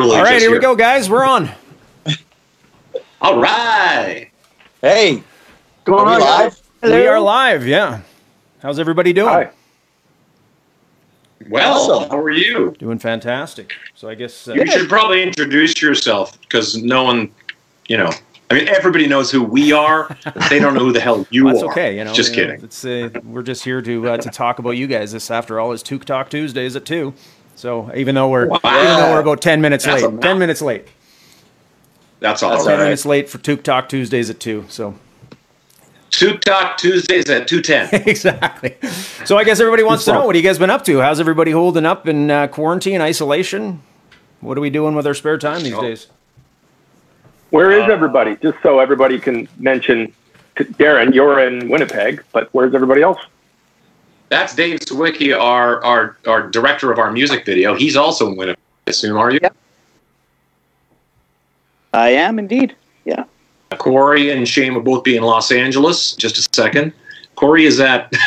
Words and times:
literally. 0.00 0.16
All 0.18 0.24
right, 0.24 0.32
just 0.32 0.42
here 0.44 0.50
we 0.52 0.58
go, 0.58 0.74
guys. 0.76 1.08
We're 1.10 1.24
on. 1.24 1.50
All 3.20 3.40
right. 3.40 4.30
Hey, 4.80 5.22
Going 5.84 6.08
on, 6.08 6.16
we 6.16 6.22
guys? 6.22 6.62
live? 6.82 6.92
We 6.92 7.06
are 7.06 7.20
live. 7.20 7.66
Yeah. 7.66 8.00
How's 8.60 8.78
everybody 8.78 9.12
doing? 9.12 9.28
Hi. 9.28 9.50
Well, 11.48 11.90
Awesome. 11.92 12.10
how 12.10 12.18
are 12.18 12.30
you? 12.30 12.74
Doing 12.78 12.98
fantastic. 12.98 13.72
So 13.94 14.08
I 14.08 14.14
guess 14.14 14.46
uh, 14.48 14.54
You 14.54 14.66
should 14.66 14.88
probably 14.88 15.22
introduce 15.22 15.82
yourself 15.82 16.40
because 16.40 16.76
no 16.76 17.02
one, 17.02 17.32
you 17.88 17.96
know, 17.96 18.10
I 18.50 18.54
mean, 18.54 18.68
everybody 18.68 19.06
knows 19.08 19.30
who 19.30 19.42
we 19.42 19.72
are. 19.72 20.16
but 20.24 20.34
they 20.50 20.58
don't 20.60 20.74
know 20.74 20.80
who 20.84 20.92
the 20.92 21.00
hell 21.00 21.26
you 21.30 21.44
that's 21.48 21.62
are. 21.62 21.70
okay. 21.72 21.96
You 21.98 22.04
know, 22.04 22.12
just 22.12 22.36
you 22.36 22.44
know, 22.44 22.50
kidding. 22.52 22.64
It's 22.64 22.84
uh, 22.84 23.10
we're 23.24 23.42
just 23.42 23.64
here 23.64 23.82
to 23.82 24.08
uh, 24.10 24.16
to 24.18 24.30
talk 24.30 24.58
about 24.60 24.72
you 24.72 24.86
guys. 24.86 25.12
This, 25.12 25.30
after 25.30 25.58
all, 25.58 25.72
is 25.72 25.82
Toque 25.82 26.04
Talk 26.04 26.30
Tuesdays 26.30 26.76
at 26.76 26.84
two. 26.84 27.14
So 27.54 27.90
even 27.94 28.14
though 28.14 28.28
we're 28.28 28.46
Wow. 28.46 28.58
even 28.64 28.96
though 28.96 29.12
we're 29.12 29.20
about 29.20 29.40
ten 29.40 29.60
minutes 29.60 29.84
That's 29.84 30.02
late, 30.02 30.20
ten 30.20 30.38
minutes 30.38 30.62
late, 30.62 30.86
That's 32.20 32.42
all. 32.42 32.50
That's 32.50 32.64
ten 32.64 32.72
all 32.74 32.78
right. 32.78 32.84
minutes 32.84 33.06
late 33.06 33.28
for 33.28 33.38
Toque 33.38 33.62
Talk 33.62 33.88
Tuesdays 33.88 34.30
at 34.30 34.40
two. 34.40 34.64
So 34.68 34.94
Two 36.10 36.36
Talk 36.38 36.76
Tuesdays 36.76 37.30
at 37.30 37.48
two 37.48 37.60
ten. 37.62 37.88
exactly. 37.92 38.76
So 39.24 39.36
I 39.38 39.44
guess 39.44 39.60
everybody 39.60 39.82
wants 39.82 40.04
to 40.06 40.12
know 40.12 40.26
what 40.26 40.36
you 40.36 40.42
guys 40.42 40.58
been 40.58 40.70
up 40.70 40.84
to. 40.84 41.00
How's 41.00 41.20
everybody 41.20 41.50
holding 41.52 41.86
up 41.86 42.06
in 42.08 42.30
uh, 42.30 42.48
quarantine, 42.48 43.00
isolation? 43.00 43.82
What 44.40 44.58
are 44.58 44.60
we 44.60 44.70
doing 44.70 44.94
with 44.94 45.06
our 45.06 45.14
spare 45.14 45.38
time 45.38 45.62
these 45.62 45.72
Oh. 45.72 45.80
days? 45.80 46.08
Where 47.50 47.70
is 47.70 47.88
Uh, 47.88 47.92
everybody? 47.92 48.36
Just 48.42 48.58
so 48.62 48.78
everybody 48.80 49.18
can 49.18 49.46
mention, 49.58 50.12
to 50.56 50.64
Darren, 50.64 51.14
you're 51.14 51.38
in 51.38 51.68
Winnipeg, 51.68 52.22
but 52.32 52.48
where's 52.52 52.74
everybody 52.74 53.02
else? 53.02 53.18
That's 54.32 54.54
Dave 54.54 54.80
Swiecicki, 54.80 55.38
our, 55.38 55.84
our 55.84 56.16
our 56.26 56.48
director 56.48 56.90
of 56.90 56.98
our 56.98 57.12
music 57.12 57.44
video. 57.44 57.74
He's 57.74 57.96
also 57.96 58.28
in 58.28 58.36
Winnipeg. 58.36 58.62
I 58.86 58.90
assume, 58.90 59.18
are 59.18 59.30
you? 59.30 59.38
Yep. 59.42 59.54
I 61.92 62.08
am 62.08 62.38
indeed. 62.38 62.74
Yeah. 63.04 63.24
Corey 63.76 64.30
and 64.30 64.48
Shane 64.48 64.72
will 64.72 64.80
both 64.80 65.04
be 65.04 65.18
in 65.18 65.22
Los 65.22 65.52
Angeles. 65.52 66.12
Just 66.16 66.38
a 66.38 66.48
second. 66.56 66.94
Corey 67.34 67.66
is 67.66 67.78
at. 67.78 68.10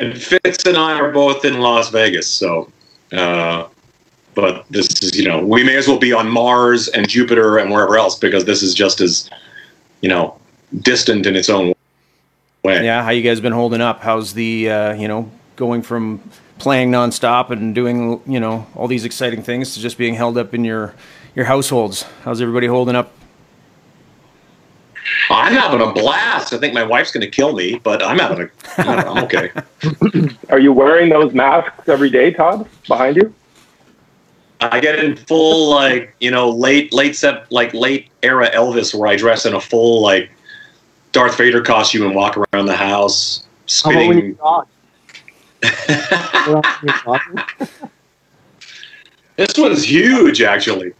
and 0.00 0.20
Fitz 0.20 0.66
and 0.66 0.76
I 0.76 0.98
are 0.98 1.12
both 1.12 1.44
in 1.44 1.60
Las 1.60 1.90
Vegas. 1.90 2.26
So, 2.26 2.72
uh, 3.12 3.68
but 4.34 4.66
this 4.70 4.88
is, 5.00 5.16
you 5.16 5.28
know, 5.28 5.38
we 5.38 5.62
may 5.62 5.76
as 5.76 5.86
well 5.86 6.00
be 6.00 6.12
on 6.12 6.28
Mars 6.28 6.88
and 6.88 7.08
Jupiter 7.08 7.58
and 7.58 7.70
wherever 7.70 7.96
else 7.96 8.18
because 8.18 8.46
this 8.46 8.64
is 8.64 8.74
just 8.74 9.00
as, 9.00 9.30
you 10.00 10.08
know, 10.08 10.36
distant 10.82 11.24
in 11.26 11.36
its 11.36 11.48
own 11.48 11.73
way. 12.64 12.84
Yeah, 12.84 13.04
how 13.04 13.10
you 13.10 13.22
guys 13.22 13.40
been 13.40 13.52
holding 13.52 13.80
up? 13.80 14.00
How's 14.00 14.34
the 14.34 14.70
uh, 14.70 14.94
you 14.94 15.06
know 15.06 15.30
going 15.56 15.82
from 15.82 16.28
playing 16.58 16.90
nonstop 16.90 17.50
and 17.50 17.74
doing 17.74 18.20
you 18.26 18.40
know 18.40 18.66
all 18.74 18.88
these 18.88 19.04
exciting 19.04 19.42
things 19.42 19.74
to 19.74 19.80
just 19.80 19.98
being 19.98 20.14
held 20.14 20.36
up 20.36 20.54
in 20.54 20.64
your 20.64 20.94
your 21.36 21.44
households? 21.44 22.02
How's 22.24 22.40
everybody 22.40 22.66
holding 22.66 22.96
up? 22.96 23.12
I'm 25.30 25.52
having 25.52 25.80
a 25.80 25.92
blast. 25.92 26.52
I 26.52 26.58
think 26.58 26.74
my 26.74 26.82
wife's 26.82 27.12
going 27.12 27.20
to 27.20 27.30
kill 27.30 27.54
me, 27.54 27.78
but 27.82 28.02
I'm 28.02 28.18
having 28.18 28.48
a. 28.48 28.50
I'm 28.78 29.24
okay. 29.24 29.50
Are 30.48 30.58
you 30.58 30.72
wearing 30.72 31.10
those 31.10 31.32
masks 31.34 31.88
every 31.88 32.10
day, 32.10 32.32
Todd, 32.32 32.68
behind 32.88 33.16
you? 33.16 33.32
I 34.60 34.80
get 34.80 34.98
in 34.98 35.16
full 35.16 35.68
like 35.68 36.14
you 36.20 36.30
know 36.30 36.48
late 36.50 36.92
late 36.92 37.16
set 37.16 37.50
like 37.52 37.74
late 37.74 38.08
era 38.22 38.50
Elvis 38.50 38.94
where 38.94 39.08
I 39.08 39.16
dress 39.16 39.44
in 39.44 39.52
a 39.52 39.60
full 39.60 40.00
like 40.02 40.30
Darth 41.14 41.38
Vader 41.38 41.62
costume 41.62 42.04
and 42.04 42.14
walk 42.14 42.36
around 42.36 42.66
the 42.66 42.76
house 42.76 43.46
How 43.82 43.90
about 43.92 44.08
when 44.08 44.18
you 44.18 44.38
How 44.42 44.66
about 46.50 46.66
when 46.82 47.38
you 47.58 47.66
this 49.36 49.56
one's 49.56 49.88
huge 49.88 50.42
actually. 50.42 50.92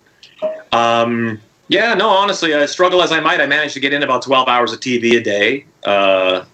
Um, 0.72 1.40
yeah, 1.68 1.94
no, 1.94 2.08
honestly, 2.08 2.54
I 2.54 2.66
struggle 2.66 3.02
as 3.02 3.12
I 3.12 3.20
might. 3.20 3.40
I 3.40 3.46
managed 3.46 3.74
to 3.74 3.80
get 3.80 3.92
in 3.92 4.02
about 4.02 4.22
twelve 4.22 4.48
hours 4.48 4.72
of 4.72 4.80
TV 4.80 5.16
a 5.16 5.22
day. 5.22 5.64
Uh, 5.84 6.44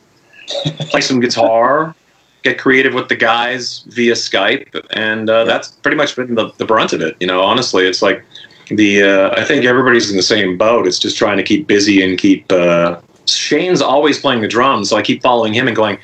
play 0.90 1.00
some 1.00 1.20
guitar, 1.20 1.94
get 2.42 2.58
creative 2.58 2.94
with 2.94 3.08
the 3.08 3.16
guys 3.16 3.80
via 3.88 4.12
Skype, 4.12 4.86
and 4.92 5.28
uh, 5.28 5.44
that's 5.44 5.68
pretty 5.68 5.96
much 5.96 6.16
been 6.16 6.34
the, 6.34 6.50
the 6.58 6.64
brunt 6.64 6.92
of 6.92 7.00
it. 7.00 7.16
You 7.20 7.26
know, 7.26 7.42
honestly, 7.42 7.86
it's 7.86 8.02
like 8.02 8.24
the 8.68 9.02
uh, 9.02 9.40
I 9.40 9.44
think 9.44 9.64
everybody's 9.64 10.10
in 10.10 10.16
the 10.16 10.22
same 10.22 10.56
boat. 10.56 10.86
It's 10.86 10.98
just 10.98 11.16
trying 11.16 11.36
to 11.38 11.42
keep 11.42 11.66
busy 11.66 12.02
and 12.02 12.18
keep. 12.18 12.50
Uh, 12.52 13.00
Shane's 13.26 13.82
always 13.82 14.19
playing 14.19 14.41
the 14.41 14.48
drums, 14.48 14.88
so 14.91 14.97
I 14.97 15.03
keep 15.03 15.22
following 15.22 15.53
him 15.53 15.66
and 15.66 15.76
going 15.76 15.98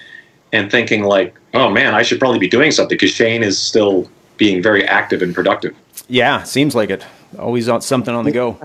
and 0.53 0.71
thinking 0.71 1.05
like, 1.05 1.35
oh 1.55 1.71
man, 1.71 1.95
I 1.95 2.03
should 2.03 2.19
probably 2.19 2.39
be 2.39 2.49
doing 2.49 2.71
something 2.71 2.95
because 2.97 3.11
Shane 3.11 3.43
is 3.43 3.59
still 3.59 4.09
being 4.37 4.63
very 4.63 4.85
active 4.85 5.23
and 5.23 5.35
productive. 5.35 5.75
Yeah, 6.09 6.43
seems 6.45 6.75
like 6.75 6.91
it. 6.91 7.05
Always 7.39 7.69
on 7.69 7.81
something 7.81 8.15
on 8.15 8.25
the 8.25 8.31
go. 8.33 8.59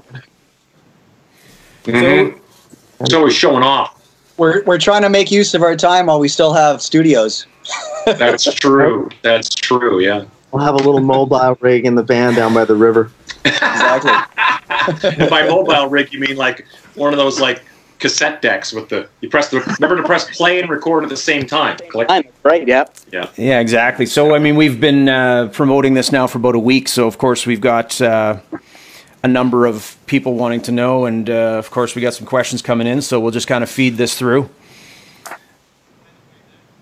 Mhm. 1.84 2.38
He's 3.00 3.14
always 3.14 3.34
showing 3.34 3.64
off. 3.64 3.98
We're, 4.38 4.64
we're 4.64 4.80
trying 4.80 5.02
to 5.02 5.10
make 5.10 5.32
use 5.32 5.54
of 5.54 5.62
our 5.64 5.76
time 5.76 6.08
while 6.08 6.20
we 6.20 6.28
still 6.28 6.54
have 6.54 6.82
studios. 6.82 7.46
That's 8.06 8.52
true. 8.54 9.10
That's 9.22 9.54
true. 9.54 10.00
Yeah. 10.00 10.26
We'll 10.52 10.64
have 10.64 10.76
a 10.76 10.80
little 10.80 11.00
mobile 11.00 11.58
rig 11.62 11.86
in 11.86 11.96
the 11.96 12.04
van 12.04 12.34
down 12.36 12.54
by 12.54 12.66
the 12.66 12.76
river. 12.76 13.12
Exactly. 13.46 14.12
And 15.10 15.30
by 15.30 15.48
mobile 15.48 15.88
rig, 15.88 16.12
you 16.14 16.20
mean 16.20 16.36
like 16.38 16.66
one 16.96 17.14
of 17.14 17.18
those 17.18 17.40
like 17.40 17.64
cassette 18.02 18.42
decks 18.42 18.74
with 18.74 18.90
the 18.90 19.08
you 19.22 19.30
press 19.30 19.50
the 19.50 19.62
remember 19.80 19.96
to 19.96 20.04
press 20.04 20.36
play 20.36 20.60
and 20.60 20.70
record 20.70 21.04
at 21.04 21.10
the 21.10 21.16
same 21.16 21.46
time. 21.46 21.78
Click. 21.90 22.08
I'm 22.10 22.24
right. 22.44 22.68
Yep. 22.68 22.96
Yeah, 23.14 23.30
Yeah. 23.38 23.60
exactly. 23.60 24.06
So 24.06 24.36
I 24.36 24.40
mean, 24.40 24.58
we've 24.58 24.82
been 24.82 25.08
uh, 25.08 25.48
promoting 25.54 25.94
this 25.94 26.12
now 26.12 26.28
for 26.28 26.40
about 26.40 26.56
a 26.56 26.60
week. 26.60 26.90
So 26.90 27.08
of 27.08 27.18
course 27.18 27.46
we've 27.46 27.62
got 27.62 28.02
uh, 28.02 28.40
a 29.24 29.28
number 29.28 29.66
of 29.66 29.96
people 30.08 30.34
wanting 30.34 30.62
to 30.64 30.72
know, 30.72 31.06
and 31.06 31.30
uh, 31.30 31.34
of 31.60 31.72
course 31.72 31.96
we 31.96 32.02
got 32.02 32.14
some 32.14 32.26
questions 32.28 32.62
coming 32.62 32.88
in. 32.88 33.02
So 33.02 33.20
we'll 33.20 33.32
just 33.32 33.48
kind 33.48 33.64
of 33.64 33.70
feed 33.70 33.96
this 33.96 34.18
through. 34.18 34.50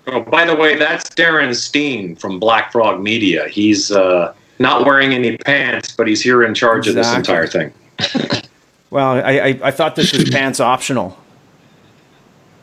Oh, 0.07 0.21
by 0.21 0.43
the 0.45 0.55
way, 0.55 0.75
that's 0.75 1.07
Darren 1.11 1.53
Steen 1.53 2.15
from 2.15 2.39
Black 2.39 2.71
Frog 2.71 2.99
Media. 2.99 3.47
He's 3.47 3.91
uh, 3.91 4.33
not 4.57 4.83
wearing 4.85 5.13
any 5.13 5.37
pants, 5.37 5.93
but 5.95 6.07
he's 6.07 6.21
here 6.21 6.43
in 6.43 6.55
charge 6.55 6.87
of 6.87 6.95
this 6.95 7.13
entire 7.13 7.45
thing. 7.45 7.71
Well, 8.91 9.11
I, 9.11 9.19
I, 9.19 9.59
I 9.63 9.71
thought 9.71 9.95
this 9.95 10.13
was 10.13 10.29
pants 10.31 10.59
optional. 10.59 11.17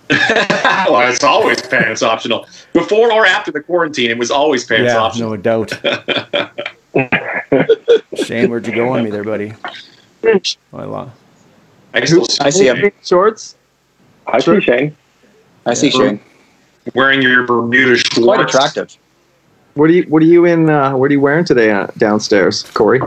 well, 0.10 1.10
it's 1.10 1.25
always 1.25 1.60
pants 1.62 2.03
optional. 2.03 2.47
Before 2.72 3.12
or 3.12 3.26
after 3.26 3.50
the 3.50 3.60
quarantine, 3.60 4.10
it 4.10 4.19
was 4.19 4.31
always 4.31 4.65
pants 4.65 4.92
yeah, 4.92 4.98
optional. 4.98 5.31
no 5.31 5.36
doubt. 5.36 5.70
Shane, 8.25 8.48
where'd 8.48 8.66
you 8.66 8.75
go 8.75 8.88
on 8.91 9.04
me 9.04 9.10
there, 9.10 9.25
buddy? 9.25 9.53
Oh, 10.25 10.41
I 10.75 10.84
lost. 10.84 11.16
I 11.92 12.04
still 12.04 12.26
I 12.41 12.50
see 12.50 12.69
him. 12.69 12.92
Shorts. 13.03 13.56
I 14.26 14.41
see 14.41 14.60
Shane. 14.60 14.97
I 15.65 15.75
see 15.75 15.91
Shane. 15.91 16.20
wearing 16.94 17.22
your 17.22 17.47
Bermuda 17.47 17.97
shorts. 17.97 18.19
Quite 18.19 18.41
attractive. 18.41 18.97
What 19.75 19.91
are 19.91 19.92
you 19.92 20.04
What 20.04 20.22
are 20.22 20.26
you 20.26 20.44
in? 20.44 20.70
Uh, 20.70 20.97
what 20.97 21.10
are 21.10 21.15
you 21.15 21.20
wearing 21.20 21.44
today 21.44 21.70
uh, 21.70 21.86
downstairs, 21.98 22.62
Corey? 22.75 23.00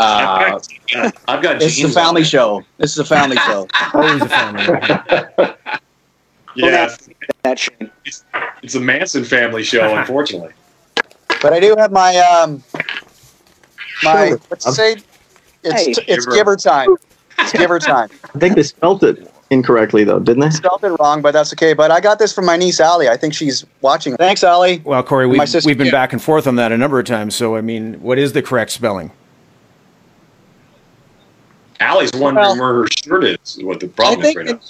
Uh, 0.00 0.58
I've 0.58 0.62
got, 0.92 1.16
I've 1.28 1.42
got 1.42 1.58
this 1.60 1.78
is 1.78 1.84
a 1.90 1.94
family 1.94 2.24
show. 2.24 2.64
This 2.78 2.92
is 2.92 2.98
a 2.98 3.04
family 3.04 3.36
show. 3.36 3.68
Always 3.94 4.22
a 4.22 4.28
family. 4.28 4.64
Yeah, 6.56 6.96
That 7.42 7.58
Shane. 7.58 7.90
it's, 8.04 8.24
it's 8.62 8.74
a 8.74 8.80
Manson 8.80 9.24
family 9.24 9.62
show, 9.62 9.94
unfortunately. 9.96 10.52
But 11.42 11.52
I 11.52 11.60
do 11.60 11.74
have 11.76 11.92
my 11.92 12.16
um 12.16 12.62
my 14.02 14.32
what's 14.48 14.66
it 14.66 14.72
say? 14.72 14.92
It's 15.62 15.72
Hey. 15.84 15.90
it's 16.08 16.24
Giver. 16.26 16.30
giver 16.36 16.56
time. 16.56 16.96
It's 17.38 17.52
giver 17.52 17.78
time. 17.92 18.08
I 18.34 18.38
think 18.38 18.56
they 18.56 18.62
spelt 18.62 19.02
it 19.02 19.30
incorrectly 19.50 20.04
though, 20.04 20.18
didn't 20.18 20.40
they? 20.40 20.50
Spelled 20.50 20.82
it 20.82 20.88
wrong, 20.98 21.20
but 21.22 21.32
that's 21.32 21.52
okay. 21.52 21.72
But 21.74 21.90
I 21.90 22.00
got 22.00 22.18
this 22.18 22.32
from 22.32 22.46
my 22.46 22.56
niece 22.56 22.80
Allie. 22.80 23.08
I 23.08 23.16
think 23.16 23.34
she's 23.34 23.64
watching. 23.82 24.16
Thanks, 24.16 24.42
Allie. 24.42 24.80
Well, 24.84 25.02
Corey, 25.02 25.26
we've, 25.26 25.46
sister- 25.48 25.68
we've 25.68 25.76
been 25.78 25.86
yeah. 25.88 25.92
back 25.92 26.12
and 26.14 26.22
forth 26.22 26.46
on 26.46 26.56
that 26.56 26.72
a 26.72 26.78
number 26.78 26.98
of 26.98 27.04
times. 27.06 27.34
So, 27.34 27.56
I 27.56 27.60
mean, 27.60 28.00
what 28.00 28.18
is 28.18 28.32
the 28.32 28.42
correct 28.42 28.70
spelling? 28.70 29.10
Allie's 31.80 32.12
wondering 32.12 32.34
Well, 32.34 32.58
where 32.58 32.82
her 32.82 32.88
shirt 33.04 33.24
is. 33.24 33.58
What 33.62 33.80
the 33.80 33.88
problem 33.88 34.24
is 34.24 34.36
right 34.36 34.46
now. 34.46 34.60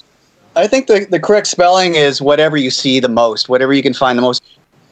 I 0.56 0.66
think 0.66 0.86
the, 0.86 1.06
the 1.08 1.20
correct 1.20 1.46
spelling 1.46 1.94
is 1.94 2.20
whatever 2.20 2.56
you 2.56 2.70
see 2.70 3.00
the 3.00 3.08
most, 3.08 3.48
whatever 3.48 3.72
you 3.72 3.82
can 3.82 3.94
find 3.94 4.18
the 4.18 4.22
most. 4.22 4.42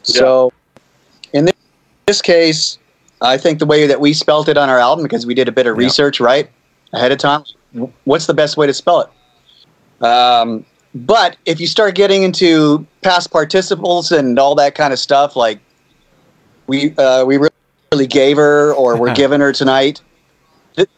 So, 0.03 0.53
in 1.33 1.45
this, 1.45 1.55
this 2.05 2.21
case, 2.21 2.77
I 3.21 3.37
think 3.37 3.59
the 3.59 3.65
way 3.65 3.85
that 3.87 3.99
we 3.99 4.13
spelt 4.13 4.47
it 4.47 4.57
on 4.57 4.69
our 4.69 4.79
album, 4.79 5.03
because 5.03 5.25
we 5.25 5.33
did 5.33 5.47
a 5.47 5.51
bit 5.51 5.67
of 5.67 5.75
Yeah. 5.75 5.85
research 5.85 6.19
right 6.19 6.49
ahead 6.93 7.11
of 7.11 7.17
time, 7.17 7.43
what's 8.05 8.25
the 8.25 8.33
best 8.33 8.57
way 8.57 8.67
to 8.67 8.73
spell 8.73 9.01
it? 9.01 10.05
Um, 10.05 10.65
but 10.95 11.35
if 11.45 11.59
you 11.59 11.67
start 11.67 11.95
getting 11.95 12.23
into 12.23 12.85
past 13.01 13.31
participles 13.31 14.11
and 14.11 14.39
all 14.39 14.55
that 14.55 14.75
kind 14.75 14.93
of 14.93 14.99
stuff, 14.99 15.35
like 15.35 15.59
we 16.67 16.95
uh, 16.97 17.25
we 17.25 17.37
really 17.37 18.07
gave 18.07 18.37
her 18.37 18.73
or 18.73 18.97
we're 18.97 19.13
giving 19.23 19.41
her 19.41 19.51
tonight, 19.51 20.01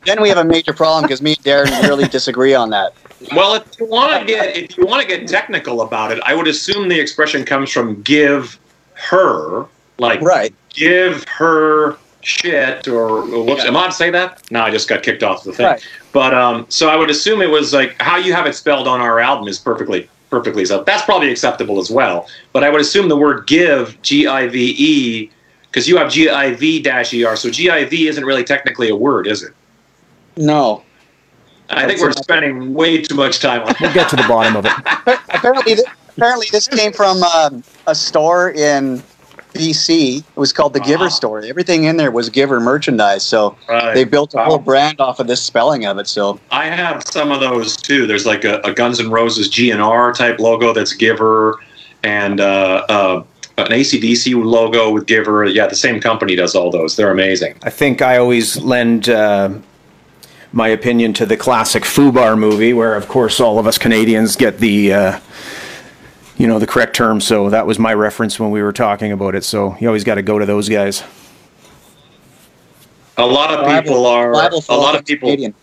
then 0.05 0.21
we 0.21 0.29
have 0.29 0.37
a 0.37 0.43
major 0.43 0.73
problem 0.73 1.03
because 1.03 1.21
me 1.21 1.35
and 1.35 1.45
Darren 1.45 1.87
really 1.87 2.07
disagree 2.07 2.53
on 2.53 2.69
that. 2.71 2.93
Well, 3.35 3.55
if 3.55 3.79
you 3.79 3.85
want 3.85 4.19
to 4.19 4.25
get 4.25 4.57
if 4.57 4.77
you 4.77 4.85
want 4.85 5.01
to 5.01 5.07
get 5.07 5.27
technical 5.27 5.81
about 5.81 6.11
it, 6.11 6.19
I 6.25 6.33
would 6.33 6.47
assume 6.47 6.89
the 6.89 6.99
expression 6.99 7.45
comes 7.45 7.71
from 7.71 8.01
give 8.01 8.59
her, 8.93 9.65
like 9.97 10.21
Right. 10.21 10.53
give 10.69 11.23
her 11.29 11.97
shit 12.21 12.87
or 12.87 13.21
whoops. 13.21 13.63
Am 13.63 13.75
I 13.75 13.87
to 13.87 13.91
say 13.91 14.09
that? 14.11 14.41
No, 14.51 14.61
I 14.61 14.71
just 14.71 14.87
got 14.87 15.03
kicked 15.03 15.23
off 15.23 15.43
the 15.43 15.53
thing. 15.53 15.65
Right. 15.65 15.87
But 16.11 16.33
um, 16.33 16.65
so 16.69 16.89
I 16.89 16.95
would 16.95 17.09
assume 17.09 17.41
it 17.41 17.49
was 17.49 17.73
like 17.73 17.99
how 18.01 18.17
you 18.17 18.33
have 18.33 18.45
it 18.45 18.55
spelled 18.55 18.87
on 18.87 19.01
our 19.01 19.19
album 19.19 19.47
is 19.47 19.59
perfectly 19.59 20.09
perfectly 20.29 20.65
so. 20.65 20.83
That's 20.83 21.03
probably 21.03 21.31
acceptable 21.31 21.79
as 21.79 21.89
well. 21.91 22.27
But 22.53 22.63
I 22.63 22.69
would 22.69 22.81
assume 22.81 23.09
the 23.09 23.17
word 23.17 23.47
give 23.47 24.01
G 24.01 24.27
I 24.27 24.47
V 24.47 24.75
E 24.77 25.29
because 25.63 25.87
you 25.87 25.97
have 25.97 26.11
G 26.11 26.29
I 26.29 26.53
V 26.53 26.81
dash 26.81 27.13
E 27.13 27.23
R. 27.23 27.35
So 27.35 27.49
G 27.49 27.69
I 27.69 27.85
V 27.85 28.07
isn't 28.07 28.25
really 28.25 28.43
technically 28.43 28.89
a 28.89 28.95
word, 28.95 29.27
is 29.27 29.43
it? 29.43 29.53
No. 30.37 30.83
I 31.69 31.87
think 31.87 32.01
we're 32.01 32.11
spending 32.11 32.73
way 32.73 33.01
too 33.01 33.15
much 33.15 33.39
time 33.39 33.61
on. 33.63 33.69
it. 33.69 33.77
We'll 33.79 33.93
get 33.93 34.09
to 34.09 34.15
the 34.17 34.25
bottom 34.27 34.55
of 34.57 34.65
it. 34.65 34.73
apparently, 35.29 35.75
th- 35.75 35.87
apparently, 36.17 36.47
this 36.51 36.67
came 36.67 36.91
from 36.91 37.23
um, 37.23 37.63
a 37.87 37.95
store 37.95 38.51
in 38.51 39.01
BC. 39.53 40.17
It 40.19 40.25
was 40.35 40.51
called 40.51 40.73
the 40.73 40.81
Giver 40.81 41.05
Ah. 41.05 41.09
Store. 41.09 41.39
Everything 41.41 41.85
in 41.85 41.95
there 41.95 42.11
was 42.11 42.29
Giver 42.29 42.59
merchandise. 42.59 43.23
So 43.23 43.55
Right. 43.69 43.93
they 43.93 44.03
built 44.03 44.33
a 44.33 44.37
Wow. 44.37 44.45
whole 44.45 44.57
brand 44.57 44.99
off 44.99 45.19
of 45.21 45.27
this 45.27 45.41
spelling 45.41 45.85
of 45.85 45.97
it. 45.97 46.07
So 46.07 46.39
I 46.51 46.65
have 46.65 47.03
some 47.05 47.31
of 47.31 47.39
those 47.39 47.77
too. 47.77 48.05
There's 48.05 48.25
like 48.25 48.43
a, 48.43 48.59
a 48.65 48.73
Guns 48.73 48.99
N' 48.99 49.09
Roses 49.09 49.49
GNR 49.49 50.13
type 50.13 50.39
logo 50.39 50.73
that's 50.73 50.93
Giver, 50.93 51.57
and 52.03 52.41
uh, 52.41 52.83
uh, 52.89 53.23
an 53.57 53.67
ACDC 53.71 54.41
logo 54.43 54.91
with 54.91 55.05
Giver. 55.05 55.45
Yeah, 55.45 55.67
the 55.67 55.75
same 55.75 56.01
company 56.01 56.35
does 56.35 56.53
all 56.53 56.69
those. 56.69 56.97
They're 56.97 57.11
amazing. 57.11 57.55
I 57.63 57.69
think 57.69 58.01
I 58.01 58.17
always 58.17 58.57
lend 58.57 59.07
uh, 59.09 59.49
my 60.53 60.67
opinion 60.67 61.13
to 61.13 61.25
the 61.25 61.37
classic 61.37 61.83
Fubar 61.83 62.37
movie, 62.37 62.73
where 62.73 62.95
of 62.95 63.07
course 63.07 63.39
all 63.39 63.59
of 63.59 63.67
us 63.67 63.77
Canadians 63.77 64.35
get 64.35 64.57
the, 64.59 64.93
uh, 64.93 65.19
you 66.37 66.47
know, 66.47 66.59
the 66.59 66.67
correct 66.67 66.95
term. 66.95 67.21
So 67.21 67.49
that 67.49 67.65
was 67.65 67.79
my 67.79 67.93
reference 67.93 68.39
when 68.39 68.51
we 68.51 68.61
were 68.61 68.73
talking 68.73 69.11
about 69.11 69.35
it. 69.35 69.43
So 69.43 69.75
you 69.79 69.87
always 69.87 70.03
got 70.03 70.15
to 70.15 70.21
go 70.21 70.39
to 70.39 70.45
those 70.45 70.67
guys. 70.67 71.03
A 73.17 73.25
lot 73.25 73.53
of 73.53 73.83
people 73.83 74.05
are. 74.05 74.31
A 74.33 74.75
lot 74.75 74.95
of 74.95 75.05
people. 75.05 75.29
Canadian. 75.29 75.53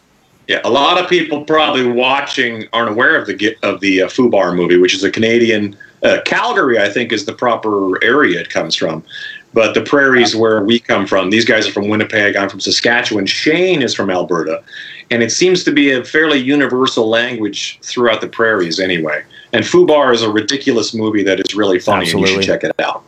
Yeah, 0.46 0.60
a 0.64 0.70
lot 0.70 1.02
of 1.02 1.10
people 1.10 1.44
probably 1.44 1.86
watching 1.86 2.66
aren't 2.72 2.90
aware 2.90 3.16
of 3.16 3.26
the 3.26 3.34
gi- 3.34 3.56
of 3.62 3.80
the 3.80 4.02
uh, 4.02 4.08
Fubar 4.08 4.56
movie, 4.56 4.78
which 4.78 4.94
is 4.94 5.04
a 5.04 5.10
Canadian. 5.10 5.76
Uh, 6.02 6.20
Calgary, 6.24 6.78
I 6.78 6.88
think, 6.88 7.12
is 7.12 7.26
the 7.26 7.34
proper 7.34 8.02
area 8.02 8.40
it 8.40 8.48
comes 8.48 8.74
from. 8.74 9.04
But 9.54 9.74
the 9.74 9.80
prairies 9.80 10.36
where 10.36 10.62
we 10.62 10.78
come 10.78 11.06
from, 11.06 11.30
these 11.30 11.44
guys 11.44 11.66
are 11.66 11.72
from 11.72 11.88
Winnipeg. 11.88 12.36
I'm 12.36 12.48
from 12.48 12.60
Saskatchewan. 12.60 13.26
Shane 13.26 13.80
is 13.80 13.94
from 13.94 14.10
Alberta, 14.10 14.62
and 15.10 15.22
it 15.22 15.32
seems 15.32 15.64
to 15.64 15.72
be 15.72 15.92
a 15.92 16.04
fairly 16.04 16.38
universal 16.38 17.08
language 17.08 17.78
throughout 17.82 18.20
the 18.20 18.28
prairies, 18.28 18.78
anyway. 18.78 19.24
And 19.52 19.64
Fubar 19.64 20.12
is 20.12 20.22
a 20.22 20.30
ridiculous 20.30 20.92
movie 20.94 21.22
that 21.22 21.40
is 21.40 21.54
really 21.54 21.78
funny, 21.78 22.10
and 22.10 22.20
you 22.20 22.26
should 22.26 22.42
check 22.42 22.62
it 22.62 22.78
out. 22.78 23.04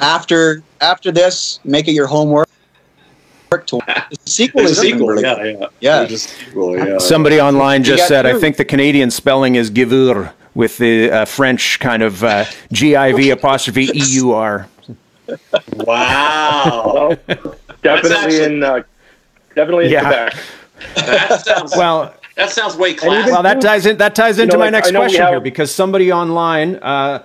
after 0.00 0.62
after 0.80 1.12
this, 1.12 1.60
make 1.64 1.86
it 1.86 1.92
your 1.92 2.06
homework. 2.06 2.48
To, 3.66 3.80
sequel 4.26 4.62
is 4.62 4.78
sequel, 4.78 5.20
yeah, 5.20 5.42
yeah, 5.42 5.66
Yeah. 5.80 6.06
Sequel, 6.06 6.76
yeah. 6.76 6.98
Somebody 6.98 7.40
online 7.40 7.82
just 7.82 8.02
got 8.02 8.08
said, 8.08 8.26
I 8.26 8.38
think 8.38 8.56
the 8.56 8.64
Canadian 8.64 9.10
spelling 9.10 9.56
is 9.56 9.70
Giveur 9.70 10.32
with 10.54 10.78
the 10.78 11.10
uh, 11.10 11.24
French 11.24 11.80
kind 11.80 12.02
of 12.02 12.22
uh, 12.22 12.44
G 12.72 12.94
I 12.96 13.12
V 13.12 13.30
apostrophe 13.30 13.90
E 13.92 14.02
U 14.12 14.32
R. 14.32 14.68
Wow, 15.74 17.16
Well, 17.28 17.56
definitely 17.82 18.16
actually- 18.16 18.44
in 18.44 18.62
uh, 18.62 18.82
definitely 19.54 19.86
in 19.86 19.92
Yeah. 19.92 20.00
Quebec. 20.30 20.36
that 21.06 21.44
sounds 21.44 21.76
Well, 21.76 22.14
that 22.36 22.50
sounds 22.50 22.76
way 22.76 22.94
classy. 22.94 23.30
Well, 23.30 23.42
that 23.42 23.60
ties 23.60 23.86
in. 23.86 23.96
That 23.98 24.14
ties 24.14 24.38
into 24.38 24.54
know, 24.54 24.58
my 24.60 24.64
like, 24.66 24.72
next 24.72 24.88
I 24.88 24.90
know 24.92 25.00
we 25.00 25.04
question 25.06 25.20
have- 25.22 25.30
here 25.32 25.40
because 25.40 25.74
somebody 25.74 26.12
online, 26.12 26.76
uh, 26.76 27.22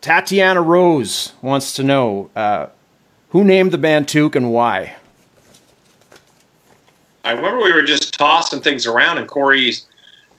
Tatiana 0.00 0.62
Rose, 0.62 1.32
wants 1.42 1.74
to 1.74 1.82
know 1.82 2.30
uh, 2.36 2.66
who 3.30 3.44
named 3.44 3.72
the 3.72 3.78
band 3.78 4.06
Toque 4.06 4.36
and 4.36 4.52
why. 4.52 4.94
I 7.24 7.32
remember 7.32 7.62
we 7.62 7.72
were 7.72 7.82
just 7.82 8.14
tossing 8.14 8.60
things 8.60 8.86
around, 8.86 9.18
and 9.18 9.28
Corey's 9.28 9.86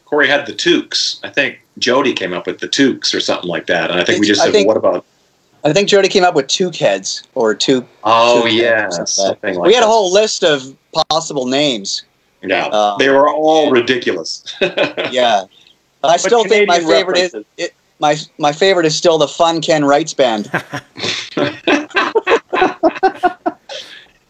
Corey 0.05 0.27
had 0.27 0.45
the 0.47 0.53
Tukes. 0.53 1.19
I 1.23 1.29
think 1.29 1.59
Jody 1.77 2.13
came 2.13 2.33
up 2.33 2.47
with 2.47 2.59
the 2.59 2.67
Tukes 2.67 3.13
or 3.13 3.19
something 3.19 3.47
like 3.49 3.67
that, 3.67 3.91
and 3.91 3.99
I 3.99 4.03
think 4.05 4.19
we 4.21 4.27
just 4.27 4.41
I 4.41 4.45
said, 4.45 4.53
think- 4.53 4.67
"What 4.67 4.77
about?" 4.77 5.05
I 5.63 5.73
think 5.73 5.89
Jody 5.89 6.07
came 6.07 6.23
up 6.23 6.35
with 6.35 6.47
two 6.47 6.71
heads 6.71 7.23
or 7.35 7.53
two. 7.53 7.85
Oh 8.03 8.43
two 8.47 8.55
yeah, 8.55 8.89
something 8.89 9.05
something. 9.07 9.55
like 9.55 9.67
we 9.67 9.73
had 9.73 9.83
that. 9.83 9.87
a 9.87 9.89
whole 9.89 10.11
list 10.13 10.43
of 10.43 10.75
possible 11.09 11.45
names. 11.45 12.03
Yeah, 12.41 12.67
uh, 12.67 12.95
they 12.97 13.09
were 13.09 13.29
all 13.29 13.71
ridiculous. 13.71 14.43
Yeah, 15.11 15.43
I 16.03 16.15
still 16.17 16.45
think 16.45 16.67
my 16.67 16.79
Canadian 16.79 16.97
favorite 16.97 17.17
is 17.17 17.35
it, 17.57 17.73
my 17.99 18.15
my 18.37 18.53
favorite 18.53 18.85
is 18.85 18.95
still 18.95 19.17
the 19.17 19.27
Fun 19.27 19.59
Ken 19.61 19.83
Wrights 19.83 20.13
band. 20.13 20.49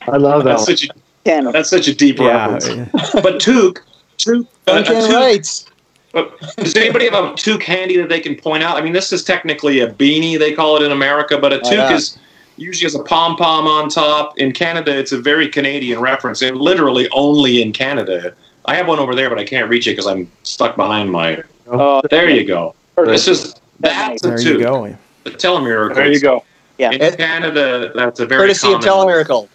I 0.07 0.17
love 0.17 0.43
that 0.43 0.57
that's 0.57 0.67
one. 0.67 0.77
such 0.77 0.85
a 0.85 1.51
that's 1.51 1.69
such 1.69 1.87
a 1.87 1.93
deep 1.95 2.17
Yeah. 2.17 2.53
reference. 2.53 3.11
But 3.13 3.39
Tuke, 3.39 3.79
Tuke, 4.17 4.47
uh, 4.67 4.71
Fun 4.73 4.77
a 4.81 4.85
Ken 4.85 5.03
Tuke- 5.03 5.13
Wrights. 5.15 5.65
But 6.11 6.39
does 6.57 6.75
anybody 6.75 7.05
have 7.05 7.13
a 7.13 7.33
toque 7.33 7.63
handy 7.63 7.97
that 7.97 8.09
they 8.09 8.19
can 8.19 8.35
point 8.35 8.63
out? 8.63 8.77
I 8.77 8.81
mean, 8.81 8.93
this 8.93 9.11
is 9.13 9.23
technically 9.23 9.79
a 9.81 9.87
beanie, 9.91 10.39
they 10.39 10.53
call 10.53 10.75
it 10.77 10.81
in 10.83 10.91
America, 10.91 11.37
but 11.37 11.53
a 11.53 11.59
Oh, 11.59 11.69
toque 11.69 11.91
is 11.91 12.17
usually 12.57 12.85
has 12.85 12.95
a 12.95 13.03
pom 13.03 13.35
pom 13.35 13.67
on 13.67 13.89
top. 13.89 14.37
In 14.39 14.51
Canada, 14.51 14.97
it's 14.97 15.11
a 15.11 15.19
very 15.19 15.47
Canadian 15.47 15.99
reference, 15.99 16.41
and 16.41 16.57
literally 16.57 17.07
only 17.11 17.61
in 17.61 17.71
Canada. 17.71 18.33
I 18.65 18.75
have 18.75 18.87
one 18.87 18.99
over 18.99 19.15
there, 19.15 19.29
but 19.29 19.39
I 19.39 19.45
can't 19.45 19.69
reach 19.69 19.87
it 19.87 19.91
because 19.91 20.07
I'm 20.07 20.29
stuck 20.43 20.75
behind 20.75 21.11
my. 21.11 21.43
Uh, 21.69 22.01
There 22.09 22.29
you 22.29 22.43
go. 22.45 22.73
This 22.97 23.27
is 23.27 23.55
that's 23.79 24.23
a 24.25 24.27
There 24.29 24.39
you 24.41 24.53
toque. 24.57 24.61
go. 24.61 24.97
The 25.25 25.31
Telemiracle. 25.31 25.95
there 25.95 26.11
you 26.11 26.19
go. 26.19 26.43
Yeah, 26.79 26.91
In 26.91 27.01
it, 27.01 27.17
Canada, 27.17 27.91
that's 27.93 28.19
a 28.19 28.25
very 28.25 28.41
courtesy 28.41 28.71
of 28.73 28.81
common. 28.81 28.87
Telemiracle. 29.13 29.47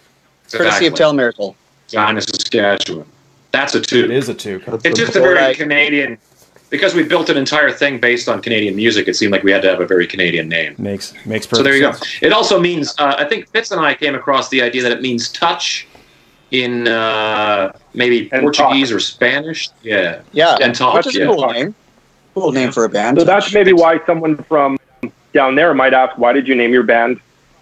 Courtesy 0.51 0.87
of 0.87 0.93
Exactly. 0.93 1.17
Telemiracle. 1.17 1.55
China, 1.87 2.21
Saskatchewan. 2.21 3.05
That's 3.51 3.73
a 3.75 3.79
It 3.79 3.83
toque. 3.87 4.11
is 4.11 4.29
a 4.29 4.33
Took. 4.33 4.63
It's 4.85 4.97
just 4.99 5.15
a 5.15 5.19
very 5.21 5.35
Like- 5.39 5.57
Canadian. 5.57 6.17
Because 6.69 6.95
we 6.95 7.03
built 7.03 7.29
an 7.29 7.37
entire 7.37 7.71
thing 7.71 7.99
based 7.99 8.27
on 8.27 8.41
Canadian 8.41 8.75
music, 8.75 9.07
it 9.07 9.15
seemed 9.15 9.31
like 9.31 9.43
we 9.43 9.51
had 9.51 9.61
to 9.61 9.69
have 9.69 9.81
a 9.81 9.85
very 9.85 10.07
Canadian 10.07 10.49
name. 10.49 10.75
Makes 10.77 11.13
makes 11.25 11.45
perfect 11.45 11.57
So 11.57 11.63
there 11.63 11.75
you 11.75 11.81
go. 11.81 11.93
It 12.21 12.33
also 12.33 12.59
means, 12.59 12.93
uh, 12.97 13.15
I 13.17 13.25
think 13.25 13.47
Fitz 13.49 13.71
and 13.71 13.79
I 13.79 13.93
came 13.93 14.15
across 14.15 14.49
the 14.49 14.61
idea 14.61 14.81
that 14.83 14.91
it 14.91 15.01
means 15.01 15.29
touch 15.29 15.87
in 16.51 16.87
uh, 16.87 17.71
maybe 17.93 18.29
And 18.31 18.41
Portuguese 18.41 18.91
or 18.91 18.99
Spanish. 18.99 19.69
Yeah. 19.83 20.21
Yeah, 20.31 20.57
And 20.61 20.73
talk, 20.73 20.95
which 20.95 21.07
is 21.07 21.15
a 21.15 21.19
yeah. 21.19 21.25
cool 21.25 21.47
name. 21.51 21.75
Cool 22.33 22.51
name 22.51 22.71
for 22.71 22.83
a 22.83 22.89
band. 22.89 23.17
So 23.17 23.23
that's 23.23 23.53
maybe 23.53 23.71
why 23.73 24.03
someone 24.05 24.37
from 24.43 24.77
down 25.33 25.55
there 25.55 25.73
might 25.73 25.93
ask, 25.93 26.17
why 26.17 26.33
did 26.33 26.47
you 26.47 26.55
name 26.55 26.73
your 26.73 26.83
band 26.83 27.19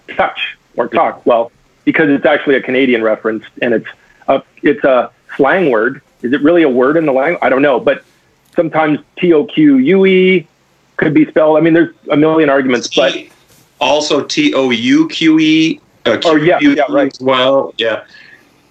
Touch 0.10 0.58
or 0.76 0.88
Talk? 0.88 1.26
Well, 1.26 1.52
because 1.86 2.10
it's 2.10 2.26
actually 2.26 2.56
a 2.56 2.62
Canadian 2.62 3.04
reference 3.04 3.44
and 3.62 3.74
it's 3.74 3.88
a, 4.28 4.42
it's 4.62 4.84
a 4.84 5.12
slang 5.36 5.70
word. 5.70 6.02
Is 6.22 6.34
it 6.34 6.42
really 6.42 6.64
a 6.64 6.70
word 6.70 6.98
in 6.98 7.06
the 7.06 7.12
language? 7.12 7.40
I 7.42 7.50
don't 7.50 7.62
know, 7.62 7.80
but 7.80 8.04
sometimes 8.56 9.00
T 9.18 9.34
O 9.34 9.46
Q 9.46 9.78
U 9.78 10.06
E 10.06 10.48
could 10.98 11.14
be 11.14 11.26
spelled. 11.26 11.58
I 11.58 11.62
mean, 11.62 11.74
there's 11.74 11.96
a 12.12 12.18
million 12.18 12.50
arguments, 12.50 12.88
but 12.88 13.14
T- 13.14 13.30
also 13.80 14.24
T 14.24 14.54
O 14.54 14.70
U 14.70 15.08
Q 15.10 15.40
E. 15.40 15.82
uh, 16.06 16.20
Oh, 16.26 16.36
yeah, 16.36 16.60
Q- 16.60 16.76
yeah, 16.76 16.84
right. 16.90 17.16
Well, 17.22 17.74
yeah. 17.78 18.06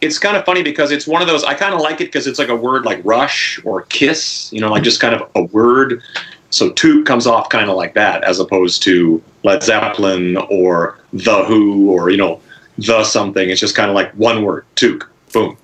It's 0.01 0.19
kind 0.19 0.37
of 0.37 0.45
funny 0.45 0.63
because 0.65 0.91
it's 0.91 1.07
one 1.07 1.23
of 1.23 1.29
those. 1.29 1.45
I 1.45 1.55
kind 1.55 1.75
of 1.75 1.81
like 1.81 2.01
it 2.01 2.07
because 2.07 2.27
it's 2.27 2.39
like 2.39 2.49
a 2.49 2.57
word 2.57 2.85
like 2.85 3.01
rush 3.05 3.61
or 3.65 3.83
kiss. 3.83 4.53
You 4.53 4.61
know, 4.61 4.71
like 4.71 4.83
just 4.83 5.01
kind 5.01 5.15
of 5.15 5.31
a 5.37 5.43
word. 5.45 6.03
So 6.51 6.71
toque 6.73 7.07
comes 7.07 7.27
off 7.27 7.49
kind 7.49 7.71
of 7.71 7.77
like 7.77 7.95
that, 7.95 8.25
as 8.25 8.39
opposed 8.41 8.83
to 8.83 9.23
Led 9.43 9.63
Zeppelin 9.63 10.37
or 10.51 10.99
the 11.13 11.45
Who 11.45 11.91
or 11.91 12.11
you 12.11 12.17
know 12.17 12.41
the 12.79 13.05
something. 13.05 13.49
It's 13.49 13.61
just 13.61 13.77
kind 13.77 13.91
of 13.91 13.95
like 13.95 14.13
one 14.13 14.43
word, 14.43 14.65
toque. 14.75 15.09
Boom. 15.33 15.57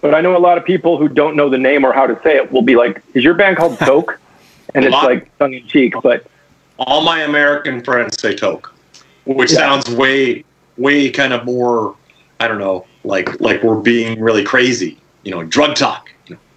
But 0.00 0.14
I 0.14 0.20
know 0.20 0.36
a 0.36 0.38
lot 0.38 0.58
of 0.58 0.64
people 0.64 0.98
who 0.98 1.08
don't 1.08 1.36
know 1.36 1.48
the 1.48 1.58
name 1.58 1.84
or 1.84 1.92
how 1.92 2.06
to 2.06 2.18
say 2.22 2.36
it 2.36 2.50
will 2.52 2.62
be 2.62 2.76
like, 2.76 3.02
"Is 3.14 3.24
your 3.24 3.34
band 3.34 3.56
called 3.56 3.78
Toke?" 3.78 4.18
and 4.74 4.84
it's 4.84 4.94
like 4.94 5.36
tongue 5.38 5.54
in 5.54 5.66
cheek, 5.66 5.94
but 6.02 6.24
All 6.78 7.00
my 7.02 7.22
American 7.22 7.82
friends 7.82 8.20
say 8.20 8.34
Toke, 8.36 8.72
which 9.24 9.50
Yeah. 9.52 9.58
sounds 9.58 9.90
way, 9.90 10.44
way 10.76 11.10
kind 11.10 11.32
of 11.32 11.44
more. 11.44 11.96
I 12.40 12.46
don't 12.46 12.58
know, 12.58 12.86
like 13.04 13.40
like 13.40 13.62
we're 13.62 13.80
being 13.80 14.20
really 14.20 14.44
crazy. 14.44 14.96
You 15.24 15.32
know, 15.32 15.42
drug 15.42 15.74
talk. 15.74 16.08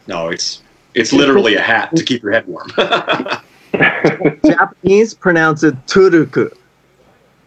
No, 0.08 0.30
it's 0.30 0.62
it's 0.94 1.12
literally 1.14 1.56
a 1.56 1.62
hat 1.62 1.96
to 1.96 2.04
keep 2.04 2.22
your 2.22 2.32
head 2.34 2.46
warm. 2.48 2.70
Japanese 4.46 5.14
pronounce 5.14 5.64
it 5.64 5.76
turuku. 5.88 6.52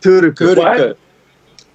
Turuku. 0.00 0.56
What? 0.56 0.98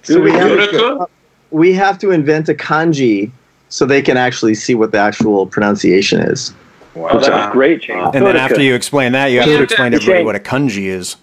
So 0.02 0.20
we 0.20 0.32
have, 0.32 0.50
Turuku? 0.50 1.06
we 1.50 1.72
have 1.72 1.98
to 1.98 2.10
invent 2.10 2.48
a 2.48 2.54
kanji 2.54 3.30
so 3.70 3.86
they 3.86 4.02
can 4.02 4.16
actually 4.18 4.54
see 4.54 4.74
what 4.74 4.92
the 4.92 4.98
actual 4.98 5.46
pronunciation 5.46 6.20
is. 6.20 6.52
oh, 6.96 7.18
that's 7.18 7.28
a 7.28 7.50
great, 7.52 7.82
Shane. 7.84 7.98
And 8.14 8.26
then 8.26 8.36
after 8.36 8.60
you 8.60 8.74
explain 8.74 9.12
that, 9.12 9.28
you 9.28 9.40
have 9.40 9.48
to 9.48 9.62
explain 9.62 9.92
to 9.92 9.96
everybody 9.96 10.24
what 10.24 10.36
a 10.36 10.40
kanji 10.40 10.84
is. 10.86 11.16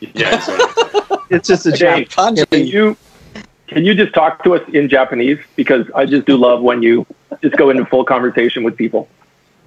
yeah, 0.00 0.36
exactly. 0.36 0.98
It's 1.30 1.48
just 1.48 1.64
a 1.64 1.74
Shane, 1.74 2.06
Japanese. 2.10 2.44
can 2.50 2.66
you 2.66 2.96
can 3.68 3.84
you 3.86 3.94
just 3.94 4.12
talk 4.12 4.44
to 4.44 4.54
us 4.54 4.60
in 4.74 4.90
Japanese 4.90 5.38
because 5.56 5.86
I 5.94 6.04
just 6.04 6.26
do 6.26 6.36
love 6.36 6.60
when 6.60 6.82
you 6.82 7.06
just 7.42 7.56
go 7.56 7.70
into 7.70 7.86
full 7.86 8.04
conversation 8.04 8.64
with 8.64 8.76
people. 8.76 9.08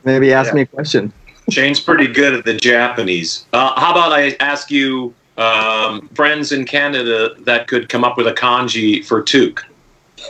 Maybe 0.03 0.31
ask 0.31 0.49
Yeah. 0.49 0.55
me 0.55 0.61
a 0.61 0.65
question. 0.67 1.11
Shane's 1.49 1.79
pretty 1.79 2.05
good 2.05 2.35
at 2.35 2.45
the 2.45 2.53
Japanese. 2.53 3.45
Uh, 3.51 3.79
how 3.79 3.91
about 3.93 4.11
I 4.13 4.35
ask 4.39 4.69
you 4.69 5.15
um, 5.39 6.07
friends 6.13 6.51
in 6.51 6.65
Canada 6.65 7.29
that 7.39 7.67
could 7.67 7.89
come 7.89 8.03
up 8.03 8.15
with 8.15 8.27
a 8.27 8.33
kanji 8.33 9.03
for 9.03 9.23
toque. 9.23 9.63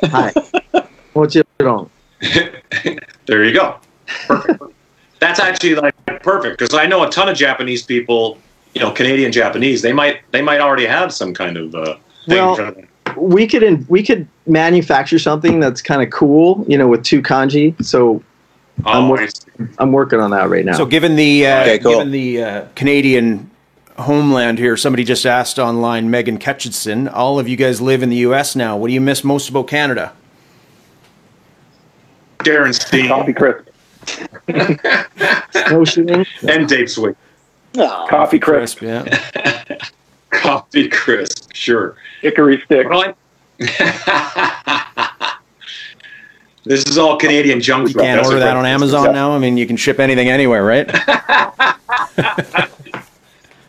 Hi. 0.03 0.31
Mochiron. 1.15 1.89
there 3.25 3.43
you 3.43 3.53
go. 3.53 3.77
Perfect. 4.27 4.63
That's 5.19 5.39
actually 5.39 5.75
like 5.75 5.95
perfect 6.23 6.59
because 6.59 6.73
I 6.73 6.85
know 6.85 7.03
a 7.03 7.09
ton 7.09 7.29
of 7.29 7.35
Japanese 7.37 7.83
people, 7.83 8.37
you 8.73 8.81
know, 8.81 8.91
Canadian 8.91 9.31
Japanese. 9.31 9.81
They 9.81 9.93
might 9.93 10.19
they 10.31 10.41
might 10.41 10.59
already 10.59 10.85
have 10.85 11.13
some 11.13 11.33
kind 11.33 11.57
of 11.57 11.73
uh, 11.73 11.95
thing 12.27 12.37
Well, 12.37 12.55
for 12.55 12.71
that. 12.71 12.85
We 13.17 13.47
could 13.47 13.63
in, 13.63 13.85
we 13.87 14.03
could 14.03 14.27
manufacture 14.45 15.19
something 15.19 15.59
that's 15.59 15.81
kind 15.81 16.01
of 16.01 16.09
cool, 16.09 16.65
you 16.67 16.77
know, 16.77 16.87
with 16.87 17.03
two 17.03 17.21
kanji. 17.21 17.81
So 17.83 18.21
I'm 18.85 19.05
Oh, 19.05 19.09
wor- 19.09 19.27
I'm 19.79 19.91
working 19.93 20.19
on 20.19 20.31
that 20.31 20.49
right 20.49 20.65
now. 20.65 20.73
So, 20.75 20.85
given 20.85 21.15
the 21.15 21.47
uh, 21.47 21.61
Okay, 21.61 21.79
cool. 21.79 21.91
given 21.93 22.11
the 22.11 22.43
uh, 22.43 22.65
Canadian 22.75 23.49
homeland 23.97 24.59
here, 24.59 24.75
somebody 24.77 25.03
just 25.03 25.25
asked 25.25 25.57
online, 25.59 26.09
Megan 26.09 26.37
Ketchison, 26.37 27.11
all 27.11 27.39
of 27.39 27.47
you 27.47 27.55
guys 27.55 27.81
live 27.81 28.03
in 28.03 28.09
the 28.09 28.17
U.S. 28.17 28.55
now. 28.55 28.75
What 28.77 28.87
do 28.87 28.93
you 28.93 29.01
miss 29.01 29.23
most 29.23 29.49
about 29.49 29.67
Canada? 29.67 30.13
Darren 32.39 32.73
Steen 32.73 33.07
Coffee 33.07 33.33
crisp. 33.33 33.67
Snowshoeing. 35.67 36.25
and 36.47 36.67
Dave 36.67 36.91
Swick. 36.91 37.15
Aw. 37.77 38.07
Coffee 38.07 38.39
crisp. 38.39 38.81
yeah. 38.81 39.03
Coffee 40.29 40.89
crisp, 40.89 41.51
sure. 41.53 41.95
Hickory 42.21 42.61
stick. 42.65 42.87
Well, 42.89 43.03
I- 43.03 43.15
this 46.65 46.83
is 46.85 46.97
all 46.97 47.17
Canadian 47.17 47.61
junk 47.61 47.87
You 47.89 47.95
can't 47.95 48.25
order 48.25 48.39
that 48.39 48.57
on 48.57 48.65
Amazon 48.65 49.13
now. 49.13 49.31
I 49.33 49.39
mean, 49.39 49.55
you 49.57 49.65
can 49.65 49.77
ship 49.77 49.99
anything 49.99 50.29
anywhere, 50.29 50.63
right? 50.63 50.87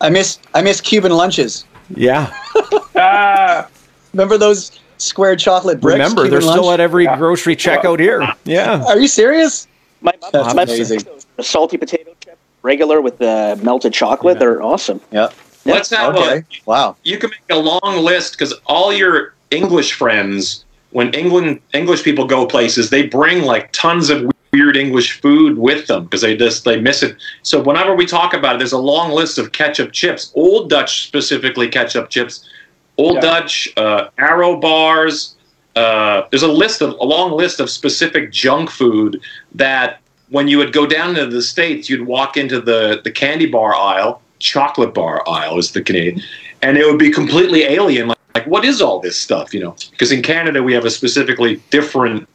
I 0.01 0.11
miss 0.11 0.39
I 0.55 0.63
miss 0.63 0.81
Cuban 0.81 1.13
lunches. 1.13 1.65
yeah. 1.95 2.33
Ah, 2.99 3.69
Remember 4.15 4.39
those 4.39 4.79
square 4.97 5.37
chocolate 5.37 5.81
bricks? 5.81 5.93
Remember, 5.95 6.23
Cuban 6.23 6.31
they're 6.31 6.41
still 6.41 6.71
at 6.73 6.81
every 6.81 7.05
Yeah. 7.05 7.17
grocery 7.19 7.55
checkout 7.55 8.01
here. 8.01 8.27
Yeah. 8.45 8.83
Are 8.89 8.99
you 8.99 9.09
serious? 9.09 9.69
My, 10.01 10.13
That's 10.33 10.55
my 10.55 10.63
amazing. 10.63 11.01
The 11.37 11.43
salty 11.43 11.77
potato 11.77 12.13
chip, 12.25 12.39
regular 12.63 13.01
with 13.03 13.19
the 13.19 13.59
melted 13.63 13.93
chocolate, 13.93 14.39
they're 14.39 14.63
awesome. 14.63 15.01
Yeah. 15.13 15.29
Let's 15.67 15.91
have 15.91 16.15
Okay. 16.17 16.39
a. 16.39 16.45
Wow. 16.65 16.97
You 17.03 17.19
can 17.19 17.31
make 17.31 17.41
a 17.51 17.57
long 17.61 17.99
list 18.03 18.33
because 18.33 18.55
all 18.67 18.93
your 18.93 19.35
English 19.51 19.93
friends, 19.93 20.65
when 20.91 21.13
England 21.13 21.61
English 21.75 22.03
people 22.03 22.27
go 22.27 22.47
places, 22.47 22.89
they 22.91 23.07
bring 23.07 23.43
like 23.43 23.71
tons 23.73 24.09
of 24.09 24.31
weird 24.57 24.77
English 24.77 25.21
food 25.21 25.59
with 25.59 25.87
them 25.87 26.05
because 26.05 26.23
they 26.23 26.35
just 26.37 26.65
they 26.65 26.81
miss 26.81 27.03
it. 27.03 27.17
So 27.43 27.63
whenever 27.63 27.95
we 27.95 28.07
talk 28.07 28.33
about 28.35 28.55
it, 28.55 28.59
there's 28.59 28.79
a 28.83 28.87
long 28.95 29.11
list 29.21 29.39
of 29.39 29.53
ketchup 29.53 29.93
chips, 29.93 30.33
Old 30.35 30.71
Dutch 30.71 30.93
specifically 31.07 31.69
ketchup 31.69 32.09
chips, 32.09 32.49
Old 32.97 33.17
Yeah. 33.17 33.21
Dutch 33.21 33.69
uh, 33.77 34.09
Aero 34.19 34.57
bars. 34.57 35.35
Uh, 35.83 36.23
there's 36.31 36.43
a 36.43 36.57
list 36.65 36.81
of 36.81 36.91
a 37.01 37.05
long 37.05 37.33
list 37.33 37.61
of 37.61 37.69
specific 37.69 38.33
junk 38.33 38.71
food 38.71 39.21
that 39.55 40.01
when 40.31 40.49
you 40.49 40.57
would 40.59 40.73
go 40.73 40.87
down 40.87 41.15
to 41.15 41.27
the 41.27 41.43
states, 41.43 41.91
you'd 41.91 42.07
walk 42.07 42.37
into 42.43 42.59
the 42.61 43.01
the 43.05 43.11
candy 43.11 43.49
bar 43.57 43.75
aisle, 43.75 44.23
chocolate 44.39 44.95
bar 44.95 45.17
aisle 45.29 45.59
is 45.59 45.73
the 45.73 45.83
Canadian, 45.83 46.23
and 46.63 46.79
it 46.79 46.87
would 46.87 46.99
be 46.99 47.11
completely 47.11 47.63
alien. 47.65 48.09
Like, 48.09 48.23
like 48.35 48.47
what 48.47 48.65
is 48.65 48.81
all 48.81 48.99
this 49.01 49.19
stuff? 49.27 49.53
You 49.55 49.61
know, 49.65 49.75
because 49.91 50.11
in 50.17 50.23
Canada 50.23 50.63
we 50.63 50.73
have 50.79 50.87
a 50.87 50.91
specifically 50.91 51.53
different 51.71 52.27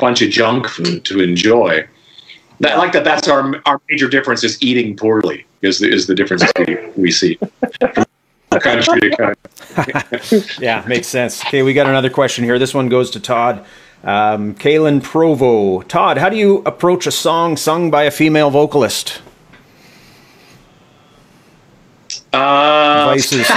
bunch 0.00 0.22
of 0.22 0.30
junk 0.30 0.68
food 0.68 1.04
to 1.04 1.20
enjoy. 1.20 1.86
That, 2.60 2.72
I 2.72 2.76
like 2.76 2.92
that. 2.92 3.04
That's 3.04 3.28
our 3.28 3.60
our 3.66 3.80
major 3.88 4.08
difference 4.08 4.44
is 4.44 4.60
eating 4.62 4.96
poorly 4.96 5.46
is 5.62 5.78
the, 5.78 5.92
is 5.92 6.06
the 6.06 6.14
difference 6.14 6.44
we, 6.58 6.76
we 6.96 7.10
see. 7.10 7.38
Country 8.50 9.00
to 9.00 9.16
country. 9.16 10.42
Yeah, 10.58 10.82
makes 10.88 11.06
sense. 11.06 11.44
Okay, 11.44 11.62
we 11.62 11.74
got 11.74 11.86
another 11.86 12.10
question 12.10 12.44
here. 12.44 12.58
This 12.58 12.74
one 12.74 12.88
goes 12.88 13.10
to 13.10 13.20
Todd. 13.20 13.64
Um, 14.02 14.54
Kaylin 14.54 15.02
Provo. 15.02 15.82
Todd, 15.82 16.16
how 16.16 16.28
do 16.28 16.36
you 16.36 16.62
approach 16.64 17.06
a 17.06 17.10
song 17.10 17.56
sung 17.56 17.90
by 17.90 18.04
a 18.04 18.10
female 18.10 18.50
vocalist? 18.50 19.20
Uh, 22.32 23.04
Vices. 23.06 23.46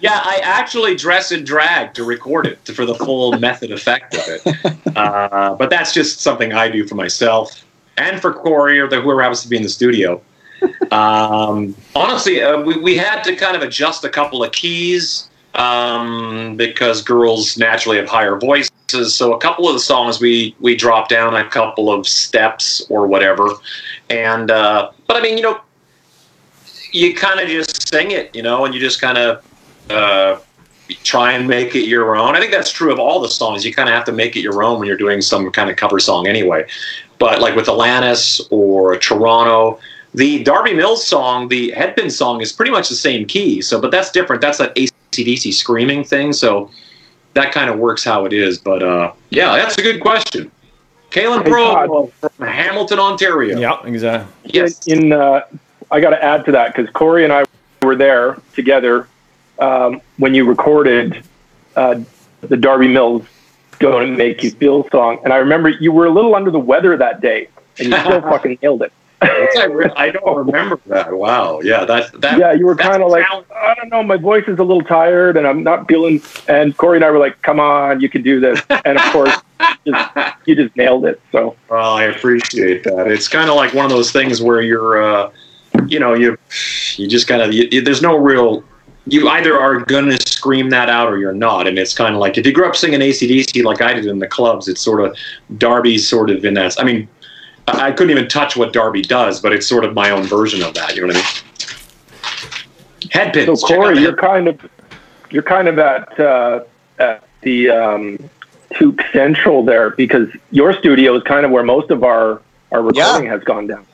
Yeah, 0.00 0.20
I 0.22 0.40
actually 0.42 0.94
dress 0.94 1.32
in 1.32 1.44
drag 1.44 1.94
to 1.94 2.04
record 2.04 2.46
it 2.46 2.64
to, 2.66 2.72
for 2.72 2.86
the 2.86 2.94
full 2.94 3.32
method 3.38 3.72
effect 3.72 4.14
of 4.14 4.22
it. 4.26 4.96
Uh, 4.96 5.54
but 5.56 5.70
that's 5.70 5.92
just 5.92 6.20
something 6.20 6.52
I 6.52 6.68
do 6.68 6.86
for 6.86 6.94
myself 6.94 7.64
and 7.96 8.20
for 8.20 8.32
Corey 8.32 8.78
or 8.78 8.88
the, 8.88 9.00
whoever 9.00 9.22
happens 9.22 9.42
to 9.42 9.48
be 9.48 9.56
in 9.56 9.62
the 9.62 9.68
studio. 9.68 10.20
Um, 10.90 11.76
honestly, 11.94 12.42
uh, 12.42 12.62
we, 12.62 12.78
we 12.78 12.96
had 12.96 13.22
to 13.24 13.36
kind 13.36 13.54
of 13.54 13.62
adjust 13.62 14.04
a 14.04 14.08
couple 14.08 14.42
of 14.42 14.50
keys 14.52 15.28
um, 15.54 16.56
because 16.56 17.02
girls 17.02 17.58
naturally 17.58 17.98
have 17.98 18.08
higher 18.08 18.36
voices. 18.36 19.14
So 19.14 19.34
a 19.34 19.38
couple 19.38 19.68
of 19.68 19.74
the 19.74 19.80
songs 19.80 20.18
we 20.18 20.56
we 20.60 20.74
dropped 20.74 21.10
down 21.10 21.36
a 21.36 21.48
couple 21.48 21.92
of 21.92 22.08
steps 22.08 22.84
or 22.88 23.06
whatever. 23.06 23.50
And 24.08 24.50
uh, 24.50 24.90
but 25.06 25.16
I 25.16 25.20
mean, 25.20 25.36
you 25.36 25.42
know, 25.42 25.60
you 26.92 27.14
kind 27.14 27.38
of 27.38 27.48
just 27.48 27.88
sing 27.88 28.12
it, 28.12 28.34
you 28.34 28.42
know, 28.42 28.64
and 28.64 28.74
you 28.74 28.80
just 28.80 29.00
kind 29.00 29.18
of 29.18 29.44
uh, 29.90 30.38
try 31.04 31.32
and 31.32 31.46
make 31.46 31.74
it 31.74 31.86
your 31.86 32.16
own. 32.16 32.34
I 32.34 32.40
think 32.40 32.52
that's 32.52 32.70
true 32.70 32.92
of 32.92 32.98
all 32.98 33.20
the 33.20 33.28
songs. 33.28 33.64
You 33.64 33.72
kind 33.72 33.88
of 33.88 33.94
have 33.94 34.04
to 34.06 34.12
make 34.12 34.36
it 34.36 34.40
your 34.40 34.62
own 34.62 34.78
when 34.78 34.88
you're 34.88 34.96
doing 34.96 35.20
some 35.20 35.50
kind 35.50 35.70
of 35.70 35.76
cover 35.76 35.98
song 35.98 36.26
anyway. 36.26 36.66
But 37.18 37.40
like 37.40 37.56
with 37.56 37.66
Alanis 37.66 38.46
or 38.50 38.96
Toronto, 38.96 39.80
the 40.14 40.42
Darby 40.44 40.74
Mills 40.74 41.06
song, 41.06 41.48
the 41.48 41.70
Headpin 41.72 42.10
song 42.10 42.40
is 42.40 42.52
pretty 42.52 42.70
much 42.70 42.88
the 42.88 42.94
same 42.94 43.26
key. 43.26 43.60
So, 43.60 43.80
but 43.80 43.90
that's 43.90 44.10
different. 44.10 44.40
That's 44.40 44.58
that 44.58 44.74
ACDC 44.76 45.52
screaming 45.52 46.04
thing. 46.04 46.32
So 46.32 46.70
that 47.34 47.52
kind 47.52 47.68
of 47.68 47.78
works 47.78 48.04
how 48.04 48.24
it 48.24 48.32
is. 48.32 48.58
But 48.58 48.82
uh, 48.82 49.12
yeah, 49.30 49.56
that's 49.56 49.76
a 49.78 49.82
good 49.82 50.00
question. 50.00 50.50
Kaylin 51.10 51.42
Hey, 51.42 51.50
Pro 51.50 52.06
from 52.06 52.46
Hamilton, 52.46 52.98
Ontario. 52.98 53.58
yeah, 53.58 53.78
exactly. 53.84 54.50
Yes. 54.52 54.86
in 54.86 55.12
uh, 55.12 55.40
I 55.90 56.00
got 56.00 56.10
to 56.10 56.22
add 56.22 56.44
to 56.46 56.52
that 56.52 56.74
because 56.74 56.90
Corey 56.90 57.24
and 57.24 57.32
I 57.32 57.44
were 57.82 57.96
there 57.96 58.38
together 58.54 59.08
um, 59.58 60.00
when 60.18 60.34
you 60.34 60.44
recorded 60.44 61.22
uh, 61.76 62.00
the 62.40 62.56
Darby 62.56 62.88
Mills 62.88 63.26
"Go 63.78 63.98
and 63.98 64.16
Make 64.16 64.42
You 64.42 64.50
Feel" 64.50 64.88
song, 64.90 65.20
and 65.24 65.32
I 65.32 65.36
remember 65.36 65.68
you 65.68 65.92
were 65.92 66.06
a 66.06 66.10
little 66.10 66.34
under 66.34 66.50
the 66.50 66.58
weather 66.58 66.96
that 66.96 67.20
day, 67.20 67.48
and 67.78 67.88
you 67.88 67.98
still 67.98 68.20
fucking 68.22 68.58
nailed 68.62 68.82
it. 68.82 68.92
I, 69.20 70.10
don't 70.12 70.36
remember 70.46 70.80
that. 70.86 71.12
Wow. 71.12 71.60
Yeah. 71.60 71.84
That. 71.84 72.20
that 72.20 72.38
Yeah, 72.38 72.52
you 72.52 72.66
were 72.66 72.76
kind 72.76 73.02
of 73.02 73.10
like. 73.10 73.24
I 73.54 73.74
don't 73.74 73.90
know, 73.90 74.02
my 74.02 74.16
voice 74.16 74.44
is 74.46 74.58
a 74.58 74.64
little 74.64 74.82
tired, 74.82 75.36
and 75.36 75.46
I'm 75.46 75.62
not 75.62 75.88
feeling. 75.88 76.22
And 76.46 76.76
Corey 76.76 76.98
and 76.98 77.04
I 77.04 77.10
were 77.10 77.18
like, 77.18 77.40
"Come 77.42 77.60
on, 77.60 78.00
you 78.00 78.08
can 78.08 78.22
do 78.22 78.40
this!" 78.40 78.60
And 78.84 78.98
of 78.98 79.12
course, 79.12 79.34
just, 79.86 80.36
you 80.46 80.54
just 80.54 80.76
nailed 80.76 81.04
it. 81.04 81.20
So 81.32 81.56
Well, 81.68 81.94
I 81.94 82.04
appreciate 82.04 82.84
that. 82.84 83.08
It's 83.08 83.28
kind 83.28 83.50
of 83.50 83.56
like 83.56 83.74
one 83.74 83.84
of 83.84 83.90
those 83.90 84.12
things 84.12 84.40
where 84.40 84.60
you're, 84.60 85.02
uh, 85.02 85.30
you 85.86 85.98
know, 85.98 86.14
you 86.14 86.38
you 86.96 87.08
just 87.08 87.26
kind 87.26 87.42
of 87.42 87.84
there's 87.84 88.02
no 88.02 88.16
real. 88.16 88.64
You 89.08 89.28
either 89.28 89.58
are 89.58 89.80
gonna 89.80 90.18
scream 90.26 90.70
that 90.70 90.88
out 90.88 91.08
or 91.08 91.18
you're 91.18 91.32
not, 91.32 91.66
and 91.66 91.78
it's 91.78 91.94
kind 91.94 92.14
of 92.14 92.20
like 92.20 92.36
if 92.36 92.46
you 92.46 92.52
grew 92.52 92.66
up 92.68 92.76
singing 92.76 93.00
ACDC 93.00 93.64
like 93.64 93.80
I 93.80 93.94
did 93.94 94.06
in 94.06 94.18
the 94.18 94.26
clubs, 94.26 94.68
it's 94.68 94.80
sort 94.80 95.04
of 95.04 95.16
Darby's 95.56 96.08
sort 96.08 96.30
of 96.30 96.44
in 96.44 96.54
that. 96.54 96.78
I 96.80 96.84
mean, 96.84 97.08
I 97.66 97.88
I 97.88 97.92
couldn't 97.92 98.10
even 98.10 98.28
touch 98.28 98.56
what 98.56 98.72
Darby 98.72 99.02
does, 99.02 99.40
but 99.40 99.52
it's 99.52 99.66
sort 99.66 99.84
of 99.84 99.94
my 99.94 100.10
own 100.10 100.24
version 100.24 100.62
of 100.62 100.74
that. 100.74 100.94
You 100.94 101.02
know 101.02 101.08
what 101.08 101.16
I 101.16 101.18
mean? 101.18 101.48
Headpins. 103.10 103.58
So 103.58 103.66
Corey, 103.66 104.00
you're 104.00 104.16
kind 104.16 104.48
of 104.48 104.60
you're 105.30 105.42
kind 105.42 105.68
of 105.68 105.78
at 105.78 106.20
uh, 106.20 106.60
at 106.98 107.24
the 107.42 107.70
um, 107.70 108.30
Toque 108.72 109.00
Central 109.12 109.64
there 109.64 109.90
because 109.90 110.28
your 110.50 110.72
studio 110.74 111.16
is 111.16 111.22
kind 111.22 111.44
of 111.44 111.50
where 111.50 111.64
most 111.64 111.90
of 111.90 112.04
our 112.04 112.42
our 112.72 112.82
recording 112.82 113.28
has 113.28 113.42
gone 113.44 113.66
down. 113.66 113.86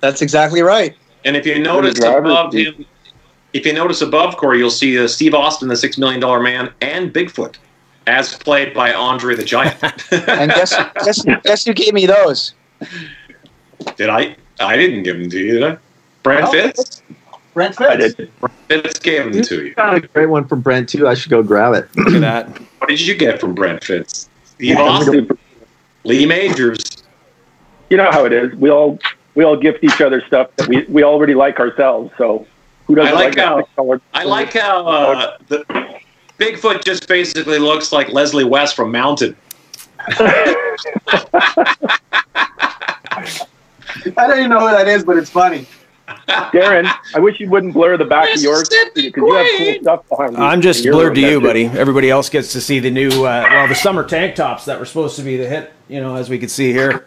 That's 0.00 0.22
exactly 0.22 0.62
right. 0.62 0.96
And 1.24 1.36
if 1.36 1.46
you 1.46 1.54
the 1.54 1.60
notice 1.60 1.98
above 1.98 2.52
seat. 2.52 2.74
him, 2.74 2.86
if 3.52 3.66
you 3.66 3.72
notice 3.72 4.00
above 4.00 4.36
Corey, 4.36 4.58
you'll 4.58 4.70
see 4.70 4.98
uh, 4.98 5.08
Steve 5.08 5.34
Austin, 5.34 5.68
the 5.68 5.76
Six 5.76 5.98
Million 5.98 6.20
Dollar 6.20 6.40
Man, 6.40 6.72
and 6.80 7.12
Bigfoot, 7.12 7.56
as 8.06 8.34
played 8.36 8.72
by 8.74 8.92
Andre 8.92 9.34
the 9.34 9.44
Giant. 9.44 9.76
And 10.28 10.50
guess 10.52 10.74
guess 11.04 11.24
guess 11.44 11.64
who 11.64 11.72
gave 11.74 11.94
me 11.94 12.06
those? 12.06 12.54
did 13.96 14.08
I? 14.08 14.36
I 14.60 14.76
didn't 14.76 15.02
give 15.02 15.18
them 15.18 15.30
to 15.30 15.38
you, 15.38 15.52
did 15.54 15.62
I? 15.64 15.78
Brent 16.22 16.46
Oh. 16.48 16.52
Fitz. 16.52 17.02
Brent 17.54 17.80
I 17.80 17.96
did. 17.96 18.30
Brent 18.40 18.54
Fitz 18.68 18.98
gave 19.00 19.32
them 19.32 19.42
to 19.42 19.64
you. 19.66 19.74
Got 19.74 19.96
a 19.96 20.00
great 20.00 20.26
one 20.26 20.46
from 20.46 20.60
Brent 20.60 20.88
too. 20.88 21.08
I 21.08 21.14
should 21.14 21.30
go 21.30 21.42
grab 21.42 21.74
it. 21.74 21.88
Look 21.96 22.14
at 22.14 22.20
that. 22.20 22.58
What 22.78 22.88
did 22.88 23.00
you 23.00 23.16
get 23.16 23.40
from 23.40 23.54
Brent 23.54 23.82
Fitz? 23.82 24.28
Steve 24.44 24.76
Yeah, 24.76 24.82
Austin, 24.82 25.12
super. 25.12 25.36
Lee 26.04 26.26
Majors. 26.26 27.02
You 27.88 27.96
know 27.96 28.10
how 28.10 28.24
it 28.24 28.32
is. 28.32 28.54
We 28.54 28.70
all 28.70 28.98
we 29.34 29.44
all 29.44 29.56
gift 29.56 29.82
each 29.82 30.00
other 30.00 30.22
stuff 30.26 30.54
that 30.56 30.68
we, 30.68 30.84
we 30.84 31.02
already 31.02 31.34
like 31.34 31.58
ourselves. 31.58 32.12
So 32.18 32.46
who 32.90 32.96
doesn't 32.96 33.12
I 33.12 33.14
like 33.14 33.36
like, 33.36 33.44
how- 33.44 33.58
six-colored- 33.58 34.00
I 34.14 34.24
like 34.24 34.52
how 34.52 34.86
uh, 34.86 35.36
the 35.46 35.64
Bigfoot 36.38 36.84
just 36.84 37.06
basically 37.06 37.58
looks 37.58 37.92
like 37.92 38.08
Leslie 38.08 38.42
West 38.44 38.74
from 38.74 38.90
Mountain. 38.90 39.36
I 40.08 40.36
don't 44.16 44.38
even 44.38 44.50
know 44.50 44.60
who 44.60 44.70
that 44.70 44.88
is, 44.88 45.04
but 45.04 45.16
it's 45.18 45.30
funny. 45.30 45.66
Darren, 46.28 46.92
I 47.14 47.20
wish 47.20 47.38
you 47.38 47.48
wouldn't 47.48 47.72
blur 47.74 47.96
the 47.96 48.04
back 48.04 48.34
of 48.34 48.42
yours 48.42 48.68
because 48.68 49.04
you 49.16 49.34
have 49.34 49.46
cool 49.58 49.74
stuff 49.82 50.08
behind 50.08 50.36
you. 50.36 50.42
I'm 50.42 50.60
just 50.60 50.82
blurred 50.82 51.14
to 51.14 51.20
you, 51.20 51.38
too. 51.38 51.46
buddy. 51.46 51.66
Everybody 51.66 52.10
else 52.10 52.28
gets 52.28 52.52
to 52.54 52.60
see 52.60 52.80
the 52.80 52.90
new, 52.90 53.10
uh, 53.10 53.46
well, 53.48 53.68
the 53.68 53.76
summer 53.76 54.02
tank 54.02 54.34
tops 54.34 54.64
that 54.64 54.80
were 54.80 54.86
supposed 54.86 55.14
to 55.16 55.22
be 55.22 55.36
the 55.36 55.46
hit, 55.48 55.72
you 55.88 56.00
know, 56.00 56.16
as 56.16 56.28
we 56.28 56.38
could 56.40 56.50
see 56.50 56.72
here. 56.72 57.06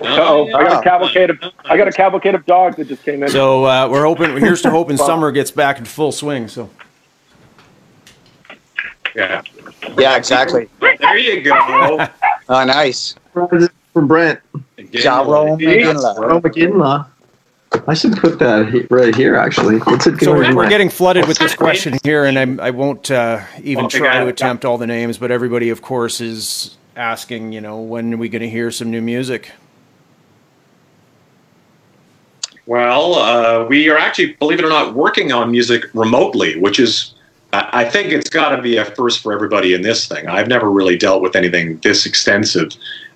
Uh-oh, 0.00 0.48
I 0.48 0.64
got 0.64 0.80
a 0.80 0.82
cavalcade 0.82 1.30
of 1.30 1.38
I 1.64 1.76
got 1.76 1.88
a 1.88 1.92
cavalcade 1.92 2.34
of 2.34 2.44
dogs 2.46 2.76
that 2.76 2.88
just 2.88 3.02
came 3.04 3.22
in. 3.22 3.28
So 3.28 3.64
uh, 3.64 3.88
we're 3.88 4.04
hoping, 4.04 4.36
here's 4.38 4.62
to 4.62 4.70
hoping 4.70 4.96
summer 4.96 5.32
gets 5.32 5.50
back 5.50 5.78
in 5.78 5.84
full 5.84 6.12
swing. 6.12 6.48
So 6.48 6.70
Yeah. 9.14 9.42
Yeah, 9.96 10.16
exactly. 10.16 10.68
There 10.80 11.18
you 11.18 11.42
go. 11.42 12.06
Oh, 12.48 12.62
nice. 12.64 13.16
From 13.32 14.06
Brent. 14.06 14.38
Jaro 14.78 15.58
McGinley. 15.58 16.16
Ro 16.16 16.40
McGinley. 16.40 17.06
I 17.88 17.94
should 17.94 18.16
put 18.16 18.38
that 18.38 18.86
right 18.88 19.12
here, 19.16 19.34
actually. 19.34 19.78
What's 19.78 20.06
it 20.06 20.20
So 20.20 20.32
we're, 20.32 20.54
we're 20.54 20.68
getting 20.68 20.88
flooded 20.88 21.26
with 21.26 21.38
this 21.38 21.56
question 21.56 21.98
here, 22.04 22.24
and 22.24 22.38
I'm, 22.38 22.60
I 22.60 22.70
won't 22.70 23.10
uh, 23.10 23.42
even 23.64 23.86
Oh, 23.86 23.88
try 23.88 24.20
to 24.20 24.28
attempt 24.28 24.64
all 24.64 24.78
the 24.78 24.86
names, 24.86 25.18
but 25.18 25.32
everybody, 25.32 25.70
of 25.70 25.82
course, 25.82 26.20
is 26.20 26.76
asking, 26.94 27.50
you 27.50 27.60
know, 27.60 27.80
when 27.80 28.14
are 28.14 28.16
we 28.16 28.28
going 28.28 28.42
to 28.42 28.48
hear 28.48 28.70
some 28.70 28.92
new 28.92 29.02
music? 29.02 29.50
Well, 32.66 33.14
uh, 33.14 33.64
we 33.64 33.88
are 33.88 33.96
actually, 33.96 34.32
believe 34.34 34.58
it 34.58 34.64
or 34.64 34.68
not, 34.68 34.94
working 34.94 35.32
on 35.32 35.50
music 35.52 35.84
remotely, 35.94 36.58
which 36.58 36.80
is, 36.80 37.14
I 37.52 37.84
think 37.84 38.12
it's 38.12 38.28
got 38.28 38.54
to 38.56 38.60
be 38.60 38.76
a 38.76 38.84
first 38.84 39.20
for 39.20 39.32
everybody 39.32 39.72
in 39.72 39.82
this 39.82 40.06
thing. 40.06 40.26
I've 40.26 40.48
never 40.48 40.68
really 40.70 40.98
dealt 40.98 41.22
with 41.22 41.36
anything 41.36 41.78
this 41.78 42.04
extensive. 42.04 42.72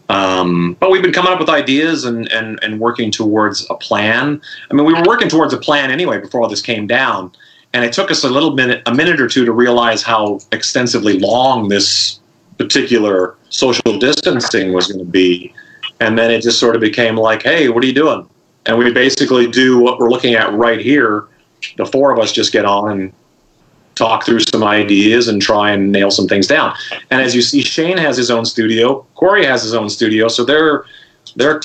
Um, 0.09 0.77
but 0.81 0.91
we've 0.91 1.03
been 1.03 1.13
coming 1.13 1.33
up 1.33 1.41
with 1.41 1.49
ideas 1.49 2.05
and, 2.05 2.31
and, 2.33 2.59
and 2.63 2.81
working 2.81 3.11
towards 3.11 3.67
a 3.71 3.75
plan. 3.75 4.41
I 4.71 4.75
mean, 4.75 4.87
we 4.87 4.95
were 4.95 5.03
working 5.07 5.29
towards 5.29 5.53
a 5.53 5.59
plan 5.59 5.91
anyway 5.91 6.21
before 6.21 6.43
all 6.43 6.49
this 6.49 6.63
came 6.63 6.87
down. 6.87 7.33
And 7.73 7.85
it 7.85 7.93
took 7.93 8.11
us 8.11 8.25
a 8.25 8.29
little 8.29 8.55
minute, 8.55 8.83
a 8.87 8.95
minute 8.95 9.21
or 9.21 9.29
two 9.29 9.45
to 9.45 9.53
realize 9.53 10.03
how 10.03 10.41
extensively 10.53 11.19
long 11.19 11.69
this 11.69 12.21
particular 12.59 13.37
social 13.49 13.99
distancing 13.99 14.73
was 14.73 14.89
going 14.89 15.05
to 15.05 15.11
be. 15.11 15.53
And 16.01 16.17
then 16.17 16.31
it 16.31 16.41
just 16.41 16.59
sort 16.59 16.75
of 16.77 16.81
became 16.81 17.17
like, 17.17 17.43
hey, 17.43 17.69
what 17.69 17.85
are 17.85 17.87
you 17.87 17.93
doing? 17.95 18.29
And 18.67 18.79
we 18.79 18.93
basically 18.93 19.47
do 19.47 19.79
what 19.79 19.99
we're 19.99 20.11
looking 20.11 20.35
at 20.35 20.53
right 20.53 20.81
here. 20.81 21.27
The 21.77 21.87
four 21.87 22.13
of 22.13 22.19
us 22.19 22.33
just 22.33 22.53
get 22.53 22.65
on 22.65 22.91
and 22.93 23.13
talk 23.95 24.25
through 24.25 24.41
some 24.41 24.65
ideas 24.65 25.29
and 25.29 25.43
try 25.43 25.73
and 25.73 25.93
nail 25.93 26.11
some 26.11 26.27
things 26.27 26.47
down. 26.47 26.75
And 27.11 27.21
as 27.21 27.35
you 27.35 27.43
see, 27.43 27.63
Shane 27.63 27.99
has 27.99 28.17
his 28.17 28.31
own 28.31 28.45
studio. 28.45 29.07
Corey 29.15 29.45
has 29.45 29.63
his 29.63 29.75
own 29.75 29.91
studio, 29.91 30.29
so 30.29 30.45
they're 30.45 30.85
they're 31.37 31.61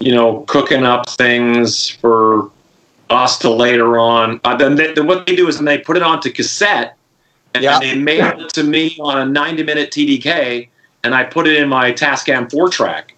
you 0.00 0.14
know 0.14 0.40
cooking 0.42 0.84
up 0.84 1.08
things 1.08 1.88
for 1.88 2.50
us 3.10 3.38
to 3.38 3.50
later 3.50 3.98
on. 3.98 4.40
Uh, 4.44 4.54
then, 4.54 4.74
they, 4.74 4.92
then 4.92 5.06
what 5.06 5.26
they 5.26 5.34
do 5.34 5.48
is 5.48 5.56
then 5.56 5.64
they 5.64 5.78
put 5.78 5.96
it 5.96 6.02
onto 6.02 6.30
cassette 6.30 6.96
and, 7.54 7.64
Yeah. 7.64 7.78
they 7.78 7.94
mail 7.94 8.38
it 8.42 8.50
to 8.50 8.62
me 8.62 8.98
on 9.00 9.16
a 9.18 9.24
90 9.24 9.62
minute 9.62 9.90
TDK, 9.90 10.68
and 11.04 11.14
I 11.14 11.24
put 11.24 11.46
it 11.46 11.56
in 11.56 11.68
my 11.70 11.90
Tascam 11.92 12.50
four 12.50 12.68
track. 12.68 13.14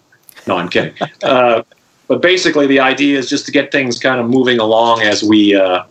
No, 0.47 0.57
I'm 0.57 0.69
kidding. 0.69 0.93
Uh, 1.21 1.63
but 2.11 2.21
basically, 2.21 2.67
the 2.67 2.81
idea 2.81 3.17
is 3.17 3.29
just 3.29 3.45
to 3.45 3.53
get 3.53 3.71
things 3.71 3.97
kind 3.97 4.19
of 4.19 4.29
moving 4.29 4.59
along 4.59 5.01
as 5.01 5.23
we 5.23 5.55
uh, 5.55 5.85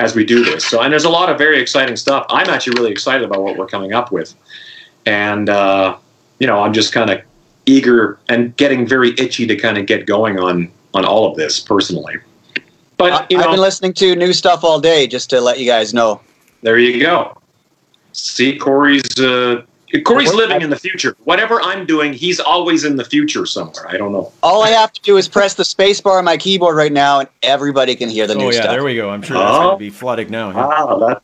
as 0.00 0.16
we 0.16 0.24
do 0.24 0.44
this. 0.44 0.66
So, 0.66 0.82
and 0.82 0.92
there's 0.92 1.04
a 1.04 1.08
lot 1.08 1.30
of 1.30 1.38
very 1.38 1.60
exciting 1.60 1.94
stuff. 1.94 2.26
I'm 2.30 2.50
actually 2.50 2.80
really 2.80 2.90
excited 2.90 3.22
about 3.22 3.44
what 3.44 3.56
we're 3.56 3.68
coming 3.68 3.92
up 3.92 4.10
with, 4.10 4.34
and 5.06 5.48
uh, 5.48 5.96
you 6.40 6.48
know, 6.48 6.64
I'm 6.64 6.72
just 6.72 6.92
kind 6.92 7.10
of 7.10 7.22
eager 7.64 8.18
and 8.28 8.56
getting 8.56 8.88
very 8.88 9.14
itchy 9.18 9.46
to 9.46 9.54
kind 9.54 9.78
of 9.78 9.86
get 9.86 10.04
going 10.04 10.36
on 10.40 10.68
on 10.94 11.04
all 11.04 11.30
of 11.30 11.36
this 11.36 11.60
personally. 11.60 12.16
But 12.96 13.30
you 13.30 13.38
I've 13.38 13.52
been 13.52 13.60
listening 13.60 13.92
to 13.92 14.16
new 14.16 14.32
stuff 14.32 14.64
all 14.64 14.80
day 14.80 15.06
just 15.06 15.30
to 15.30 15.40
let 15.40 15.60
you 15.60 15.66
guys 15.66 15.94
know. 15.94 16.22
there 16.62 16.80
you 16.80 17.00
go. 17.00 17.38
See, 18.10 18.58
Corey's 18.58 19.20
uh, 19.20 19.62
Corey's 20.04 20.32
living 20.32 20.62
in 20.62 20.70
the 20.70 20.78
future. 20.78 21.16
Whatever 21.24 21.60
I'm 21.60 21.84
doing, 21.86 22.12
he's 22.12 22.40
always 22.40 22.84
in 22.84 22.96
the 22.96 23.04
future 23.04 23.44
somewhere. 23.46 23.86
I 23.88 23.96
don't 23.96 24.12
know. 24.12 24.32
All 24.42 24.62
I 24.62 24.70
have 24.70 24.92
to 24.92 25.00
do 25.02 25.16
is 25.18 25.28
press 25.28 25.54
the 25.54 25.64
space 25.64 26.00
bar 26.00 26.18
on 26.18 26.24
my 26.24 26.36
keyboard 26.36 26.76
right 26.76 26.92
now, 26.92 27.20
and 27.20 27.28
everybody 27.42 27.94
can 27.94 28.08
hear 28.08 28.26
the 28.26 28.34
new 28.34 28.50
stuff. 28.52 28.64
Oh, 28.64 28.68
yeah, 28.68 28.72
there 28.72 28.84
we 28.84 28.94
go. 28.96 29.10
I'm 29.10 29.22
sure 29.22 29.36
that's 29.38 29.50
Oh. 29.56 29.62
going 29.62 29.74
to 29.74 29.78
be 29.78 29.90
flooding 29.90 30.30
now. 30.30 30.50
yeah. 30.50 30.66
Wow, 30.66 30.98
that, 31.08 31.22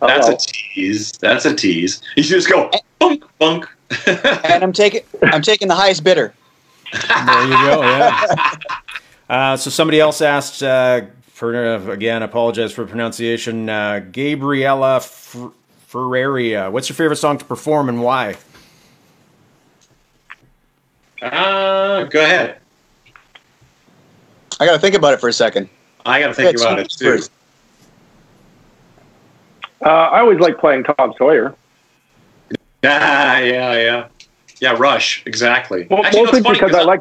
that's 0.00 0.28
Uh-oh. 0.28 0.34
a 0.34 0.38
tease. 0.38 1.12
That's 1.18 1.44
a 1.44 1.54
tease. 1.54 2.00
You 2.16 2.22
should 2.22 2.34
just 2.34 2.50
go 2.50 2.70
bunk 2.98 3.24
bunk. 3.38 3.66
and 4.06 4.62
I'm 4.64 4.72
taking 4.72 5.02
I'm 5.22 5.42
taking 5.42 5.68
the 5.68 5.74
highest 5.74 6.02
bidder. 6.04 6.32
There 6.92 7.44
you 7.44 7.50
go. 7.50 7.82
Yeah. 7.82 8.50
Uh, 9.30 9.56
so 9.56 9.70
somebody 9.70 9.98
else 9.98 10.20
asked 10.20 10.62
uh, 10.62 11.00
for 11.28 11.56
uh, 11.56 11.90
again. 11.90 12.22
Apologize 12.22 12.70
for 12.70 12.84
pronunciation. 12.84 13.66
Uh, 13.66 14.00
Gabriella 14.12 14.96
F- 14.96 15.36
Ferreria. 15.92 16.72
What's 16.72 16.88
your 16.88 16.96
favorite 16.96 17.16
song 17.16 17.36
to 17.38 17.44
perform 17.44 17.88
and 17.90 18.02
why? 18.02 18.36
Uh, 21.20 22.04
go 22.04 22.22
ahead. 22.22 22.58
I 24.58 24.66
got 24.66 24.72
to 24.72 24.78
think 24.78 24.94
about 24.94 25.12
it 25.12 25.20
for 25.20 25.28
a 25.28 25.32
second. 25.32 25.68
I 26.06 26.20
got 26.20 26.28
to 26.28 26.34
think 26.34 26.56
Yeah, 26.58 26.64
about 26.64 26.78
it 26.78 26.90
too. 26.90 27.04
first. 27.04 27.30
Uh, 29.84 29.88
I 29.88 30.20
always 30.20 30.38
like 30.38 30.58
playing 30.58 30.84
Tom 30.84 31.12
Sawyer. 31.18 31.54
Yeah, 32.82 33.38
yeah, 33.40 33.72
yeah, 33.74 34.06
yeah. 34.60 34.76
Rush, 34.78 35.22
exactly. 35.26 35.86
Well, 35.90 36.04
Actually, 36.04 36.22
mostly 36.24 36.40
it's 36.40 36.48
because 36.48 36.74
I 36.74 36.82
like 36.82 37.00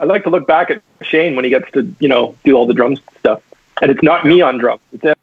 I 0.00 0.04
like 0.04 0.22
to 0.24 0.30
look 0.30 0.46
back 0.46 0.70
at 0.70 0.82
Shane 1.02 1.34
when 1.36 1.44
he 1.44 1.50
gets 1.50 1.70
to 1.72 1.94
you 2.00 2.08
know 2.08 2.36
do 2.44 2.54
all 2.54 2.66
the 2.66 2.74
drums 2.74 3.00
stuff, 3.18 3.42
and 3.80 3.90
it's 3.90 4.02
not 4.02 4.26
me 4.26 4.40
on 4.42 4.58
drums. 4.58 4.80
It's 4.92 5.18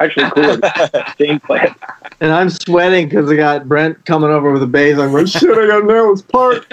actually 0.00 0.30
cooler 0.34 0.56
to 0.58 1.14
Shane 1.18 1.40
play 1.40 1.62
it. 1.62 1.72
And 2.20 2.32
I'm 2.32 2.50
sweating 2.50 3.08
because 3.08 3.30
I 3.30 3.36
got 3.36 3.66
Brent 3.66 4.04
coming 4.04 4.30
over 4.30 4.52
with 4.52 4.62
a 4.62 4.66
bass. 4.66 4.98
I'm 4.98 5.12
like, 5.12 5.26
shit, 5.26 5.50
I 5.50 5.66
got 5.66 5.80
to 5.80 5.86
nail 5.86 6.10
this 6.14 6.22
part. 6.22 6.66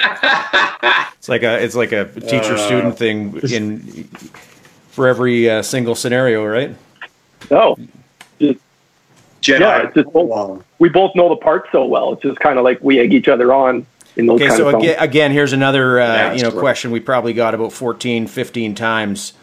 It's 1.17 1.29
like 1.29 1.43
a 1.43 1.61
it's 1.63 1.75
like 1.75 1.91
a 1.91 2.05
teacher 2.21 2.53
Uh, 2.55 2.57
student 2.57 2.97
thing 2.97 3.39
in 3.51 4.03
for 4.89 5.07
every 5.07 5.49
uh, 5.49 5.61
single 5.61 5.95
scenario, 5.95 6.45
right? 6.45 6.75
No, 7.51 7.77
Jedi. 9.41 9.59
Yeah, 9.59 9.83
it's 9.83 9.93
just 9.93 10.11
both, 10.11 10.63
we 10.79 10.89
both 10.89 11.15
know 11.15 11.29
the 11.29 11.35
parts 11.37 11.69
so 11.71 11.85
well. 11.85 12.13
It's 12.13 12.21
just 12.23 12.39
kind 12.39 12.57
of 12.57 12.63
like 12.65 12.79
we 12.81 12.99
egg 12.99 13.13
each 13.13 13.27
other 13.27 13.53
on 13.53 13.85
in 14.15 14.25
those 14.25 14.41
Okay, 14.41 14.55
so 14.55 14.77
again, 14.77 14.95
again, 14.99 15.31
here's 15.31 15.53
another 15.53 15.99
uh, 15.99 16.05
Yeah, 16.05 16.31
you 16.33 16.37
know 16.39 16.43
that's 16.45 16.55
right. 16.55 16.59
question 16.61 16.91
we 16.91 16.99
probably 16.99 17.33
got 17.33 17.53
about 17.53 17.71
14, 17.71 18.27
15 18.27 18.75
times. 18.75 19.33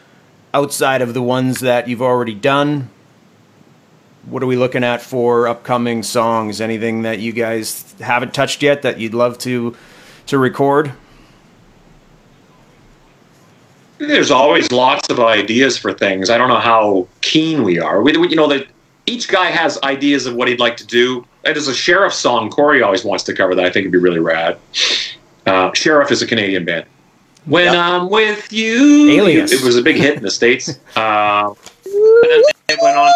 Outside 0.52 1.00
of 1.02 1.14
the 1.14 1.22
ones 1.22 1.60
that 1.60 1.88
you've 1.88 2.02
already 2.02 2.34
done, 2.34 2.90
what 4.26 4.42
are 4.42 4.46
we 4.46 4.56
looking 4.56 4.84
at 4.84 5.02
for 5.02 5.48
upcoming 5.48 6.02
songs? 6.02 6.60
Anything 6.60 7.02
that 7.02 7.18
you 7.18 7.32
guys 7.32 7.94
haven't 8.00 8.34
touched 8.34 8.62
yet 8.62 8.82
that 8.82 8.98
you'd 8.98 9.14
love 9.14 9.38
to 9.38 9.76
to 10.26 10.38
record? 10.38 10.92
There's 13.98 14.30
always 14.30 14.70
lots 14.72 15.08
of 15.08 15.20
ideas 15.20 15.78
for 15.78 15.92
things. 15.92 16.28
I 16.28 16.36
don't 16.36 16.48
know 16.48 16.58
how 16.58 17.06
keen 17.20 17.62
we 17.62 17.78
are. 17.78 18.02
We, 18.02 18.12
you 18.12 18.36
know, 18.36 18.48
that 18.48 18.66
each 19.06 19.28
guy 19.28 19.46
has 19.46 19.80
ideas 19.82 20.26
of 20.26 20.34
what 20.34 20.48
he'd 20.48 20.60
like 20.60 20.76
to 20.78 20.86
do. 20.86 21.24
There's 21.44 21.68
a 21.68 21.74
sheriff 21.74 22.12
song 22.12 22.50
Corey 22.50 22.82
always 22.82 23.04
wants 23.04 23.24
to 23.24 23.34
cover 23.34 23.54
that 23.54 23.64
I 23.64 23.70
think 23.70 23.84
would 23.84 23.92
be 23.92 23.98
really 23.98 24.18
rad. 24.18 24.58
Uh, 25.46 25.72
sheriff 25.74 26.10
is 26.10 26.22
a 26.22 26.26
Canadian 26.26 26.64
band. 26.64 26.86
When 27.44 27.76
I'm 27.76 28.08
with 28.08 28.50
you, 28.52 29.10
Alias. 29.10 29.52
It, 29.52 29.62
was 29.62 29.76
a 29.76 29.82
big 29.82 29.96
hit 29.96 30.16
in 30.16 30.22
the 30.22 30.30
states. 30.30 30.78
Uh, 30.96 31.52
and 31.84 32.30
then 32.30 32.42
it 32.68 32.78
went 32.80 32.96
on. 32.96 33.12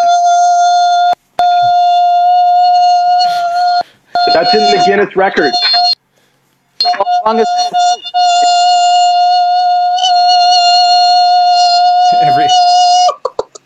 That's 4.39 4.55
in 4.55 4.61
the 4.61 4.85
Guinness 4.87 5.17
record. 5.17 5.51
Longest- 7.27 7.49
Every 12.23 12.47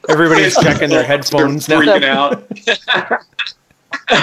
everybody's 0.08 0.56
checking 0.56 0.88
their 0.88 1.04
headphones 1.04 1.68
now. 1.68 1.80
freaking 1.80 2.04
out. 2.04 2.48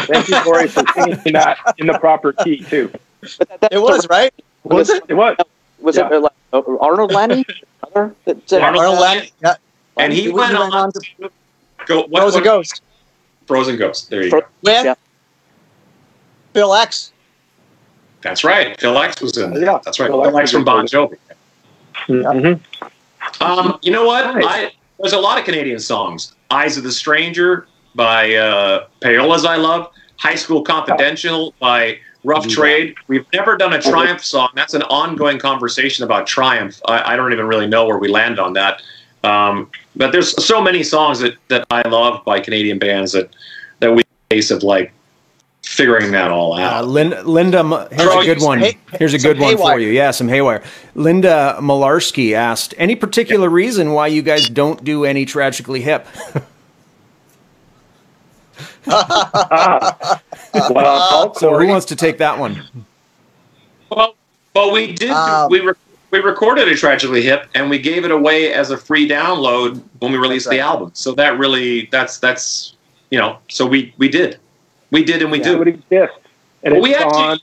Thank 0.08 0.28
you, 0.28 0.40
Corey, 0.42 0.68
for 0.68 0.84
singing 0.96 1.34
that 1.34 1.58
in 1.78 1.86
the 1.86 1.98
proper 2.00 2.34
key 2.34 2.64
too. 2.64 2.92
It 3.72 3.80
was 3.80 4.08
right. 4.10 4.34
Was 4.64 4.90
it? 4.90 5.04
It 5.08 5.14
was. 5.14 5.38
Was 5.80 5.98
Yeah. 5.98 6.08
it 6.08 6.14
uh, 6.14 6.20
like, 6.22 6.66
Arnold 6.82 7.12
Lanni? 7.12 7.46
Brother 7.82 8.16
that 8.26 8.50
said- 8.50 8.62
Arnold 8.64 8.80
Arnold 8.86 9.00
Lanni. 9.02 9.32
Yeah. 9.44 9.54
and 9.98 10.12
he 10.14 10.24
He 10.24 10.30
went 10.30 10.54
went 10.58 10.74
on 10.74 10.74
on 10.74 10.92
to 10.94 11.30
go. 11.86 11.98
What, 12.08 12.22
Frozen 12.22 12.40
what- 12.42 12.44
Ghost. 12.44 12.82
Frozen 13.46 13.78
Ghost. 13.78 14.10
There 14.10 14.24
you 14.24 14.30
Fro- 14.32 14.42
go. 14.42 14.48
With 14.64 14.86
Yeah. 14.86 14.96
Phil 16.54 16.74
X. 16.74 17.12
That's 18.22 18.44
right. 18.44 18.80
Phil 18.80 18.98
X 18.98 19.22
was 19.22 19.38
in. 19.38 19.54
there. 19.54 19.64
Yeah, 19.64 19.80
That's 19.84 20.00
right. 20.00 20.10
Phil 20.10 20.24
Phil 20.24 20.38
X 20.38 20.44
X 20.44 20.52
from 20.52 20.66
Bon 20.66 20.86
Jovi. 20.88 21.18
Mhm. 22.08 22.60
Um, 23.42 23.80
you 23.82 23.92
know 23.92 24.06
what? 24.06 24.36
Nice. 24.36 24.46
I, 24.46 24.72
there's 25.00 25.14
a 25.14 25.20
lot 25.20 25.38
of 25.38 25.46
Canadian 25.46 25.80
songs. 25.80 26.36
Eyes 26.52 26.78
of 26.78 26.84
the 26.84 26.92
Stranger 26.92 27.68
by 27.96 28.34
uh, 28.36 28.88
Payolas, 29.02 29.46
I 29.46 29.56
love. 29.56 29.92
High 30.18 30.36
School 30.36 30.62
Confidential 30.64 31.54
by 31.60 31.98
Rough 32.26 32.48
Trade. 32.48 32.96
We've 33.08 33.26
never 33.32 33.56
done 33.56 33.74
a 33.74 33.82
Triumph 33.82 34.24
song. 34.24 34.50
That's 34.56 34.74
an 34.74 34.82
ongoing 34.84 35.40
conversation 35.40 36.04
about 36.04 36.28
Triumph. 36.28 36.82
I, 36.86 37.14
I 37.14 37.16
don't 37.16 37.32
even 37.32 37.48
really 37.48 37.68
know 37.68 37.86
where 37.88 37.98
we 37.98 38.10
land 38.10 38.40
on 38.40 38.54
that. 38.54 38.82
Um, 39.24 39.70
but 39.96 40.12
there's 40.12 40.44
so 40.46 40.62
many 40.62 40.84
songs 40.84 41.20
that, 41.20 41.36
that 41.48 41.66
I 41.72 41.88
love 41.88 42.24
by 42.26 42.40
Canadian 42.40 42.80
bands 42.80 43.12
that 43.14 43.30
that 43.80 43.94
we 43.94 44.04
case 44.30 44.52
of 44.52 44.64
like 44.64 44.92
figuring 45.80 46.12
that 46.12 46.30
all 46.30 46.54
Uh, 46.54 46.60
out. 46.60 46.88
Lin- 46.90 47.16
Linda, 47.26 47.60
M- 47.60 47.72
here's 47.92 48.02
Throw 48.04 48.20
a 48.20 48.26
good 48.26 48.42
one. 48.42 48.60
hay- 48.60 48.78
Here's 49.00 49.14
a 49.14 49.18
good 49.18 49.40
one 49.40 49.56
for 49.58 49.80
you. 49.80 49.88
Yeah, 49.90 50.12
some 50.12 50.28
haywire. 50.28 50.62
Linda 50.94 51.56
Malarski 51.62 52.34
asked, 52.34 52.74
any 52.78 52.96
particular 52.96 53.48
reason 53.50 53.94
why 53.94 54.08
you 54.08 54.22
guys 54.22 54.50
don't 54.50 54.84
do 54.84 55.06
any 55.06 55.24
tragically 55.26 55.80
hip? 55.82 56.06
Well, 60.72 61.34
So 61.36 61.58
who 61.58 61.68
wants 61.68 61.86
to 61.88 61.96
take 61.96 62.18
that 62.18 62.38
one? 62.40 62.64
Well, 63.90 64.16
well, 64.56 64.72
we 64.72 64.94
did. 64.94 65.12
Um, 65.12 65.50
we 65.50 65.60
re- 65.62 65.74
we 66.12 66.20
recorded 66.20 66.68
a 66.68 66.76
tragically 66.76 67.22
hip, 67.22 67.48
and 67.54 67.70
we 67.70 67.78
gave 67.80 68.04
it 68.04 68.12
away 68.12 68.52
as 68.54 68.72
a 68.72 68.78
free 68.78 69.08
download 69.08 69.82
when 70.00 70.12
we 70.12 70.18
released 70.18 70.46
That's 70.46 70.56
the 70.58 70.60
album. 70.60 70.92
So 70.94 71.14
that 71.14 71.38
really, 71.38 71.88
that's 71.92 72.18
that's 72.18 72.74
you 73.12 73.20
know, 73.20 73.38
so 73.50 73.66
we 73.66 73.94
we 73.98 74.10
did, 74.10 74.40
we 74.92 75.04
did, 75.04 75.22
and 75.22 75.32
we 75.32 75.40
it 75.40 75.44
do. 75.44 75.58
would 75.58 75.68
exist. 75.68 76.14
And 76.64 76.74
Well, 76.74 76.82
we 76.84 76.94
actually, 76.96 77.24
on. 77.24 77.40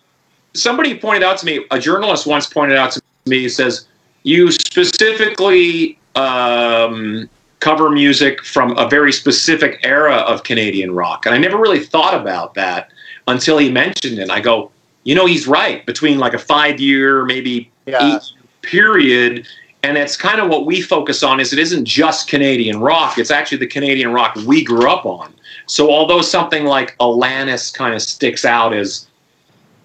somebody 0.55 0.99
pointed 0.99 1.23
out 1.23 1.39
to 1.39 1.47
me, 1.47 1.65
a 1.71 1.79
journalist 1.79 2.27
once 2.27 2.47
pointed 2.47 2.77
out 2.77 2.93
to 2.93 3.03
me, 3.27 3.41
he 3.41 3.49
says, 3.49 3.87
you 4.25 4.51
specifically 4.51 5.99
um, 6.17 7.29
cover 7.61 7.91
music 7.91 8.45
from 8.45 8.77
a 8.77 8.89
very 8.89 9.13
specific 9.13 9.81
era 9.83 10.17
of 10.17 10.43
Canadian 10.43 10.95
rock. 10.95 11.27
And 11.27 11.35
I 11.35 11.39
never 11.39 11.57
really 11.57 11.81
thought 11.85 12.15
about 12.15 12.55
that 12.55 12.91
until 13.29 13.59
he 13.59 13.71
mentioned 13.71 14.19
it. 14.19 14.31
I 14.31 14.41
go, 14.41 14.71
you 15.05 15.15
know, 15.15 15.27
he's 15.27 15.47
right. 15.47 15.85
Between 15.87 16.19
like 16.19 16.35
a 16.35 16.39
five 16.39 16.81
year, 16.81 17.25
maybe 17.25 17.71
Yeah. 17.87 18.17
eight 18.17 18.23
period. 18.63 19.47
And 19.83 19.97
it's 19.97 20.17
kind 20.17 20.41
of 20.41 20.49
what 20.49 20.67
we 20.67 20.81
focus 20.81 21.23
on 21.23 21.39
is 21.39 21.53
it 21.53 21.59
isn't 21.61 21.85
just 21.85 22.29
Canadian 22.29 22.81
rock. 22.81 23.19
It's 23.19 23.31
actually 23.31 23.59
the 23.59 23.69
Canadian 23.69 24.13
rock 24.13 24.35
we 24.47 24.65
grew 24.65 24.91
up 24.91 25.07
on. 25.07 25.33
So 25.67 25.91
although 25.91 26.23
something 26.23 26.65
like 26.65 26.97
Alanis 26.99 27.75
kind 27.75 27.95
of 27.95 28.03
sticks 28.03 28.45
out 28.45 28.73
as 28.73 29.07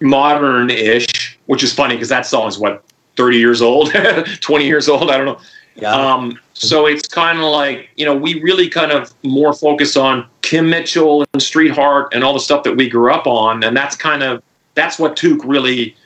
modern-ish, 0.00 1.38
which 1.46 1.62
is 1.62 1.72
funny 1.72 1.94
because 1.94 2.08
that 2.08 2.26
song 2.26 2.48
is 2.48 2.58
what 2.58 2.84
30 3.16 3.36
years 3.38 3.60
old, 3.60 3.92
20 4.40 4.66
years 4.66 4.88
old, 4.88 5.10
I 5.10 5.16
don't 5.16 5.26
know. 5.26 5.40
Yeah. 5.74 5.92
Um, 5.92 6.38
so 6.52 6.86
it's 6.86 7.08
kind 7.08 7.38
of 7.38 7.44
like 7.44 7.88
you 7.96 8.04
know 8.04 8.14
we 8.14 8.40
really 8.42 8.68
kind 8.68 8.92
of 8.92 9.12
more 9.22 9.52
focus 9.54 9.96
on 9.96 10.26
Kim 10.42 10.68
Mitchell 10.68 11.24
and 11.32 11.42
Street 11.42 11.72
Heart 11.72 12.12
and 12.12 12.22
all 12.22 12.34
the 12.34 12.40
stuff 12.40 12.62
that 12.64 12.76
we 12.76 12.88
grew 12.88 13.12
up 13.12 13.26
on, 13.26 13.64
and 13.64 13.76
that's 13.76 13.96
kind 13.96 14.22
of 14.22 14.42
that's 14.74 14.98
what 14.98 15.16
Toque 15.16 15.44
really 15.44 15.96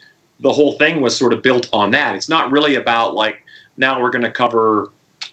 the 0.40 0.52
whole 0.52 0.72
thing 0.78 1.00
was 1.00 1.16
sort 1.16 1.32
of 1.32 1.42
built 1.42 1.68
on 1.72 1.90
that. 1.90 2.14
It's 2.14 2.28
not 2.28 2.50
really 2.50 2.76
about 2.76 3.14
like 3.14 3.42
now 3.76 4.00
we're 4.00 4.10
going 4.10 4.24
to 4.24 4.30
cover 4.30 4.90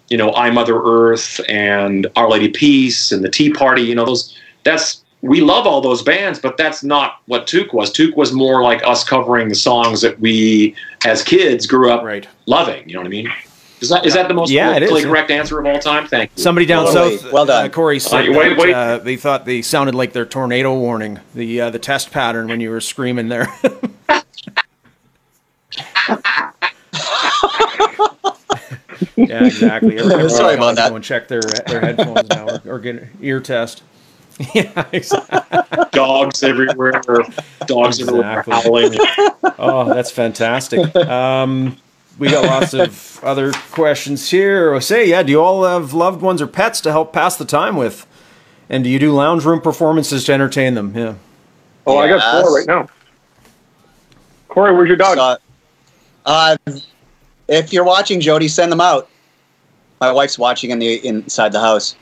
you 0.10 0.18
know 0.18 0.34
I 0.34 0.50
Mother 0.52 0.80
Earth 0.84 1.40
and 1.50 2.08
Our 2.16 2.30
Lady 2.30 2.50
Peace 2.50 3.12
and 3.12 3.24
the 3.24 3.30
Tea 3.30 3.52
Party. 3.52 3.82
You 3.82 3.96
know 3.96 4.06
those 4.06 4.38
that's 4.64 5.04
we 5.22 5.40
love 5.40 5.66
all 5.66 5.80
those 5.80 6.02
bands, 6.02 6.38
but 6.40 6.58
that's 6.58 6.84
not 6.84 7.22
what 7.28 7.48
Toque 7.48 7.74
was. 7.74 7.92
Toque 7.94 8.18
was 8.18 8.34
more 8.34 8.62
like 8.62 8.86
us 8.86 9.04
covering 9.06 9.48
the 9.48 9.56
songs 9.56 10.02
that 10.02 10.20
we 10.20 10.76
as 11.06 11.24
kids 11.24 11.66
grew 11.66 11.90
up 11.92 12.04
Right. 12.04 12.28
loving. 12.46 12.88
You 12.90 12.96
know 12.96 13.00
what 13.02 13.08
I 13.08 13.10
mean? 13.12 13.32
Is 13.80 13.90
that 13.90 14.06
is 14.06 14.14
that 14.14 14.28
the 14.30 14.34
most 14.34 14.50
Yeah, 14.52 14.68
politically 14.74 15.04
correct 15.04 15.30
answer 15.32 15.60
of 15.60 15.66
all 15.66 15.80
time? 15.80 16.08
Thank 16.08 16.32
you. 16.36 16.42
Somebody 16.42 16.66
down 16.66 16.86
Totally. 16.86 17.18
south, 17.18 17.32
Well 17.34 17.46
done. 17.46 17.66
Uh, 17.66 17.70
Corey 17.70 18.00
said 18.00 18.30
Uh, 18.30 18.32
wait, 18.34 18.50
that, 18.50 18.58
wait. 18.58 18.74
Uh, 18.74 18.98
they 18.98 19.16
thought 19.18 19.46
they 19.46 19.62
sounded 19.62 19.94
like 19.96 20.14
their 20.14 20.26
tornado 20.26 20.78
warning, 20.78 21.20
the 21.36 21.62
uh, 21.62 21.70
the 21.70 21.80
test 21.80 22.12
pattern 22.12 22.48
when 22.48 22.60
you 22.62 22.70
were 22.70 22.80
screaming 22.82 23.28
there. 23.30 23.48
yeah, 29.16 29.46
exactly. 29.46 29.98
Everybody's 29.98 30.36
Sorry 30.36 30.56
gotta 30.56 30.72
about 30.72 30.76
that. 30.76 30.90
Go 30.90 30.96
and 30.96 31.06
check 31.06 31.28
their 31.28 31.42
their 31.42 31.82
headphones 31.82 32.30
now, 32.30 32.48
or, 32.48 32.76
or 32.76 32.80
get 32.80 32.96
an 32.96 33.10
ear 33.22 33.40
test. 33.40 33.84
yeah, 34.56 34.88
exactly. 34.92 35.84
dogs 35.92 36.42
everywhere, 36.42 37.02
dogs 37.68 38.02
everywhere 38.02 38.44
howling. 38.48 38.98
Oh, 39.60 39.94
that's 39.94 40.10
fantastic. 40.10 40.96
Um, 40.96 41.78
we 42.18 42.30
got 42.30 42.46
lots 42.46 42.74
of 42.74 43.24
other 43.24 43.52
questions 43.72 44.30
here. 44.30 44.80
Say, 44.82 45.10
yeah, 45.10 45.24
do 45.24 45.32
you 45.32 45.42
all 45.42 45.64
have 45.66 45.94
loved 45.94 46.22
ones 46.22 46.42
or 46.42 46.48
pets 46.48 46.82
to 46.82 46.92
help 46.92 47.14
pass 47.14 47.36
the 47.36 47.46
time 47.46 47.76
with? 47.76 48.08
And 48.70 48.84
do 48.84 48.90
you 48.90 49.00
do 49.00 49.12
lounge 49.14 49.46
room 49.46 49.62
performances 49.62 50.24
to 50.26 50.34
entertain 50.34 50.74
them? 50.74 50.96
Yeah. 50.96 51.16
Oh, 51.86 51.98
I 51.98 52.08
got 52.08 52.44
four 52.44 52.56
right 52.56 52.68
now. 52.68 52.88
Corey, 54.48 54.74
where's 54.74 54.88
your 54.88 54.98
dog? 54.98 55.18
So, 55.18 55.38
uh, 56.26 56.58
if 57.48 57.74
you're 57.74 57.84
watching, 57.84 58.20
Jody, 58.20 58.48
send 58.48 58.72
them 58.72 58.82
out. 58.82 59.10
My 60.02 60.12
wife's 60.12 60.38
watching 60.38 60.72
in 60.72 60.80
the 60.80 61.06
inside 61.08 61.52
the 61.52 61.60
house. 61.60 61.96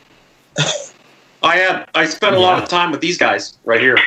I 1.44 1.58
have. 1.58 1.90
I 1.96 2.06
spent 2.06 2.36
a 2.36 2.40
lot 2.40 2.62
of 2.62 2.70
time 2.70 2.92
with 2.92 3.02
these 3.02 3.18
guys 3.18 3.58
right 3.66 3.80
here. 3.82 3.98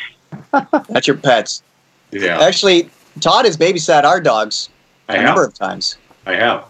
That's 0.88 1.06
your 1.06 1.16
pets. 1.16 1.62
Yeah, 2.10 2.40
Actually, 2.40 2.90
Todd 3.20 3.44
has 3.44 3.56
babysat 3.56 4.04
our 4.04 4.20
dogs 4.20 4.68
I 5.08 5.16
a 5.16 5.22
number 5.22 5.44
of 5.44 5.52
times. 5.54 5.96
I 6.26 6.34
have. 6.34 6.64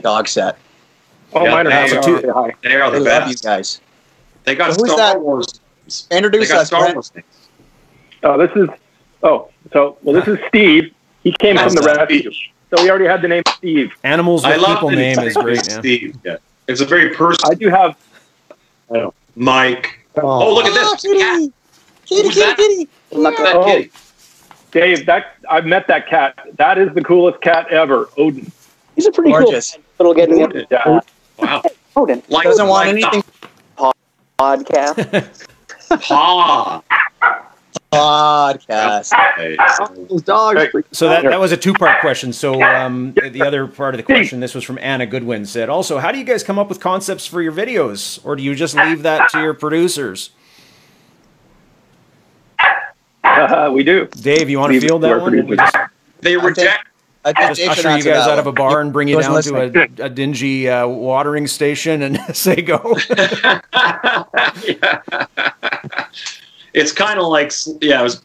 Dog 0.00 0.26
set. 0.28 0.58
oh, 1.32 1.44
Yeah, 1.44 1.50
mine 1.50 1.66
are 1.66 1.70
that's 1.70 1.92
happy. 1.92 2.10
a 2.10 2.14
I'll 2.14 2.20
say 2.22 2.28
hi. 2.28 2.54
They 2.62 2.74
are 2.80 2.90
They 2.90 2.98
the 2.98 3.04
love 3.04 3.28
you 3.28 3.36
guys. 3.36 3.80
They 4.44 4.54
got 4.54 4.68
Who's 4.76 4.90
Star 4.92 4.96
that? 5.14 5.20
Wars. 5.20 5.60
They 6.10 6.16
Introduce 6.16 6.50
us, 6.50 6.66
Star 6.68 6.92
Wars 6.92 7.10
things. 7.10 7.48
Oh, 8.22 8.36
this 8.38 8.50
is. 8.56 8.68
Oh, 9.22 9.50
so 9.72 9.98
well, 10.02 10.14
this 10.20 10.26
is 10.28 10.38
Steve. 10.48 10.92
He 11.22 11.32
came 11.32 11.56
from 11.56 11.74
the 11.74 11.80
That's 11.80 11.98
refuge, 11.98 12.52
so 12.70 12.82
we 12.82 12.90
already 12.90 13.06
had 13.06 13.22
the 13.22 13.28
name 13.28 13.42
Steve. 13.56 13.92
Animals 14.04 14.44
I 14.44 14.56
love 14.56 14.76
people 14.78 14.90
name 14.90 15.18
is 15.20 15.34
great. 15.34 15.66
Yeah. 15.68 15.78
Steve. 15.78 16.16
Yeah. 16.24 16.36
It's 16.66 16.80
a 16.80 16.84
very 16.84 17.14
personal. 17.14 17.52
I 17.52 17.54
do 17.54 17.68
have. 17.68 17.96
I 18.90 18.94
don't. 18.98 19.14
Mike. 19.36 19.98
Oh. 20.16 20.20
oh, 20.48 20.54
look 20.54 20.64
at 20.66 20.72
Oh, 20.74 20.92
this. 20.92 21.02
kitty. 21.02 21.18
Cat. 21.18 21.50
Kitty, 22.06 22.22
Who's 22.22 22.34
kitty, 22.34 22.40
that? 22.46 22.56
kitty. 22.56 22.88
Look 23.12 23.38
at 23.38 23.44
that 23.44 23.56
Oh. 23.56 23.64
kitty. 23.64 23.90
Dave, 24.70 25.06
that 25.06 25.36
I've 25.48 25.64
met 25.64 25.86
that 25.88 26.08
cat. 26.08 26.38
That 26.56 26.76
is 26.78 26.92
the 26.94 27.02
coolest 27.02 27.40
cat 27.40 27.68
ever, 27.70 28.08
Odin. 28.18 28.50
He's 28.96 29.06
a 29.06 29.12
pretty 29.12 29.30
Gorgeous. 29.30 29.72
cool 29.72 29.82
little 29.98 30.14
getting 30.14 30.42
up. 30.42 30.52
Yeah. 30.70 31.00
Wow. 31.38 31.62
Odin 31.96 32.22
Like, 32.28 32.44
Doesn't 32.44 32.66
want 32.68 32.88
like 32.94 33.04
anything. 33.14 33.24
podcast. 34.38 35.46
Paw. 36.02 36.82
Podcast. 37.92 39.10
Those 40.08 40.22
dogs. 40.22 40.60
So 40.92 41.08
that, 41.08 41.22
that 41.24 41.40
was 41.40 41.52
a 41.52 41.56
two 41.56 41.72
part 41.72 42.00
question. 42.00 42.32
So 42.32 42.62
um, 42.62 43.14
the 43.14 43.42
other 43.42 43.66
part 43.66 43.94
of 43.94 43.98
the 43.98 44.02
question, 44.02 44.40
this 44.40 44.54
was 44.54 44.64
from 44.64 44.78
Anna 44.78 45.06
Goodwin, 45.06 45.46
said 45.46 45.68
also, 45.68 45.98
how 45.98 46.12
do 46.12 46.18
you 46.18 46.24
guys 46.24 46.42
come 46.42 46.58
up 46.58 46.68
with 46.68 46.80
concepts 46.80 47.26
for 47.26 47.40
your 47.40 47.52
videos, 47.52 48.24
or 48.24 48.36
do 48.36 48.42
you 48.42 48.54
just 48.54 48.74
leave 48.74 49.02
that 49.04 49.30
to 49.30 49.40
your 49.40 49.54
producers? 49.54 50.30
Uh, 53.24 53.70
we 53.72 53.84
do. 53.84 54.06
Dave, 54.06 54.50
you 54.50 54.58
want 54.58 54.70
to 54.70 54.74
Leave 54.74 54.82
field 54.82 55.02
that 55.02 55.20
one? 55.20 55.46
We 55.46 55.56
just, 55.56 55.76
They 56.20 56.36
I 56.36 56.40
think- 56.40 56.56
reject. 56.56 56.84
I 57.24 57.32
think 57.32 57.56
just 57.58 57.68
usher 57.70 57.90
you 57.96 58.04
guys 58.04 58.24
that 58.24 58.30
out 58.30 58.38
of 58.38 58.46
a 58.46 58.52
bar 58.52 58.80
and 58.80 58.92
bring 58.92 59.08
you 59.08 59.16
wasn't 59.16 59.44
down 59.44 59.72
to 59.72 60.02
a, 60.02 60.06
a 60.06 60.08
dingy 60.08 60.68
uh, 60.68 60.86
watering 60.86 61.46
station 61.46 62.00
and 62.02 62.18
say 62.34 62.62
go. 62.62 62.96
yeah. 64.64 65.00
It's 66.78 66.92
kind 66.92 67.18
of 67.18 67.26
like 67.26 67.52
yeah. 67.80 68.00
It 68.00 68.02
was. 68.04 68.22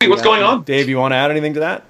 Hey, 0.00 0.08
What's 0.08 0.22
going 0.22 0.42
on? 0.42 0.62
Dave, 0.64 0.88
you 0.88 0.96
want 0.96 1.12
to 1.12 1.16
add 1.16 1.30
anything 1.30 1.54
to 1.54 1.60
that? 1.60 1.84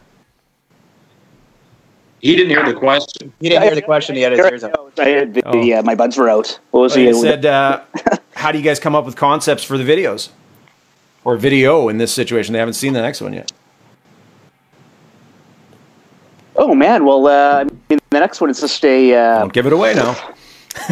He 2.20 2.34
didn't 2.36 2.50
hear 2.50 2.64
the 2.64 2.74
question. 2.78 3.32
He 3.40 3.48
didn't 3.48 3.62
hear 3.62 3.74
the 3.74 3.82
question. 3.82 4.16
He 4.16 4.22
had 4.22 4.32
his 4.32 4.40
ears 4.40 4.64
up. 4.64 4.92
I 4.98 5.24
the, 5.24 5.42
Oh. 5.46 5.78
uh, 5.78 5.82
my 5.82 5.94
buds 5.94 6.16
were 6.16 6.28
out. 6.28 6.58
What 6.72 6.80
was 6.80 6.96
Like 6.96 7.04
the? 7.06 7.10
I 7.10 7.20
said, 7.20 7.46
uh, 7.46 7.80
how 8.34 8.52
do 8.52 8.58
you 8.58 8.64
guys 8.64 8.78
come 8.80 8.94
up 8.94 9.04
with 9.06 9.16
concepts 9.16 9.62
for 9.64 9.78
the 9.78 9.84
videos? 9.84 10.28
Or 11.24 11.36
video 11.36 11.88
in 11.88 11.98
this 11.98 12.12
situation? 12.12 12.52
They 12.52 12.58
haven't 12.58 12.74
seen 12.74 12.92
the 12.92 13.02
next 13.02 13.20
one 13.20 13.32
yet. 13.32 13.52
oh 16.56 16.74
man, 16.74 17.04
well, 17.04 17.26
uh, 17.28 17.60
I 17.60 17.64
mean, 17.64 18.00
the 18.10 18.20
next 18.20 18.40
one 18.40 18.50
is 18.50 18.60
just 18.60 18.84
a. 18.84 19.14
Uh, 19.14 19.38
Don't 19.40 19.52
give 19.52 19.66
it 19.66 19.72
away 19.72 19.94
now. 19.94 20.34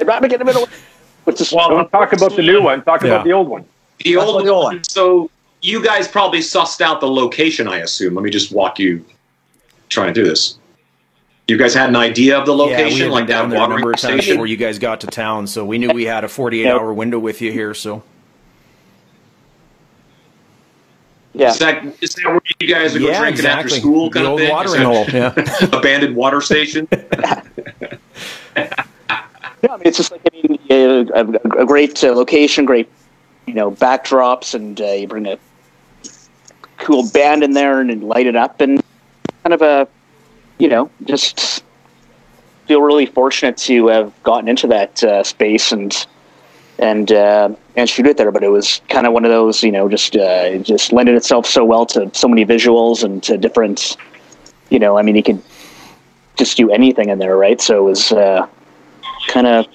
I'd 0.00 0.06
rather 0.06 0.28
get 0.28 0.42
a 0.42 0.44
bit 0.44 0.56
of. 0.56 0.86
What's 1.30 1.38
this? 1.38 1.52
Well, 1.52 1.68
Don't 1.70 1.90
talk 1.92 2.12
about 2.12 2.34
the 2.34 2.42
new 2.42 2.60
one. 2.60 2.82
Talk 2.82 3.02
Yeah. 3.02 3.10
about 3.10 3.24
the 3.24 3.32
old 3.32 3.48
one. 3.48 3.64
The 4.04 4.14
That's 4.14 4.26
old 4.26 4.44
the 4.44 4.50
old 4.50 4.64
one. 4.64 4.74
one. 4.76 4.84
So 4.84 5.30
you 5.62 5.80
guys 5.84 6.08
probably 6.08 6.40
sussed 6.40 6.80
out 6.80 7.00
the 7.00 7.08
location. 7.08 7.68
I 7.68 7.78
assume. 7.78 8.14
Let 8.14 8.24
me 8.24 8.30
just 8.30 8.50
walk 8.50 8.80
you. 8.80 9.04
Trying 9.88 10.12
to 10.12 10.20
do 10.22 10.28
this. 10.28 10.56
You 11.46 11.56
guys 11.56 11.72
had 11.74 11.88
an 11.88 11.96
idea 11.96 12.36
of 12.38 12.46
the 12.46 12.54
yeah, 12.56 12.64
we 12.64 12.70
location, 12.72 13.00
had 13.06 13.10
like 13.12 13.26
down 13.28 13.48
that 13.48 13.54
there 13.54 13.58
a 13.58 13.60
watering 13.60 13.78
number 13.80 13.90
of 13.92 13.96
times 14.00 14.14
station. 14.22 14.34
before 14.34 14.46
you 14.48 14.56
guys 14.56 14.78
got 14.80 15.00
to 15.02 15.06
town, 15.06 15.46
so 15.46 15.64
we 15.64 15.78
knew 15.78 15.90
we 15.92 16.04
had 16.04 16.24
a 16.24 16.28
48 16.28 16.66
hour 16.68 16.92
window 16.92 17.18
with 17.20 17.40
you 17.40 17.52
here. 17.52 17.74
So 17.74 18.02
Yeah. 21.32 21.50
Is 21.50 21.58
that 21.60 21.84
is 22.00 22.14
that 22.14 22.26
where 22.26 22.40
you 22.58 22.66
guys 22.66 22.92
would 22.92 23.02
go 23.02 23.08
yeah, 23.08 23.20
drinking 23.20 23.46
after 23.46 23.60
exactly. 23.66 23.80
school 23.80 24.10
the 24.10 24.14
kind 24.14 24.26
of 24.26 24.32
old 24.32 24.40
thing? 24.40 24.50
Watering 24.50 24.82
hole. 24.82 25.04
Yeah. 25.12 25.32
abandoned 25.76 26.16
water 26.16 26.40
station. 26.40 26.88
Yeah, 29.62 29.72
I 29.72 29.76
mean, 29.76 29.86
it's 29.86 29.98
just 29.98 30.10
like 30.10 30.22
I 30.32 30.36
mean, 30.36 30.58
a, 30.70 31.62
a 31.62 31.66
great 31.66 32.02
uh, 32.02 32.12
location, 32.14 32.64
great 32.64 32.88
you 33.46 33.54
know 33.54 33.70
backdrops, 33.70 34.54
and 34.54 34.80
uh, 34.80 34.86
you 34.86 35.06
bring 35.06 35.26
a 35.26 35.38
cool 36.78 37.08
band 37.10 37.42
in 37.42 37.52
there 37.52 37.80
and, 37.80 37.90
and 37.90 38.02
light 38.04 38.26
it 38.26 38.36
up, 38.36 38.60
and 38.60 38.82
kind 39.42 39.52
of 39.52 39.62
a 39.62 39.88
you 40.60 40.68
know, 40.68 40.90
just 41.04 41.64
feel 42.68 42.82
really 42.82 43.06
fortunate 43.06 43.56
to 43.56 43.88
have 43.88 44.12
gotten 44.22 44.46
into 44.48 44.68
that 44.68 45.02
uh, 45.02 45.24
space 45.24 45.72
and 45.72 46.06
and 46.78 47.10
uh, 47.12 47.48
and 47.76 47.88
shoot 47.88 48.06
it 48.06 48.16
there. 48.16 48.30
But 48.30 48.44
it 48.44 48.48
was 48.48 48.80
kind 48.88 49.06
of 49.06 49.12
one 49.12 49.24
of 49.24 49.30
those, 49.30 49.64
you 49.64 49.72
know, 49.72 49.88
just 49.88 50.14
uh, 50.16 50.58
just 50.58 50.92
lended 50.92 51.16
itself 51.16 51.46
so 51.46 51.64
well 51.64 51.86
to 51.86 52.10
so 52.14 52.28
many 52.28 52.44
visuals 52.44 53.02
and 53.02 53.22
to 53.24 53.36
different, 53.38 53.96
you 54.68 54.78
know, 54.78 54.96
I 54.98 55.02
mean, 55.02 55.16
you 55.16 55.22
could 55.22 55.42
just 56.36 56.56
do 56.56 56.70
anything 56.70 57.08
in 57.08 57.18
there, 57.18 57.36
right? 57.36 57.60
So 57.60 57.78
it 57.78 57.90
was 57.90 58.12
uh, 58.12 58.46
kind 59.28 59.46
of 59.46 59.66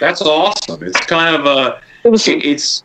That's 0.00 0.22
awesome. 0.22 0.82
It's 0.82 1.00
kind 1.06 1.34
of 1.34 1.46
a. 1.46 1.80
it 2.04 2.10
was 2.10 2.26
It's 2.28 2.84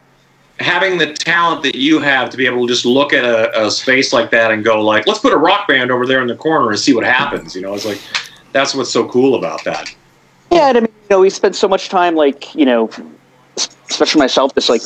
having 0.59 0.97
the 0.97 1.13
talent 1.13 1.63
that 1.63 1.75
you 1.75 1.99
have 1.99 2.29
to 2.29 2.37
be 2.37 2.45
able 2.45 2.67
to 2.67 2.73
just 2.73 2.85
look 2.85 3.13
at 3.13 3.25
a, 3.25 3.65
a 3.65 3.71
space 3.71 4.13
like 4.13 4.29
that 4.31 4.51
and 4.51 4.63
go 4.63 4.81
like, 4.81 5.07
let's 5.07 5.19
put 5.19 5.33
a 5.33 5.37
rock 5.37 5.67
band 5.67 5.91
over 5.91 6.05
there 6.05 6.21
in 6.21 6.27
the 6.27 6.35
corner 6.35 6.69
and 6.69 6.79
see 6.79 6.93
what 6.93 7.03
happens. 7.03 7.55
You 7.55 7.61
know, 7.61 7.73
it's 7.73 7.85
like 7.85 8.01
that's 8.51 8.75
what's 8.75 8.91
so 8.91 9.07
cool 9.07 9.35
about 9.35 9.63
that. 9.63 9.93
Yeah, 10.51 10.69
and 10.69 10.77
I 10.77 10.81
mean, 10.81 10.89
you 10.91 11.07
know, 11.09 11.19
we 11.21 11.29
spent 11.29 11.55
so 11.55 11.67
much 11.67 11.87
time, 11.89 12.15
like, 12.15 12.53
you 12.53 12.65
know, 12.65 12.89
especially 13.89 14.19
myself, 14.19 14.53
just 14.53 14.69
like, 14.69 14.81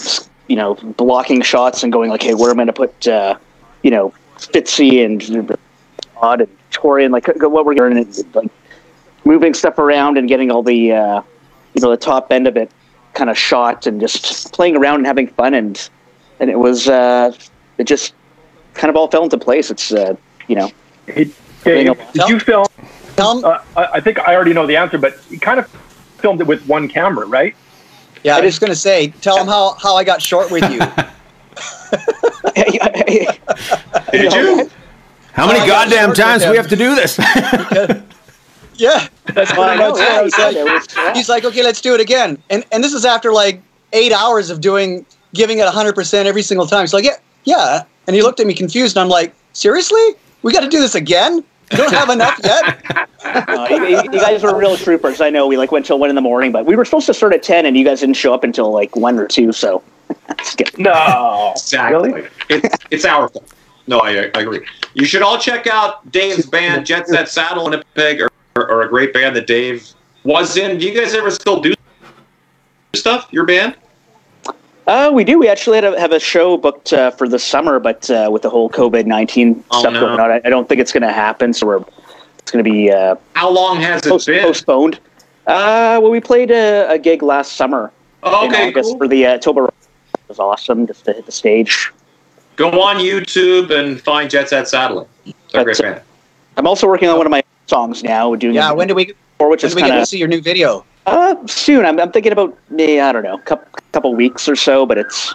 you 0.47 0.55
know, 0.55 0.75
blocking 0.75 1.41
shots 1.41 1.81
and 1.81 1.91
going 1.91 2.09
like, 2.11 2.21
hey, 2.21 2.35
where 2.35 2.51
am 2.51 2.59
I 2.59 2.65
going 2.65 2.67
to 2.67 2.73
put, 2.73 3.07
uh, 3.07 3.35
you 3.81 3.89
know, 3.89 4.13
Fitzy 4.37 5.03
and 5.03 5.57
Odd 6.17 6.41
and 6.41 6.57
Torian, 6.71 7.09
like, 7.11 7.27
what 7.27 7.65
we're 7.65 7.73
doing, 7.73 7.97
and, 7.97 8.35
like, 8.35 8.51
moving 9.25 9.53
stuff 9.53 9.77
around 9.79 10.17
and 10.17 10.27
getting 10.29 10.51
all 10.51 10.63
the, 10.63 10.93
uh, 10.93 11.21
you 11.73 11.81
know, 11.81 11.89
the 11.91 11.97
top 11.97 12.31
end 12.31 12.47
of 12.47 12.55
it 12.55 12.71
kind 13.13 13.29
of 13.29 13.37
shot 13.37 13.87
and 13.87 13.99
just 13.99 14.53
playing 14.53 14.75
around 14.77 14.95
and 14.97 15.07
having 15.07 15.27
fun, 15.27 15.53
and 15.53 15.89
and 16.39 16.49
it 16.49 16.59
was, 16.59 16.87
uh, 16.87 17.31
it 17.77 17.85
just 17.85 18.13
kind 18.73 18.89
of 18.89 18.95
all 18.95 19.07
fell 19.09 19.23
into 19.23 19.37
place. 19.37 19.71
It's, 19.71 19.91
uh, 19.93 20.15
you 20.47 20.55
know, 20.55 20.71
Hey, 21.07 21.29
Dave, 21.63 21.97
did 22.13 22.29
you 22.29 22.39
film? 22.39 22.65
Tell 23.15 23.37
'em- 23.37 23.45
Uh, 23.45 23.59
I 23.77 23.85
I 23.93 23.99
think 24.01 24.19
I 24.19 24.35
already 24.35 24.53
know 24.53 24.67
the 24.67 24.75
answer, 24.77 24.97
but 24.97 25.17
you 25.29 25.39
kind 25.39 25.59
of 25.59 25.67
filmed 26.19 26.41
it 26.41 26.47
with 26.47 26.65
one 26.67 26.87
camera, 26.87 27.25
right? 27.25 27.55
yeah, 28.23 28.35
I 28.37 28.41
was 28.41 28.57
going 28.59 28.71
to 28.71 28.75
say, 28.75 29.09
tell 29.21 29.37
them 29.37 29.47
how, 29.47 29.75
how 29.79 29.95
I 29.95 30.03
got 30.03 30.19
short 30.21 30.49
with 30.51 30.63
you. 30.71 30.79
Did 34.11 34.33
you? 34.33 34.69
How 35.33 35.47
many 35.47 35.59
I 35.59 35.67
got 35.67 35.89
goddamn 35.89 36.13
times 36.13 36.45
we 36.47 36.55
have 36.57 36.67
to 36.69 36.75
do 36.75 36.95
this? 36.95 37.19
yeah, 38.77 39.07
that's 39.33 39.51
Well, 39.53 39.63
I 39.69 39.75
know, 39.77 39.97
yeah, 39.97 40.19
I 40.19 40.21
was 40.21 40.37
like, 40.37 40.55
yeah. 40.55 41.13
he's 41.13 41.29
like, 41.29 41.45
okay, 41.45 41.63
let's 41.63 41.81
do 41.81 41.93
it 41.93 41.99
again. 42.01 42.37
And 42.49 42.63
and 42.71 42.83
this 42.83 42.93
is 42.93 43.05
after 43.05 43.31
like 43.31 43.61
eight 43.93 44.11
hours 44.11 44.49
of 44.49 44.61
doing, 44.61 45.05
giving 45.33 45.59
it 45.59 45.67
hundred 45.67 45.95
percent 45.95 46.27
every 46.27 46.41
single 46.41 46.67
time. 46.67 46.81
He's 46.81 46.93
like, 46.93 47.05
yeah, 47.05 47.17
yeah. 47.43 47.83
And 48.07 48.15
he 48.15 48.21
looked 48.21 48.39
at 48.39 48.47
me 48.47 48.53
confused, 48.53 48.95
and 48.97 49.01
I'm 49.03 49.09
like, 49.09 49.33
seriously? 49.53 50.01
We 50.43 50.53
got 50.53 50.61
to 50.61 50.69
do 50.69 50.79
this 50.79 50.93
again? 50.95 51.43
You 51.71 51.77
don't 51.77 51.91
have 51.93 52.09
enough 52.09 52.39
yet? 52.43 53.07
Uh, 53.25 53.67
you, 53.71 53.83
you- 53.87 54.03
you 54.03 54.19
guys 54.19 54.43
were 54.43 54.55
real 54.55 54.77
troopers. 54.77 55.19
I 55.19 55.31
know 55.31 55.47
we 55.47 55.57
like 55.57 55.71
went 55.71 55.83
till 55.87 55.97
one 55.97 56.09
in 56.09 56.15
the 56.15 56.21
morning, 56.21 56.51
but 56.51 56.67
we 56.67 56.75
were 56.75 56.85
supposed 56.85 57.07
to 57.07 57.13
start 57.15 57.33
at 57.33 57.41
ten, 57.41 57.65
and 57.65 57.75
you 57.75 57.83
guys 57.83 58.01
didn't 58.01 58.17
show 58.17 58.35
up 58.35 58.43
until 58.43 58.71
like 58.71 58.95
one 58.95 59.17
or 59.17 59.27
two. 59.27 59.51
So 59.51 59.81
it's 60.29 60.55
good. 60.55 60.77
No. 60.77 61.53
Exactly. 61.55 62.11
Really? 62.13 62.29
It's 62.49 62.75
it's 62.91 63.05
our 63.05 63.27
fault. 63.29 63.51
No, 63.87 63.97
I, 63.99 64.29
I 64.35 64.41
agree. 64.41 64.63
You 64.93 65.05
should 65.05 65.23
all 65.23 65.39
check 65.39 65.65
out 65.65 66.09
Dave's 66.11 66.45
band, 66.45 66.85
Jet 66.85 67.07
Set 67.07 67.27
Satellite, 67.27 67.71
Winnipeg, 67.95 68.21
or, 68.21 68.29
or, 68.55 68.81
a 68.83 68.89
great 68.89 69.13
band 69.13 69.35
that 69.35 69.47
Dave 69.47 69.87
was 70.23 70.57
in. 70.57 70.77
Do 70.77 70.87
you 70.87 70.99
guys 70.99 71.13
ever 71.13 71.29
still 71.31 71.59
do 71.61 71.73
stuff? 72.95 73.27
Your 73.31 73.45
band? 73.45 73.75
Uh, 74.87 75.11
we 75.13 75.23
do. 75.23 75.39
We 75.39 75.47
actually 75.47 75.77
had 75.77 75.83
a, 75.83 75.99
have 75.99 76.11
a 76.11 76.19
show 76.19 76.57
booked 76.57 76.93
uh, 76.93 77.11
for 77.11 77.27
the 77.27 77.39
summer, 77.39 77.79
but 77.79 78.09
uh, 78.11 78.29
with 78.31 78.43
the 78.43 78.49
whole 78.49 78.69
COVID 78.69 79.05
nineteen 79.05 79.63
Oh, 79.71 79.79
stuff 79.79 79.93
no. 79.93 79.99
going 80.01 80.19
on, 80.19 80.31
I, 80.31 80.41
I 80.45 80.49
don't 80.49 80.69
think 80.69 80.79
it's 80.79 80.91
going 80.93 81.01
to 81.03 81.11
happen. 81.11 81.53
So 81.53 81.65
we're 81.67 81.83
it's 82.39 82.51
going 82.51 82.63
to 82.63 82.69
be 82.71 82.91
uh, 82.91 83.15
How 83.33 83.49
long 83.49 83.81
has 83.81 84.05
it 84.05 84.25
been? 84.25 84.43
postponed. 84.43 84.99
Uh, 85.47 85.99
well, 86.01 86.11
we 86.11 86.19
played 86.19 86.51
a, 86.51 86.87
a 86.89 86.97
gig 86.99 87.21
last 87.23 87.53
summer 87.53 87.91
Oh, 88.23 88.45
in 88.45 88.51
okay, 88.51 88.67
August 88.69 88.89
cool. 88.91 88.97
for 88.97 89.07
the 89.07 89.25
uh, 89.25 89.33
October. 89.35 89.65
It 89.67 89.73
was 90.27 90.39
awesome 90.39 90.87
just 90.87 91.05
to 91.05 91.13
hit 91.13 91.25
the 91.25 91.31
stage. 91.31 91.91
Go 92.55 92.69
on 92.81 92.97
YouTube 92.97 93.69
and 93.71 93.99
find 93.99 94.29
Jet 94.29 94.49
Set 94.49 94.67
Satellite. 94.67 95.07
They're 95.51 95.61
a 95.61 95.63
great 95.63 95.79
band. 95.79 96.01
I'm 96.57 96.67
also 96.67 96.87
working 96.87 97.09
on 97.09 97.17
one 97.17 97.25
of 97.27 97.31
my 97.31 97.43
songs 97.67 98.03
now. 98.03 98.35
Doing 98.35 98.55
yeah. 98.55 98.71
When 98.71 98.87
do 98.87 98.95
we? 98.95 99.13
for 99.37 99.49
which 99.49 99.63
When 99.63 99.67
is 99.67 99.75
do 99.75 99.83
we 99.83 99.87
get 99.89 99.99
to 99.99 100.05
see 100.05 100.17
your 100.17 100.27
new 100.27 100.41
video? 100.41 100.85
Uh, 101.05 101.35
soon. 101.45 101.85
I'm, 101.85 101.99
I'm 101.99 102.11
thinking 102.11 102.31
about 102.31 102.57
eh, 102.79 103.01
I 103.01 103.11
don't 103.11 103.23
know, 103.23 103.37
couple 103.39 103.67
couple 103.91 104.15
weeks 104.15 104.47
or 104.49 104.55
so. 104.55 104.85
But 104.85 104.97
it's 104.97 105.33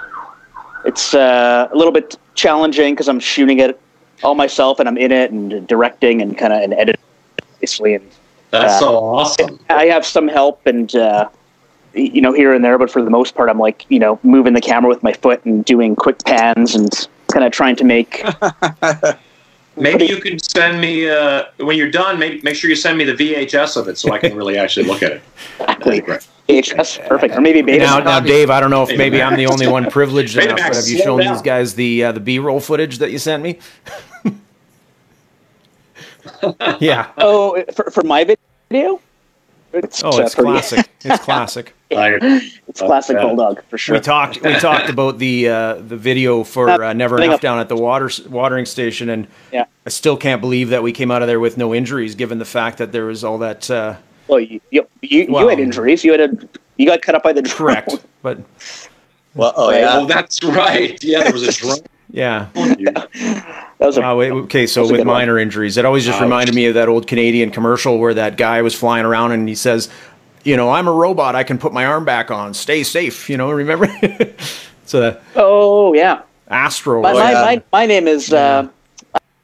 it's 0.85 1.15
uh, 1.15 1.69
a 1.73 1.77
little 1.77 1.93
bit 1.93 2.17
challenging 2.35 2.95
because 2.95 3.09
I'm 3.09 3.21
shooting 3.21 3.59
it 3.59 3.81
all 4.23 4.35
myself 4.35 4.81
and 4.81 4.89
I'm 4.89 4.99
in 4.99 5.13
it 5.13 5.31
and 5.31 5.67
directing 5.67 6.21
and 6.23 6.37
kind 6.37 6.53
of 6.53 6.63
and 6.63 6.75
editing 6.75 7.01
basically. 7.61 7.95
And 7.95 8.11
That's 8.51 8.75
Uh, 8.75 8.81
so 8.81 8.97
awesome. 8.97 9.61
I 9.69 9.87
have 9.87 10.05
some 10.05 10.29
help 10.29 10.67
and 10.67 10.95
uh, 10.95 11.29
you 11.95 12.21
know 12.21 12.33
here 12.33 12.53
and 12.55 12.65
there, 12.65 12.79
but 12.79 12.91
for 12.91 13.03
the 13.03 13.11
most 13.11 13.35
part, 13.35 13.49
I'm 13.49 13.59
like 13.59 13.85
you 13.89 13.99
know 13.99 14.19
moving 14.23 14.55
the 14.55 14.61
camera 14.61 14.89
with 14.89 15.03
my 15.03 15.13
foot 15.13 15.45
and 15.45 15.65
doing 15.65 15.95
quick 15.97 16.25
pans 16.25 16.75
and 16.75 17.09
kind 17.33 17.45
of 17.45 17.53
trying 17.53 17.77
to 17.77 17.85
make. 17.85 18.25
Maybe 19.81 20.07
you 20.07 20.21
can 20.21 20.39
send 20.39 20.81
me 20.81 21.09
uh, 21.09 21.45
when 21.57 21.77
you're 21.77 21.91
done. 21.91 22.19
Make 22.19 22.45
make 22.45 22.55
sure 22.55 22.71
you 22.71 22.77
send 22.77 22.99
me 22.99 23.05
the 23.05 23.15
VHS 23.15 23.77
of 23.77 23.89
it 23.89 23.99
so 23.99 24.13
I 24.13 24.19
can 24.19 24.37
really 24.37 24.59
actually 24.59 24.87
look 24.87 25.03
at 25.03 25.13
it. 25.13 25.23
That'd 25.59 26.07
be. 26.07 26.13
VHS, 26.51 27.07
perfect, 27.07 27.37
or 27.37 27.41
maybe 27.41 27.63
beta. 27.63 27.85
now, 27.85 28.01
now, 28.01 28.19
Dave, 28.19 28.51
I 28.51 28.59
don't 28.59 28.71
know 28.71 28.83
if 28.83 28.97
maybe 28.99 29.23
I'm 29.23 29.37
the 29.37 29.47
only 29.47 29.69
one 29.69 29.89
privileged 29.89 30.37
Wait 30.37 30.47
enough, 30.47 30.59
but 30.59 30.75
have 30.75 30.89
you 30.89 30.99
shown 30.99 31.21
down. 31.21 31.33
these 31.33 31.43
guys 31.43 31.75
the 31.75 32.05
uh, 32.05 32.13
the 32.13 32.19
B-roll 32.19 32.59
footage 32.59 32.99
that 32.99 33.13
you 33.13 33.19
sent 33.19 33.43
me? 33.43 33.61
yeah. 36.81 37.11
oh, 37.19 37.63
for, 37.75 37.91
for 37.91 38.03
my 38.03 38.25
video. 38.71 39.01
It's, 39.73 40.03
Oh, 40.03 40.09
uh, 40.19 40.23
it's 40.25 40.35
classic. 40.35 40.89
It's 41.05 41.25
classic. 41.25 41.75
It's 41.91 42.81
classic 42.81 43.17
Yeah. 43.17 43.23
bulldog 43.23 43.63
for 43.69 43.79
sure. 43.79 43.97
We 43.97 44.01
talked. 44.01 44.43
We 44.43 44.53
talked 44.59 44.89
about 44.89 45.19
the 45.19 45.49
uh, 45.49 45.75
the 45.75 45.97
video 45.97 46.45
for 46.45 46.69
uh, 46.71 46.93
Never 46.93 47.21
Enough 47.21 47.37
up- 47.37 47.41
down 47.41 47.59
at 47.59 47.69
the 47.69 47.77
water 47.77 48.11
watering 48.29 48.67
station, 48.67 49.09
and 49.09 49.27
Yeah. 49.53 49.65
I 49.87 49.91
still 49.91 50.17
can't 50.17 50.41
believe 50.41 50.71
that 50.71 50.83
we 50.83 50.93
came 50.93 51.11
out 51.11 51.23
of 51.23 51.29
there 51.29 51.41
with 51.41 51.57
no 51.57 51.75
injuries, 51.75 52.15
given 52.15 52.39
the 52.39 52.45
fact 52.45 52.79
that 52.79 52.93
there 52.93 53.07
was 53.07 53.23
all 53.25 53.39
that. 53.39 53.71
Uh, 53.71 53.95
Well, 54.29 54.41
you 54.41 54.61
you, 54.71 54.87
you, 55.03 55.27
you 55.29 55.49
had 55.49 55.59
injuries. 55.61 56.05
You 56.05 56.13
had 56.13 56.21
a 56.21 56.31
you 56.77 56.87
got 56.87 57.03
cut 57.03 57.15
up 57.15 57.23
by 57.23 57.33
the 57.33 57.43
drone. 57.43 57.57
correct, 57.57 58.05
but 58.23 58.39
Well, 59.35 59.53
oh 59.57 59.69
oh, 59.69 59.71
yeah. 59.71 60.07
that's 60.07 60.43
right. 60.43 61.03
Yeah, 61.05 61.23
there 61.25 61.33
was 61.33 61.43
a 61.47 61.53
drone. 61.61 61.79
Yeah. 62.13 62.47
That 62.55 63.87
was 63.87 63.97
a 63.97 64.15
wait, 64.15 64.31
okay, 64.33 64.67
so 64.67 64.81
That's 64.83 64.91
a 64.91 64.93
with 64.93 65.01
good 65.01 65.07
one. 65.07 65.17
minor 65.17 65.39
injuries, 65.39 65.77
it 65.77 65.85
always 65.85 66.05
just 66.05 66.17
Ouch. 66.17 66.23
reminded 66.23 66.55
me 66.55 66.67
of 66.67 66.75
that 66.75 66.89
old 66.89 67.07
Canadian 67.07 67.51
commercial 67.51 67.99
where 67.99 68.13
that 68.15 68.37
guy 68.37 68.63
was 68.63 68.75
flying 68.75 69.07
around 69.07 69.33
and 69.33 69.49
he 69.49 69.55
says, 69.55 69.89
"You 70.45 70.57
know, 70.57 70.71
I'm 70.71 70.87
a 70.87 70.93
robot. 70.93 71.35
I 71.35 71.45
can 71.45 71.57
put 71.59 71.73
my 71.73 71.87
arm 71.87 72.05
back 72.05 72.31
on. 72.31 72.53
Stay 72.53 72.83
safe." 72.83 73.31
You 73.31 73.37
know, 73.39 73.51
remember? 73.51 73.87
so 74.87 75.01
the 75.01 75.21
oh 75.37 75.95
yeah. 75.95 76.23
Astro. 76.49 77.01
My, 77.01 77.13
my, 77.13 77.33
my, 77.33 77.63
my 77.73 77.87
name 77.87 78.07
is 78.09 78.33
uh, 78.33 78.69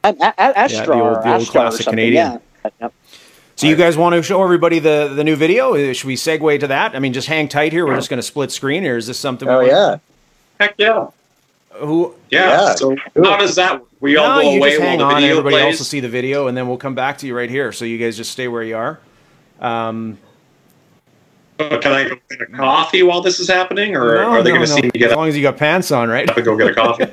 I'm 0.05 0.21
A- 0.21 0.35
A- 0.39 0.59
Astra. 0.59 0.87
the 0.87 0.93
old- 0.93 1.03
the 1.03 1.17
old 1.19 1.27
Astra 1.43 1.53
classic 1.53 1.87
Canadian. 1.87 2.41
Yeah. 2.65 2.71
Yep. 2.81 2.93
So 3.55 3.67
you 3.69 3.77
guys 3.77 3.97
want 3.97 4.15
to 4.17 4.23
show 4.23 4.43
everybody 4.45 4.81
the 4.81 5.13
the 5.15 5.25
new 5.25 5.35
video? 5.37 5.75
Uh, 5.75 5.95
Should 5.95 6.09
we 6.09 6.17
segue 6.17 6.61
to 6.61 6.67
that? 6.67 6.95
I 6.95 6.99
mean, 6.99 7.15
just 7.15 7.29
hang 7.29 7.49
tight 7.49 7.73
here. 7.73 7.87
We're 7.87 7.95
just 7.97 8.11
going 8.11 8.19
to 8.19 8.23
split 8.23 8.53
screen, 8.53 8.85
or 8.85 8.99
is 8.99 9.07
this 9.07 9.19
something? 9.19 9.49
we 9.49 9.55
Oh 9.55 9.59
want- 9.59 9.69
yeah. 9.69 9.97
Heck 10.61 10.75
yeah. 10.77 11.07
Who? 11.81 12.15
Yeah. 12.31 12.51
Yeah. 12.51 12.75
So 12.75 12.97
how 13.17 13.37
does 13.37 13.55
that? 13.57 13.81
work? 13.81 13.89
We 14.01 14.17
all 14.17 14.41
go 14.41 14.57
away 14.57 14.71
just 14.71 14.81
while 14.81 14.89
hang 14.89 14.99
the 14.99 15.05
on. 15.05 15.15
video 15.15 15.31
Everybody 15.39 15.57
else 15.57 15.65
plays. 15.65 15.79
will 15.81 15.85
see 15.87 16.01
the 16.01 16.09
video, 16.09 16.47
and 16.49 16.57
then 16.57 16.69
we'll 16.69 16.77
come 16.77 16.95
back 16.95 17.19
to 17.19 17.27
you 17.27 17.37
right 17.37 17.51
here. 17.51 17.73
So 17.73 17.85
you 17.85 17.99
guys 17.99 18.17
just 18.17 18.31
stay 18.31 18.49
where 18.49 18.62
you 18.62 18.77
are. 18.77 19.01
Um, 19.61 20.19
Can 21.59 21.73
I 21.87 22.09
go 22.09 22.17
get 22.29 22.41
a 22.43 22.47
coffee 22.47 23.03
while 23.03 23.23
this 23.23 23.41
is 23.41 23.49
happening, 23.49 23.97
or 23.97 24.17
no, 24.17 24.31
are 24.31 24.43
they 24.43 24.51
no, 24.51 24.57
going 24.57 24.69
to 24.69 24.75
no. 24.75 24.77
see 24.77 24.83
me 24.83 24.91
get 24.91 25.11
As 25.11 25.17
long 25.17 25.29
as 25.29 25.37
you 25.37 25.43
got 25.43 25.57
pants 25.57 25.91
on, 25.91 26.09
right? 26.09 26.29
and 26.29 26.45
go 26.45 26.57
get 26.57 26.69
a 26.69 26.75
coffee? 26.75 27.07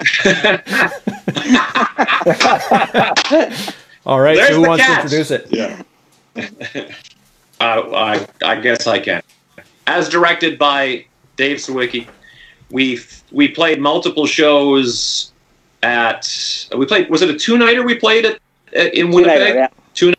All 4.06 4.20
right. 4.20 4.36
There's 4.36 4.48
so 4.48 4.54
who 4.54 4.66
wants 4.66 4.84
catch. 4.84 4.96
to 4.96 5.02
introduce 5.02 5.30
it? 5.30 5.46
Yeah. 5.50 5.82
uh, 7.60 7.60
I, 7.60 8.26
I 8.44 8.60
guess 8.60 8.86
I 8.86 8.98
can. 8.98 9.22
As 9.86 10.08
directed 10.08 10.58
by 10.58 11.04
Dave 11.36 11.58
Swiecicki, 11.58 12.08
we 12.70 12.96
we 13.32 13.48
played 13.48 13.80
multiple 13.80 14.26
shows 14.26 15.32
at. 15.82 16.68
We 16.76 16.86
played. 16.86 17.10
Was 17.10 17.22
it 17.22 17.30
a 17.30 17.38
two 17.38 17.58
nighter 17.58 17.82
we 17.82 17.94
played 17.94 18.26
at, 18.26 18.38
at 18.74 18.94
in 18.94 19.10
Winnipeg? 19.10 19.38
Two-nighter, 19.38 19.58
yeah. 19.58 19.68
Two. 19.94 20.14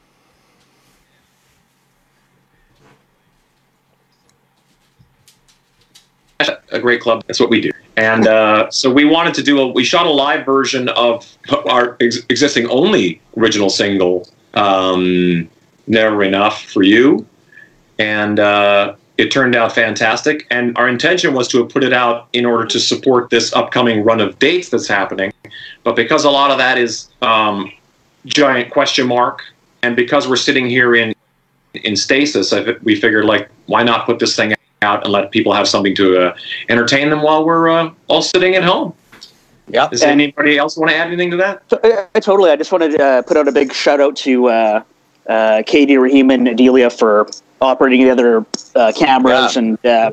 A 6.72 6.80
great 6.80 7.02
club. 7.02 7.24
That's 7.28 7.40
what 7.40 7.50
we 7.50 7.62
do. 7.62 7.72
And 7.98 8.26
uh, 8.28 8.72
so 8.72 8.90
we 8.90 9.04
wanted 9.06 9.34
to 9.36 9.44
do 9.44 9.60
a. 9.60 9.68
We 9.68 9.84
shot 9.84 10.06
a 10.06 10.10
live 10.10 10.46
version 10.46 10.90
of 10.90 11.28
our 11.70 11.98
ex- 12.00 12.20
existing 12.30 12.68
only 12.68 13.22
original 13.38 13.70
single, 13.70 14.28
um, 14.54 15.50
"Never 15.88 16.24
Enough 16.24 16.64
for 16.64 16.84
You," 16.84 17.28
and 18.00 18.40
uh, 18.40 18.96
it 19.22 19.30
turned 19.30 19.56
out 19.56 19.72
fantastic. 19.72 20.48
And 20.50 20.76
our 20.80 20.90
intention 20.90 21.36
was 21.36 21.48
to 21.50 21.60
have 21.60 21.70
put 21.70 21.84
it 21.84 21.94
out 21.94 22.28
in 22.34 22.44
order 22.44 22.66
to 22.66 22.80
support 22.80 23.30
this 23.30 23.54
upcoming 23.54 24.04
run 24.04 24.20
of 24.20 24.40
dates 24.40 24.70
that's 24.70 24.88
happening. 24.88 25.32
But 25.84 25.96
because 25.96 26.26
a 26.26 26.32
lot 26.32 26.50
of 26.50 26.58
that 26.58 26.80
is 26.80 27.08
um, 27.22 27.72
giant 28.26 28.72
question 28.72 29.08
mark, 29.08 29.44
and 29.84 29.96
because 29.96 30.28
we're 30.28 30.38
sitting 30.38 30.68
here 30.68 30.96
in 30.96 31.14
in 31.76 31.96
stasis, 31.96 32.52
I, 32.52 32.76
we 32.82 33.00
figured 33.00 33.26
like 33.26 33.48
why 33.68 33.84
not 33.84 34.08
put 34.08 34.18
this 34.18 34.36
thing 34.36 34.56
out 34.82 35.04
and 35.04 35.14
let 35.14 35.30
people 35.30 35.54
have 35.54 35.68
something 35.68 35.94
to 35.96 36.18
uh, 36.18 36.38
entertain 36.70 37.12
them 37.12 37.22
while 37.22 37.46
we're 37.46 37.70
uh, 37.70 37.92
all 38.08 38.24
sitting 38.24 38.56
at 38.56 38.64
home. 38.64 38.94
Yeah. 39.68 39.88
Does 39.88 40.02
anybody 40.02 40.58
else 40.58 40.76
want 40.76 40.90
to 40.90 40.98
add 40.98 41.08
anything 41.08 41.30
to 41.30 41.38
that? 41.38 41.64
Uh, 41.72 42.20
totally. 42.20 42.50
I 42.50 42.56
just 42.56 42.72
wanted 42.72 42.98
to 42.98 43.04
uh, 43.04 43.22
put 43.22 43.38
out 43.38 43.48
a 43.48 43.52
big 43.52 43.72
shout 43.72 44.02
out 44.02 44.16
to 44.18 44.50
uh, 44.50 44.84
uh, 45.30 45.62
Katie, 45.68 45.98
Raheem, 45.98 46.32
and 46.32 46.48
Adelia 46.48 46.90
for 46.90 47.30
operating 47.62 48.04
the 48.04 48.10
other 48.10 48.46
uh, 48.76 48.92
cameras 48.96 49.56
Yeah. 49.56 49.60
and 49.60 49.86
uh, 49.86 50.12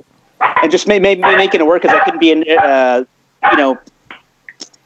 and 0.62 0.70
just 0.70 0.86
ma- 0.86 0.98
ma- 0.98 1.14
ma- 1.16 1.36
making 1.36 1.60
it 1.60 1.66
work 1.66 1.82
because 1.82 1.96
I 1.96 2.04
couldn't 2.04 2.20
be 2.20 2.30
in 2.30 2.44
uh, 2.58 3.04
you 3.50 3.56
know 3.56 3.78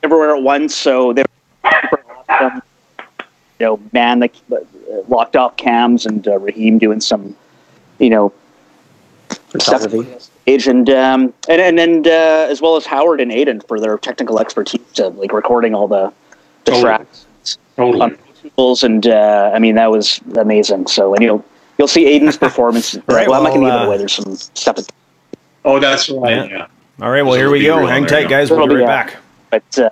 everywhere 0.02 0.36
at 0.36 0.42
once. 0.42 0.74
So 0.76 1.12
they 1.12 1.22
were 1.22 1.70
super 1.82 2.04
awesome. 2.28 2.62
You 3.58 3.66
know, 3.66 3.80
man, 3.92 4.20
the 4.20 4.30
uh, 4.50 5.02
locked 5.08 5.36
off 5.36 5.56
cams 5.56 6.06
and 6.06 6.26
uh, 6.26 6.38
Raheem 6.38 6.78
doing 6.78 7.00
some 7.00 7.36
you 7.98 8.10
know 8.10 8.32
stuff 9.58 9.82
Photography. 9.82 10.18
stage 10.20 10.66
and 10.68 10.88
um, 10.90 11.34
and 11.48 11.60
and, 11.60 11.78
and 11.80 12.06
uh, 12.06 12.46
as 12.48 12.60
well 12.62 12.76
as 12.76 12.86
Howard 12.86 13.20
and 13.20 13.30
Aiden 13.30 13.66
for 13.66 13.78
their 13.78 13.98
technical 13.98 14.38
expertise 14.40 14.80
to 14.94 15.08
like 15.08 15.32
recording 15.32 15.74
all 15.74 15.88
the 15.88 16.12
the 16.64 16.72
Totally. 16.72 16.82
tracks 16.82 17.26
Totally. 17.76 18.00
on 18.00 18.18
tools 18.56 18.82
and 18.82 19.06
uh, 19.06 19.50
I 19.54 19.58
mean 19.58 19.74
that 19.74 19.90
was 19.90 20.20
amazing. 20.36 20.86
So 20.86 21.14
and 21.14 21.22
you'll 21.22 21.44
you'll 21.82 21.88
see 21.88 22.04
Aiden's 22.04 22.36
performance. 22.46 22.94
right, 23.08 23.26
well, 23.28 23.38
I'm 23.38 23.42
not 23.42 23.50
going 23.50 23.62
to 23.62 23.66
well, 23.66 23.72
give 23.72 23.82
it 23.82 23.84
uh, 23.84 23.86
away. 23.88 23.98
There's 23.98 24.12
some 24.12 24.36
stuff, 24.36 24.76
that- 24.76 24.92
Oh, 25.64 25.80
that's 25.80 26.08
right. 26.10 26.48
Yeah. 26.50 26.68
Yeah. 26.98 27.04
All 27.04 27.10
right, 27.10 27.22
well, 27.22 27.32
So 27.32 27.38
here 27.38 27.50
we 27.50 27.64
go. 27.64 27.84
Hang 27.86 28.06
tight, 28.06 28.28
guys. 28.28 28.50
We'll 28.50 28.68
be 28.68 28.76
right 28.76 28.84
uh, 28.84 28.86
back. 28.86 29.16
but. 29.50 29.78
Uh, 29.78 29.90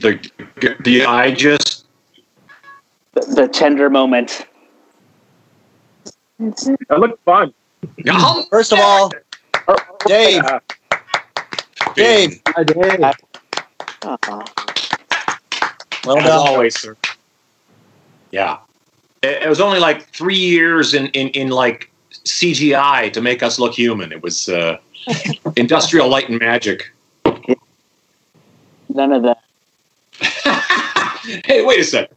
the 0.00 0.30
the 0.84 1.04
I 1.04 1.30
just 1.32 1.86
The, 3.14 3.20
the 3.34 3.48
tender 3.48 3.90
moment. 3.90 4.46
That 6.38 7.00
looked 7.00 7.22
fun. 7.24 7.52
Oh, 8.08 8.44
First 8.50 8.72
of 8.72 8.78
all, 8.78 9.10
Dave, 10.06 10.42
Dave, 11.94 12.40
Hi, 12.48 12.64
Dave. 12.64 13.00
Aw. 14.02 14.44
well 16.04 16.18
as 16.18 16.24
done. 16.24 16.48
always, 16.48 16.78
sir. 16.78 16.96
Yeah, 18.30 18.58
it, 19.22 19.42
it 19.42 19.48
was 19.48 19.60
only 19.60 19.80
like 19.80 20.08
three 20.10 20.36
years 20.38 20.94
in, 20.94 21.06
in 21.08 21.28
in 21.30 21.48
like 21.48 21.90
CGI 22.12 23.12
to 23.12 23.20
make 23.20 23.42
us 23.42 23.58
look 23.58 23.74
human. 23.74 24.12
It 24.12 24.22
was 24.22 24.48
uh, 24.48 24.78
industrial 25.56 26.08
light 26.08 26.28
and 26.28 26.38
magic. 26.38 26.90
None 28.88 29.12
of 29.12 29.22
that. 29.22 29.42
hey, 31.44 31.64
wait 31.64 31.80
a 31.80 31.84
second. 31.84 32.16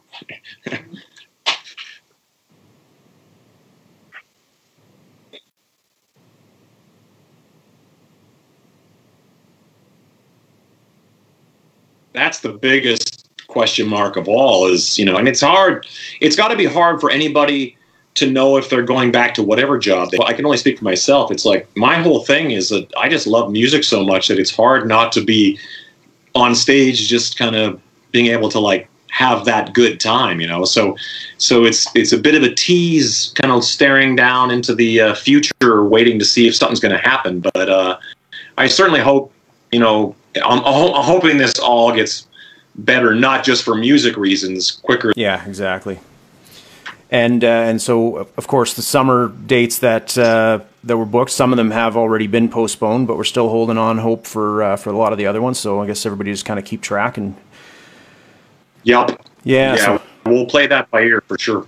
That's 12.13 12.39
the 12.39 12.49
biggest 12.49 13.29
question 13.47 13.87
mark 13.87 14.15
of 14.15 14.27
all 14.27 14.67
is, 14.67 14.97
you 14.97 15.05
know, 15.05 15.17
and 15.17 15.27
it's 15.27 15.41
hard. 15.41 15.87
It's 16.19 16.35
got 16.35 16.49
to 16.49 16.57
be 16.57 16.65
hard 16.65 16.99
for 16.99 17.09
anybody 17.09 17.77
to 18.15 18.29
know 18.29 18.57
if 18.57 18.69
they're 18.69 18.83
going 18.83 19.11
back 19.11 19.33
to 19.35 19.43
whatever 19.43 19.77
job. 19.77 20.11
They, 20.11 20.17
I 20.19 20.33
can 20.33 20.45
only 20.45 20.57
speak 20.57 20.77
for 20.79 20.83
myself. 20.83 21.31
It's 21.31 21.45
like 21.45 21.69
my 21.77 21.95
whole 21.95 22.23
thing 22.23 22.51
is 22.51 22.69
that 22.69 22.91
I 22.97 23.07
just 23.07 23.27
love 23.27 23.51
music 23.51 23.83
so 23.83 24.03
much 24.03 24.27
that 24.27 24.39
it's 24.39 24.53
hard 24.53 24.87
not 24.87 25.11
to 25.13 25.23
be 25.23 25.57
on 26.35 26.55
stage 26.55 27.07
just 27.07 27.37
kind 27.37 27.55
of 27.55 27.81
being 28.11 28.27
able 28.27 28.49
to 28.49 28.59
like 28.59 28.87
have 29.09 29.43
that 29.43 29.73
good 29.73 29.99
time 29.99 30.39
you 30.39 30.47
know 30.47 30.63
so 30.63 30.95
so 31.37 31.65
it's 31.65 31.93
it's 31.95 32.13
a 32.13 32.17
bit 32.17 32.33
of 32.33 32.43
a 32.43 32.53
tease 32.55 33.33
kind 33.35 33.51
of 33.51 33.63
staring 33.63 34.15
down 34.15 34.49
into 34.51 34.73
the 34.73 35.01
uh, 35.01 35.15
future 35.15 35.83
waiting 35.83 36.17
to 36.17 36.23
see 36.23 36.47
if 36.47 36.55
something's 36.55 36.79
going 36.79 36.95
to 36.95 37.09
happen 37.09 37.41
but 37.53 37.67
uh, 37.67 37.97
i 38.57 38.67
certainly 38.67 39.01
hope 39.01 39.33
you 39.71 39.79
know 39.79 40.15
I'm, 40.37 40.59
I'm 40.59 41.03
hoping 41.03 41.37
this 41.37 41.59
all 41.59 41.93
gets 41.93 42.25
better 42.75 43.13
not 43.13 43.43
just 43.43 43.63
for 43.63 43.75
music 43.75 44.17
reasons 44.17 44.71
quicker 44.71 45.13
Yeah, 45.15 45.45
exactly. 45.47 45.99
And 47.09 47.43
uh, 47.43 47.47
and 47.47 47.81
so 47.81 48.17
of 48.37 48.47
course 48.47 48.73
the 48.73 48.81
summer 48.81 49.27
dates 49.45 49.79
that 49.79 50.17
uh, 50.17 50.59
that 50.85 50.95
were 50.95 51.05
booked, 51.05 51.31
some 51.31 51.51
of 51.51 51.57
them 51.57 51.71
have 51.71 51.97
already 51.97 52.27
been 52.27 52.47
postponed, 52.47 53.07
but 53.07 53.17
we're 53.17 53.25
still 53.25 53.49
holding 53.49 53.77
on 53.77 53.97
hope 53.97 54.25
for 54.25 54.63
uh, 54.63 54.77
for 54.77 54.91
a 54.91 54.97
lot 54.97 55.11
of 55.11 55.17
the 55.17 55.27
other 55.27 55.41
ones. 55.41 55.59
So 55.59 55.81
I 55.81 55.87
guess 55.87 56.05
everybody 56.05 56.31
just 56.31 56.45
kind 56.45 56.57
of 56.57 56.63
keep 56.63 56.81
track 56.81 57.17
and 57.17 57.35
yep 58.83 59.21
yeah, 59.43 59.75
yeah 59.75 59.85
so- 59.97 60.01
we'll 60.25 60.45
play 60.45 60.67
that 60.67 60.89
by 60.91 61.01
ear 61.01 61.21
for 61.27 61.37
sure 61.37 61.65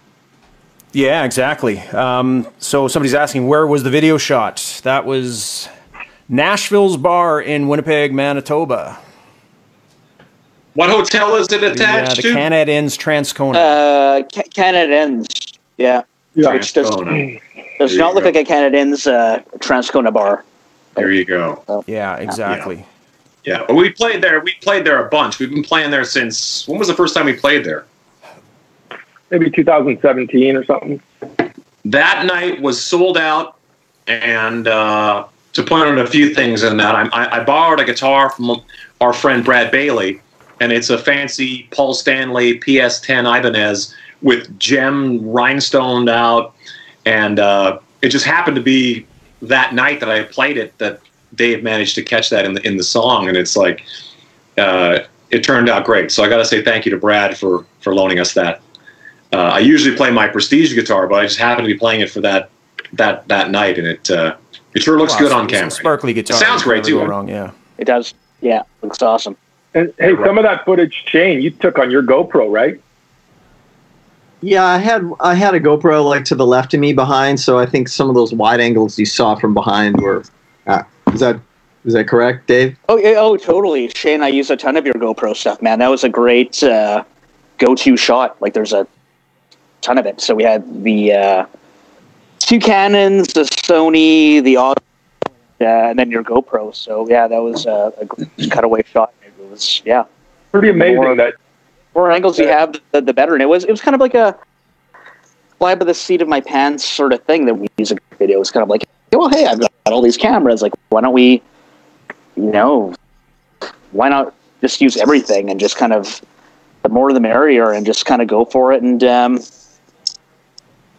yeah, 0.95 1.24
exactly. 1.24 1.80
Um, 1.80 2.45
so 2.59 2.88
somebody's 2.88 3.16
asking 3.16 3.47
where 3.47 3.66
was 3.66 3.82
the 3.82 3.89
video 3.89 4.20
shot? 4.20 4.80
That 4.84 5.07
was 5.07 5.68
Nashville's 6.30 6.97
bar 6.97 7.41
in 7.41 7.68
Winnipeg, 7.68 8.14
Manitoba. 8.14 8.99
what 10.76 10.91
hotel 10.91 11.36
is 11.36 11.51
it 11.51 11.64
attached 11.64 12.18
the 12.18 12.22
to 12.22 12.34
Canad 12.34 12.70
Inns 12.70 12.95
Transcona. 12.95 13.55
Uh, 13.55 14.24
Ca- 14.32 14.43
Canad 14.53 14.91
Inns. 14.91 15.28
Yeah. 15.80 16.03
Yeah. 16.36 16.53
Which 16.53 16.74
does, 16.74 16.91
Transcona. 16.91 17.41
does 17.80 17.89
There 17.91 17.99
not 17.99 18.09
you 18.09 18.14
look 18.14 18.24
go. 18.24 18.30
like 18.30 18.36
a 18.36 18.43
Canadian's 18.45 19.07
uh, 19.07 19.41
Transcona 19.57 20.14
bar. 20.14 20.45
there 20.95 21.09
you 21.11 21.26
go 21.26 21.84
yeah, 21.88 22.18
exactly. 22.18 22.76
yeah 22.76 22.84
but 23.67 23.75
we 23.75 23.89
played 23.89 24.21
there 24.21 24.39
we 24.39 24.53
played 24.61 24.85
there 24.85 25.05
a 25.05 25.09
bunch 25.09 25.39
we've 25.39 25.49
been 25.49 25.63
playing 25.63 25.91
there 25.91 26.03
since 26.03 26.67
when 26.67 26.79
was 26.79 26.87
the 26.87 26.93
first 26.93 27.15
time 27.15 27.25
we 27.25 27.33
played 27.33 27.63
there 27.63 27.85
Maybe 29.29 29.49
2017 29.49 30.55
or 30.55 30.63
something. 30.63 31.01
that 31.85 32.25
night 32.25 32.61
was 32.61 32.81
sold 32.83 33.17
out 33.17 33.57
and 34.05 34.67
uh, 34.67 35.25
to 35.53 35.63
point 35.63 35.85
out 35.87 35.97
a 35.97 36.05
few 36.07 36.33
things 36.35 36.61
in 36.61 36.77
that 36.77 36.93
I, 36.95 37.07
I, 37.07 37.41
I 37.41 37.43
borrowed 37.43 37.79
a 37.79 37.85
guitar 37.85 38.29
from 38.29 38.61
our 39.01 39.13
friend 39.13 39.43
brad 39.43 39.71
bailey 39.71 40.21
and 40.59 40.71
it's 40.71 40.89
a 40.89 40.97
fancy 40.97 41.67
paul 41.71 41.93
stanley 41.93 42.59
ps10 42.59 43.39
ibanez 43.39 43.95
with 44.21 44.57
gem 44.59 45.19
rhinestoned 45.21 46.09
out 46.09 46.53
and 47.05 47.39
uh, 47.39 47.79
it 48.01 48.09
just 48.09 48.25
happened 48.25 48.55
to 48.55 48.61
be 48.61 49.05
that 49.41 49.73
night 49.73 49.99
that 49.99 50.09
i 50.09 50.23
played 50.23 50.57
it 50.57 50.77
that 50.77 51.01
dave 51.36 51.63
managed 51.63 51.95
to 51.95 52.03
catch 52.03 52.29
that 52.29 52.45
in 52.45 52.53
the, 52.53 52.67
in 52.67 52.77
the 52.77 52.84
song 52.84 53.27
and 53.27 53.38
it's 53.38 53.55
like 53.55 53.84
uh, 54.57 54.99
it 55.31 55.43
turned 55.43 55.69
out 55.69 55.86
great 55.86 56.11
so 56.11 56.23
i 56.23 56.29
got 56.29 56.38
to 56.38 56.45
say 56.45 56.61
thank 56.61 56.86
you 56.86 56.91
to 56.91 56.97
brad 56.97 57.38
for 57.38 57.65
for 57.81 57.93
loaning 57.93 58.19
us 58.19 58.34
that 58.34 58.61
uh, 59.34 59.53
I 59.53 59.59
usually 59.59 59.95
play 59.95 60.11
my 60.11 60.27
prestige 60.27 60.75
guitar, 60.75 61.07
but 61.07 61.15
I 61.15 61.23
just 61.23 61.39
happened 61.39 61.67
to 61.67 61.73
be 61.73 61.77
playing 61.77 62.01
it 62.01 62.11
for 62.11 62.21
that 62.21 62.51
that 62.93 63.27
that 63.29 63.49
night, 63.49 63.79
and 63.79 63.88
it 63.88 64.11
uh, 64.11 64.36
it 64.75 64.84
sure 64.84 64.97
looks 64.97 65.13
Wow, 65.13 65.19
good 65.19 65.31
on 65.31 65.47
camera. 65.47 65.71
Sparkly 65.71 66.13
guitar. 66.13 66.38
It 66.38 66.39
sounds 66.39 66.61
you 66.61 66.65
great, 66.65 66.84
too, 66.84 66.95
go 66.95 67.01
huh? 67.01 67.07
Wrong, 67.07 67.27
yeah. 67.27 67.51
It 67.79 67.86
does. 67.86 68.13
Yeah, 68.41 68.61
looks 68.84 69.01
awesome. 69.01 69.36
And 69.73 69.91
hey, 69.97 70.15
some 70.23 70.38
of 70.38 70.43
that 70.43 70.65
footage, 70.65 71.03
Shane, 71.07 71.41
you 71.41 71.49
took 71.49 71.79
on 71.79 71.89
your 71.89 72.03
GoPro, 72.03 72.51
right? 72.51 72.79
Yeah, 74.41 74.65
I 74.65 74.77
had 74.77 75.09
I 75.19 75.34
had 75.34 75.55
a 75.55 75.59
GoPro 75.59 76.05
like 76.05 76.25
to 76.25 76.36
the 76.36 76.45
left 76.45 76.75
of 76.75 76.79
me 76.79 76.93
behind, 76.93 77.39
so 77.39 77.57
I 77.57 77.65
think 77.65 77.88
some 77.88 78.09
of 78.09 78.15
those 78.15 78.34
wide 78.34 78.59
angles 78.59 78.99
you 78.99 79.05
saw 79.07 79.36
from 79.36 79.55
behind 79.55 79.99
were. 79.99 80.23
Uh, 80.67 80.84
is 81.14 81.20
that 81.20 81.39
is 81.86 81.93
that 81.93 82.07
correct, 82.07 82.47
Dave? 82.47 82.78
Oh, 82.88 82.97
yeah, 82.97 83.16
oh, 83.18 83.36
totally. 83.36 83.89
Shane, 83.89 84.24
I 84.24 84.30
use 84.30 84.49
a 84.49 84.55
ton 84.55 84.78
of 84.78 84.86
your 84.86 84.93
GoPro 84.93 85.36
stuff, 85.36 85.61
man. 85.61 85.80
That 85.80 85.89
was 85.89 86.05
a 86.05 86.09
great 86.09 86.64
uh, 86.64 87.03
go-to 87.57 87.97
shot. 87.97 88.41
Like, 88.41 88.53
there's 88.53 88.72
a 88.72 88.88
ton 89.82 89.97
of 89.97 90.05
it. 90.05 90.22
So 90.22 90.34
we 90.34 90.43
had 90.43 90.84
the 90.84 91.14
uh, 91.14 91.45
two 92.39 92.59
Canons, 92.59 93.34
the 93.34 93.41
Sony, 93.41 94.41
the 94.41 94.55
Oz, 94.55 94.76
uh, 95.59 95.66
and 95.66 95.99
then 95.99 96.09
your 96.09 96.24
GoPro. 96.24 96.74
So 96.74 97.07
yeah, 97.09 97.28
that 97.28 97.39
was 97.39 97.68
uh, 97.68 97.91
a 97.97 98.05
great 98.05 98.30
cutaway 98.38 98.84
shot. 98.84 99.14
It 99.26 99.34
was 99.49 99.82
yeah. 99.84 100.05
Pretty 100.51 100.70
amazing 100.70 100.95
More- 100.95 101.16
that 101.16 101.34
more 101.93 102.11
angles 102.11 102.39
you 102.39 102.47
have, 102.47 102.80
the, 102.91 103.01
the 103.01 103.14
better. 103.14 103.34
And 103.34 103.41
it 103.41 103.47
was 103.47 103.66
it 103.66 103.72
was 103.72 103.82
kind 103.82 103.93
of 103.93 104.01
like 104.01 104.16
a 104.16 104.38
fly 105.57 105.76
by 105.76 105.86
the 105.86 105.93
seat 105.93 106.22
of 106.22 106.28
my 106.28 106.41
pants 106.41 106.84
sort 106.84 107.14
of 107.14 107.22
thing 107.24 107.45
that 107.45 107.55
we 107.55 107.68
music 107.78 108.01
video. 108.18 108.38
It 108.38 108.39
was 108.39 108.51
kind 108.51 108.64
of 108.64 108.70
like, 108.70 108.84
well, 109.11 109.30
hey, 109.30 109.45
I've 109.45 109.59
got 109.59 109.72
all 109.86 110.01
these 110.01 110.17
cameras. 110.17 110.61
Like, 110.61 110.73
why 110.89 111.01
don't 111.01 111.13
we, 111.13 111.41
you 112.36 112.43
know, 112.43 112.93
why 113.91 114.09
not 114.09 114.34
just 114.61 114.81
use 114.81 114.97
everything 114.97 115.49
and 115.49 115.59
just 115.59 115.77
kind 115.77 115.93
of 115.93 116.21
the 116.84 116.89
more 116.89 117.13
the 117.13 117.19
merrier 117.19 117.71
and 117.71 117.86
just 117.86 118.05
kind 118.05 118.21
of 118.21 118.27
go 118.27 118.45
for 118.45 118.73
it 118.73 118.81
and 118.81 119.03
um, 119.03 119.39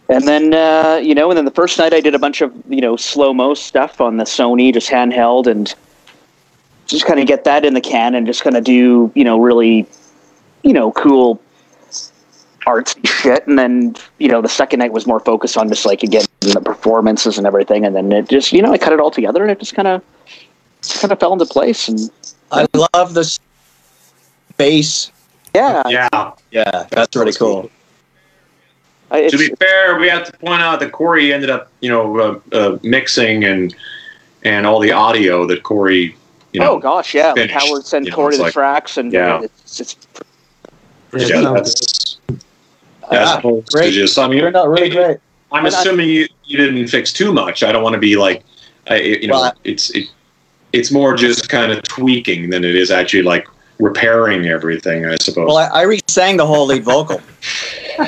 and 0.07 0.27
then 0.27 0.53
uh, 0.53 0.99
you 1.01 1.15
know, 1.15 1.31
and 1.31 1.37
then 1.37 1.45
the 1.45 1.51
first 1.51 1.79
night 1.79 1.93
I 1.93 1.99
did 1.99 2.13
a 2.13 2.19
bunch 2.19 2.41
of 2.41 2.53
you 2.69 2.81
know 2.81 2.95
slow 2.95 3.33
mo 3.33 3.53
stuff 3.53 3.99
on 3.99 4.17
the 4.17 4.23
Sony, 4.23 4.73
just 4.73 4.89
handheld 4.89 5.47
and 5.47 5.73
just 6.85 7.05
kind 7.05 7.19
of 7.19 7.25
get 7.25 7.43
that 7.45 7.65
in 7.65 7.73
the 7.73 7.81
can 7.81 8.13
and 8.13 8.27
just 8.27 8.43
kind 8.43 8.55
of 8.55 8.63
do 8.63 9.11
you 9.15 9.23
know 9.23 9.39
really 9.39 9.87
you 10.65 10.73
know, 10.73 10.91
cool 10.91 11.39
artsy 12.65 13.05
shit. 13.07 13.45
And 13.47 13.57
then, 13.59 13.95
you 14.17 14.27
know, 14.27 14.41
the 14.41 14.49
second 14.49 14.79
night 14.79 14.91
was 14.91 15.05
more 15.07 15.19
focused 15.19 15.57
on 15.57 15.69
just 15.69 15.85
like 15.85 16.03
again 16.03 16.25
the 16.41 16.61
performances 16.61 17.37
and 17.37 17.45
everything. 17.47 17.85
And 17.85 17.95
then 17.95 18.11
it 18.11 18.29
just, 18.29 18.51
you 18.53 18.61
know, 18.61 18.71
I 18.71 18.77
cut 18.77 18.93
it 18.93 18.99
all 18.99 19.11
together 19.11 19.41
and 19.43 19.51
it 19.51 19.59
just 19.59 19.75
kind 19.75 19.87
of, 19.87 20.01
kind 20.99 21.11
of 21.11 21.19
fell 21.19 21.33
into 21.33 21.45
place. 21.45 21.87
And 21.87 22.09
I 22.51 22.65
love 22.93 23.13
this 23.13 23.39
bass. 24.57 25.11
yeah, 25.53 25.83
Yeah. 25.87 26.31
Yeah, 26.51 26.85
that's 26.91 27.15
really 27.15 27.33
cool. 27.33 27.69
I- 29.11 29.27
To 29.29 29.37
be 29.37 29.49
fair, 29.59 29.99
we 29.99 30.09
have 30.09 30.25
to 30.25 30.37
point 30.37 30.61
out 30.61 30.79
that 30.79 30.91
Corey 30.91 31.31
ended 31.33 31.49
up, 31.49 31.69
you 31.81 31.89
know, 31.89 32.19
uh, 32.19 32.55
uh, 32.55 32.77
mixing 32.83 33.43
and 33.43 33.75
and 34.43 34.67
all 34.67 34.79
the 34.79 34.91
audio 34.91 35.45
that 35.47 35.63
Corey, 35.63 36.15
you 36.53 36.59
know, 36.59 36.73
oh 36.73 36.79
gosh, 36.79 37.15
yeah. 37.15 37.27
Like 37.29 37.35
finished, 37.49 37.65
Howard 37.65 37.85
sent 37.85 38.05
you 38.05 38.11
know, 38.11 38.15
Corey 38.15 38.37
the 38.37 38.43
like- 38.43 38.53
tracks 38.53 38.97
and 38.97 39.11
Yeah. 39.11 39.41
it's, 39.41 39.79
it's 39.79 39.95
yeah, 41.13 41.51
that's 41.53 42.04
that's 43.09 43.31
Ah, 43.31 43.41
great. 43.41 43.65
prestigious. 43.71 44.17
I 44.17 44.27
mean, 44.27 44.39
Turned 44.39 44.55
out 44.55 44.69
really 44.69 44.89
great. 44.89 45.17
I'm 45.51 45.65
And 45.65 45.73
I- 45.73 45.79
assuming 45.79 46.09
you, 46.09 46.27
you 46.45 46.57
didn't 46.57 46.87
fix 46.87 47.13
too 47.13 47.31
much. 47.33 47.63
I 47.63 47.71
don't 47.71 47.83
want 47.83 47.93
to 47.93 47.99
be 47.99 48.15
like, 48.15 48.43
I, 48.89 48.95
you 48.99 49.27
know, 49.27 49.35
Well, 49.41 49.53
it's 49.63 49.89
it, 49.91 50.07
it's 50.73 50.91
more 50.91 51.15
just 51.15 51.49
kind 51.49 51.71
of 51.71 51.81
tweaking 51.83 52.49
than 52.49 52.63
it 52.63 52.75
is 52.75 52.91
actually 52.91 53.23
like 53.23 53.47
repairing 53.79 54.47
everything. 54.47 55.05
I 55.05 55.15
suppose. 55.21 55.47
Well, 55.47 55.57
I, 55.57 55.65
I 55.67 55.81
re-sang 55.83 56.37
the 56.37 56.45
whole 56.45 56.65
lead 56.67 56.83
vocal. 56.83 57.21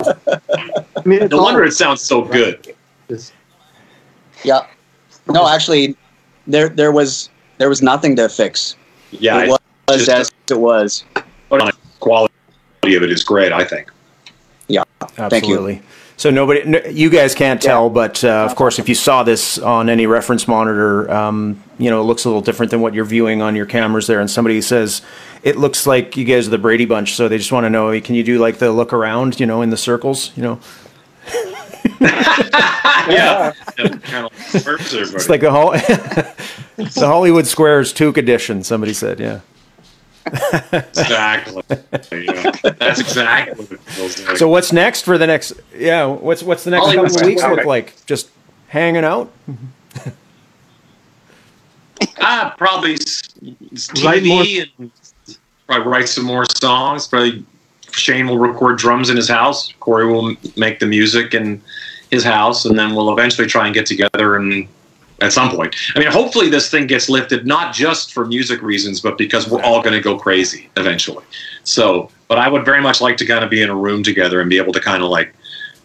I 0.00 1.02
mean, 1.04 1.26
no 1.30 1.42
wonder 1.42 1.64
it 1.64 1.72
sounds 1.72 2.02
so 2.02 2.22
good. 2.22 2.74
Yeah. 4.44 4.66
No, 5.28 5.48
actually, 5.48 5.96
there 6.46 6.68
there 6.68 6.92
was 6.92 7.30
there 7.58 7.68
was 7.68 7.82
nothing 7.82 8.14
to 8.16 8.28
fix. 8.28 8.76
Yeah, 9.10 9.38
it 9.40 9.48
it, 9.48 9.58
was 9.88 10.06
just- 10.06 10.10
as 10.10 10.32
it 10.50 10.60
was. 10.60 11.04
quality 12.00 12.34
of 12.94 13.02
it 13.02 13.10
is 13.10 13.24
great. 13.24 13.52
I 13.52 13.64
think. 13.64 13.90
Thank 15.16 15.46
you. 15.46 15.54
Absolutely. 15.54 15.82
So 16.18 16.30
nobody, 16.30 16.62
n- 16.62 16.96
you 16.96 17.10
guys 17.10 17.34
can't 17.34 17.60
tell, 17.60 17.90
but 17.90 18.24
uh, 18.24 18.46
of 18.48 18.56
course, 18.56 18.78
if 18.78 18.88
you 18.88 18.94
saw 18.94 19.22
this 19.22 19.58
on 19.58 19.90
any 19.90 20.06
reference 20.06 20.48
monitor, 20.48 21.10
um, 21.10 21.62
you 21.78 21.90
know, 21.90 22.00
it 22.00 22.04
looks 22.04 22.24
a 22.24 22.28
little 22.28 22.40
different 22.40 22.70
than 22.70 22.80
what 22.80 22.94
you're 22.94 23.04
viewing 23.04 23.42
on 23.42 23.54
your 23.54 23.66
cameras 23.66 24.06
there. 24.06 24.20
And 24.20 24.30
somebody 24.30 24.62
says 24.62 25.02
it 25.42 25.56
looks 25.56 25.86
like 25.86 26.16
you 26.16 26.24
guys 26.24 26.46
are 26.46 26.50
the 26.50 26.58
Brady 26.58 26.86
Bunch, 26.86 27.14
so 27.14 27.28
they 27.28 27.36
just 27.36 27.52
want 27.52 27.64
to 27.64 27.70
know, 27.70 27.98
can 28.00 28.14
you 28.14 28.24
do 28.24 28.38
like 28.38 28.58
the 28.58 28.72
look 28.72 28.94
around, 28.94 29.38
you 29.38 29.44
know, 29.44 29.60
in 29.60 29.68
the 29.68 29.76
circles, 29.76 30.32
you 30.36 30.42
know? 30.42 30.60
yeah. 32.00 33.52
kind 33.76 34.26
of 34.26 34.32
hurts 34.64 34.94
everybody. 34.94 35.16
It's 35.16 35.28
like 35.28 35.42
the 35.42 35.50
Hol- 35.50 35.72
the 36.76 37.06
Hollywood 37.06 37.46
Squares 37.46 37.92
Toque 37.92 38.16
edition. 38.16 38.64
Somebody 38.64 38.94
said, 38.94 39.20
yeah. 39.20 39.40
Exactly. 40.26 41.62
Yeah. 42.12 42.50
That's 42.78 43.00
exactly 43.00 43.54
what 43.64 43.72
it 43.72 43.80
feels 43.80 44.26
like. 44.26 44.36
So 44.36 44.48
what's 44.48 44.72
next 44.72 45.02
for 45.02 45.18
the 45.18 45.26
next? 45.26 45.52
Yeah, 45.76 46.06
what's 46.06 46.42
what's 46.42 46.64
the 46.64 46.70
next 46.72 46.84
Hollywood 46.86 47.08
couple 47.10 47.20
of 47.22 47.26
weeks 47.26 47.42
look 47.42 47.64
like? 47.64 47.94
Just 48.06 48.30
hanging 48.68 49.04
out? 49.04 49.30
Ah, 52.20 52.54
probably 52.58 52.94
s- 52.94 53.22
s- 53.72 54.04
Write 54.04 54.24
more- 54.24 54.42
TV 54.42 54.68
and 54.78 54.90
probably 55.66 55.86
write 55.90 56.08
some 56.08 56.24
more 56.24 56.44
songs. 56.60 57.06
Probably 57.08 57.44
Shane 57.92 58.26
will 58.26 58.38
record 58.38 58.76
drums 58.78 59.08
in 59.10 59.16
his 59.16 59.28
house. 59.28 59.72
Corey 59.80 60.06
will 60.06 60.34
make 60.56 60.78
the 60.78 60.86
music 60.86 61.32
in 61.34 61.62
his 62.10 62.22
house, 62.22 62.64
and 62.66 62.78
then 62.78 62.94
we'll 62.94 63.12
eventually 63.12 63.46
try 63.48 63.64
and 63.66 63.74
get 63.74 63.86
together 63.86 64.36
and 64.36 64.68
at 65.20 65.32
some 65.32 65.50
point. 65.50 65.74
I 65.94 65.98
mean, 65.98 66.10
hopefully 66.10 66.48
this 66.50 66.70
thing 66.70 66.86
gets 66.86 67.08
lifted 67.08 67.46
not 67.46 67.74
just 67.74 68.12
for 68.12 68.26
music 68.26 68.62
reasons, 68.62 69.00
but 69.00 69.16
because 69.16 69.48
we're 69.48 69.62
all 69.62 69.82
going 69.82 69.94
to 69.94 70.00
go 70.00 70.18
crazy 70.18 70.68
eventually. 70.76 71.24
So, 71.64 72.10
but 72.28 72.38
I 72.38 72.48
would 72.48 72.64
very 72.64 72.80
much 72.80 73.00
like 73.00 73.16
to 73.18 73.26
kind 73.26 73.42
of 73.42 73.50
be 73.50 73.62
in 73.62 73.70
a 73.70 73.74
room 73.74 74.02
together 74.02 74.40
and 74.40 74.50
be 74.50 74.58
able 74.58 74.72
to 74.72 74.80
kind 74.80 75.02
of 75.02 75.08
like, 75.08 75.34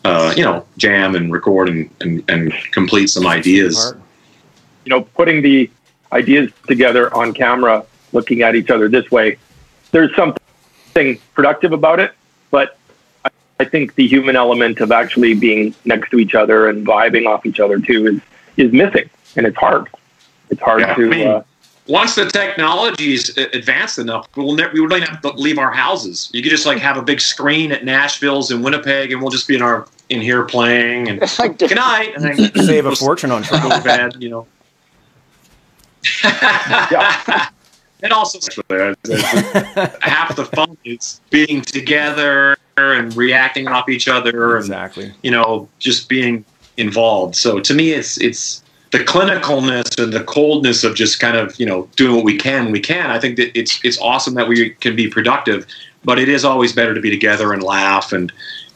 uh, 0.03 0.33
you 0.35 0.43
know, 0.43 0.65
jam 0.77 1.15
and 1.15 1.31
record 1.31 1.69
and, 1.69 1.89
and, 2.01 2.23
and 2.29 2.53
complete 2.71 3.07
some 3.07 3.25
ideas. 3.25 3.93
you 4.85 4.89
know, 4.89 5.01
putting 5.01 5.41
the 5.41 5.69
ideas 6.11 6.51
together 6.67 7.13
on 7.13 7.33
camera, 7.33 7.85
looking 8.11 8.41
at 8.41 8.55
each 8.55 8.69
other 8.69 8.89
this 8.89 9.09
way, 9.11 9.37
there's 9.91 10.13
something 10.15 11.19
productive 11.33 11.71
about 11.71 11.99
it. 11.99 12.13
But 12.49 12.77
I, 13.59 13.65
think 13.65 13.93
the 13.93 14.07
human 14.07 14.35
element 14.35 14.81
of 14.81 14.91
actually 14.91 15.35
being 15.35 15.75
next 15.85 16.09
to 16.09 16.17
each 16.17 16.33
other 16.33 16.67
and 16.67 16.85
vibing 16.85 17.27
off 17.27 17.45
each 17.45 17.59
other 17.59 17.79
too 17.79 18.07
is 18.07 18.21
is 18.57 18.73
missing, 18.73 19.09
and 19.35 19.45
it's 19.45 19.57
hard. 19.57 19.89
It's 20.49 20.61
hard 20.61 20.81
Yeah, 20.81 20.91
I 20.91 20.95
to. 20.95 21.09
mean, 21.09 21.27
uh, 21.27 21.43
once 21.87 22.15
the 22.15 22.25
technology's 22.29 23.35
a- 23.37 23.49
advanced 23.55 23.97
enough, 23.99 24.27
we'll 24.35 24.53
never, 24.55 24.71
we 24.73 24.81
wouldn't 24.81 25.07
have 25.09 25.21
to 25.21 25.29
leave 25.31 25.57
our 25.57 25.71
houses. 25.71 26.29
You 26.33 26.41
could 26.43 26.49
just 26.51 26.65
like 26.65 26.77
have 26.79 26.97
a 26.97 27.01
big 27.01 27.19
screen 27.21 27.71
at 27.71 27.83
Nashville's 27.83 28.51
and 28.51 28.63
Winnipeg, 28.63 29.11
and 29.11 29.21
we'll 29.21 29.31
just 29.31 29.47
be 29.47 29.55
in 29.55 29.61
our 29.61 29.87
in 30.09 30.21
here 30.21 30.43
playing 30.43 31.07
and 31.09 31.23
It's 31.23 31.39
like 31.43 31.57
good 31.57 31.75
night, 31.75 32.13
and 32.15 32.23
then 32.23 32.65
Save 32.65 32.85
a 32.85 32.95
fortune 32.95 33.31
on 33.31 33.41
go 33.43 33.47
travel. 33.47 33.71
to 33.71 33.83
bed. 33.83 34.15
You 34.19 34.29
know. 34.29 34.47
yeah. 36.23 37.49
And 38.03 38.11
also, 38.13 38.39
half 40.01 40.35
the 40.35 40.49
fun 40.55 40.75
is 40.83 41.21
being 41.29 41.61
together 41.61 42.57
and 42.75 43.15
reacting 43.15 43.67
off 43.67 43.89
each 43.89 44.07
other, 44.07 44.55
and 44.55 44.63
Exactly. 44.65 45.13
you 45.21 45.29
know, 45.29 45.69
just 45.77 46.09
being 46.09 46.43
involved. 46.77 47.35
So 47.35 47.59
to 47.59 47.73
me, 47.75 47.91
it's 47.91 48.17
it's 48.19 48.63
the 48.91 48.99
clinicalness 48.99 50.01
and 50.01 50.11
the 50.13 50.23
coldness 50.23 50.83
of 50.83 50.95
just 50.95 51.19
kind 51.19 51.37
of 51.37 51.57
you 51.59 51.65
know 51.65 51.87
doing 51.95 52.15
what 52.15 52.25
we 52.25 52.37
can 52.37 52.71
we 52.71 52.79
can. 52.79 53.09
I 53.09 53.19
think 53.19 53.37
that 53.37 53.57
it's 53.57 53.79
it's 53.83 53.99
awesome 53.99 54.33
that 54.35 54.47
we 54.47 54.71
can 54.71 54.95
be 54.95 55.07
productive, 55.07 55.65
but 56.03 56.19
it 56.19 56.29
is 56.29 56.43
always 56.45 56.73
better 56.73 56.93
to 56.93 57.01
be 57.01 57.09
together 57.09 57.53
and 57.53 57.63
laugh 57.63 58.11
and 58.13 58.31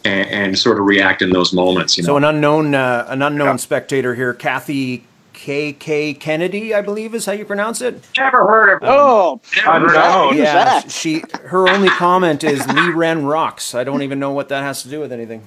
and, 0.05 0.29
and 0.29 0.59
sort 0.59 0.79
of 0.79 0.85
react 0.85 1.21
in 1.21 1.31
those 1.31 1.51
moments. 1.53 1.97
You 1.97 2.03
know, 2.03 2.07
So 2.07 2.17
an 2.17 2.23
unknown, 2.23 2.75
uh, 2.75 3.05
an 3.09 3.21
unknown 3.21 3.57
spectator 3.57 4.15
here, 4.15 4.33
Kathy 4.33 5.03
K 5.33 5.73
K 5.73 6.13
Kennedy, 6.13 6.73
I 6.73 6.81
believe 6.81 7.13
is 7.13 7.25
how 7.25 7.33
you 7.33 7.43
pronounce 7.43 7.81
it. 7.81 8.01
never 8.17 8.45
heard 8.47 8.75
of 8.75 8.79
Oh, 8.83 9.41
unknown. 9.67 10.33
Who's 10.35 10.43
yeah, 10.43 10.79
she. 10.87 11.23
Her 11.45 11.67
only 11.67 11.89
comment 11.89 12.43
is 12.43 12.65
Lee 12.67 12.91
Ren 12.91 13.25
rocks. 13.25 13.75
I 13.75 13.83
don't 13.83 14.01
even 14.01 14.19
know 14.19 14.31
what 14.31 14.47
that 14.49 14.63
has 14.63 14.81
to 14.83 14.89
do 14.89 14.99
with 15.01 15.11
anything. 15.11 15.45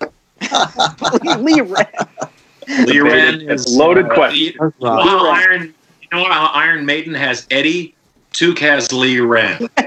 Lee 1.38 1.60
Ren. 1.62 1.86
Lee 2.84 3.00
Ren 3.00 3.40
is 3.42 3.66
loaded 3.76 4.06
uh, 4.06 4.14
question. 4.14 4.38
You 4.38 4.72
know 4.80 5.00
how 5.02 5.30
Iron, 5.30 5.62
you 6.02 6.08
know 6.12 6.24
how 6.24 6.46
Iron 6.54 6.84
Maiden 6.84 7.14
has 7.14 7.46
Eddie, 7.50 7.94
Toque 8.32 8.58
has 8.58 8.92
Lee 8.92 9.20
Ren. 9.20 9.68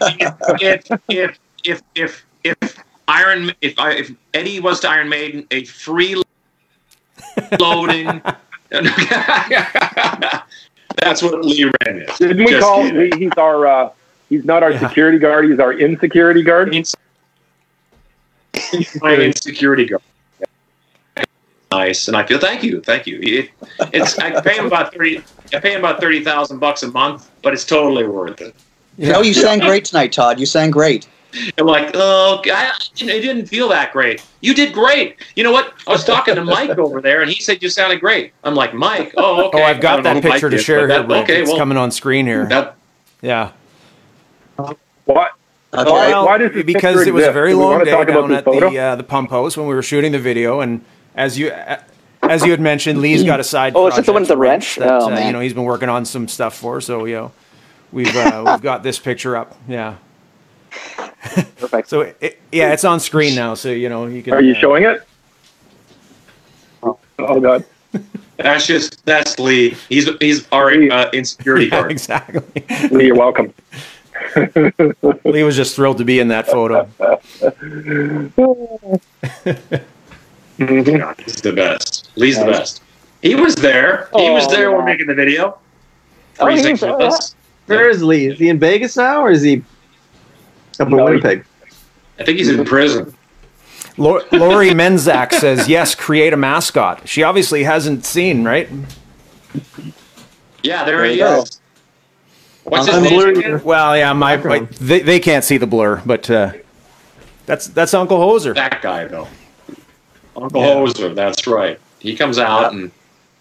if, 0.00 0.86
if 1.10 1.38
if 1.64 1.82
if 1.94 2.24
if 2.44 2.84
Iron 3.08 3.52
if 3.60 3.78
I 3.78 3.92
if 3.92 4.12
Eddie 4.34 4.60
was 4.60 4.80
to 4.80 4.88
Iron 4.90 5.08
Maiden 5.08 5.46
a 5.50 5.64
free 5.64 6.20
loading. 7.58 8.22
That's 10.96 11.22
what 11.22 11.44
Lee 11.44 11.64
Ren 11.64 11.98
is. 12.02 12.18
didn't 12.18 12.38
we 12.38 12.46
Just 12.50 12.62
call? 12.62 12.82
kidding. 12.82 13.18
He, 13.18 13.24
he's 13.24 13.32
our. 13.36 13.66
Uh, 13.66 13.90
he's 14.28 14.44
not 14.44 14.62
our 14.62 14.70
Yeah. 14.72 14.86
security 14.88 15.18
guard. 15.18 15.46
He's 15.48 15.58
our 15.58 15.72
insecurity 15.72 16.42
guard. 16.42 16.74
Ins- 16.74 16.94
my 19.00 19.14
insecurity 19.16 19.86
guard. 19.86 20.02
Nice, 21.72 22.06
and 22.06 22.16
I 22.16 22.26
feel 22.26 22.38
thank 22.38 22.62
you, 22.62 22.82
thank 22.82 23.06
you. 23.06 23.18
It, 23.22 23.50
it's 23.94 24.18
I 24.18 24.38
pay 24.42 24.58
him 24.58 24.66
about 24.66 24.92
thirty. 24.92 25.22
I 25.54 25.58
pay 25.58 25.72
him 25.72 25.78
about 25.78 26.00
thirty 26.00 26.22
thousand 26.22 26.58
bucks 26.58 26.82
a 26.82 26.88
month, 26.88 27.30
but 27.40 27.54
it's 27.54 27.64
totally 27.64 28.06
worth 28.06 28.42
it. 28.42 28.54
You 28.98 29.10
know, 29.10 29.22
you 29.22 29.32
sang 29.32 29.58
great 29.60 29.86
tonight, 29.86 30.12
Todd. 30.12 30.38
You 30.38 30.44
sang 30.44 30.70
great. 30.70 31.08
I'm 31.56 31.64
like, 31.66 31.92
oh, 31.94 32.42
I, 32.44 32.72
it 32.96 33.20
didn't 33.22 33.46
feel 33.46 33.68
that 33.70 33.92
great. 33.92 34.22
You 34.42 34.52
did 34.52 34.74
great. 34.74 35.16
You 35.34 35.44
know 35.44 35.52
what? 35.52 35.72
I 35.86 35.92
was 35.92 36.04
talking 36.04 36.34
to 36.34 36.44
Mike 36.44 36.76
over 36.76 37.00
there, 37.00 37.22
and 37.22 37.30
he 37.30 37.40
said 37.40 37.62
you 37.62 37.70
sounded 37.70 38.00
great. 38.00 38.34
I'm 38.44 38.54
like, 38.54 38.74
Mike, 38.74 39.14
oh, 39.16 39.46
okay. 39.46 39.62
Oh, 39.62 39.64
I've 39.64 39.80
got 39.80 40.02
that 40.02 40.16
who 40.16 40.28
Mike 40.28 40.32
picture 40.32 40.50
to 40.50 40.58
share 40.58 40.86
but 40.86 40.94
here. 40.94 41.02
that- 41.06 41.22
okay, 41.22 41.40
it's 41.40 41.48
well, 41.48 41.58
coming 41.58 41.78
on 41.78 41.90
screen 41.90 42.26
here. 42.26 42.44
that, 42.46 42.76
yeah. 43.22 43.52
What? 44.56 44.76
Okay. 45.06 45.90
Why- 45.90 46.22
why 46.22 46.36
does 46.36 46.52
this 46.52 46.66
because 46.66 47.06
it 47.06 47.14
was 47.14 47.26
a 47.26 47.32
very 47.32 47.54
long 47.54 47.82
day 47.82 48.04
down 48.04 48.28
this 48.28 48.38
at 48.38 48.44
the 48.44 48.78
uh, 48.78 48.96
the 48.96 49.02
pump 49.02 49.30
house 49.30 49.56
when 49.56 49.66
we 49.66 49.74
were 49.74 49.82
shooting 49.82 50.12
the 50.12 50.18
video, 50.18 50.60
and 50.60 50.84
as 51.14 51.38
you 51.38 51.50
uh, 51.50 51.80
as 52.22 52.44
you 52.44 52.50
had 52.50 52.60
mentioned, 52.60 53.00
Lee's 53.00 53.22
got 53.24 53.40
a 53.40 53.44
side. 53.44 53.72
Oh, 53.74 53.88
is 53.88 53.98
it 53.98 54.06
the 54.06 54.12
one 54.12 54.22
with 54.22 54.28
the 54.28 54.36
wrench? 54.36 54.76
That, 54.76 54.88
Oh, 54.88 55.06
uh, 55.06 55.10
man. 55.10 55.26
You 55.26 55.32
know, 55.32 55.40
he's 55.40 55.54
been 55.54 55.64
working 55.64 55.88
on 55.88 56.04
some 56.04 56.28
stuff 56.28 56.56
for. 56.56 56.80
So 56.80 57.04
you 57.04 57.14
know, 57.16 57.32
we've 57.92 58.14
uh, 58.14 58.44
we've 58.52 58.62
got 58.62 58.82
this 58.82 58.98
picture 58.98 59.36
up. 59.36 59.56
Yeah. 59.68 59.96
Perfect. 61.56 61.88
So 61.88 62.00
it, 62.20 62.40
yeah, 62.50 62.72
it's 62.72 62.84
on 62.84 63.00
screen 63.00 63.34
now. 63.34 63.54
So 63.54 63.70
you 63.70 63.88
know 63.88 64.06
you 64.06 64.22
can. 64.22 64.32
Are 64.34 64.42
you 64.42 64.54
uh, 64.54 64.58
showing 64.58 64.84
it? 64.84 65.06
Oh 67.18 67.40
God. 67.40 67.64
that's 68.36 68.66
just 68.66 69.04
that's 69.04 69.38
Lee. 69.38 69.76
He's 69.88 70.08
he's 70.20 70.48
our 70.50 70.70
uh, 70.72 71.10
insecurity 71.12 71.66
Yeah, 71.66 71.70
guard. 71.70 71.90
exactly. 71.90 72.64
Lee, 72.90 73.06
you're 73.06 73.16
welcome. 73.16 73.52
Lee 75.24 75.42
was 75.42 75.56
just 75.56 75.76
thrilled 75.76 75.98
to 75.98 76.04
be 76.04 76.18
in 76.20 76.28
that 76.28 76.46
photo. 76.46 76.88
God, 80.66 81.20
he's 81.20 81.40
the 81.40 81.52
best. 81.52 82.10
Lee's 82.16 82.38
the 82.38 82.44
best. 82.46 82.82
He 83.22 83.34
was 83.34 83.54
there. 83.54 84.08
He 84.16 84.30
was 84.30 84.46
Oh, 84.46 84.50
there 84.50 84.70
when 84.70 84.80
yeah. 84.80 84.84
making 84.86 85.06
the 85.06 85.14
video. 85.14 85.58
Oh, 86.40 86.44
Freezing 86.46 86.72
was- 86.72 86.82
with 86.82 86.90
oh, 86.90 87.06
us. 87.06 87.34
Where 87.66 87.88
is 87.88 88.02
Lee? 88.02 88.26
Is 88.26 88.38
he 88.38 88.48
in 88.48 88.58
Vegas 88.58 88.96
now, 88.96 89.22
or 89.24 89.30
is 89.30 89.42
he 89.42 89.62
up 90.80 90.88
in 90.88 90.96
No, 90.96 91.06
he- 91.06 91.12
Winnipeg? 91.14 91.44
I 92.18 92.24
think 92.24 92.38
he's 92.38 92.48
in 92.48 92.64
prison. 92.64 93.14
Lori 93.96 94.70
Menzak 94.70 95.32
says 95.40 95.68
yes. 95.68 95.94
Create 95.94 96.32
a 96.32 96.36
mascot. 96.36 97.06
She 97.08 97.22
obviously 97.22 97.62
hasn't 97.64 98.04
seen 98.04 98.44
right. 98.44 98.68
Yeah, 100.62 100.84
there, 100.84 100.96
There 100.98 101.04
he 101.06 101.12
you 101.14 101.18
go. 101.18 101.42
is. 101.42 101.60
What's 102.64 102.86
his 102.86 102.94
I'm 102.96 103.02
name 103.02 103.34
blurry. 103.34 103.56
Well, 103.56 103.96
yeah, 103.96 104.12
my, 104.12 104.36
my 104.36 104.60
they, 104.80 105.00
they 105.00 105.18
can't 105.20 105.44
see 105.44 105.56
the 105.56 105.66
blur, 105.66 106.00
but 106.06 106.30
uh, 106.30 106.52
that's 107.44 107.66
that's 107.66 107.92
Uncle 107.92 108.18
Hoser. 108.18 108.54
That 108.54 108.80
guy 108.82 109.06
though. 109.06 109.26
Uncle 110.42 110.60
Yeah. 110.60 110.74
Hoser, 110.74 111.14
that's 111.14 111.46
right. 111.46 111.78
He 112.00 112.16
comes 112.16 112.38
out 112.38 112.72
and 112.72 112.90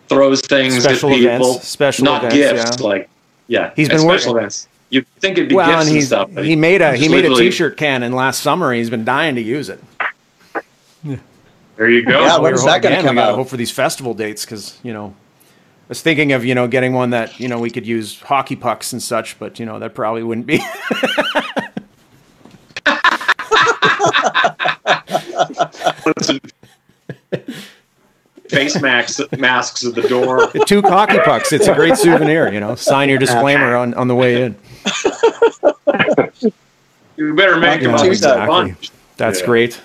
throws 0.07 0.41
things 0.41 0.81
Special 0.81 1.09
at 1.09 1.15
people. 1.15 1.33
events, 1.51 1.67
special 1.67 2.05
not 2.05 2.23
events, 2.25 2.35
gifts, 2.35 2.77
yeah. 2.81 2.87
like 2.87 3.09
yeah. 3.47 3.71
He's 3.75 3.87
at 3.89 3.93
been 3.93 4.01
special 4.01 4.33
working- 4.33 4.37
events. 4.43 4.67
You 4.89 5.05
think 5.19 5.37
it'd 5.37 5.49
be 5.49 5.55
Well, 5.55 5.67
gifts 5.67 5.79
and 5.81 5.87
and, 5.87 5.95
he's 5.95 6.07
stuff. 6.07 6.29
but 6.33 6.45
he 6.45 6.55
made 6.57 6.81
a 6.81 6.95
he 6.97 7.07
made 7.07 7.19
a 7.25 7.29
literally- 7.29 7.45
T-shirt 7.49 7.77
cannon 7.77 8.11
last 8.13 8.41
summer. 8.41 8.73
He's 8.73 8.89
been 8.89 9.05
dying 9.05 9.35
to 9.35 9.41
use 9.41 9.69
it. 9.69 9.81
There 11.77 11.89
you 11.89 12.03
go. 12.05 12.21
Yeah, 12.25 12.37
We 12.37 12.43
when's 12.43 12.61
were 12.61 12.65
that 12.67 12.71
hoping- 12.73 12.81
gonna 12.83 12.95
again, 12.95 13.05
come 13.05 13.15
we 13.15 13.19
gotta 13.21 13.31
out? 13.31 13.35
hope 13.37 13.47
for 13.47 13.57
these 13.57 13.71
festival 13.71 14.13
dates 14.13 14.45
because 14.45 14.77
you 14.83 14.93
know. 14.93 15.15
I 15.87 15.91
was 15.91 16.01
thinking 16.01 16.31
of 16.33 16.45
you 16.45 16.55
know 16.55 16.67
getting 16.67 16.93
one 16.93 17.09
that 17.09 17.39
you 17.39 17.47
know 17.47 17.57
we 17.59 17.69
could 17.69 17.85
use 17.87 18.19
hockey 18.21 18.55
pucks 18.55 18.93
and 18.93 19.01
such, 19.01 19.39
but 19.39 19.59
you 19.59 19.65
know 19.65 19.79
that 19.79 19.93
probably 19.95 20.23
wouldn't 20.23 20.45
be. 20.45 20.59
Face 28.49 28.81
masks, 28.81 29.21
masks 29.37 29.85
at 29.85 29.95
the 29.95 30.01
door. 30.09 30.51
Two 30.65 30.81
hockey 30.81 31.19
pucks. 31.19 31.53
It's 31.53 31.67
a 31.67 31.73
great 31.73 31.95
souvenir. 31.95 32.51
You 32.51 32.59
know, 32.59 32.75
sign 32.75 33.07
your 33.07 33.17
disclaimer 33.17 33.75
on, 33.75 33.93
on 33.93 34.07
the 34.07 34.15
way 34.15 34.43
in. 34.43 34.55
You 37.15 37.33
better 37.35 37.57
make 37.57 37.81
Yeah, 37.81 37.87
them 37.87 37.95
up. 37.95 38.01
two 38.01 38.11
It's 38.11 38.21
bunch. 38.21 38.89
That's 39.17 39.39
Yeah. 39.39 39.45
great. 39.45 39.81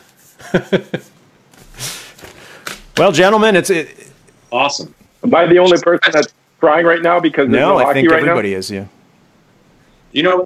Well, 2.96 3.12
gentlemen, 3.12 3.56
it's 3.56 3.68
it, 3.70 4.08
Awesome. 4.50 4.94
Am 5.22 5.34
I 5.34 5.46
the 5.46 5.58
only 5.58 5.78
person 5.78 6.10
that's 6.12 6.32
crying 6.60 6.86
right 6.86 7.02
now 7.02 7.20
because 7.20 7.48
no, 7.48 7.58
no. 7.58 7.76
I 7.78 7.84
hockey 7.84 8.00
think 8.00 8.10
right 8.10 8.20
everybody 8.22 8.54
is. 8.54 8.70
Yeah. 8.70 8.86
You 10.12 10.22
know, 10.22 10.44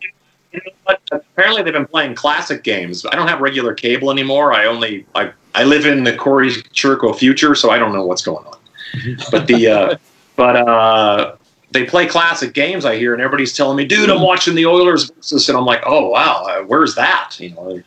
you 0.52 0.60
know? 0.88 0.96
Apparently, 1.12 1.62
they've 1.62 1.72
been 1.72 1.86
playing 1.86 2.14
classic 2.16 2.64
games. 2.64 3.06
I 3.06 3.14
don't 3.14 3.28
have 3.28 3.40
regular 3.40 3.72
cable 3.72 4.10
anymore. 4.10 4.52
I 4.52 4.66
only 4.66 5.06
I, 5.14 5.32
I 5.54 5.64
live 5.64 5.86
in 5.86 6.04
the 6.04 6.14
Corey 6.16 6.48
Churko 6.50 7.16
future, 7.16 7.54
so 7.54 7.70
I 7.70 7.78
don't 7.78 7.92
know 7.92 8.04
what's 8.04 8.22
going 8.22 8.44
on. 8.46 8.56
But 9.30 9.46
the 9.46 9.68
uh, 9.68 9.96
but 10.36 10.56
uh, 10.56 11.36
they 11.70 11.84
play 11.84 12.06
classic 12.06 12.54
games. 12.54 12.84
I 12.84 12.96
hear, 12.98 13.12
and 13.12 13.22
everybody's 13.22 13.56
telling 13.56 13.76
me, 13.76 13.84
"Dude, 13.84 14.10
I'm 14.10 14.20
watching 14.22 14.54
the 14.54 14.66
Oilers," 14.66 15.10
versus," 15.10 15.48
and 15.48 15.56
I'm 15.56 15.64
like, 15.64 15.82
"Oh 15.86 16.08
wow, 16.08 16.44
uh, 16.48 16.62
where's 16.64 16.94
that?" 16.96 17.38
You 17.38 17.50
know. 17.50 17.82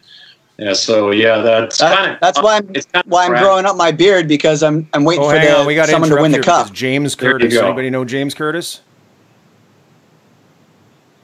Yeah. 0.58 0.74
So 0.74 1.12
yeah, 1.12 1.40
that's 1.40 1.80
That- 1.80 1.98
kind 1.98 2.12
of 2.14 2.20
that's 2.22 2.42
why 2.42 2.58
I'm 2.58 2.70
it's 2.76 2.86
kinda 2.86 3.08
why 3.10 3.26
I'm 3.26 3.32
growing 3.32 3.66
up 3.66 3.76
my 3.76 3.92
beard 3.92 4.28
because 4.28 4.62
I'm 4.64 4.88
I'm 4.94 5.04
waiting 5.04 5.24
Oh, 5.26 5.30
for 5.30 5.40
the, 5.40 5.60
on. 5.60 5.66
We 5.66 5.76
someone 5.84 6.10
to 6.12 6.22
win 6.22 6.32
the 6.32 6.40
cup. 6.40 6.72
James 6.72 7.16
Curtis. 7.16 7.56
Anybody 7.56 7.90
know 7.90 8.06
James 8.06 8.34
Curtis? 8.34 8.82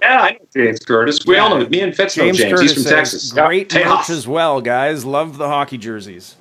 Yeah, 0.02 0.22
I 0.22 0.32
know 0.32 0.38
James 0.56 0.80
Curtis. 0.80 1.26
We 1.26 1.38
all 1.38 1.50
know 1.58 1.68
me 1.68 1.82
and 1.82 1.96
Fitz 1.96 2.16
know 2.18 2.24
James 2.26 2.38
James. 2.38 2.52
Curtis 2.54 2.62
He's 2.72 2.74
from 2.74 2.84
says, 2.84 3.12
Texas. 3.12 3.32
Great 3.34 3.74
Yeah. 3.74 3.90
merch 3.90 4.10
as 4.10 4.28
well, 4.28 4.62
guys. 4.62 5.04
Love 5.06 5.38
the 5.38 5.48
hockey 5.48 5.78
jerseys. 5.78 6.36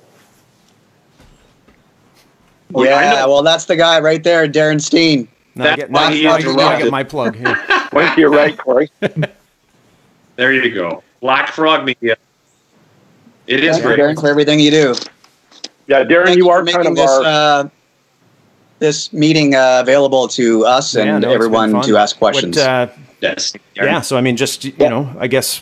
Well, 2.71 2.85
I 2.87 3.01
yeah, 3.13 3.25
well, 3.25 3.41
that's 3.41 3.65
the 3.65 3.75
guy 3.75 3.99
right 3.99 4.23
there, 4.23 4.47
Darren 4.47 4.79
Steen. 4.79 5.27
Now, 5.55 5.63
That's 5.63 5.75
get, 5.77 5.89
why 5.89 6.09
now, 6.09 6.15
he 6.15 6.23
now, 6.23 6.37
you 6.37 6.55
gotta 6.55 6.83
get 6.83 6.91
my 6.91 7.03
plug 7.03 7.35
here. 7.35 7.55
Point 7.91 8.13
to 8.13 8.21
your 8.21 8.29
right, 8.29 8.55
Corey. 8.57 8.89
There 10.35 10.53
you 10.53 10.73
go. 10.73 11.03
Black 11.19 11.49
Frog 11.49 11.83
Media. 11.85 12.15
It 13.47 13.63
is 13.63 13.71
Thank 13.77 13.83
great. 13.83 13.99
Darren, 13.99 14.19
for 14.21 14.29
everything 14.29 14.59
you 14.59 14.69
do. 14.71 14.95
Yeah, 15.87 16.03
Darren, 16.05 16.25
Thank 16.27 16.37
you 16.37 16.45
you 16.45 16.49
are 16.51 16.63
for 16.65 16.71
kind 16.71 16.77
making 16.77 16.91
of 16.91 16.95
this 16.97 17.09
our. 17.09 17.23
uh, 17.65 17.69
this 18.77 19.11
meeting 19.11 19.55
uh, 19.55 19.79
available 19.81 20.27
to 20.29 20.63
us 20.65 20.93
Yeah, 20.95 21.03
and 21.15 21.23
no, 21.23 21.31
everyone 21.31 21.81
to 21.81 21.97
ask 21.97 22.17
questions. 22.17 22.55
But, 22.55 22.67
uh, 22.69 22.87
Yes. 23.21 23.53
yeah, 23.75 24.01
so 24.01 24.17
I 24.17 24.21
mean, 24.21 24.37
just 24.37 24.63
you 24.63 24.73
know, 24.77 25.13
I 25.19 25.27
guess 25.27 25.61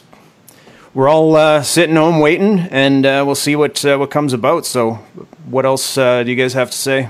we're 0.94 1.10
all 1.10 1.36
uh, 1.36 1.62
sitting 1.64 1.96
home 1.96 2.20
waiting, 2.20 2.60
and 2.72 3.06
uh, 3.06 3.24
we'll 3.26 3.36
see 3.36 3.56
what 3.56 3.84
uh, 3.86 3.98
what 3.98 4.12
comes 4.12 4.34
about. 4.34 4.66
So, 4.66 4.96
what 5.46 5.66
else 5.66 5.98
uh, 5.98 6.24
do 6.24 6.30
you 6.30 6.36
guys 6.36 6.54
have 6.54 6.72
to 6.72 6.78
say? 6.78 7.10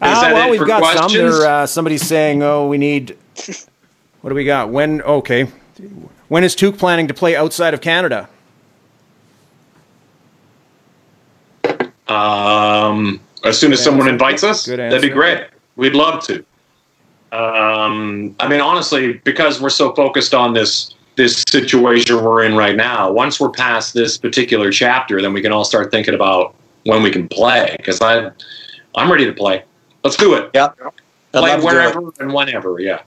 Ah, 0.00 0.20
that 0.20 0.34
well, 0.34 0.48
it 0.48 0.50
we've 0.50 0.60
for 0.60 0.66
got 0.66 1.10
some. 1.10 1.12
There, 1.12 1.46
uh, 1.46 1.66
somebody's 1.66 2.02
saying, 2.02 2.42
"Oh, 2.42 2.66
we 2.66 2.78
need." 2.78 3.16
What 4.20 4.30
do 4.30 4.34
we 4.34 4.44
got? 4.44 4.70
When? 4.70 5.02
Okay, 5.02 5.44
when 6.28 6.44
is 6.44 6.56
Toque 6.56 6.78
planning 6.78 7.08
to 7.08 7.14
play 7.14 7.36
outside 7.36 7.74
of 7.74 7.80
Canada? 7.80 8.28
Um, 12.08 13.20
as 13.44 13.58
soon 13.58 13.72
as 13.72 13.82
someone 13.82 14.08
invites 14.08 14.44
us, 14.44 14.66
that'd 14.66 15.02
be 15.02 15.08
great. 15.08 15.46
We'd 15.76 15.94
love 15.94 16.24
to. 16.24 16.44
Um, 17.34 18.36
I 18.38 18.46
mean, 18.46 18.60
honestly, 18.60 19.14
because 19.24 19.60
we're 19.60 19.70
so 19.70 19.92
focused 19.94 20.34
on 20.34 20.54
this 20.54 20.94
this 21.16 21.44
situation 21.48 22.22
we're 22.22 22.44
in 22.44 22.56
right 22.56 22.76
now. 22.76 23.10
Once 23.10 23.40
we're 23.40 23.50
past 23.50 23.94
this 23.94 24.18
particular 24.18 24.70
chapter, 24.70 25.20
then 25.20 25.32
we 25.32 25.42
can 25.42 25.52
all 25.52 25.64
start 25.64 25.90
thinking 25.90 26.14
about 26.14 26.54
when 26.84 27.02
we 27.02 27.10
can 27.10 27.28
play. 27.28 27.74
Because 27.76 28.00
I, 28.00 28.30
I'm 28.96 29.10
ready 29.10 29.24
to 29.24 29.32
play. 29.32 29.64
Let's 30.02 30.16
do 30.16 30.34
it. 30.34 30.50
yep. 30.54 30.76
I'd 30.80 30.92
play 31.32 31.50
love 31.50 31.60
to 31.60 31.62
do 31.62 31.68
it. 31.68 31.74
wherever 31.74 32.12
and 32.20 32.32
whenever. 32.32 32.80
Yeah. 32.80 33.02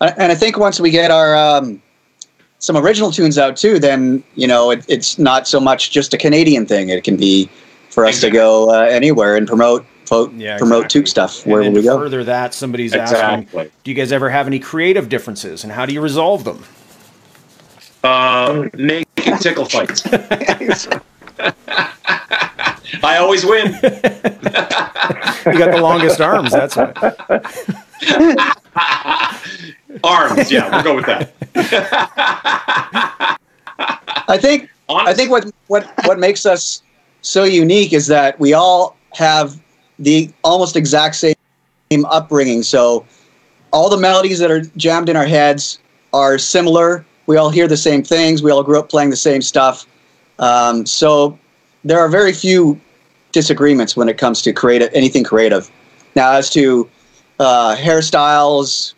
And 0.00 0.30
I 0.32 0.34
think 0.34 0.58
once 0.58 0.80
we 0.80 0.90
get 0.90 1.10
our 1.10 1.36
um, 1.36 1.80
some 2.58 2.76
original 2.76 3.10
tunes 3.10 3.38
out 3.38 3.56
too, 3.56 3.78
then 3.78 4.24
you 4.34 4.46
know 4.46 4.70
it, 4.70 4.84
it's 4.88 5.18
not 5.18 5.46
so 5.46 5.60
much 5.60 5.90
just 5.90 6.14
a 6.14 6.18
Canadian 6.18 6.66
thing. 6.66 6.88
It 6.88 7.04
can 7.04 7.16
be 7.16 7.48
for 7.90 8.04
us 8.04 8.20
to 8.22 8.30
go 8.30 8.70
uh, 8.70 8.82
anywhere 8.82 9.36
and 9.36 9.46
promote 9.46 9.86
fo- 10.06 10.30
Yeah, 10.30 10.58
promote 10.58 10.84
exactly. 10.84 11.00
Toque 11.02 11.08
stuff 11.08 11.44
And 11.44 11.52
wherever 11.52 11.70
we 11.74 11.82
go. 11.82 11.98
Further 11.98 12.24
that, 12.24 12.54
somebody's 12.54 12.94
asking, 12.94 13.48
do 13.52 13.90
you 13.90 13.94
guys 13.94 14.12
ever 14.12 14.30
have 14.30 14.46
any 14.46 14.58
creative 14.58 15.08
differences, 15.08 15.64
and 15.64 15.72
how 15.72 15.86
do 15.86 15.92
you 15.92 16.00
resolve 16.00 16.44
them? 16.44 16.64
Uh, 18.02 18.68
making 18.74 19.38
tickle 19.38 19.64
fights. 19.64 20.02
I 23.02 23.16
always 23.18 23.44
win. 23.44 23.72
You 23.72 23.80
got 25.58 25.72
the 25.72 25.80
longest 25.80 26.20
arms. 26.20 26.52
That's 26.52 26.76
why. 26.76 26.92
Arms. 30.02 30.50
Yeah, 30.50 30.70
we'll 30.70 30.82
go 30.82 30.96
with 30.96 31.06
that. 31.06 31.32
I 34.28 34.38
think 34.38 34.68
I 34.88 35.14
think 35.14 35.30
what 35.30 35.50
what 35.68 35.90
what 36.06 36.18
makes 36.18 36.44
us 36.46 36.82
so 37.22 37.44
unique 37.44 37.92
is 37.92 38.06
that 38.08 38.38
we 38.40 38.52
all 38.52 38.96
have 39.14 39.60
the 40.04 40.30
almost 40.44 40.76
exact 40.76 41.16
same 41.16 41.34
upbringing. 42.10 42.62
So 42.62 43.04
all 43.72 43.88
the 43.90 43.96
melodies 43.96 44.38
that 44.38 44.50
are 44.50 44.60
jammed 44.76 45.08
in 45.08 45.16
our 45.16 45.26
heads 45.26 45.78
are 46.12 46.38
similar. 46.38 47.04
We 47.26 47.36
all 47.36 47.50
hear 47.50 47.66
the 47.66 47.76
same 47.76 48.02
things. 48.02 48.42
We 48.42 48.50
all 48.50 48.62
grew 48.62 48.78
up 48.78 48.88
playing 48.88 49.10
the 49.10 49.16
same 49.16 49.42
stuff. 49.42 49.86
Um, 50.38 50.86
so 50.86 51.38
there 51.84 51.98
are 51.98 52.08
very 52.08 52.32
few 52.32 52.80
disagreements 53.32 53.96
when 53.96 54.08
it 54.08 54.18
comes 54.18 54.42
to 54.42 54.52
creative 54.52 54.90
anything 54.92 55.24
creative. 55.24 55.70
Now, 56.14 56.32
as 56.32 56.50
to 56.50 56.88
uh, 57.40 57.74
hairstyles, 57.76 58.94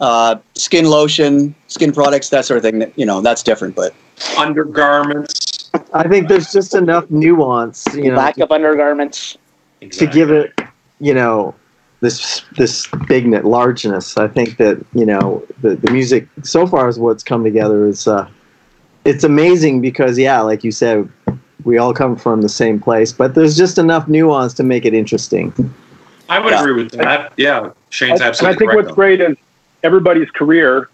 uh, 0.00 0.36
skin 0.54 0.86
lotion, 0.86 1.54
skin 1.66 1.92
products, 1.92 2.30
that 2.30 2.44
sort 2.44 2.58
of 2.58 2.62
thing, 2.62 2.92
you 2.96 3.04
know, 3.04 3.20
that's 3.20 3.42
different. 3.42 3.74
But 3.74 3.94
undergarments. 4.38 5.70
I 5.92 6.08
think 6.08 6.28
there's 6.28 6.52
just 6.52 6.74
enough 6.74 7.10
nuance, 7.10 7.86
you 7.94 8.10
know, 8.10 8.16
Lack 8.16 8.36
to, 8.36 8.44
of 8.44 8.52
undergarments. 8.52 9.36
To 9.80 10.06
give 10.06 10.30
it, 10.30 10.58
you 11.00 11.14
know, 11.14 11.54
this 12.00 12.42
this 12.56 12.86
bigness, 13.06 13.44
largeness. 13.44 14.16
I 14.16 14.28
think 14.28 14.56
that 14.58 14.84
you 14.94 15.04
know 15.06 15.44
the 15.60 15.76
the 15.76 15.90
music 15.90 16.28
so 16.42 16.66
far 16.66 16.88
is 16.88 16.98
what's 16.98 17.22
come 17.24 17.42
together 17.44 17.86
is 17.86 18.06
uh, 18.06 18.28
it's 19.04 19.24
amazing 19.24 19.80
because 19.80 20.18
yeah, 20.18 20.40
like 20.40 20.62
you 20.64 20.70
said, 20.72 21.08
we 21.64 21.78
all 21.78 21.92
come 21.92 22.16
from 22.16 22.42
the 22.42 22.48
same 22.48 22.80
place, 22.80 23.12
but 23.12 23.34
there's 23.34 23.56
just 23.56 23.78
enough 23.78 24.08
nuance 24.08 24.54
to 24.54 24.62
make 24.62 24.84
it 24.84 24.94
interesting. 24.94 25.52
I 26.28 26.38
would 26.38 26.52
Yeah. 26.52 26.60
agree 26.60 26.82
with 26.84 26.92
that. 26.92 27.32
Yeah, 27.36 27.70
Shane's 27.90 28.20
and 28.20 28.30
I 28.30 28.34
think 28.54 28.58
correct. 28.58 28.74
what's 28.76 28.88
though. 28.88 28.94
great 28.94 29.20
is 29.20 29.36
everybody's 29.82 30.30
career, 30.30 30.88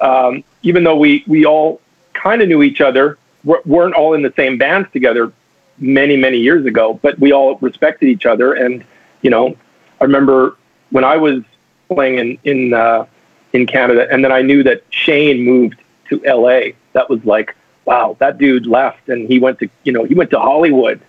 um, 0.00 0.42
even 0.62 0.84
though 0.84 0.96
we, 0.96 1.22
we 1.26 1.44
all 1.44 1.80
kind 2.14 2.40
of 2.42 2.48
knew 2.48 2.62
each 2.62 2.80
other, 2.80 3.18
w- 3.44 3.62
weren't 3.66 3.94
all 3.94 4.14
in 4.14 4.22
the 4.22 4.32
same 4.36 4.56
bands 4.56 4.88
together 4.92 5.32
many, 5.80 6.16
many 6.16 6.38
years 6.38 6.66
ago, 6.66 6.98
but 7.02 7.18
we 7.18 7.32
all 7.32 7.56
respected 7.56 8.08
each 8.08 8.26
other. 8.26 8.54
And, 8.54 8.84
you 9.22 9.30
know, 9.30 9.56
I 10.00 10.04
remember 10.04 10.56
when 10.90 11.04
I 11.04 11.16
was 11.16 11.42
playing 11.88 12.18
in, 12.18 12.38
in, 12.44 12.74
uh, 12.74 13.06
in 13.52 13.66
Canada, 13.66 14.06
and 14.10 14.24
then 14.24 14.30
I 14.30 14.42
knew 14.42 14.62
that 14.62 14.82
Shane 14.90 15.44
moved 15.44 15.80
to 16.10 16.20
LA. 16.24 16.72
That 16.92 17.08
was 17.08 17.24
like, 17.24 17.56
wow, 17.84 18.16
that 18.20 18.38
dude 18.38 18.66
left 18.66 19.08
and 19.08 19.26
he 19.26 19.38
went 19.38 19.58
to, 19.60 19.68
you 19.84 19.92
know, 19.92 20.04
he 20.04 20.14
went 20.14 20.30
to 20.30 20.38
Hollywood. 20.38 21.00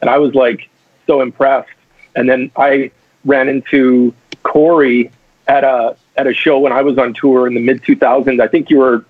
And 0.00 0.08
I 0.08 0.18
was 0.18 0.34
like 0.34 0.68
so 1.06 1.20
impressed. 1.20 1.68
And 2.16 2.28
then 2.28 2.50
I 2.56 2.90
ran 3.24 3.48
into 3.48 4.14
Corey 4.42 5.10
at 5.46 5.64
a 5.64 5.96
at 6.16 6.26
a 6.26 6.34
show 6.34 6.58
when 6.58 6.72
I 6.72 6.82
was 6.82 6.98
on 6.98 7.14
tour 7.14 7.46
in 7.46 7.54
the 7.54 7.60
mid 7.60 7.82
2000s. 7.82 8.40
I 8.40 8.48
think 8.48 8.70
you 8.70 8.78
were 8.78 9.04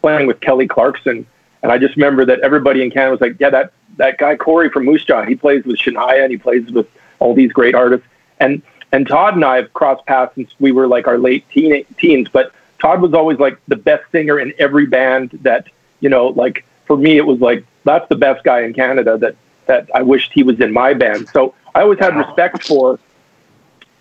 playing 0.00 0.26
with 0.26 0.40
Kelly 0.40 0.68
Clarkson, 0.68 1.26
and 1.62 1.72
I 1.72 1.78
just 1.78 1.96
remember 1.96 2.24
that 2.26 2.40
everybody 2.40 2.82
in 2.82 2.90
Canada 2.90 3.12
was 3.12 3.20
like, 3.20 3.36
"Yeah, 3.38 3.50
that 3.50 3.72
that 3.96 4.18
guy 4.18 4.36
Corey 4.36 4.70
from 4.70 4.84
Moose 4.84 5.04
Jaw, 5.04 5.24
he 5.24 5.34
plays 5.34 5.64
with 5.64 5.78
Shania 5.78 6.22
and 6.22 6.30
he 6.30 6.38
plays 6.38 6.70
with 6.70 6.86
all 7.18 7.34
these 7.34 7.52
great 7.52 7.74
artists." 7.74 8.06
And 8.40 8.62
and 8.92 9.06
Todd 9.06 9.34
and 9.34 9.44
I 9.44 9.56
have 9.56 9.72
crossed 9.72 10.06
paths 10.06 10.34
since 10.34 10.50
we 10.60 10.72
were 10.72 10.86
like 10.86 11.06
our 11.06 11.18
late 11.18 11.48
teen, 11.50 11.84
teens, 11.98 12.28
but 12.28 12.52
Todd 12.80 13.00
was 13.00 13.14
always 13.14 13.38
like 13.38 13.58
the 13.68 13.76
best 13.76 14.04
singer 14.12 14.38
in 14.38 14.52
every 14.58 14.86
band 14.86 15.38
that 15.42 15.68
you 16.00 16.08
know. 16.08 16.28
Like 16.28 16.64
for 16.86 16.96
me, 16.96 17.16
it 17.16 17.26
was 17.26 17.40
like 17.40 17.64
that's 17.84 18.08
the 18.08 18.16
best 18.16 18.44
guy 18.44 18.62
in 18.62 18.74
Canada 18.74 19.18
that 19.18 19.36
that 19.66 19.90
I 19.94 20.02
wished 20.02 20.32
he 20.32 20.42
was 20.42 20.60
in 20.60 20.72
my 20.72 20.94
band. 20.94 21.28
So 21.30 21.54
I 21.74 21.82
always 21.82 21.98
had 21.98 22.16
respect 22.16 22.66
for 22.66 22.98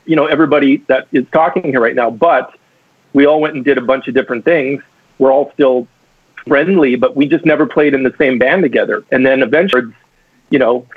you 0.05 0.15
know 0.15 0.25
everybody 0.25 0.77
that 0.87 1.07
is 1.11 1.25
talking 1.31 1.63
here 1.63 1.81
right 1.81 1.95
now 1.95 2.09
but 2.09 2.57
we 3.13 3.25
all 3.25 3.41
went 3.41 3.55
and 3.55 3.65
did 3.65 3.77
a 3.77 3.81
bunch 3.81 4.07
of 4.07 4.13
different 4.13 4.45
things 4.45 4.81
we're 5.17 5.31
all 5.31 5.51
still 5.53 5.87
friendly 6.47 6.95
but 6.95 7.15
we 7.15 7.27
just 7.27 7.45
never 7.45 7.65
played 7.65 7.93
in 7.93 8.03
the 8.03 8.13
same 8.17 8.37
band 8.37 8.63
together. 8.63 9.03
And 9.11 9.25
then 9.25 9.41
eventually 9.41 9.93
you 10.49 10.59
know 10.59 10.87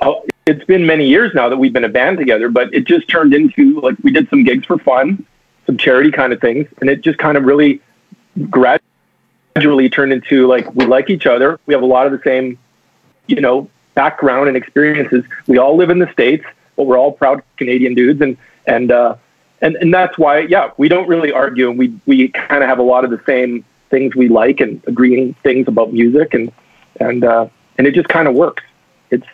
uh, 0.00 0.14
it's 0.46 0.64
been 0.64 0.86
many 0.86 1.06
years 1.06 1.32
now 1.34 1.48
that 1.48 1.56
we've 1.56 1.72
been 1.72 1.84
a 1.84 1.88
band 1.88 2.18
together 2.18 2.48
but 2.48 2.72
it 2.74 2.84
just 2.84 3.08
turned 3.08 3.34
into 3.34 3.80
like 3.80 3.96
we 4.02 4.10
did 4.10 4.28
some 4.30 4.44
gigs 4.44 4.66
for 4.66 4.78
fun 4.78 5.24
some 5.66 5.76
charity 5.76 6.10
kind 6.10 6.32
of 6.32 6.40
things 6.40 6.66
and 6.80 6.90
it 6.90 7.02
just 7.02 7.18
kind 7.18 7.36
of 7.36 7.44
really 7.44 7.80
gradually 8.48 9.90
turned 9.90 10.12
into 10.12 10.46
like 10.46 10.72
we 10.74 10.86
like 10.86 11.10
each 11.10 11.26
other. 11.26 11.58
We 11.66 11.74
have 11.74 11.82
a 11.82 11.86
lot 11.86 12.06
of 12.06 12.12
the 12.12 12.22
same 12.24 12.58
you 13.26 13.40
know 13.40 13.68
background 13.94 14.48
and 14.48 14.56
experiences. 14.56 15.24
We 15.46 15.58
all 15.58 15.76
live 15.76 15.90
in 15.90 15.98
the 15.98 16.10
states 16.12 16.44
but 16.80 16.86
we're 16.86 16.98
all 16.98 17.12
proud 17.12 17.42
Canadian 17.58 17.92
dudes, 17.92 18.22
and 18.22 18.38
and 18.66 18.90
uh, 18.90 19.16
and 19.60 19.76
and 19.76 19.92
that's 19.92 20.16
why, 20.16 20.38
yeah, 20.38 20.70
we 20.78 20.88
don't 20.88 21.06
really 21.08 21.30
argue, 21.30 21.68
and 21.68 21.78
we 21.78 21.94
we 22.06 22.28
kind 22.28 22.62
of 22.62 22.70
have 22.70 22.78
a 22.78 22.82
lot 22.82 23.04
of 23.04 23.10
the 23.10 23.20
same 23.26 23.66
things 23.90 24.14
we 24.14 24.28
like 24.28 24.60
and 24.60 24.82
agreeing 24.86 25.34
things 25.42 25.68
about 25.68 25.92
music, 25.92 26.34
and 26.34 26.50
and 27.00 27.24
uh, 27.24 27.46
and 27.78 27.86
it 27.86 27.94
just 27.94 28.08
kind 28.08 28.28
of 28.28 28.34
works. 28.34 28.62
It's 29.10 29.26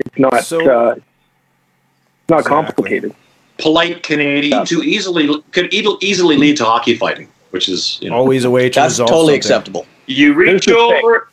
it's 0.00 0.18
not 0.18 0.44
So- 0.44 0.60
uh, 0.60 0.94
it's 0.96 2.30
not 2.30 2.40
Exactly. 2.40 2.48
complicated. 2.64 3.14
Polite 3.58 4.02
Canadian 4.02 4.64
to 4.66 4.82
easily 4.82 5.28
could 5.52 5.72
easily 5.72 6.36
lead 6.36 6.56
to 6.56 6.64
hockey 6.64 6.96
fighting, 6.96 7.28
which 7.50 7.68
is 7.68 7.98
you 8.02 8.10
know 8.10 8.16
Always 8.16 8.44
a 8.44 8.50
way 8.50 8.68
to 8.68 8.80
That's 8.80 8.94
resolve 8.94 9.08
totally 9.10 9.34
something. 9.34 9.36
acceptable. 9.38 9.86
you 10.06 10.34
reach 10.34 10.48
Here's 10.48 10.64
the 10.66 10.72
thing. 10.72 11.04
over, 11.04 11.28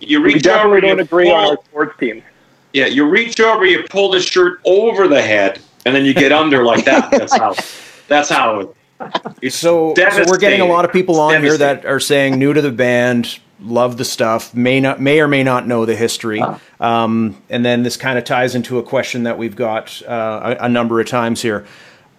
you 0.00 0.20
We 0.20 0.34
reach 0.34 0.42
definitely 0.42 0.78
over, 0.78 0.80
don't 0.80 0.96
you 0.98 1.02
agree 1.04 1.30
on 1.30 1.44
our 1.56 1.64
sports 1.64 1.96
teams. 2.00 2.22
Yeah, 2.72 2.86
you 2.86 3.04
reach 3.08 3.38
over, 3.38 3.64
you 3.64 3.84
pull 3.90 4.10
the 4.10 4.18
shirt 4.20 4.60
over 4.64 5.06
the 5.06 5.22
head, 5.22 5.60
and 5.86 5.94
then 5.94 6.04
you 6.04 6.14
get 6.14 6.32
under 6.32 6.64
like 6.64 6.84
that. 6.86 7.10
That's 7.12 7.36
how. 7.42 7.54
That's 8.08 8.28
how. 8.28 8.74
So, 9.50 9.94
so 10.10 10.24
we're 10.28 10.38
getting 10.38 10.60
a 10.60 10.66
lot 10.66 10.84
of 10.84 10.92
people 10.92 11.20
on 11.20 11.42
here 11.42 11.58
that 11.58 11.84
are 11.86 12.00
saying 12.00 12.38
new 12.38 12.52
to 12.52 12.60
the 12.60 12.70
band, 12.70 13.38
love 13.60 13.96
the 13.96 14.04
stuff, 14.04 14.54
may 14.54 14.80
not, 14.80 15.00
may 15.00 15.20
or 15.20 15.28
may 15.28 15.42
not 15.42 15.66
know 15.66 15.84
the 15.84 15.96
history, 15.96 16.42
um, 16.80 17.40
and 17.50 17.64
then 17.64 17.82
this 17.82 17.96
kind 17.96 18.18
of 18.18 18.24
ties 18.24 18.54
into 18.54 18.78
a 18.78 18.82
question 18.82 19.24
that 19.24 19.38
we've 19.38 19.56
got 19.56 20.02
uh, 20.06 20.56
a, 20.60 20.64
a 20.64 20.68
number 20.68 21.00
of 21.00 21.06
times 21.06 21.42
here. 21.42 21.66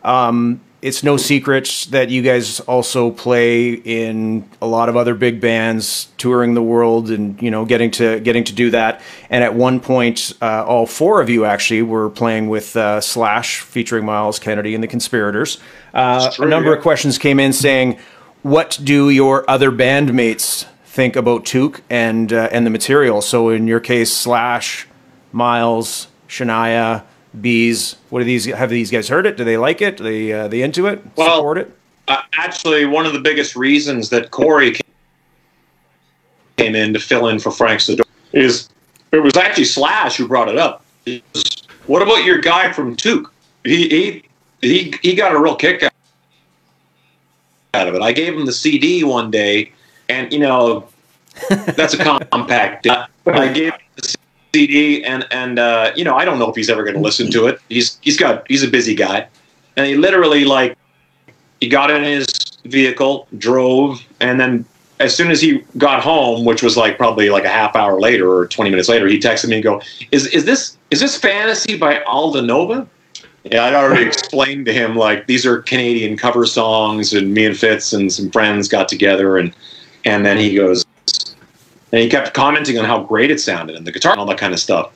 Um, 0.04 0.62
it's 0.84 1.02
no 1.02 1.16
secret 1.16 1.88
that 1.92 2.10
you 2.10 2.22
guys 2.22 2.60
also 2.60 3.10
play 3.10 3.72
in 3.72 4.48
a 4.62 4.68
lot 4.68 4.90
of 4.90 4.98
other 4.98 5.16
big 5.16 5.40
bands, 5.40 6.10
touring 6.18 6.56
the 6.56 6.62
world, 6.62 7.10
and 7.10 7.42
you 7.42 7.50
know, 7.50 7.64
getting 7.64 7.90
to 7.92 8.20
getting 8.20 8.44
to 8.44 8.54
do 8.54 8.70
that. 8.72 9.02
And 9.30 9.46
at 9.46 9.56
one 9.56 9.80
point, 9.80 10.34
uh, 10.42 10.66
all 10.66 10.86
four 10.86 11.22
of 11.22 11.30
you 11.30 11.46
actually 11.46 11.84
were 11.84 12.10
playing 12.10 12.50
with 12.50 12.76
uh, 12.76 13.00
Slash, 13.00 13.62
featuring 13.62 14.04
Myles 14.04 14.40
Kennedy 14.40 14.76
and 14.76 14.84
the 14.84 14.90
Conspirators. 14.90 15.58
Uh, 15.94 16.30
true, 16.32 16.46
a 16.46 16.50
number 16.50 16.72
yeah. 16.72 16.76
of 16.76 16.84
questions 16.84 17.18
came 17.18 17.40
in 17.40 17.54
saying, 17.54 17.98
"What 18.42 18.78
do 18.84 19.10
your 19.10 19.50
other 19.50 19.72
bandmates 19.72 20.66
think 20.84 21.16
about 21.16 21.46
Toque 21.46 21.80
and 21.90 22.34
uh, 22.34 22.50
and 22.52 22.66
the 22.66 22.70
material?" 22.70 23.22
So 23.22 23.48
in 23.48 23.68
your 23.68 23.80
case, 23.80 24.12
Slash, 24.12 24.86
Miles, 25.32 26.10
Shania, 26.28 27.06
B'z. 27.40 27.96
What 28.10 28.20
do 28.20 28.26
these? 28.26 28.46
Have 28.46 28.70
these 28.70 28.92
guys 28.92 29.08
heard 29.08 29.26
it? 29.26 29.38
Do 29.38 29.44
they 29.44 29.58
like 29.58 29.82
it? 29.82 29.98
Do 29.98 30.04
they 30.04 30.32
uh, 30.34 30.48
they 30.48 30.62
into 30.62 30.88
it? 30.88 31.02
Well- 31.16 31.38
Support 31.38 31.58
it? 31.60 31.78
Uh, 32.08 32.22
actually, 32.34 32.86
one 32.86 33.06
of 33.06 33.14
the 33.14 33.20
biggest 33.20 33.56
reasons 33.56 34.10
that 34.10 34.30
Corey 34.32 34.74
came 36.58 36.76
in 36.76 36.94
to 36.94 37.00
fill 37.00 37.30
in 37.30 37.40
for 37.40 37.50
Frank 37.50 37.80
Sidoris 37.80 38.04
is 38.34 38.70
it 39.14 39.20
was 39.24 39.38
actually 39.38 39.64
Slash 39.64 40.18
who 40.18 40.28
brought 40.28 40.50
it 40.50 40.58
up. 40.58 40.84
Was, 41.06 41.64
what 41.88 42.02
about 42.02 42.26
your 42.26 42.40
guy 42.40 42.74
from 42.74 42.98
Toque? 42.98 43.30
He 43.64 43.88
he 43.88 44.24
he 44.62 44.94
he 45.02 45.16
got 45.16 45.34
a 45.34 45.40
real 45.40 45.56
kick 45.56 45.82
out 47.74 47.88
of 47.88 47.96
it. 47.96 48.02
I 48.02 48.12
gave 48.12 48.34
him 48.34 48.46
the 48.46 48.52
CD 48.54 49.04
one 49.06 49.32
day, 49.32 49.72
and 50.10 50.32
you 50.34 50.40
know 50.40 50.88
that's 51.50 51.94
a 51.94 51.98
compact. 52.32 52.86
I 52.88 53.08
gave 53.54 53.72
him 53.74 53.80
the 53.96 54.16
CD, 54.54 55.04
and 55.04 55.26
and 55.32 55.60
uh, 55.60 55.92
you 55.96 56.04
know 56.04 56.16
I 56.16 56.26
don't 56.26 56.40
know 56.40 56.50
if 56.50 56.56
he's 56.56 56.70
ever 56.70 56.84
going 56.84 56.96
to 56.96 57.02
listen 57.02 57.32
to 57.32 57.48
it. 57.48 57.60
He's 57.70 57.98
he's 58.02 58.18
got 58.18 58.46
he's 58.48 58.64
a 58.64 58.68
busy 58.68 58.96
guy, 58.96 59.28
and 59.76 59.86
he 59.86 59.96
literally 59.96 60.46
like 60.46 60.78
he 61.60 61.68
got 61.68 61.90
in 61.90 62.04
his 62.04 62.28
vehicle, 62.66 63.28
drove, 63.38 64.02
and 64.20 64.40
then 64.40 64.66
as 65.00 65.16
soon 65.16 65.32
as 65.32 65.42
he 65.42 65.64
got 65.78 66.02
home, 66.02 66.46
which 66.46 66.62
was 66.62 66.78
like 66.78 66.98
probably 66.98 67.30
like 67.30 67.44
a 67.44 67.50
half 67.50 67.76
hour 67.76 68.00
later 68.00 68.32
or 68.32 68.48
20 68.48 68.70
minutes 68.70 68.88
later, 68.88 69.08
he 69.08 69.20
texted 69.20 69.50
me 69.50 69.56
and 69.56 69.64
go, 69.64 69.82
"Is 70.12 70.28
is 70.28 70.46
this 70.46 70.78
is 70.92 71.00
this 71.00 71.18
Fantasy 71.18 71.78
by 71.78 72.02
Aldo 72.04 72.42
Nova?" 72.42 72.88
Yeah, 73.44 73.66
I'd 73.66 73.74
already 73.74 74.06
explained 74.08 74.66
to 74.68 74.74
him 74.74 74.96
like 74.96 75.28
these 75.28 75.46
are 75.46 75.62
Canadian 75.64 76.16
cover 76.16 76.46
songs, 76.46 77.14
and 77.14 77.34
me 77.34 77.46
and 77.46 77.58
Fitz 77.58 77.92
and 77.92 78.12
some 78.14 78.30
friends 78.30 78.68
got 78.68 78.88
together, 78.88 79.38
and 79.38 79.54
and 80.06 80.26
then 80.26 80.38
he 80.38 80.56
goes, 80.56 80.83
and 81.94 82.02
he 82.02 82.10
kept 82.10 82.34
commenting 82.34 82.78
on 82.78 82.84
how 82.84 83.02
great 83.02 83.32
it 83.32 83.40
sounded 83.40 83.78
and 83.78 83.88
the 83.88 83.92
guitar 83.92 84.12
and 84.12 84.20
all 84.20 84.26
that 84.26 84.38
kind 84.38 84.54
of 84.54 84.60
stuff, 84.60 84.92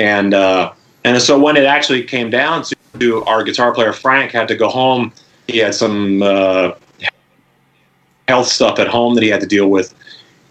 and 0.00 0.34
uh, 0.34 0.72
and 1.04 1.20
so 1.22 1.38
when 1.38 1.56
it 1.56 1.64
actually 1.64 2.02
came 2.02 2.30
down 2.30 2.64
to 2.98 3.24
our 3.24 3.44
guitar 3.44 3.72
player 3.72 3.92
Frank 3.92 4.32
had 4.32 4.48
to 4.48 4.56
go 4.56 4.68
home, 4.68 5.12
he 5.46 5.58
had 5.58 5.74
some 5.74 6.22
uh, 6.22 6.72
health 8.26 8.48
stuff 8.48 8.78
at 8.78 8.88
home 8.88 9.14
that 9.14 9.22
he 9.22 9.28
had 9.28 9.40
to 9.40 9.46
deal 9.46 9.68
with. 9.68 9.94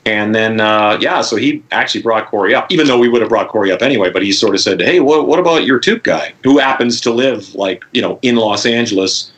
And 0.06 0.34
then, 0.34 0.62
uh, 0.62 0.98
yeah, 1.02 1.20
so 1.20 1.36
he 1.36 1.62
actually 1.72 2.02
brought 2.02 2.28
Corey 2.28 2.56
up, 2.56 2.72
even 2.72 2.88
though 2.88 2.98
we 2.98 3.10
would 3.10 3.22
have 3.22 3.28
brought 3.28 3.50
Corey 3.50 3.74
up 3.74 3.82
anyway. 3.82 4.10
But 4.10 4.24
he 4.24 4.32
sort 4.32 4.56
of 4.56 4.62
said, 4.62 4.80
"Hey, 4.80 5.02
what, 5.02 5.28
what 5.28 5.38
about 5.38 5.66
your 5.66 5.80
Toque 5.80 6.04
guy, 6.04 6.34
who 6.46 6.60
happens 6.60 7.02
to 7.02 7.12
live 7.12 7.54
like 7.56 7.84
you 7.92 8.02
know 8.02 8.18
in 8.22 8.38
Los 8.38 8.66
Angeles, 8.66 9.34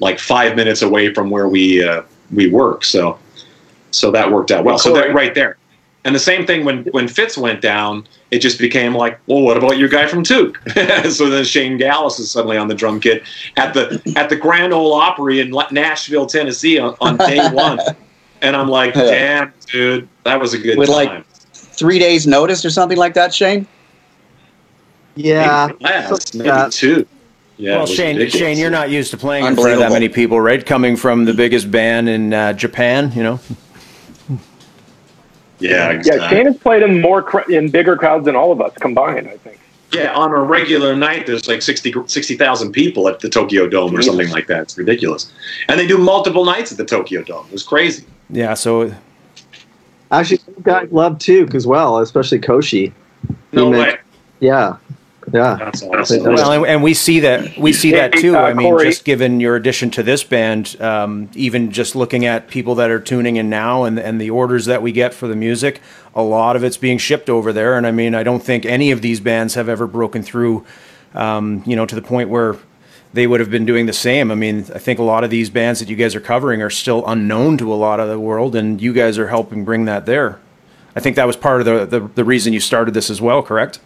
like 0.00 0.18
five 0.18 0.56
minutes 0.56 0.80
away 0.80 1.12
from 1.12 1.28
where 1.28 1.46
we 1.46 1.84
uh, 1.84 2.02
we 2.32 2.48
work?" 2.48 2.84
So, 2.86 3.18
so 3.90 4.10
that 4.12 4.32
worked 4.32 4.50
out 4.50 4.64
well. 4.64 4.78
So 4.78 4.94
that 4.94 5.12
right 5.12 5.34
there, 5.34 5.58
and 6.04 6.14
the 6.14 6.18
same 6.20 6.46
thing 6.46 6.64
when 6.64 6.84
when 6.86 7.08
Fitz 7.08 7.36
went 7.38 7.60
down, 7.60 8.06
it 8.30 8.40
just 8.40 8.58
became 8.58 8.94
like, 8.94 9.18
"Well, 9.26 9.40
what 9.42 9.56
about 9.56 9.78
your 9.78 9.88
guy 9.88 10.06
from 10.06 10.22
Toque?" 10.22 10.56
so 11.10 11.30
then 11.30 11.44
Shane 11.44 11.78
Gaalaas 11.78 12.20
is 12.20 12.30
suddenly 12.30 12.56
on 12.56 12.68
the 12.68 12.74
drum 12.74 13.00
kit 13.00 13.22
at 13.56 13.74
the 13.74 14.00
at 14.16 14.28
the 14.28 14.36
Grand 14.36 14.72
Ole 14.72 14.92
Opry 14.94 15.40
in 15.40 15.50
Nashville, 15.70 16.26
Tennessee 16.26 16.78
on, 16.78 16.94
on 17.00 17.16
day 17.16 17.48
one. 17.52 17.78
And 18.42 18.54
I'm 18.54 18.68
like, 18.68 18.92
damn, 18.92 19.54
dude, 19.70 20.06
that 20.24 20.38
was 20.38 20.52
a 20.52 20.58
good 20.58 20.76
With, 20.76 20.90
like. 20.90 21.24
Three 21.54 21.98
days 21.98 22.26
notice 22.26 22.64
or 22.64 22.70
something 22.70 22.98
like 22.98 23.14
that, 23.14 23.34
Shane? 23.34 23.66
Yeah. 25.16 25.68
maybe 25.80 25.84
less, 25.84 26.34
maybe 26.34 26.46
Yeah. 26.48 26.68
two. 26.70 27.06
Yeah, 27.56 27.76
well, 27.76 27.86
Shane, 27.86 28.16
ridiculous. 28.16 28.40
Shane, 28.40 28.58
you're 28.58 28.70
not 28.70 28.90
used 28.90 29.12
to 29.12 29.16
playing 29.16 29.46
in 29.46 29.54
front 29.54 29.72
of 29.72 29.78
that 29.78 29.92
many 29.92 30.08
people, 30.08 30.40
right? 30.40 30.64
Coming 30.64 30.96
from 30.96 31.24
the 31.24 31.32
biggest 31.32 31.70
band 31.70 32.08
in 32.08 32.34
uh, 32.34 32.52
Japan, 32.52 33.12
you 33.14 33.22
know. 33.22 33.40
Yeah, 35.70 36.02
Yeah. 36.04 36.28
Shane 36.28 36.46
has 36.46 36.56
played 36.58 36.82
in 36.82 37.00
more 37.00 37.22
cr- 37.22 37.50
in 37.50 37.68
bigger 37.70 37.96
crowds 37.96 38.24
than 38.26 38.36
all 38.36 38.52
of 38.52 38.60
us 38.60 38.72
combined. 38.80 39.28
I 39.28 39.36
think. 39.38 39.58
Yeah, 39.92 40.12
on 40.14 40.30
a 40.32 40.40
regular 40.40 40.96
night, 40.96 41.26
there's 41.26 41.46
like 41.46 41.62
60 41.62 41.94
60,000 42.06 42.72
people 42.72 43.08
at 43.08 43.20
the 43.20 43.28
Tokyo 43.28 43.68
Dome 43.68 43.94
or 43.96 44.02
something 44.02 44.28
like 44.30 44.48
that. 44.48 44.62
It's 44.62 44.76
ridiculous. 44.76 45.32
And 45.68 45.78
they 45.78 45.86
do 45.86 45.98
multiple 45.98 46.44
nights 46.44 46.72
at 46.72 46.78
the 46.78 46.84
Tokyo 46.84 47.22
Dome. 47.22 47.46
It 47.46 47.52
was 47.52 47.62
crazy. 47.62 48.04
Yeah, 48.30 48.54
so 48.54 48.92
Actually, 50.10 50.38
some 50.38 50.54
guys 50.62 50.88
love 50.92 51.18
Toque 51.18 51.54
as 51.54 51.66
well, 51.66 51.98
especially 51.98 52.38
Koshi. 52.40 52.92
No 53.52 53.66
He 53.66 53.70
meant- 53.72 53.92
way. 53.92 53.98
Yeah. 54.40 54.76
Yeah. 55.34 55.56
That's 55.56 55.82
awesome. 55.82 56.22
well, 56.22 56.52
and, 56.52 56.64
and 56.64 56.82
we 56.82 56.94
see 56.94 57.18
that 57.20 57.58
we 57.58 57.72
see 57.72 57.90
that 57.90 58.12
too. 58.12 58.36
Uh, 58.36 58.42
I 58.42 58.54
mean, 58.54 58.68
Corey- 58.68 58.84
just 58.86 59.04
given 59.04 59.40
your 59.40 59.56
addition 59.56 59.90
to 59.90 60.02
this 60.04 60.22
band, 60.22 60.80
um, 60.80 61.28
even 61.34 61.72
just 61.72 61.96
looking 61.96 62.24
at 62.24 62.46
people 62.46 62.76
that 62.76 62.88
are 62.88 63.00
tuning 63.00 63.34
in 63.34 63.50
now 63.50 63.82
and 63.82 63.98
and 63.98 64.20
the 64.20 64.30
orders 64.30 64.66
that 64.66 64.80
we 64.80 64.92
get 64.92 65.12
for 65.12 65.26
the 65.26 65.34
music, 65.34 65.80
a 66.14 66.22
lot 66.22 66.54
of 66.54 66.62
it's 66.62 66.76
being 66.76 66.98
shipped 66.98 67.28
over 67.28 67.52
there. 67.52 67.76
And 67.76 67.84
I 67.84 67.90
mean, 67.90 68.14
I 68.14 68.22
don't 68.22 68.44
think 68.44 68.64
any 68.64 68.92
of 68.92 69.02
these 69.02 69.18
bands 69.18 69.54
have 69.54 69.68
ever 69.68 69.88
broken 69.88 70.22
through, 70.22 70.64
um, 71.14 71.64
you 71.66 71.74
know, 71.74 71.84
to 71.84 71.96
the 71.96 72.02
point 72.02 72.28
where 72.28 72.56
they 73.12 73.26
would 73.26 73.40
have 73.40 73.50
been 73.50 73.66
doing 73.66 73.86
the 73.86 73.92
same. 73.92 74.30
I 74.30 74.36
mean, 74.36 74.58
I 74.72 74.78
think 74.78 75.00
a 75.00 75.04
lot 75.04 75.24
of 75.24 75.30
these 75.30 75.50
bands 75.50 75.80
that 75.80 75.88
you 75.88 75.96
guys 75.96 76.14
are 76.14 76.20
covering 76.20 76.62
are 76.62 76.70
still 76.70 77.04
unknown 77.08 77.58
to 77.58 77.72
a 77.72 77.74
lot 77.74 77.98
of 77.98 78.08
the 78.08 78.20
world, 78.20 78.54
and 78.54 78.80
you 78.80 78.92
guys 78.92 79.18
are 79.18 79.28
helping 79.28 79.64
bring 79.64 79.84
that 79.86 80.06
there. 80.06 80.38
I 80.94 81.00
think 81.00 81.16
that 81.16 81.26
was 81.26 81.36
part 81.36 81.60
of 81.60 81.66
the, 81.66 81.86
the, 81.98 82.08
the 82.08 82.24
reason 82.24 82.52
you 82.52 82.60
started 82.60 82.94
this 82.94 83.10
as 83.10 83.20
well, 83.20 83.42
correct? 83.42 83.80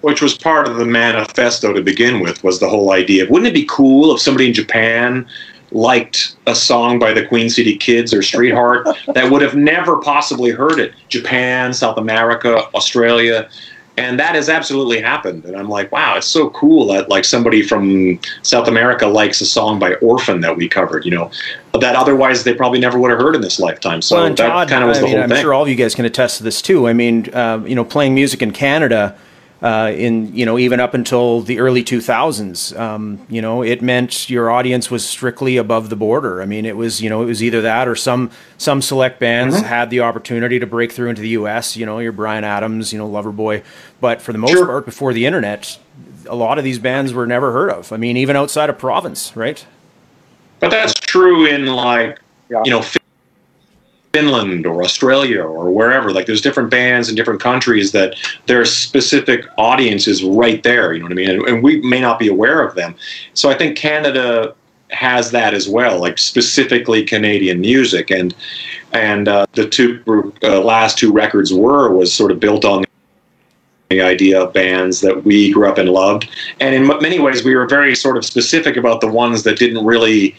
Which 0.00 0.22
was 0.22 0.38
part 0.38 0.68
of 0.68 0.76
the 0.76 0.84
manifesto 0.84 1.72
to 1.72 1.82
begin 1.82 2.20
with, 2.20 2.44
was 2.44 2.60
the 2.60 2.68
whole 2.68 2.92
idea 2.92 3.24
of 3.24 3.30
wouldn't 3.30 3.48
it 3.48 3.54
be 3.54 3.66
cool 3.68 4.14
if 4.14 4.20
somebody 4.20 4.46
in 4.46 4.54
Japan 4.54 5.26
liked 5.72 6.36
a 6.46 6.54
song 6.54 6.98
by 6.98 7.12
the 7.12 7.26
Queen 7.26 7.50
City 7.50 7.76
Kids 7.76 8.14
or 8.14 8.22
Streetheart 8.22 8.86
that 9.14 9.30
would 9.30 9.42
have 9.42 9.56
never 9.56 9.96
possibly 9.96 10.50
heard 10.50 10.78
it? 10.78 10.94
Japan, 11.08 11.72
South 11.72 11.98
America, 11.98 12.64
Australia. 12.74 13.48
And 13.96 14.20
that 14.20 14.36
has 14.36 14.48
absolutely 14.48 15.00
happened. 15.00 15.44
And 15.44 15.56
I'm 15.56 15.68
like, 15.68 15.90
wow, 15.90 16.16
it's 16.16 16.28
so 16.28 16.50
cool 16.50 16.86
that 16.86 17.08
like 17.08 17.24
somebody 17.24 17.62
from 17.62 18.20
South 18.42 18.68
America 18.68 19.08
likes 19.08 19.40
a 19.40 19.46
song 19.46 19.80
by 19.80 19.94
Orphan 19.94 20.40
that 20.42 20.56
we 20.56 20.68
covered, 20.68 21.04
you 21.04 21.10
know, 21.10 21.32
that 21.80 21.96
otherwise 21.96 22.44
they 22.44 22.54
probably 22.54 22.78
never 22.78 22.96
would 22.96 23.10
have 23.10 23.18
heard 23.18 23.34
in 23.34 23.40
this 23.40 23.58
lifetime. 23.58 24.00
So 24.00 24.14
well, 24.14 24.32
that 24.32 24.68
kind 24.68 24.84
of 24.84 24.88
was 24.88 24.98
I 24.98 25.00
the 25.00 25.06
mean, 25.06 25.14
whole 25.16 25.24
I'm 25.24 25.28
thing. 25.30 25.42
sure 25.42 25.52
all 25.52 25.64
of 25.64 25.68
you 25.68 25.74
guys 25.74 25.96
can 25.96 26.04
attest 26.04 26.36
to 26.36 26.44
this 26.44 26.62
too. 26.62 26.86
I 26.86 26.92
mean, 26.92 27.34
uh, 27.34 27.60
you 27.66 27.74
know, 27.74 27.84
playing 27.84 28.14
music 28.14 28.40
in 28.40 28.52
Canada, 28.52 29.18
uh, 29.60 29.92
in 29.94 30.34
you 30.34 30.46
know, 30.46 30.56
even 30.58 30.78
up 30.80 30.94
until 30.94 31.40
the 31.40 31.58
early 31.58 31.82
2000s, 31.82 32.78
um, 32.78 33.18
you 33.28 33.42
know, 33.42 33.62
it 33.62 33.82
meant 33.82 34.30
your 34.30 34.50
audience 34.50 34.90
was 34.90 35.04
strictly 35.04 35.56
above 35.56 35.90
the 35.90 35.96
border. 35.96 36.40
I 36.40 36.46
mean, 36.46 36.64
it 36.64 36.76
was 36.76 37.00
you 37.00 37.10
know, 37.10 37.22
it 37.22 37.26
was 37.26 37.42
either 37.42 37.60
that 37.62 37.88
or 37.88 37.96
some 37.96 38.30
some 38.56 38.80
select 38.82 39.18
bands 39.18 39.56
Mm-hmm. 39.56 39.64
had 39.66 39.90
the 39.90 40.00
opportunity 40.00 40.58
to 40.60 40.66
break 40.66 40.92
through 40.92 41.08
into 41.08 41.22
the 41.22 41.30
U.S. 41.30 41.76
You 41.76 41.86
know, 41.86 41.98
your 41.98 42.12
Bryan 42.12 42.44
Adams, 42.44 42.92
you 42.92 42.98
know, 42.98 43.08
Loverboy, 43.08 43.64
but 44.00 44.22
for 44.22 44.32
the 44.32 44.38
most 44.38 44.52
Sure. 44.52 44.66
part, 44.66 44.84
before 44.84 45.12
the 45.12 45.26
internet. 45.26 45.78
A 46.30 46.34
lot 46.36 46.58
of 46.58 46.64
these 46.64 46.78
bands 46.78 47.14
were 47.14 47.26
never 47.26 47.52
heard 47.52 47.70
of. 47.70 47.90
I 47.90 47.96
mean, 47.96 48.16
even 48.18 48.36
outside 48.36 48.68
of 48.68 48.78
province, 48.78 49.34
right? 49.34 49.64
But 50.60 50.70
that's 50.70 50.92
true 50.94 51.46
in 51.46 51.66
like 51.66 52.18
Yeah. 52.50 52.62
you 52.64 52.70
know 52.70 52.84
Finland 54.12 54.66
or 54.66 54.82
Australia 54.82 55.42
or 55.42 55.70
wherever. 55.70 56.12
Like 56.12 56.26
there's 56.26 56.40
different 56.40 56.70
bands 56.70 57.08
in 57.08 57.14
different 57.14 57.40
countries 57.40 57.92
that 57.92 58.16
their 58.46 58.64
specific 58.64 59.44
audience 59.58 60.08
is 60.08 60.22
right 60.22 60.62
there. 60.62 60.92
You 60.92 61.00
know 61.00 61.04
what 61.06 61.12
I 61.12 61.16
mean? 61.16 61.30
And, 61.30 61.42
and 61.42 61.62
we 61.62 61.80
may 61.82 62.00
not 62.00 62.18
be 62.18 62.28
aware 62.28 62.66
of 62.66 62.74
them. 62.74 62.94
So 63.34 63.50
I 63.50 63.54
think 63.54 63.76
Canada 63.76 64.54
has 64.90 65.30
that 65.32 65.54
as 65.54 65.68
well, 65.68 66.00
like 66.00 66.18
specifically 66.18 67.04
Canadian 67.04 67.60
music, 67.60 68.10
and 68.10 68.34
and 68.92 69.28
uh, 69.28 69.46
the 69.52 69.68
two 69.68 70.02
uh, 70.42 70.60
last 70.60 70.98
two 70.98 71.12
records 71.12 71.52
were 71.52 71.90
was 71.94 72.12
sort 72.12 72.30
of 72.30 72.40
built 72.40 72.64
on 72.64 72.84
the 73.90 74.00
idea 74.00 74.40
of 74.40 74.52
bands 74.52 75.00
that 75.00 75.24
we 75.24 75.50
grew 75.52 75.68
up 75.68 75.78
and 75.78 75.90
loved, 75.90 76.28
and 76.60 76.74
in 76.74 76.86
many 76.86 77.18
ways 77.18 77.44
we 77.44 77.54
were 77.54 77.66
very 77.66 77.94
sort 77.94 78.16
of 78.16 78.24
specific 78.24 78.76
about 78.76 79.00
the 79.00 79.08
ones 79.08 79.42
that 79.42 79.58
didn't 79.58 79.84
really 79.84 80.36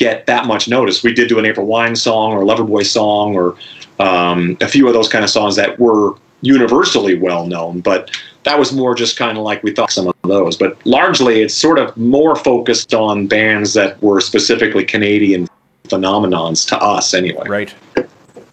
get 0.00 0.24
that 0.24 0.46
much 0.46 0.66
notice. 0.66 1.04
We 1.04 1.12
did 1.12 1.28
do 1.28 1.38
an 1.38 1.44
April 1.44 1.66
Wine 1.66 1.94
song 1.94 2.32
or 2.32 2.42
a 2.42 2.44
Loverboy 2.44 2.86
song 2.86 3.36
or 3.36 3.54
um, 4.00 4.56
a 4.62 4.66
few 4.66 4.88
of 4.88 4.94
those 4.94 5.08
kind 5.08 5.22
of 5.22 5.30
songs 5.30 5.56
that 5.56 5.78
were 5.78 6.14
universally 6.40 7.16
well 7.16 7.46
known, 7.46 7.80
but 7.80 8.10
that 8.44 8.58
was 8.58 8.72
more 8.72 8.94
just 8.94 9.18
kind 9.18 9.36
of 9.36 9.44
like 9.44 9.62
we 9.62 9.72
thought 9.72 9.92
some 9.92 10.08
of 10.08 10.14
those. 10.22 10.56
But 10.56 10.84
largely, 10.86 11.42
it's 11.42 11.54
sort 11.54 11.78
of 11.78 11.94
more 11.98 12.34
focused 12.34 12.94
on 12.94 13.26
bands 13.26 13.74
that 13.74 14.02
were 14.02 14.22
specifically 14.22 14.86
Canadian 14.86 15.46
phenomenons 15.84 16.66
to 16.68 16.78
us, 16.78 17.12
anyway. 17.12 17.46
Right. 17.46 17.74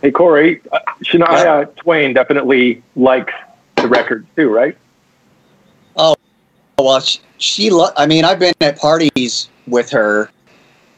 Hey 0.02 0.12
Corey, 0.12 0.62
uh, 0.74 0.80
Shania 1.02 1.74
Twain 1.78 2.14
definitely 2.14 2.84
likes 2.98 3.34
the 3.78 3.88
record 3.88 4.28
too, 4.36 4.50
right? 4.50 4.78
Oh, 5.96 6.14
well, 6.78 7.00
she, 7.00 7.20
she 7.38 7.70
lo- 7.70 7.90
I 7.96 8.06
mean, 8.06 8.26
I've 8.26 8.38
been 8.38 8.54
at 8.60 8.78
parties 8.78 9.50
with 9.66 9.90
her 9.92 10.30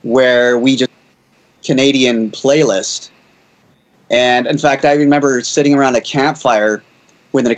where 0.03 0.57
we 0.57 0.75
just 0.75 0.91
Canadian 1.63 2.31
playlist. 2.31 3.09
And 4.09 4.47
in 4.47 4.57
fact, 4.57 4.85
I 4.85 4.93
remember 4.93 5.41
sitting 5.41 5.73
around 5.75 5.95
a 5.95 6.01
campfire 6.01 6.83
with 7.31 7.45
an 7.45 7.55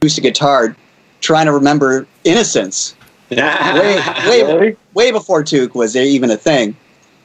acoustic 0.00 0.22
guitar 0.22 0.76
trying 1.20 1.46
to 1.46 1.52
remember 1.52 2.06
Innocence 2.24 2.94
way, 3.30 4.42
way, 4.58 4.76
way 4.94 5.10
before 5.12 5.42
Toque 5.42 5.74
was 5.74 5.96
even 5.96 6.30
a 6.30 6.36
thing. 6.36 6.76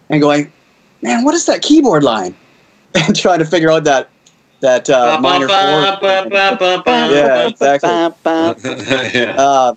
And 0.09 0.21
going, 0.21 0.51
man, 1.01 1.23
what 1.23 1.33
is 1.35 1.45
that 1.45 1.61
keyboard 1.61 2.03
line? 2.03 2.35
And 2.95 3.15
trying 3.15 3.39
to 3.39 3.45
figure 3.45 3.71
out 3.71 3.85
that 3.85 4.09
that 4.59 4.87
uh, 4.87 5.17
minor 5.19 5.47
four. 5.47 5.55
Yeah, 7.11 7.47
exactly. 7.47 7.89
yeah. 9.19 9.35
Uh, 9.35 9.73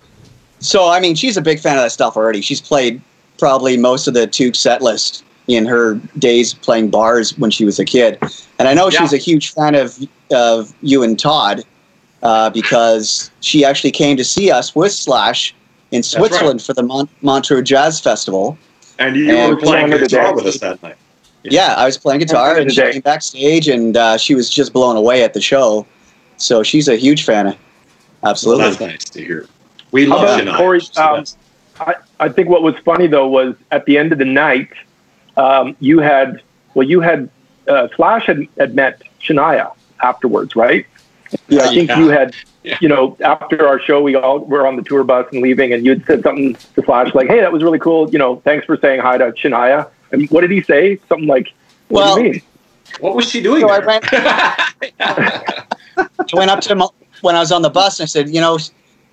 so 0.59 0.87
I 0.87 0.99
mean, 0.99 1.15
she's 1.15 1.35
a 1.35 1.41
big 1.41 1.59
fan 1.59 1.77
of 1.77 1.83
that 1.83 1.91
stuff 1.91 2.15
already. 2.15 2.41
She's 2.41 2.61
played 2.61 3.01
probably 3.37 3.77
most 3.77 4.07
of 4.07 4.13
the 4.13 4.27
Toque 4.27 4.55
set 4.55 4.81
list 4.81 5.23
in 5.47 5.65
her 5.65 5.95
days 6.17 6.53
playing 6.53 6.89
bars 6.89 7.37
when 7.37 7.51
she 7.51 7.63
was 7.65 7.79
a 7.79 7.85
kid, 7.85 8.17
and 8.59 8.67
I 8.67 8.73
know 8.73 8.89
she's 8.89 9.13
a 9.13 9.17
huge 9.17 9.53
fan 9.53 9.75
of 9.75 9.97
of 10.31 10.73
you 10.81 11.03
and 11.03 11.17
Todd 11.17 11.63
uh, 12.23 12.49
because 12.49 13.31
she 13.39 13.63
actually 13.63 13.91
came 13.91 14.17
to 14.17 14.23
see 14.23 14.51
us 14.51 14.75
with 14.75 14.91
Slash 14.91 15.55
in 15.91 16.03
Switzerland 16.03 16.61
for 16.61 16.73
the 16.73 16.83
Mon- 16.83 17.07
Montreux 17.21 17.61
Jazz 17.61 17.99
Festival. 17.99 18.57
And 18.99 19.15
you 19.15 19.31
And 19.31 19.55
were 19.55 19.61
playing 19.61 19.85
Song 19.85 19.93
of 19.93 19.99
the 20.01 20.07
guitar 20.07 20.35
with 20.35 20.45
us 20.45 20.59
that 20.59 20.81
night. 20.83 20.97
Yeah, 21.43 21.75
I 21.77 21.85
was 21.85 21.97
playing 21.97 22.19
guitar, 22.19 22.57
and 22.57 22.69
she 22.71 22.81
came 22.81 23.01
backstage, 23.01 23.69
and 23.69 23.95
uh, 23.95 24.17
she 24.17 24.35
was 24.35 24.49
just 24.49 24.73
blown 24.73 24.97
away 24.97 25.23
at 25.23 25.33
the 25.33 25.39
show. 25.39 25.85
So 26.37 26.61
she's 26.61 26.87
a 26.87 26.97
huge 26.97 27.23
fan. 27.23 27.47
Of, 27.47 27.57
Well, 28.21 28.31
absolutely. 28.31 28.63
that's 28.65 28.79
nice 28.81 29.03
to 29.05 29.23
hear. 29.23 29.47
We 29.91 30.07
How 30.09 30.17
love 30.17 30.41
about 30.41 30.57
Corey, 30.57 30.79
She's 30.81 30.97
um. 30.97 31.23
I, 31.79 31.95
I 32.19 32.29
think 32.29 32.49
what 32.49 32.63
was 32.63 32.75
funny 32.79 33.07
though 33.07 33.27
was 33.27 33.55
at 33.71 33.85
the 33.85 33.97
end 33.97 34.11
of 34.11 34.17
the 34.17 34.25
night, 34.25 34.69
um, 35.35 35.75
you 35.79 35.99
had 35.99 36.41
well, 36.73 36.87
you 36.87 36.99
had 37.01 37.29
uh, 37.67 37.87
Slash 37.95 38.25
had, 38.27 38.47
had 38.57 38.75
met 38.75 39.01
Shania 39.21 39.73
afterwards, 40.01 40.55
right? 40.55 40.85
Yeah, 41.47 41.63
I 41.63 41.67
think 41.69 41.89
Yeah. 41.89 41.99
you 41.99 42.09
had. 42.09 42.35
Yeah. 42.63 42.77
You 42.81 42.89
know, 42.89 43.15
after 43.23 43.65
our 43.65 43.79
show, 43.79 44.01
we 44.01 44.15
all 44.15 44.39
were 44.39 44.67
on 44.67 44.75
the 44.75 44.81
tour 44.81 45.05
bus 45.05 45.25
and 45.31 45.41
leaving, 45.41 45.71
and 45.71 45.85
you 45.85 45.91
had 45.91 46.05
said 46.05 46.21
something 46.23 46.55
to 46.75 46.83
Slash 46.83 47.15
like, 47.15 47.29
"Hey, 47.29 47.39
that 47.39 47.51
was 47.51 47.63
really 47.63 47.79
cool. 47.79 48.09
You 48.09 48.19
know, 48.19 48.37
thanks 48.41 48.65
for 48.65 48.75
saying 48.77 48.99
hi 48.99 49.17
to 49.17 49.31
Shania." 49.31 49.89
And 50.11 50.29
what 50.31 50.41
did 50.41 50.51
he 50.51 50.61
say? 50.61 50.99
Something 51.07 51.27
like, 51.27 51.53
"What 51.87 52.01
Well, 52.01 52.15
do 52.15 52.23
you 52.23 52.31
mean?" 52.31 52.41
What 52.99 53.15
was 53.15 53.29
she 53.29 53.41
doing 53.41 53.61
So 53.61 53.69
I 53.69 53.79
went, 53.79 54.05
I 54.13 56.07
went 56.33 56.51
up 56.51 56.61
to 56.61 56.71
him 56.73 56.81
when 57.21 57.35
I 57.35 57.39
was 57.39 57.51
on 57.51 57.61
the 57.61 57.69
bus 57.69 57.99
and 57.99 58.05
I 58.05 58.07
said, 58.07 58.29
you 58.29 58.41
know, 58.41 58.57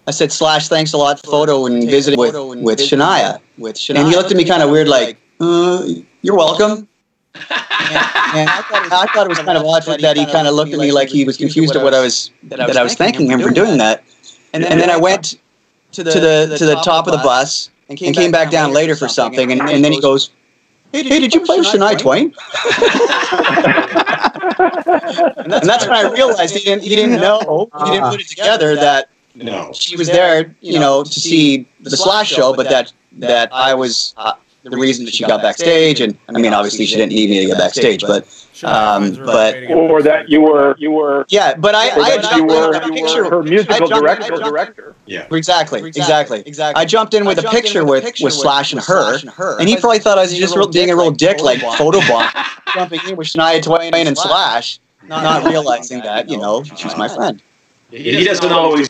I 0.07 0.11
said, 0.11 0.33
Slash, 0.33 0.69
thanks 0.69 0.93
a 0.93 0.99
lot 0.99 1.21
for 1.21 1.31
photo 1.31 1.67
and 1.67 1.89
visiting 1.89 2.19
with, 2.19 2.35
with 2.35 2.79
Shania. 2.79 3.41
With 3.57 3.77
Shania. 3.77 4.01
And 4.01 4.09
he 4.09 4.17
looked 4.17 4.31
at 4.31 4.37
me 4.37 4.45
kind 4.45 4.63
of 4.63 4.71
weird, 4.71 4.89
like, 4.89 5.17
uh, 5.41 5.87
you're 6.23 6.37
welcome. 6.37 6.89
and, 7.35 7.43
and 7.51 8.49
I, 8.51 8.63
thought, 8.69 8.93
I 8.93 9.07
thought 9.13 9.27
it 9.27 9.29
was 9.29 9.39
kind 9.39 9.57
of 9.57 9.65
odd 9.65 9.85
that 10.01 10.17
he 10.17 10.27
kind 10.27 10.47
of 10.47 10.55
looked 10.55 10.73
at 10.73 10.79
me 10.79 10.93
like 10.93 11.09
he 11.09 11.25
was 11.25 11.37
confused 11.37 11.75
at 11.75 11.83
what 11.83 11.95
I 11.95 12.01
was 12.01 12.31
that 12.45 12.61
I 12.61 12.83
was 12.83 12.95
thanking 12.95 13.31
him 13.31 13.41
for 13.41 13.51
doing 13.51 13.79
that. 13.79 14.05
And 14.53 14.63
then, 14.63 14.91
I 14.91 14.97
went 14.97 15.39
to 15.93 16.05
the 16.05 16.55
to 16.59 16.65
the 16.65 16.77
top 16.85 17.07
of 17.07 17.13
the 17.13 17.19
bus 17.19 17.71
and 17.89 17.99
came 17.99 18.31
back 18.31 18.51
down 18.51 18.73
later 18.73 18.95
for 18.95 19.09
something. 19.09 19.51
And, 19.51 19.61
and 19.63 19.85
then 19.85 19.91
he 19.91 20.01
goes, 20.01 20.31
"Hey, 20.93 21.03
did 21.03 21.35
you 21.35 21.41
play 21.41 21.59
with 21.59 21.67
Shania 21.67 21.99
Twain?" 21.99 22.33
and 25.37 25.69
that's 25.69 25.87
when 25.87 25.97
I 25.97 26.11
realized 26.13 26.55
he 26.55 26.61
didn't 26.61 26.85
he 26.85 26.95
didn't 26.95 27.21
know 27.21 27.69
he 27.85 27.91
didn't 27.91 28.11
put 28.11 28.21
it 28.21 28.29
together 28.29 28.77
that 28.77 29.09
no. 29.35 29.73
she 29.73 29.97
was 29.97 30.09
there, 30.09 30.55
you 30.61 30.79
know, 30.79 31.05
to 31.05 31.21
see 31.21 31.67
the 31.81 31.91
Slash 31.91 32.31
show, 32.31 32.55
but 32.55 32.69
that 32.69 32.93
that 33.19 33.53
I 33.53 33.75
was 33.75 34.15
uh, 34.17 34.35
the 34.63 34.77
reason 34.77 35.05
that 35.05 35.15
she 35.15 35.25
got 35.25 35.43
backstage. 35.43 36.01
And 36.01 36.17
I 36.29 36.41
mean, 36.41 36.53
obviously, 36.53 36.87
she 36.87 36.97
didn't 36.97 37.13
need 37.13 37.31
me 37.31 37.41
to 37.41 37.47
get 37.47 37.59
backstage, 37.59 38.03
but 38.03 38.27
um, 38.63 39.15
but 39.17 39.65
Or 39.71 40.03
that 40.03 40.29
you 40.29 40.41
were 40.41 40.77
you 40.79 40.91
were 40.91 41.27
yeah, 41.29 41.55
but 41.55 41.75
I 41.75 41.91
I 41.91 42.11
had 42.11 42.17
you 42.17 42.23
jumped 42.23 42.35
in 42.41 42.47
were, 42.47 42.69
with 42.71 42.83
a 42.83 42.87
you 42.87 42.93
picture. 42.93 43.25
were 43.25 43.31
her 43.31 43.43
musical 43.43 43.89
jumped 43.89 43.93
in- 43.93 44.05
I 44.05 44.29
director. 44.29 44.37
director. 44.37 44.95
Yeah. 45.07 45.27
Exactly, 45.31 45.85
exactly, 45.87 46.43
exactly. 46.47 46.81
I 46.81 46.85
jumped 46.85 47.15
in 47.15 47.25
with 47.25 47.39
a 47.39 47.49
picture 47.51 47.85
with 47.85 48.05
with 48.23 48.33
Slash 48.33 48.73
and 48.73 48.81
her, 48.83 49.19
and 49.59 49.69
he 49.69 49.77
probably 49.77 49.99
thought 49.99 50.19
I 50.19 50.23
was 50.23 50.35
just 50.35 50.57
real, 50.57 50.69
being 50.69 50.91
a 50.91 50.97
real 50.97 51.11
dick, 51.11 51.41
like 51.41 51.59
photobomb, 51.59 52.31
jumping 52.75 53.01
in 53.09 53.17
with 53.17 53.29
Shania 53.29 53.63
Twain 53.63 53.93
and 53.95 54.17
Slash, 54.27 54.79
not 55.03 55.45
realizing 55.45 56.01
that 56.03 56.31
you 56.31 56.39
know 56.39 56.63
she's 56.63 56.97
my 56.97 57.09
friend. 57.09 57.43
He 57.91 58.25
doesn't 58.25 58.51
always 58.51 58.89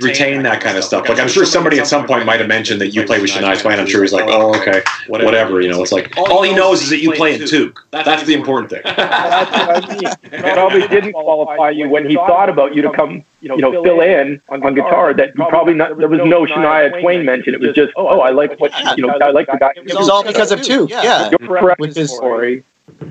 retain 0.00 0.42
that 0.42 0.60
kind 0.60 0.76
of 0.76 0.84
stuff. 0.84 1.08
Like 1.08 1.18
I'm 1.18 1.28
sure 1.28 1.44
somebody 1.44 1.78
at 1.78 1.86
some 1.86 2.06
point 2.06 2.24
might 2.26 2.40
have 2.40 2.48
mentioned 2.48 2.80
that 2.80 2.88
you 2.88 3.04
play 3.04 3.20
with 3.20 3.30
Shania 3.30 3.60
Twain. 3.60 3.78
I'm 3.78 3.86
sure 3.86 4.02
he's 4.02 4.12
like, 4.12 4.28
oh, 4.28 4.52
oh 4.52 4.60
okay, 4.60 4.82
whatever. 5.06 5.60
You 5.60 5.68
know, 5.68 5.82
it's 5.82 5.92
like 5.92 6.16
all 6.16 6.42
he 6.42 6.54
knows 6.54 6.82
is 6.82 6.90
that 6.90 6.98
you 6.98 7.12
play 7.12 7.34
in 7.34 7.40
Toque. 7.42 7.78
That's 7.90 8.24
the 8.24 8.34
important 8.34 8.70
thing. 8.70 8.82
That's 8.84 9.50
what 9.50 9.90
I 9.90 9.96
mean. 9.96 10.42
Probably 10.54 10.88
didn't 10.88 11.12
qualify 11.12 11.70
you 11.70 11.88
when 11.88 12.08
he 12.08 12.14
thought 12.14 12.48
about 12.48 12.74
you 12.74 12.82
to 12.82 12.90
come, 12.90 13.24
you 13.40 13.48
know, 13.48 13.70
fill 13.82 14.00
in 14.00 14.40
on, 14.48 14.74
guitar. 14.74 15.14
That 15.14 15.28
you 15.36 15.46
probably 15.48 15.74
not. 15.74 15.96
There 15.98 16.08
was 16.08 16.20
no 16.24 16.44
Shania 16.44 17.00
Twain 17.00 17.24
mention. 17.24 17.54
It 17.54 17.60
was 17.60 17.74
just, 17.74 17.92
oh, 17.96 18.08
oh, 18.08 18.20
I 18.20 18.30
like 18.30 18.58
what 18.60 18.72
you 18.96 19.06
know. 19.06 19.18
I 19.20 19.30
like 19.30 19.46
the 19.46 19.58
guy. 19.58 19.72
It 19.76 19.94
was 19.94 20.08
all 20.08 20.24
because 20.24 20.52
of 20.52 20.62
two. 20.62 20.86
Yeah, 20.90 21.30
You're 21.30 21.38
correct, 21.38 21.80
Which 21.80 21.96
is- 21.96 22.10
Corey. 22.18 22.64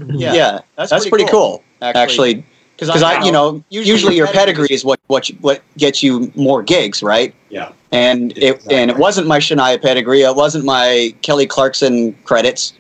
yeah, 0.08 0.62
that's, 0.76 1.08
pretty 1.08 1.26
cool. 1.26 1.64
Actually, 1.82 2.44
because 2.78 3.04
I, 3.04 3.24
you 3.26 3.32
know, 3.32 3.64
usually 3.70 4.16
your 4.16 4.28
pedigree 4.28 4.68
is 4.72 4.86
what 4.86 5.00
what 5.08 5.30
you, 5.30 5.36
what 5.42 5.62
gets 5.78 6.04
you 6.04 6.32
more 6.36 6.62
gigs, 6.64 7.02
right? 7.04 7.34
Yeah. 7.50 7.72
And 7.92 8.38
it 8.38 8.66
and 8.72 8.92
it 8.92 8.98
wasn't 8.98 9.28
my 9.28 9.40
Shania 9.40 9.82
pedigree. 9.82 10.22
It 10.22 10.36
wasn't 10.36 10.66
my 10.66 11.14
Kelly 11.22 11.48
Clarkson 11.48 12.14
credits. 12.24 12.74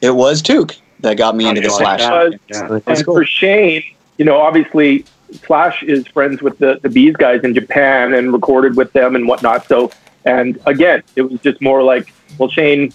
It 0.00 0.10
was 0.16 0.42
Toque 0.42 0.76
that 1.00 1.16
got 1.16 1.36
me 1.36 1.48
into 1.48 1.60
the 1.60 1.68
Slash. 1.78 2.00
Because- 2.00 2.32
Yeah. 2.48 2.80
And 2.86 3.04
for 3.04 3.24
Shane, 3.24 3.82
you 4.18 4.24
know, 4.24 4.38
obviously 4.40 5.04
Slash 5.46 5.82
is 5.82 6.06
friends 6.08 6.42
with 6.42 6.58
the, 6.58 6.78
the 6.82 6.88
B'z 6.88 7.14
guys 7.18 7.42
in 7.44 7.54
Japan 7.54 8.14
and 8.14 8.32
recorded 8.32 8.76
with 8.76 8.92
them 8.92 9.14
and 9.16 9.26
whatnot. 9.28 9.66
So, 9.68 9.90
and 10.24 10.58
again, 10.66 11.02
it 11.16 11.22
was 11.22 11.40
just 11.40 11.60
more 11.60 11.82
like, 11.82 12.12
well, 12.38 12.48
Shane, 12.48 12.92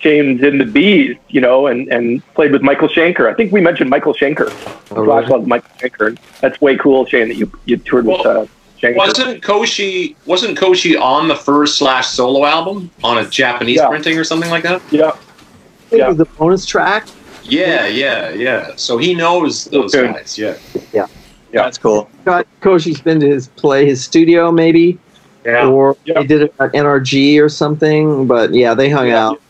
Shane's 0.00 0.42
in 0.42 0.58
the 0.58 0.64
B'z, 0.64 1.18
you 1.28 1.40
know, 1.40 1.66
and, 1.66 1.88
and 1.88 2.22
played 2.34 2.52
with 2.52 2.62
Michael 2.62 2.88
Schenker. 2.88 3.30
I 3.30 3.34
think 3.34 3.52
we 3.52 3.60
mentioned 3.60 3.90
Michael 3.90 4.14
Schenker. 4.14 4.48
Oh, 4.92 5.04
Slash 5.04 5.22
really? 5.22 5.26
loves 5.26 5.46
Michael 5.46 5.70
Schenker. 5.78 6.06
And 6.08 6.18
that's 6.40 6.60
way 6.60 6.76
cool, 6.76 7.04
Shane, 7.06 7.28
that 7.28 7.36
you, 7.36 7.50
you 7.64 7.76
toured 7.76 8.06
with 8.06 8.20
Well, 8.24 8.42
uh, 8.42 8.46
Schenker. 8.80 8.96
Wasn't 8.96 9.42
Koshi 9.42 10.14
wasn't 10.26 10.56
Koshi 10.58 11.00
on 11.00 11.26
the 11.28 11.34
first 11.34 11.78
Slash 11.78 12.06
solo 12.08 12.44
album 12.46 12.90
on 13.02 13.18
a 13.18 13.28
Japanese 13.28 13.76
Yeah. 13.76 13.88
printing 13.88 14.16
or 14.18 14.24
something 14.24 14.50
like 14.50 14.62
that? 14.62 14.80
yeah. 14.90 15.12
I 15.92 15.96
Yeah. 15.96 16.08
was 16.08 16.16
the 16.18 16.26
bonus 16.26 16.64
track. 16.66 17.06
Yeah, 17.44 17.86
yeah, 17.86 18.30
yeah. 18.30 18.72
So 18.76 18.98
he 18.98 19.14
knows 19.14 19.64
those 19.66 19.94
Okay. 19.94 20.12
guys. 20.12 20.38
Yeah. 20.38 20.54
Yeah. 20.92 21.06
That's 21.50 21.78
cool. 21.78 22.08
Got 22.26 22.46
Koshi's 22.60 23.00
been 23.00 23.18
to 23.20 23.26
his 23.28 23.48
play, 23.48 23.86
his 23.86 24.04
studio 24.04 24.52
maybe, 24.52 24.98
Yeah. 25.46 25.66
or 25.66 25.96
Yeah. 26.04 26.20
they 26.20 26.26
did 26.26 26.42
it 26.42 26.54
at 26.60 26.72
NRG 26.74 27.40
or 27.40 27.48
something. 27.48 28.26
But 28.26 28.52
yeah, 28.54 28.74
they 28.74 28.90
hung 28.90 29.08
Yeah. 29.08 29.28
out. 29.28 29.40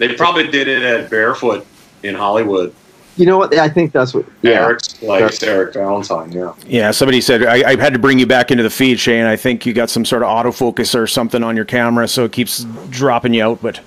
They 0.00 0.14
probably 0.14 0.48
did 0.48 0.66
it 0.66 0.82
at 0.82 1.10
Barefoot 1.10 1.66
in 2.02 2.14
Hollywood. 2.14 2.74
You 3.18 3.26
know 3.26 3.36
what? 3.36 3.54
I 3.54 3.68
think 3.68 3.92
that's 3.92 4.14
what. 4.14 4.24
Yeah, 4.40 4.52
Eric's 4.52 4.94
place, 4.94 5.42
Eric 5.42 5.74
Valentine. 5.74 6.32
Yeah. 6.32 6.54
Yeah, 6.66 6.90
somebody 6.90 7.20
said 7.20 7.44
I, 7.44 7.72
I 7.72 7.76
had 7.76 7.92
to 7.92 7.98
bring 7.98 8.18
you 8.18 8.24
back 8.24 8.50
into 8.50 8.62
the 8.62 8.70
feed, 8.70 8.98
Shane. 8.98 9.26
I 9.26 9.36
think 9.36 9.66
you 9.66 9.74
got 9.74 9.90
some 9.90 10.06
sort 10.06 10.22
of 10.22 10.28
autofocus 10.28 10.98
or 10.98 11.06
something 11.06 11.42
on 11.42 11.54
your 11.54 11.66
camera, 11.66 12.08
so 12.08 12.24
it 12.24 12.32
keeps 12.32 12.64
dropping 12.88 13.34
you 13.34 13.44
out. 13.44 13.60
But 13.60 13.82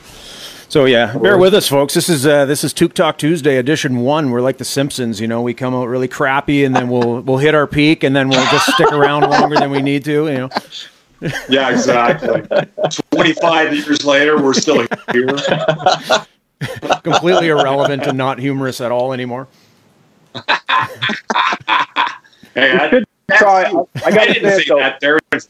so 0.69 0.85
yeah, 0.85 1.17
bear 1.17 1.39
with 1.39 1.55
us, 1.55 1.67
folks. 1.67 1.95
This 1.95 2.09
is 2.09 2.27
uh, 2.27 2.45
this 2.45 2.63
is 2.63 2.75
Toque 2.75 2.93
Talk 2.93 3.17
Tuesday 3.17 3.57
edition 3.57 4.01
one. 4.01 4.29
We're 4.29 4.41
like 4.41 4.59
the 4.59 4.65
Simpsons, 4.65 5.19
you 5.19 5.27
know. 5.27 5.41
We 5.41 5.55
come 5.55 5.73
out 5.73 5.87
really 5.87 6.07
crappy, 6.07 6.63
and 6.63 6.75
then 6.75 6.89
we'll 6.89 7.21
we'll 7.21 7.39
hit 7.39 7.55
our 7.55 7.65
peak, 7.65 8.03
and 8.03 8.15
then 8.15 8.29
we'll 8.29 8.45
just 8.51 8.71
stick 8.75 8.91
around 8.91 9.27
longer 9.31 9.55
than 9.55 9.71
we 9.71 9.81
need 9.81 10.03
to, 10.03 10.27
you 10.27 10.37
know. 10.37 10.49
Yeah, 11.49 11.69
exactly. 11.71 12.41
25 13.11 13.73
years 13.75 14.05
later, 14.05 14.41
we're 14.41 14.53
still 14.53 14.85
here. 15.11 15.27
Completely 17.03 17.47
irrelevant 17.49 18.03
and 18.07 18.17
not 18.17 18.39
humorous 18.39 18.79
at 18.81 18.91
all 18.91 19.13
anymore. 19.13 19.47
Hey, 22.55 22.71
I, 22.71 22.89
should 22.89 23.05
try- 23.31 23.69
you. 23.69 23.87
I 24.05 24.11
gotta 24.11 24.33
didn't 24.33 24.51
say, 24.51 24.57
say 24.59 24.65
though- 24.69 24.77
that. 24.79 24.99
There 24.99 25.19
is- 25.33 25.49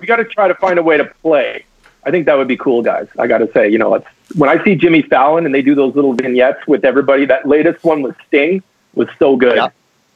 we 0.00 0.06
got 0.06 0.16
to 0.16 0.24
try 0.24 0.46
to 0.48 0.54
find 0.54 0.78
a 0.78 0.82
way 0.82 0.96
to 0.96 1.04
play. 1.22 1.64
I 2.04 2.10
think 2.12 2.26
that 2.26 2.38
would 2.38 2.46
be 2.48 2.56
cool, 2.56 2.82
guys. 2.82 3.08
I 3.18 3.26
got 3.26 3.38
to 3.38 3.50
say, 3.52 3.68
you 3.68 3.78
know, 3.78 3.94
it's, 3.94 4.06
when 4.36 4.48
I 4.48 4.62
see 4.64 4.76
Jimmy 4.76 5.02
Fallon 5.02 5.44
and 5.44 5.52
they 5.54 5.60
do 5.62 5.74
those 5.74 5.94
little 5.96 6.12
vignettes 6.14 6.66
with 6.66 6.84
everybody, 6.84 7.26
that 7.26 7.46
latest 7.48 7.82
one 7.84 8.02
with 8.02 8.14
Sting 8.28 8.62
was 8.94 9.08
so 9.18 9.36
good. 9.36 9.56
Yeah. 9.56 9.68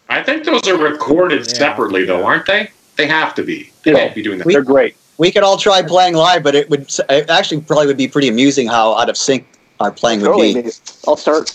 I 0.09 0.23
think 0.23 0.45
those 0.45 0.67
are 0.69 0.77
recorded 0.77 1.41
Yeah. 1.49 1.53
separately, 1.55 2.05
though, 2.05 2.25
aren't 2.25 2.47
they? 2.47 2.71
They 2.97 3.07
have 3.07 3.35
to 3.37 3.43
be. 3.43 3.71
They 3.85 3.93
Yeah. 3.93 3.99
can't 3.99 4.15
be 4.15 4.23
doing 4.23 4.39
that. 4.39 4.47
They're 4.49 4.63
great. 4.63 4.97
We 5.19 5.31
could 5.31 5.43
all 5.43 5.57
try 5.57 5.83
playing 5.83 6.15
live, 6.15 6.43
but 6.43 6.55
it 6.55 6.69
would 6.71 6.91
it 7.09 7.31
actually 7.31 7.61
probably 7.61 7.87
would 7.87 7.97
be 7.97 8.09
pretty 8.09 8.29
amusing 8.29 8.67
how 8.67 8.95
out 8.95 9.09
of 9.09 9.17
sync 9.17 9.47
our 9.81 9.91
playing 9.91 10.21
would 10.21 10.29
Totally. 10.29 10.55
be. 10.55 10.63
dude. 10.63 10.75
I'll 11.07 11.17
start. 11.17 11.47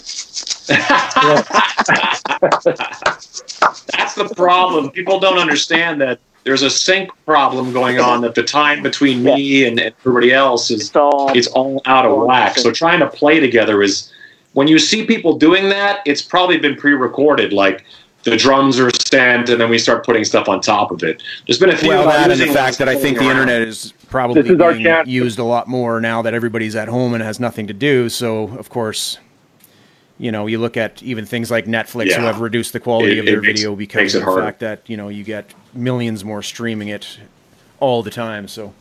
That's 3.97 4.15
the 4.15 4.31
problem. 4.35 4.91
People 4.91 5.19
don't 5.19 5.37
understand 5.39 6.01
that 6.01 6.19
there's 6.43 6.61
a 6.61 6.69
sync 6.69 7.09
problem 7.25 7.73
going 7.73 7.99
on. 7.99 8.21
That 8.21 8.35
the 8.35 8.43
time 8.43 8.81
between 8.83 9.23
me 9.23 9.65
and 9.65 9.79
everybody 9.79 10.33
else 10.33 10.71
is 10.71 10.81
It's 10.87 10.95
all 10.95 11.31
it's 11.37 11.47
all 11.47 11.81
out 11.85 12.05
of 12.05 12.25
whack. 12.25 12.57
So 12.57 12.71
trying 12.71 12.99
to 12.99 13.07
play 13.07 13.39
together 13.39 13.81
is 13.81 14.11
when 14.53 14.67
you 14.67 14.79
see 14.79 15.05
people 15.05 15.37
doing 15.37 15.69
that, 15.69 15.99
it's 16.05 16.21
probably 16.21 16.57
been 16.57 16.75
pre-recorded. 16.75 17.53
Like 17.53 17.85
the 18.23 18.35
drums 18.35 18.79
are 18.79 18.89
sent, 18.91 19.49
and 19.49 19.59
then 19.61 19.69
we 19.69 19.77
start 19.77 20.05
putting 20.05 20.25
stuff 20.25 20.49
on 20.49 20.59
top 20.61 20.91
of 20.91 21.01
it. 21.03 21.23
There's 21.45 21.59
been 21.59 21.69
a 21.69 21.77
few. 21.77 21.89
Well, 21.89 22.01
of 22.01 22.07
us 22.07 22.15
that 22.27 22.31
and 22.31 22.41
the 22.49 22.53
fact 22.53 22.77
that 22.79 22.89
I 22.89 22.95
think 22.95 23.17
the 23.19 23.25
around. 23.27 23.31
internet 23.39 23.61
is 23.61 23.93
probably 24.09 24.41
is 24.41 24.57
being 24.57 25.03
used 25.07 25.39
a 25.39 25.43
lot 25.43 25.67
more 25.67 26.01
now 26.01 26.21
that 26.21 26.33
everybody's 26.33 26.75
at 26.75 26.87
home 26.87 27.13
and 27.13 27.23
has 27.23 27.39
nothing 27.39 27.67
to 27.67 27.73
do. 27.73 28.09
So, 28.09 28.43
of 28.57 28.69
course, 28.69 29.17
you 30.19 30.31
know, 30.31 30.47
you 30.47 30.57
look 30.59 30.75
at 30.77 31.01
even 31.03 31.25
things 31.25 31.49
like 31.51 31.65
Netflix 31.65 32.13
who 32.13 32.23
have 32.23 32.41
reduced 32.41 32.73
the 32.73 32.79
quality 32.79 33.13
It- 33.17 33.19
of 33.19 33.25
their 33.27 33.41
makes- 33.41 33.59
video 33.61 33.75
because 33.75 34.15
of 34.15 34.21
the 34.21 34.25
harder. 34.25 34.41
fact 34.41 34.59
that, 34.59 34.81
you 34.87 34.97
know, 34.97 35.09
you 35.09 35.23
get 35.23 35.53
millions 35.73 36.25
more 36.25 36.41
streaming 36.41 36.87
it 36.89 37.19
all 37.79 38.01
the 38.03 38.11
time. 38.11 38.47
So, 38.47 38.73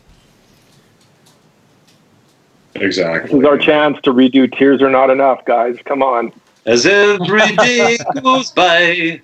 Exactly. 2.75 3.31
This 3.33 3.41
is 3.41 3.47
our 3.47 3.57
chance 3.59 3.99
to 4.03 4.13
redo 4.13 4.53
Tears 4.55 4.83
Are 4.83 4.91
Not 4.91 5.09
Enough, 5.11 5.45
guys. 5.47 5.77
Come 5.87 6.03
on. 6.03 6.31
As 6.67 6.85
every 6.85 7.55
day 7.57 7.97
goes 8.23 8.51
by, 8.51 9.21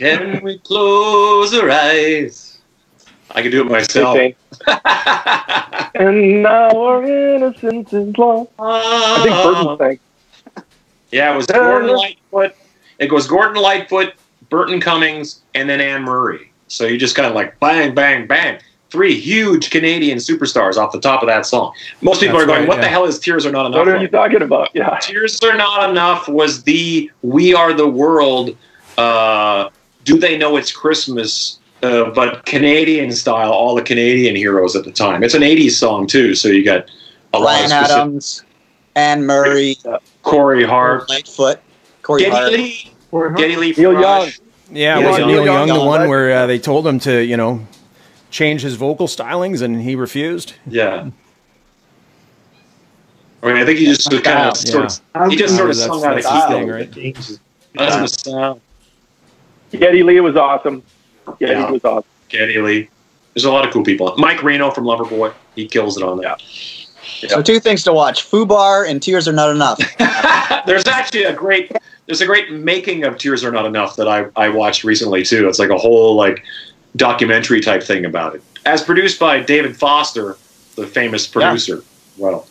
can 0.00 0.42
we 0.42 0.58
close 0.58 1.52
our 1.54 1.70
eyes? 1.70 2.58
I 3.32 3.42
can 3.42 3.50
do 3.50 3.60
it 3.60 3.70
myself. 3.70 4.16
Okay. 4.16 4.34
and 5.94 6.42
now 6.42 6.70
our 6.70 7.04
innocence 7.04 7.92
is 7.92 8.16
lost. 8.16 8.50
I 8.58 9.22
think 9.22 9.78
Burton 9.78 9.78
sang. 10.56 10.64
Yeah, 11.12 11.34
it 11.34 11.36
was 11.36 11.46
Gordon 11.46 11.96
Lightfoot. 11.96 12.54
It 12.98 13.08
goes 13.08 13.26
Gordon 13.26 13.62
Lightfoot, 13.62 14.14
Burton 14.48 14.80
Cummings, 14.80 15.42
and 15.54 15.68
then 15.68 15.80
Anne 15.80 16.02
Murray. 16.02 16.50
So 16.68 16.86
you 16.86 16.96
just 16.96 17.14
kind 17.14 17.28
of 17.28 17.34
like 17.34 17.58
bang, 17.60 17.94
bang, 17.94 18.26
bang. 18.26 18.60
Three 18.90 19.14
huge 19.18 19.70
Canadian 19.70 20.18
superstars 20.18 20.76
off 20.76 20.92
the 20.92 21.00
top 21.00 21.22
of 21.22 21.28
that 21.28 21.46
song. 21.46 21.74
Most 22.00 22.20
people 22.20 22.38
That's 22.38 22.44
are 22.44 22.46
going, 22.46 22.60
right, 22.60 22.68
"What 22.68 22.80
the 22.80 22.88
hell 22.88 23.04
is 23.04 23.18
Tears 23.18 23.46
Are 23.46 23.52
Not 23.52 23.66
Enough?" 23.66 23.78
What 23.78 23.88
are 23.88 23.92
from?" 23.92 24.02
you 24.02 24.08
talking 24.08 24.42
about? 24.42 24.70
Yeah. 24.74 24.98
Tears 25.00 25.38
Are 25.42 25.56
Not 25.56 25.90
Enough 25.90 26.28
was 26.28 26.64
the 26.64 27.10
We 27.22 27.54
Are 27.54 27.72
the 27.72 27.86
World. 27.86 28.56
Uh, 28.98 29.68
Do 30.04 30.18
they 30.18 30.36
know 30.38 30.56
it's 30.56 30.72
Christmas? 30.72 31.58
Uh, 31.82 32.10
but 32.10 32.44
Canadian 32.44 33.10
style, 33.10 33.50
all 33.52 33.74
the 33.74 33.82
Canadian 33.82 34.36
heroes 34.36 34.76
at 34.76 34.84
the 34.84 34.92
time. 34.92 35.22
It's 35.22 35.32
an 35.34 35.40
'80s 35.42 35.72
song 35.72 36.06
too, 36.06 36.34
so 36.34 36.48
you 36.48 36.62
got 36.64 36.90
a 37.32 37.38
lot 37.38 37.62
of 37.62 37.68
Bryan 37.70 37.72
Adams, 37.84 38.44
Anne 38.96 39.24
Murray, 39.24 39.76
Corey 40.22 40.62
Hart, 40.64 41.08
Lightfoot, 41.08 41.58
Corey 42.02 42.22
Geddy 42.22 42.34
Hart. 42.36 42.52
Lee, 42.52 42.90
Geddy 43.40 43.56
Lee, 43.56 43.74
Neil 43.78 43.92
Rush. 43.94 44.40
yeah, 44.70 44.98
Yeah, 44.98 45.08
was 45.08 45.18
it 45.18 45.26
Neil 45.26 45.28
Neil 45.28 45.44
Young, 45.46 45.68
Young, 45.68 45.78
the 45.78 45.84
one 45.84 46.06
where 46.08 46.30
uh, 46.42 46.46
they 46.46 46.58
told 46.58 46.86
him 46.86 46.98
to, 47.00 47.24
you 47.24 47.38
know, 47.38 47.66
change 48.30 48.60
his 48.60 48.74
vocal 48.74 49.06
stylings 49.06 49.62
and 49.62 49.80
he 49.80 49.94
refused? 49.96 50.52
Yeah. 50.66 51.08
I 53.42 53.46
mean, 53.46 53.56
I 53.56 53.64
think 53.64 53.78
he 53.78 53.86
just 53.86 54.10
kind 54.22 54.50
of 54.50 54.56
sort 54.56 55.00
of, 55.14 55.30
he 55.30 55.36
just 55.36 55.56
sort 55.56 55.70
of 55.70 55.76
That's- 55.76 55.88
sung 56.00 56.04
out 56.04 56.18
of 56.18 56.22
that's 56.22 56.46
key. 56.46 56.52
thing, 56.52 56.68
right? 56.68 56.92
That's 57.74 58.22
the 58.24 58.30
sound. 58.30 58.60
Geddy 59.72 60.02
Lee 60.02 60.20
was 60.20 60.36
awesome. 60.36 60.82
Geddy 61.38 61.52
Yeah. 61.52 61.70
was 61.70 61.84
awesome. 61.84 62.04
Geddy 62.28 62.58
Lee. 62.60 62.88
There's 63.34 63.44
a 63.44 63.50
lot 63.52 63.66
of 63.66 63.72
cool 63.72 63.84
people. 63.84 64.14
Mike 64.18 64.42
Reno 64.42 64.70
from 64.70 64.84
Loverboy. 64.84 65.32
He 65.54 65.66
kills 65.66 65.96
it 65.96 66.02
on 66.02 66.18
that. 66.18 66.40
So 67.28 67.42
two 67.42 67.60
things 67.60 67.82
to 67.84 67.92
watch: 67.92 68.28
Fubar 68.28 68.88
and 68.88 69.02
Tears 69.02 69.28
Are 69.28 69.32
Not 69.32 69.50
Enough. 69.50 69.78
there's 70.66 70.86
actually 70.86 71.24
a 71.24 71.32
great 71.32 71.70
there's 72.06 72.20
a 72.20 72.26
great 72.26 72.50
making 72.52 73.04
of 73.04 73.18
Tears 73.18 73.44
Are 73.44 73.52
Not 73.52 73.66
Enough 73.66 73.96
that 73.96 74.08
I, 74.08 74.26
I 74.36 74.48
watched 74.48 74.84
recently 74.84 75.22
too. 75.24 75.48
It's 75.48 75.58
like 75.58 75.70
a 75.70 75.78
whole 75.78 76.14
like 76.16 76.42
documentary 76.96 77.60
type 77.60 77.82
thing 77.82 78.04
about 78.04 78.34
it. 78.34 78.42
As 78.66 78.82
produced 78.82 79.18
by 79.20 79.40
David 79.40 79.76
Foster, 79.76 80.36
the 80.76 80.86
famous 80.86 81.26
producer. 81.26 81.82
Well, 82.18 82.46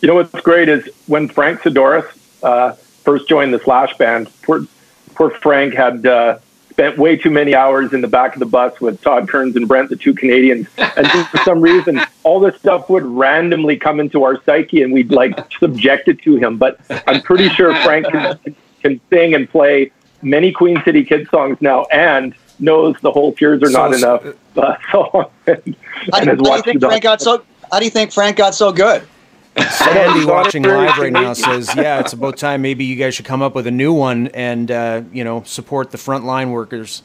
You 0.00 0.08
know 0.08 0.14
what's 0.14 0.32
great 0.40 0.68
is 0.68 0.88
when 1.06 1.28
Frank 1.28 1.60
Sidoris 1.60 2.06
uh, 2.42 2.72
first 3.04 3.28
joined 3.28 3.52
the 3.52 3.58
Slash 3.60 3.96
band, 3.96 4.30
poor, 4.42 4.66
poor 5.14 5.30
Frank 5.30 5.74
had 5.74 6.06
uh, 6.06 6.38
spent 6.74 6.98
way 6.98 7.16
too 7.16 7.30
many 7.30 7.54
hours 7.54 7.92
in 7.92 8.00
the 8.00 8.08
back 8.08 8.34
of 8.34 8.40
the 8.40 8.46
bus 8.46 8.80
with 8.80 9.00
Todd 9.00 9.28
Kearns 9.28 9.54
and 9.54 9.68
Brent, 9.68 9.90
the 9.90 9.96
two 9.96 10.12
Canadians. 10.12 10.66
And 10.76 11.06
for 11.28 11.38
some 11.44 11.60
reason, 11.60 12.00
all 12.24 12.40
this 12.40 12.56
stuff 12.58 12.90
would 12.90 13.04
randomly 13.04 13.76
come 13.76 14.00
into 14.00 14.24
our 14.24 14.42
psyche 14.42 14.82
and 14.82 14.92
we'd 14.92 15.12
like 15.12 15.38
subject 15.60 16.08
it 16.08 16.20
to 16.22 16.34
him. 16.34 16.58
But 16.58 16.80
I'm 17.06 17.22
pretty 17.22 17.48
sure 17.50 17.72
Frank 17.82 18.06
can, 18.06 18.56
can 18.82 19.00
sing 19.08 19.34
and 19.34 19.48
play 19.48 19.92
many 20.20 20.50
Queen 20.50 20.82
City 20.84 21.04
Kid 21.04 21.28
songs 21.30 21.58
now 21.60 21.84
and 21.92 22.34
knows 22.58 22.96
the 23.02 23.12
whole 23.12 23.32
Tears 23.32 23.62
Are 23.62 23.70
Not 23.70 23.94
So- 23.94 24.16
Enough 24.18 24.36
uh, 24.56 24.76
song. 24.90 25.24
and, 25.46 25.76
How 26.12 26.20
do, 26.24 26.30
and 26.30 26.46
how 26.46 26.56
do 26.56 26.56
you 26.56 26.62
think 26.62 26.80
Frank 26.80 27.02
got 27.04 27.20
so? 27.20 27.44
How 27.70 27.78
do 27.78 27.84
you 27.84 27.90
think 27.92 28.10
Frank 28.10 28.36
got 28.36 28.54
so 28.56 28.72
good? 28.72 29.06
Sandy 29.70 30.24
watching 30.24 30.62
live 30.64 30.98
right 30.98 31.12
now 31.12 31.32
says, 31.32 31.74
"Yeah, 31.76 32.00
it's 32.00 32.12
about 32.12 32.36
time. 32.36 32.62
Maybe 32.62 32.84
you 32.84 32.96
guys 32.96 33.14
should 33.14 33.24
come 33.24 33.40
up 33.42 33.54
with 33.54 33.66
a 33.66 33.70
new 33.70 33.92
one 33.92 34.28
and 34.28 34.70
uh, 34.70 35.02
you 35.12 35.22
know 35.24 35.42
support 35.44 35.90
the 35.90 35.98
frontline 35.98 36.50
workers." 36.50 37.02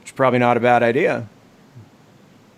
Which 0.00 0.08
is 0.08 0.12
probably 0.12 0.38
not 0.40 0.56
a 0.56 0.60
bad 0.60 0.82
idea. 0.82 1.28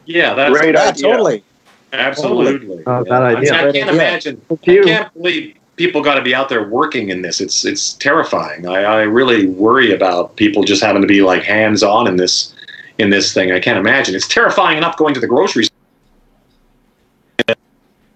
yeah, 0.06 0.34
that's 0.34 0.58
Great 0.58 0.74
Yeah, 0.74 0.88
idea. 0.88 1.02
totally. 1.02 1.44
absolutely. 1.92 2.76
Yeah. 2.86 3.02
bad 3.02 3.12
I, 3.22 3.28
mean, 3.34 3.36
idea. 3.38 3.68
I 3.68 3.72
can't 3.72 3.90
imagine. 3.90 4.40
I 4.50 4.56
can't 4.56 5.12
believe 5.14 5.54
people 5.76 6.00
got 6.02 6.14
to 6.14 6.22
be 6.22 6.34
out 6.34 6.48
there 6.48 6.68
working 6.68 7.10
in 7.10 7.22
this. 7.22 7.40
It's 7.40 7.64
it's 7.64 7.92
terrifying. 7.94 8.66
I, 8.66 8.82
I 8.82 9.00
really 9.02 9.46
worry 9.48 9.92
about 9.92 10.36
people 10.36 10.62
just 10.64 10.82
having 10.82 11.02
to 11.02 11.08
be 11.08 11.22
like 11.22 11.42
hands 11.42 11.82
on 11.82 12.06
in 12.06 12.16
this 12.16 12.54
in 12.98 13.10
this 13.10 13.34
thing. 13.34 13.52
I 13.52 13.60
can't 13.60 13.78
imagine. 13.78 14.14
It's 14.14 14.28
terrifying 14.28 14.78
enough 14.78 14.96
going 14.96 15.12
to 15.14 15.20
the 15.20 15.26
grocery 15.26 15.64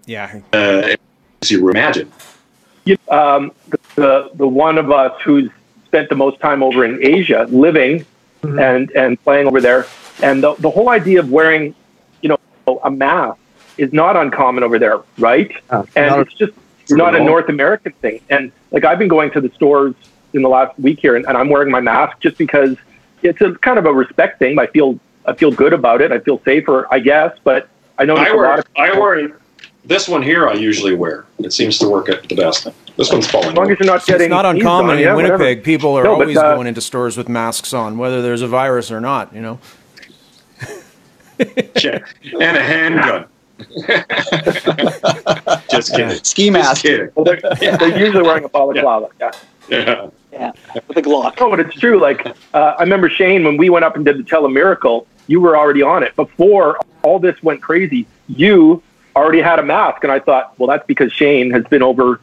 Yeah, 0.06 0.40
uh, 0.52 0.96
you 1.46 1.68
imagine. 1.70 2.10
You- 2.84 2.96
um, 3.08 3.52
the 3.96 4.30
the 4.34 4.46
one 4.46 4.78
of 4.78 4.90
us 4.90 5.20
who's 5.22 5.50
spent 5.86 6.08
the 6.08 6.14
most 6.14 6.40
time 6.40 6.62
over 6.62 6.84
in 6.84 7.04
Asia, 7.04 7.46
living 7.50 8.04
and 8.42 8.90
and 8.92 9.22
playing 9.24 9.48
over 9.48 9.60
there, 9.60 9.86
and 10.22 10.42
the 10.42 10.54
the 10.54 10.70
whole 10.70 10.88
idea 10.90 11.18
of 11.18 11.30
wearing, 11.32 11.74
you 12.22 12.28
know, 12.28 12.38
a 12.84 12.90
mask 12.90 13.38
is 13.76 13.92
not 13.92 14.16
uncommon 14.16 14.62
over 14.62 14.78
there, 14.78 15.00
right? 15.18 15.50
Uh, 15.68 15.82
And 15.96 16.10
it's 16.20 16.34
just 16.34 16.52
not 16.90 17.14
a 17.16 17.18
North 17.26 17.48
American 17.48 17.92
thing. 18.00 18.20
And 18.30 18.52
like 18.70 18.84
I've 18.84 18.98
been 19.00 19.08
going 19.08 19.32
to 19.32 19.40
the 19.40 19.50
stores 19.50 19.94
in 20.32 20.42
the 20.42 20.48
last 20.48 20.78
week 20.78 21.00
here, 21.00 21.16
and, 21.16 21.26
and 21.26 21.36
I'm 21.36 21.48
wearing 21.48 21.70
my 21.70 21.80
mask 21.80 22.20
just 22.20 22.38
because 22.38 22.76
it's 23.22 23.40
a 23.40 23.54
kind 23.56 23.78
of 23.80 23.86
a 23.86 23.92
respect 23.92 24.38
thing. 24.38 24.58
I 24.60 24.66
feel 24.66 25.00
I 25.26 25.32
feel 25.34 25.50
good 25.50 25.72
about 25.72 26.00
it. 26.02 26.12
I 26.12 26.20
feel 26.20 26.40
safer, 26.44 26.86
I 26.92 27.00
guess. 27.00 27.36
But 27.42 27.68
I 27.98 28.04
know 28.04 28.14
I 28.14 28.26
a 28.28 28.28
lot 28.30 28.36
wear 28.36 28.58
of 28.60 28.64
I 28.76 28.98
wear 28.98 29.36
this 29.86 30.08
one 30.08 30.22
here. 30.22 30.48
I 30.48 30.54
usually 30.54 30.94
wear. 30.94 31.24
It 31.38 31.52
seems 31.52 31.78
to 31.78 31.88
work 31.88 32.08
at 32.08 32.28
the 32.28 32.34
best. 32.34 32.68
This 32.96 33.12
one's 33.12 33.26
falling. 33.28 33.48
as 33.50 33.54
long 33.54 33.70
as 33.70 33.78
you're 33.78 33.86
not 33.86 34.04
getting 34.06 34.26
it's 34.26 34.30
not 34.30 34.46
uncommon 34.46 34.92
on, 34.92 34.96
in 34.96 35.02
yeah, 35.04 35.14
whatever. 35.14 35.38
Winnipeg. 35.38 35.64
People 35.64 35.96
are 35.96 36.04
No, 36.04 36.16
but, 36.16 36.22
always 36.22 36.36
uh, 36.36 36.54
going 36.54 36.66
into 36.66 36.80
stores 36.80 37.16
with 37.16 37.28
masks 37.28 37.72
on, 37.72 37.98
whether 37.98 38.22
there's 38.22 38.42
a 38.42 38.48
virus 38.48 38.90
or 38.90 39.00
not. 39.00 39.34
You 39.34 39.42
know. 39.42 39.58
And 41.38 42.56
a 42.56 42.62
handgun. 42.62 43.26
Just 45.70 45.94
kidding. 45.94 46.18
Ski 46.24 46.44
Just 46.46 46.52
mask. 46.52 46.82
kidding. 46.82 47.10
Well, 47.14 47.24
they're, 47.26 47.40
they're 47.76 47.98
usually 47.98 48.22
wearing 48.22 48.44
a 48.44 48.48
balaclava. 48.48 49.08
Yeah. 49.20 49.30
Yeah. 49.68 50.08
Yeah, 50.32 50.52
with 50.86 50.96
a 50.98 51.02
Glock. 51.02 51.38
No, 51.40 51.48
but 51.50 51.60
it's 51.60 51.74
true. 51.74 51.98
Like 52.00 52.26
uh, 52.54 52.74
I 52.78 52.82
remember 52.82 53.08
Shane 53.08 53.44
when 53.44 53.56
we 53.56 53.70
went 53.70 53.84
up 53.84 53.96
and 53.96 54.04
did 54.04 54.18
the 54.18 54.22
Telemiracle. 54.22 55.06
You 55.28 55.40
were 55.40 55.56
already 55.56 55.82
on 55.82 56.02
it 56.02 56.14
before 56.14 56.78
all 57.02 57.18
this 57.18 57.42
went 57.42 57.62
crazy. 57.62 58.06
You 58.28 58.82
already 59.16 59.40
had 59.40 59.58
a 59.58 59.62
mask, 59.62 60.04
and 60.04 60.12
I 60.12 60.20
thought, 60.20 60.58
well, 60.58 60.68
that's 60.68 60.86
because 60.86 61.12
Shane 61.12 61.50
has 61.50 61.64
been 61.64 61.82
over 61.82 62.20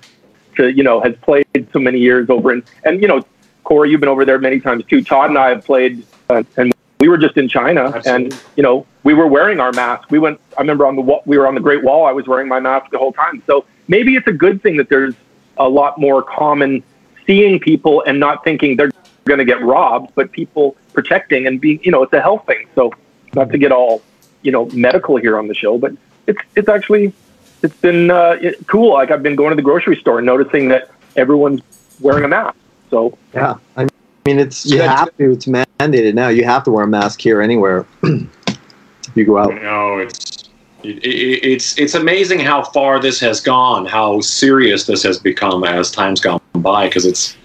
to 0.55 0.69
you 0.71 0.83
know 0.83 1.01
has 1.01 1.15
played 1.21 1.45
so 1.73 1.79
many 1.79 1.99
years 1.99 2.29
over, 2.29 2.51
and 2.51 2.63
and 2.85 3.01
you 3.01 3.07
know, 3.07 3.25
Corey, 3.63 3.89
you've 3.89 3.99
been 3.99 4.09
over 4.09 4.25
there 4.25 4.39
many 4.39 4.59
times 4.59 4.85
too. 4.85 5.03
Todd 5.03 5.29
and 5.29 5.37
I 5.37 5.49
have 5.49 5.65
played, 5.65 6.05
uh, 6.29 6.43
and 6.57 6.73
we 6.99 7.09
were 7.09 7.17
just 7.17 7.35
in 7.37 7.49
China, 7.49 7.85
Absolutely. 7.85 8.11
and 8.11 8.43
you 8.55 8.63
know, 8.63 8.85
we 9.03 9.13
were 9.13 9.27
wearing 9.27 9.59
our 9.59 9.71
mask. 9.73 10.09
We 10.11 10.19
went. 10.19 10.39
I 10.57 10.61
remember 10.61 10.85
on 10.85 10.95
the 10.95 11.21
we 11.25 11.37
were 11.37 11.47
on 11.47 11.55
the 11.55 11.61
Great 11.61 11.83
Wall. 11.83 12.05
I 12.05 12.11
was 12.11 12.27
wearing 12.27 12.47
my 12.47 12.59
mask 12.59 12.91
the 12.91 12.97
whole 12.97 13.13
time. 13.13 13.41
So 13.47 13.65
maybe 13.87 14.15
it's 14.15 14.27
a 14.27 14.33
good 14.33 14.61
thing 14.61 14.77
that 14.77 14.89
there's 14.89 15.15
a 15.57 15.67
lot 15.67 15.99
more 15.99 16.23
common 16.23 16.83
seeing 17.25 17.59
people 17.59 18.03
and 18.05 18.19
not 18.19 18.43
thinking 18.43 18.75
they're 18.75 18.91
going 19.25 19.39
to 19.39 19.45
get 19.45 19.61
robbed, 19.61 20.13
but 20.15 20.31
people 20.31 20.75
protecting 20.93 21.47
and 21.47 21.59
being. 21.59 21.79
You 21.83 21.91
know, 21.91 22.03
it's 22.03 22.13
a 22.13 22.21
health 22.21 22.45
thing. 22.45 22.67
So 22.75 22.93
not 23.33 23.49
to 23.51 23.57
get 23.57 23.71
all 23.71 24.01
you 24.41 24.51
know 24.51 24.65
medical 24.67 25.17
here 25.17 25.37
on 25.37 25.47
the 25.47 25.55
show, 25.55 25.77
but 25.77 25.93
it's 26.27 26.39
it's 26.55 26.69
actually 26.69 27.13
it's 27.61 27.75
been 27.77 28.11
uh, 28.11 28.37
it, 28.41 28.67
cool. 28.67 28.93
Like 28.93 29.11
I've 29.11 29.23
been 29.23 29.35
going 29.35 29.51
to 29.51 29.55
the 29.55 29.61
grocery 29.61 29.95
store 29.95 30.19
and 30.19 30.25
noticing 30.25 30.67
that 30.69 30.91
everyone's 31.15 31.61
wearing 31.99 32.23
a 32.23 32.27
mask. 32.27 32.57
So 32.89 33.17
Yeah, 33.33 33.55
I 33.77 33.87
mean 34.25 34.39
it's 34.39 34.65
you 34.65 34.77
Good. 34.77 34.89
have 34.89 35.17
to. 35.17 35.31
It's 35.31 35.45
mandated 35.45 36.13
now. 36.13 36.29
You 36.29 36.45
have 36.45 36.63
to 36.65 36.71
wear 36.71 36.85
a 36.85 36.87
mask 36.87 37.21
here 37.21 37.41
anywhere. 37.41 37.85
you 38.03 39.25
go 39.25 39.37
out. 39.37 39.53
No, 39.61 39.99
it's 39.99 40.49
it, 40.83 41.03
it, 41.03 41.45
it's 41.45 41.77
it's 41.77 41.95
amazing 41.95 42.39
how 42.39 42.63
far 42.63 42.99
this 42.99 43.19
has 43.21 43.39
gone, 43.39 43.85
how 43.85 44.19
serious 44.21 44.85
this 44.85 45.03
has 45.03 45.17
become 45.17 45.63
as 45.63 45.91
time's 45.91 46.19
gone 46.19 46.41
by. 46.53 46.87
Because 46.87 47.05
it's, 47.05 47.37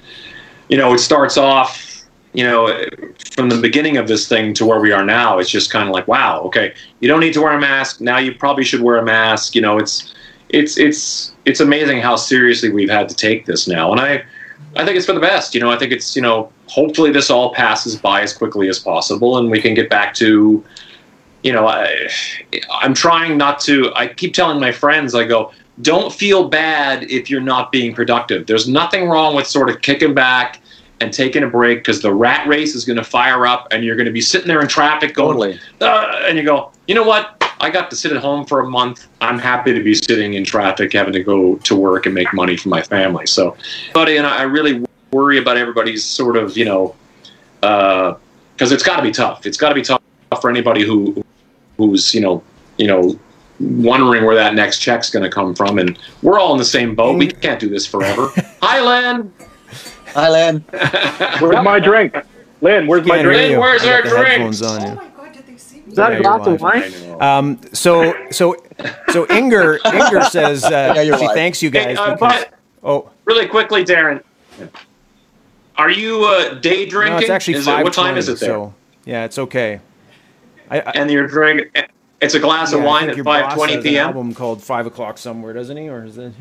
you 0.68 0.76
know, 0.76 0.92
it 0.94 0.98
starts 0.98 1.36
off, 1.36 1.87
you 2.32 2.44
know, 2.44 2.84
from 3.32 3.48
the 3.48 3.60
beginning 3.60 3.96
of 3.96 4.08
this 4.08 4.28
thing 4.28 4.54
to 4.54 4.66
where 4.66 4.80
we 4.80 4.92
are 4.92 5.04
now. 5.04 5.38
It's 5.38 5.50
just 5.50 5.70
kind 5.70 5.88
of 5.88 5.94
like, 5.94 6.06
wow, 6.06 6.40
okay, 6.42 6.74
you 7.00 7.08
don't 7.08 7.20
need 7.20 7.32
to 7.34 7.40
wear 7.40 7.52
a 7.52 7.60
mask 7.60 8.00
now. 8.00 8.18
You 8.18 8.34
probably 8.34 8.64
should 8.64 8.80
wear 8.80 8.96
a 8.98 9.04
mask. 9.04 9.54
You 9.54 9.62
know, 9.62 9.78
it's 9.78 10.14
it's 10.48 10.78
it's 10.78 11.32
it's 11.44 11.60
amazing 11.60 12.00
how 12.00 12.16
seriously 12.16 12.70
we've 12.70 12.90
had 12.90 13.08
to 13.08 13.14
take 13.14 13.46
this 13.46 13.66
now, 13.66 13.92
and 13.92 14.00
I 14.00 14.22
I 14.76 14.84
think 14.84 14.96
it's 14.96 15.06
for 15.06 15.14
the 15.14 15.20
best. 15.20 15.54
You 15.54 15.60
know, 15.60 15.70
I 15.70 15.78
think 15.78 15.92
it's 15.92 16.14
you 16.14 16.22
know, 16.22 16.52
hopefully 16.66 17.10
this 17.10 17.30
all 17.30 17.54
passes 17.54 17.96
by 17.96 18.22
as 18.22 18.32
quickly 18.32 18.68
as 18.68 18.78
possible, 18.78 19.38
and 19.38 19.50
we 19.50 19.60
can 19.60 19.74
get 19.74 19.88
back 19.88 20.14
to 20.14 20.64
you 21.42 21.52
know, 21.52 21.66
I, 21.66 22.08
I'm 22.70 22.94
trying 22.94 23.38
not 23.38 23.60
to. 23.60 23.92
I 23.94 24.08
keep 24.08 24.34
telling 24.34 24.60
my 24.60 24.72
friends, 24.72 25.14
I 25.14 25.24
go, 25.24 25.52
don't 25.82 26.12
feel 26.12 26.48
bad 26.48 27.04
if 27.04 27.30
you're 27.30 27.40
not 27.40 27.70
being 27.70 27.94
productive. 27.94 28.46
There's 28.46 28.68
nothing 28.68 29.08
wrong 29.08 29.36
with 29.36 29.46
sort 29.46 29.70
of 29.70 29.80
kicking 29.80 30.14
back 30.14 30.60
and 31.00 31.12
taking 31.12 31.42
a 31.42 31.48
break 31.48 31.78
because 31.78 32.02
the 32.02 32.12
rat 32.12 32.46
race 32.48 32.74
is 32.74 32.84
going 32.84 32.96
to 32.96 33.04
fire 33.04 33.46
up 33.46 33.68
and 33.70 33.84
you're 33.84 33.96
going 33.96 34.06
to 34.06 34.12
be 34.12 34.20
sitting 34.20 34.48
there 34.48 34.60
in 34.60 34.68
traffic 34.68 35.14
going, 35.14 35.36
Totally. 35.36 35.60
"Ah," 35.80 36.26
and 36.26 36.36
you 36.36 36.44
go, 36.44 36.72
you 36.86 36.94
know 36.94 37.04
what? 37.04 37.34
I 37.60 37.70
got 37.70 37.90
to 37.90 37.96
sit 37.96 38.12
at 38.12 38.18
home 38.18 38.46
for 38.46 38.60
a 38.60 38.68
month. 38.68 39.08
I'm 39.20 39.38
happy 39.38 39.72
to 39.72 39.82
be 39.82 39.94
sitting 39.94 40.34
in 40.34 40.44
traffic, 40.44 40.92
having 40.92 41.12
to 41.12 41.22
go 41.22 41.56
to 41.56 41.76
work 41.76 42.06
and 42.06 42.14
make 42.14 42.32
money 42.32 42.56
for 42.56 42.68
my 42.68 42.82
family. 42.82 43.26
So, 43.26 43.56
buddy, 43.94 44.16
and 44.16 44.26
I 44.26 44.42
really 44.42 44.84
worry 45.10 45.38
about 45.38 45.56
everybody's 45.56 46.04
sort 46.04 46.36
of, 46.36 46.56
you 46.56 46.64
know, 46.64 46.94
because 47.60 48.70
it's 48.70 48.84
got 48.84 48.96
to 48.96 49.02
be 49.02 49.10
tough. 49.10 49.44
It's 49.44 49.56
got 49.56 49.70
to 49.70 49.74
be 49.74 49.82
tough 49.82 50.00
for 50.40 50.50
anybody 50.50 50.84
who 50.84 51.24
who's 51.78 52.14
you 52.14 52.20
know 52.20 52.42
you 52.76 52.86
know 52.86 53.18
wondering 53.60 54.24
where 54.24 54.34
that 54.34 54.54
next 54.54 54.78
check's 54.78 55.10
going 55.10 55.22
to 55.22 55.30
come 55.30 55.54
from 55.54 55.78
and 55.78 55.98
we're 56.22 56.38
all 56.38 56.52
in 56.52 56.58
the 56.58 56.64
same 56.64 56.94
boat 56.94 57.16
we 57.18 57.26
can't 57.26 57.58
do 57.58 57.68
this 57.68 57.86
forever 57.86 58.30
hi 58.62 58.80
len 58.80 59.32
Hi, 60.14 60.28
Len. 60.28 60.64
where's 61.40 61.64
my 61.64 61.78
drink, 61.80 62.14
Lynn? 62.60 62.86
Where's 62.86 63.06
my 63.06 63.22
drink? 63.22 63.52
you. 63.52 63.60
where's 63.60 63.82
I 63.82 63.86
got 63.86 63.94
our 63.94 64.02
the 64.02 64.08
drinks? 64.08 64.30
headphones 64.30 64.62
Oh 64.62 64.78
my 64.94 65.08
god, 65.16 65.32
did 65.32 65.46
they 65.46 65.56
see 65.56 65.80
me? 65.80 65.88
Is 65.88 65.94
that 65.96 66.12
Yeah, 66.12 66.18
a 66.18 66.22
glass 66.22 66.46
of 66.46 66.60
wine? 66.60 67.22
Um, 67.22 67.60
so 67.72 68.14
so 68.30 68.56
so 69.10 69.26
Inger 69.28 69.78
Inger 69.84 70.24
says 70.24 70.64
uh, 70.64 70.92
Yeah, 70.96 71.02
she 71.04 71.10
live. 71.10 71.34
thanks 71.34 71.62
you 71.62 71.70
Hey, 71.70 71.94
guys. 71.94 71.98
uh, 71.98 72.12
because- 72.14 72.44
but 72.46 72.54
oh 72.82 73.10
really 73.24 73.46
quickly 73.46 73.84
darren 73.84 74.22
are 75.76 75.90
you 75.90 76.24
uh, 76.24 76.54
day 76.54 76.86
drinking 76.86 77.12
no, 77.14 77.18
it's 77.18 77.30
actually 77.30 77.54
is 77.54 77.66
it, 77.66 77.82
what 77.82 77.92
time 77.92 78.16
is 78.16 78.28
it 78.28 78.38
there 78.40 78.50
So 78.50 78.74
yeah, 79.04 79.24
it's 79.24 79.38
okay. 79.38 79.80
I, 80.70 80.80
I, 80.80 80.90
and 80.94 81.10
you're 81.10 81.26
drinking 81.26 81.70
it's 82.20 82.34
a 82.34 82.38
glass 82.40 82.72
yeah, 82.72 82.78
of 82.78 82.84
wine 82.84 83.08
at 83.10 83.16
your 83.16 83.24
boss 83.24 83.54
5.20 83.54 83.58
has 83.58 83.74
an 83.76 83.82
p.m 83.82 84.06
album 84.06 84.34
called 84.34 84.62
Five 84.62 84.86
O'clock 84.86 85.18
somewhere, 85.18 85.52
doesn't 85.52 85.76
he? 85.76 85.88
Or 85.88 86.04
is 86.04 86.18
it? 86.18 86.32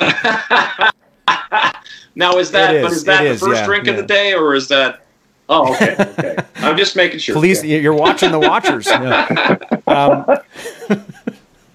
now 2.16 2.38
is 2.38 2.50
that 2.50 2.82
but 2.82 2.90
is, 2.90 2.98
is 2.98 3.04
that 3.04 3.22
the 3.22 3.28
is, 3.30 3.40
first 3.40 3.60
yeah, 3.60 3.66
drink 3.66 3.86
of 3.86 3.96
the 3.96 4.02
day 4.02 4.34
or 4.34 4.54
is 4.54 4.66
that 4.68 5.06
oh 5.48 5.72
okay 5.74 5.94
okay 6.00 6.36
i'm 6.56 6.76
just 6.76 6.96
making 6.96 7.20
sure 7.20 7.34
Police, 7.34 7.60
Okay. 7.60 7.80
you're 7.80 7.94
watching 7.94 8.32
the 8.32 8.40
watchers. 8.40 8.88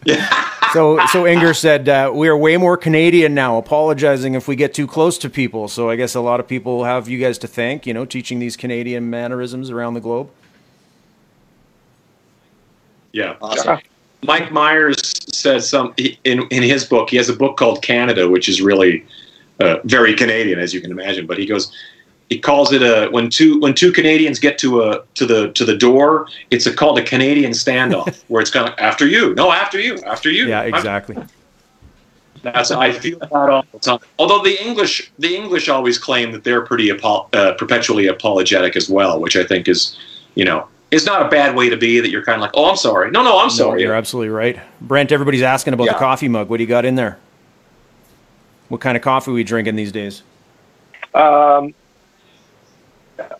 Yeah. 0.03 0.27
Um, 0.41 0.49
so, 0.73 0.99
so 1.11 1.27
Inger 1.27 1.53
said 1.53 1.87
uh, 1.87 2.11
we 2.11 2.27
are 2.27 2.35
way 2.35 2.57
more 2.57 2.75
Canadian 2.75 3.35
now. 3.35 3.57
Apologizing 3.59 4.33
if 4.33 4.47
we 4.47 4.55
get 4.55 4.73
too 4.73 4.87
close 4.87 5.19
to 5.19 5.29
people. 5.29 5.67
So 5.67 5.91
I 5.91 5.95
guess 5.95 6.15
a 6.15 6.21
lot 6.21 6.39
of 6.39 6.47
people 6.47 6.85
have 6.85 7.07
you 7.07 7.19
guys 7.19 7.37
to 7.39 7.47
thank. 7.47 7.85
You 7.85 7.93
know, 7.93 8.03
teaching 8.05 8.39
these 8.39 8.57
Canadian 8.57 9.11
mannerisms 9.11 9.69
around 9.69 9.93
the 9.93 9.99
globe. 9.99 10.31
yeah 13.11 13.35
Awesome. 13.41 13.79
Mike 14.23 14.51
Myers 14.51 14.99
says 15.35 15.69
some 15.69 15.93
in 15.97 16.47
in 16.49 16.63
his 16.63 16.83
book. 16.85 17.11
He 17.11 17.17
has 17.17 17.29
a 17.29 17.35
book 17.35 17.57
called 17.57 17.83
Canada, 17.83 18.27
which 18.29 18.49
is 18.49 18.59
really 18.61 19.05
uh, 19.61 19.79
very 19.85 20.13
Canadian, 20.15 20.59
as 20.59 20.73
you 20.73 20.81
can 20.81 20.91
imagine. 20.91 21.25
But 21.27 21.37
he 21.37 21.45
goes, 21.45 21.71
he 22.29 22.39
calls 22.39 22.71
it 22.73 22.81
a 22.81 23.09
when 23.11 23.29
two 23.29 23.59
when 23.59 23.73
two 23.73 23.91
Canadians 23.91 24.39
get 24.39 24.57
to 24.59 24.81
a 24.83 25.03
to 25.15 25.25
the 25.25 25.51
to 25.53 25.63
the 25.65 25.75
door, 25.77 26.27
it's 26.49 26.65
a, 26.65 26.73
called 26.73 26.97
a 26.99 27.03
Canadian 27.03 27.51
standoff, 27.51 28.23
where 28.27 28.41
it's 28.41 28.51
kind 28.51 28.67
of 28.67 28.73
after 28.79 29.05
you, 29.07 29.33
no, 29.35 29.51
after 29.51 29.79
you, 29.79 29.97
after 30.05 30.29
you. 30.31 30.47
Yeah, 30.47 30.61
I'm- 30.61 30.73
exactly. 30.73 31.17
That's 32.43 32.71
I 32.71 32.91
feel 32.91 33.19
that 33.19 33.31
all 33.31 33.63
the 33.71 33.77
time. 33.77 33.99
Although 34.17 34.41
the 34.41 34.59
English 34.65 35.11
the 35.19 35.35
English 35.35 35.69
always 35.69 35.99
claim 35.99 36.31
that 36.31 36.43
they're 36.43 36.61
pretty 36.65 36.89
apo- 36.91 37.27
uh, 37.33 37.53
perpetually 37.53 38.07
apologetic 38.07 38.75
as 38.75 38.89
well, 38.89 39.19
which 39.19 39.35
I 39.35 39.43
think 39.43 39.67
is 39.67 39.95
you 40.33 40.43
know 40.43 40.67
is 40.89 41.05
not 41.05 41.21
a 41.23 41.29
bad 41.29 41.55
way 41.55 41.69
to 41.69 41.77
be. 41.77 41.99
That 41.99 42.09
you're 42.09 42.23
kind 42.25 42.37
of 42.37 42.41
like, 42.41 42.51
oh, 42.55 42.67
I'm 42.67 42.77
sorry. 42.77 43.11
No, 43.11 43.21
no, 43.21 43.37
I'm 43.37 43.45
No, 43.45 43.49
sorry. 43.49 43.83
you're 43.83 43.93
absolutely 43.93 44.29
right. 44.29 44.59
Brent, 44.81 45.11
everybody's 45.11 45.43
asking 45.43 45.75
about 45.75 45.85
the 45.87 45.93
coffee 45.93 46.27
mug. 46.29 46.49
What 46.49 46.57
do 46.57 46.63
you 46.63 46.67
got 46.67 46.83
in 46.83 46.95
there? 46.95 47.19
What 48.71 48.79
kind 48.79 48.95
of 48.95 49.03
coffee 49.03 49.31
we 49.31 49.43
drinking 49.43 49.75
these 49.75 49.91
days? 49.91 50.23
Um, 51.13 51.73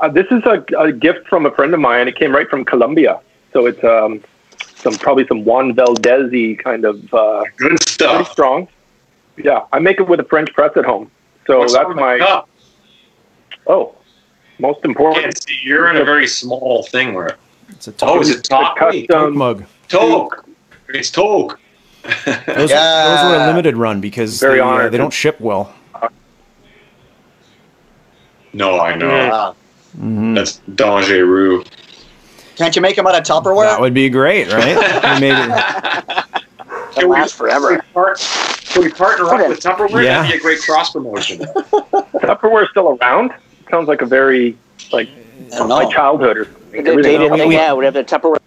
uh, 0.02 0.10
this 0.10 0.26
is 0.30 0.44
a, 0.44 0.62
a 0.78 0.92
gift 0.92 1.26
from 1.30 1.46
a 1.46 1.52
friend 1.52 1.74
of 1.74 1.80
mine. 1.80 2.10
It 2.10 2.18
came 2.18 2.34
right 2.36 2.50
from 2.50 2.66
Colombia, 2.66 3.22
so 3.54 3.66
it's 3.66 3.82
um, 3.82 4.22
some 4.76 4.96
probably 4.96 5.26
some 5.28 5.46
Juan 5.46 5.74
Valdez 5.74 6.58
kind 6.62 6.84
of 6.84 7.14
uh, 7.14 7.44
Good 7.56 7.70
pretty 7.70 7.78
stuff. 7.90 8.30
strong. 8.34 8.68
Yeah, 9.38 9.62
I 9.72 9.80
make 9.80 10.02
it 10.02 10.08
with 10.10 10.20
a 10.20 10.26
French 10.26 10.52
press 10.54 10.76
at 10.76 10.84
home. 10.84 11.10
So 11.48 11.60
What's 11.60 11.72
that's 11.76 11.96
my 11.96 12.18
cup? 12.18 12.50
oh, 13.68 13.96
most 14.60 14.84
important. 14.84 15.24
can't 15.24 15.42
see. 15.42 15.58
You're 15.64 15.90
in 15.90 15.96
a 15.96 16.04
very 16.04 16.28
small 16.28 16.84
thing 16.84 17.14
where. 17.14 17.38
It's 17.70 17.88
a 17.88 17.94
Oh, 18.02 18.20
is 18.20 18.32
Toque 18.32 18.38
it 18.38 18.44
top? 18.44 18.76
custom- 18.78 19.08
Toque 19.08 19.34
mug. 19.34 19.66
Toque. 19.88 20.44
It's 20.90 21.10
Toque. 21.10 21.58
Those, 22.04 22.70
Yeah. 22.70 23.08
those 23.24 23.32
were 23.32 23.44
a 23.44 23.48
limited 23.48 23.78
run 23.78 24.02
because 24.02 24.40
Very 24.40 24.56
they, 24.56 24.60
uh, 24.62 24.66
honored. 24.66 24.92
they 24.92 24.98
don't 24.98 25.14
ship 25.14 25.40
well. 25.40 25.74
No, 28.54 28.80
I 28.80 28.96
know. 28.96 29.08
Wow. 29.08 29.56
That's 30.34 30.60
Dangereux. 30.74 31.66
Can't 32.56 32.76
you 32.76 32.82
make 32.82 32.96
them 32.96 33.08
out 33.08 33.16
of 33.16 33.24
Tupperware? 33.24 33.66
That 33.66 33.80
would 33.82 33.94
be 33.94 34.10
great, 34.10 34.52
right? 34.52 34.76
We 34.76 35.20
made 35.22 35.32
it- 35.34 35.50
That 36.96 37.08
lasts 37.08 37.36
forever. 37.38 37.70
Can 37.70 37.78
we, 37.78 37.94
part, 37.94 38.18
can 38.66 38.84
we 38.84 38.90
partner 38.92 39.26
up 39.34 39.48
with 39.48 39.60
Tupperware? 39.62 40.04
Yeah. 40.04 40.24
That'd 40.24 40.32
be 40.34 40.38
a 40.38 40.42
great 40.42 40.60
cross 40.62 40.92
promotion. 40.92 41.40
Tupperware 42.20 42.68
still 42.70 42.98
around? 43.02 43.32
sounds 43.70 43.88
like 43.88 44.02
a 44.02 44.06
very 44.06 44.58
like 44.92 45.08
I 45.54 45.58
don't 45.60 45.70
my 45.70 45.84
know. 45.84 45.92
childhood 45.92 46.36
or 46.38 46.44
something. 46.46 46.72
They, 46.72 46.82
they 46.84 46.90
Everything 46.92 47.20
didn't, 47.20 47.40
else- 47.40 47.48
we- 47.48 47.56
yeah, 47.56 47.72
whatever 47.72 48.02
the 48.04 48.08
Tupperware. 48.08 48.40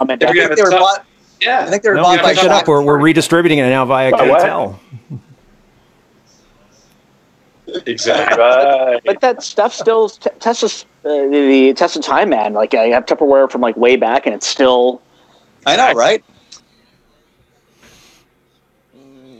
I 0.00 0.04
meant 0.04 0.22
If 0.22 0.30
I 0.30 0.32
you 0.32 0.40
that. 0.40 0.48
have 0.50 0.56
think 0.58 0.70
they 0.70 0.74
were 0.76 0.80
bought. 0.80 1.04
Yeah. 1.40 1.60
I 1.60 1.70
think 1.70 1.82
they 1.82 1.90
were 1.90 1.96
no, 1.96 2.02
bought 2.02 2.18
we 2.18 2.22
by 2.22 2.34
picked 2.34 2.44
it 2.44 2.50
up. 2.50 2.64
Shaq. 2.64 2.68
We're, 2.68 2.82
we're 2.82 2.98
redistributing 2.98 3.58
it 3.58 3.68
now 3.68 3.84
via 3.84 4.12
Oh, 4.14 4.28
what? 4.28 5.20
Exactly. 7.86 8.38
Right. 8.38 9.00
But 9.04 9.20
that 9.20 9.42
stuff 9.42 9.74
still 9.74 10.08
t- 10.08 10.30
tests 10.38 10.84
uh, 11.04 11.08
the, 11.08 11.28
the 11.30 11.74
test 11.74 12.00
time, 12.02 12.28
man. 12.28 12.52
Like 12.52 12.74
I 12.74 12.86
have 12.88 13.04
Tupperware 13.04 13.50
from 13.50 13.62
like 13.62 13.76
way 13.76 13.96
back, 13.96 14.26
and 14.26 14.34
it's 14.34 14.46
still 14.46 15.02
I 15.66 15.76
know, 15.76 15.92
right? 15.92 16.22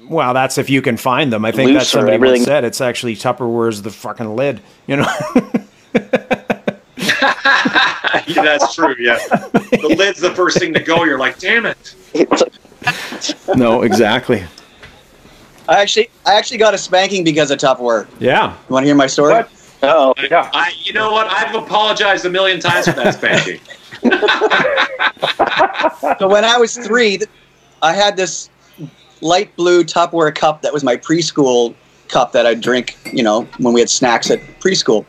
Well, 0.09 0.35
that's 0.35 0.59
if 0.59 0.69
you 0.69 0.83
can 0.83 0.97
find 0.97 1.33
them. 1.33 1.45
I 1.45 1.53
think 1.53 1.69
Loose 1.69 1.79
that's 1.79 1.91
somebody 1.91 2.19
once 2.19 2.29
everything. 2.29 2.45
said. 2.45 2.65
It's 2.65 2.81
actually 2.81 3.17
Tupperware's 3.17 3.83
the 3.83 3.91
fucking 3.91 4.37
lid. 4.37 4.61
You 4.87 4.97
know. 4.97 5.07
yeah, 8.27 8.27
that's 8.43 8.75
true. 8.75 8.95
Yeah, 8.99 9.19
the 9.53 9.95
lid's 9.97 10.21
the 10.21 10.35
first 10.35 10.59
thing 10.59 10.73
to 10.75 10.81
go. 10.81 11.05
You're 11.05 11.19
like, 11.19 11.39
damn 11.39 11.67
it. 11.67 11.95
no, 13.57 13.83
exactly. 13.83 14.45
I 15.69 15.81
actually, 15.81 16.11
I 16.27 16.35
actually 16.35 16.59
got 16.59 16.75
a 16.75 16.79
spanking 16.79 17.25
because 17.25 17.51
of 17.51 17.59
Tupperware. 17.59 18.07
Yeah. 18.19 18.53
You 18.53 18.73
want 18.73 18.85
to 18.85 18.87
hear 18.87 18.95
my 18.95 19.07
story? 19.07 19.33
What? 19.33 19.51
oh, 19.83 20.15
Yeah. 20.31 20.51
I, 20.53 20.73
you 20.83 20.93
know 20.93 21.11
what? 21.11 21.27
I've 21.27 21.55
apologized 21.55 22.27
a 22.27 22.31
million 22.31 22.61
times 22.61 22.87
for 22.87 22.93
that 22.93 23.15
spanking. 23.15 23.61
So 26.19 26.29
when 26.29 26.45
I 26.45 26.59
was 26.59 26.77
three, 26.77 27.19
I 27.83 27.95
had 27.95 28.17
this 28.17 28.51
light 29.21 29.55
blue 29.57 29.85
Tupperware 29.85 30.35
cup 30.35 30.63
that 30.63 30.73
was 30.73 30.85
my 30.85 30.97
preschool 30.97 31.75
cup 32.09 32.33
that 32.33 32.47
I'd 32.47 32.61
drink, 32.61 32.97
you 33.13 33.23
know, 33.23 33.43
when 33.59 33.73
we 33.73 33.81
had 33.81 33.89
snacks 33.89 34.31
at 34.31 34.41
preschool. 34.61 35.05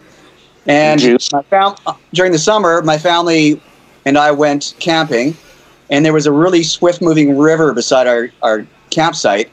And 0.68 1.00
Juice. 1.00 1.32
my 1.32 1.44
fam- 1.44 1.76
during 2.14 2.32
the 2.32 2.40
summer, 2.40 2.82
my 2.82 2.98
family 2.98 3.62
and 4.06 4.18
I 4.18 4.32
went 4.32 4.74
camping, 4.80 5.36
and 5.90 6.06
there 6.06 6.14
was 6.14 6.26
a 6.26 6.32
really 6.32 6.64
swift-moving 6.64 7.38
river 7.38 7.74
beside 7.74 8.08
our, 8.08 8.30
our 8.42 8.66
campsite. 8.90 9.52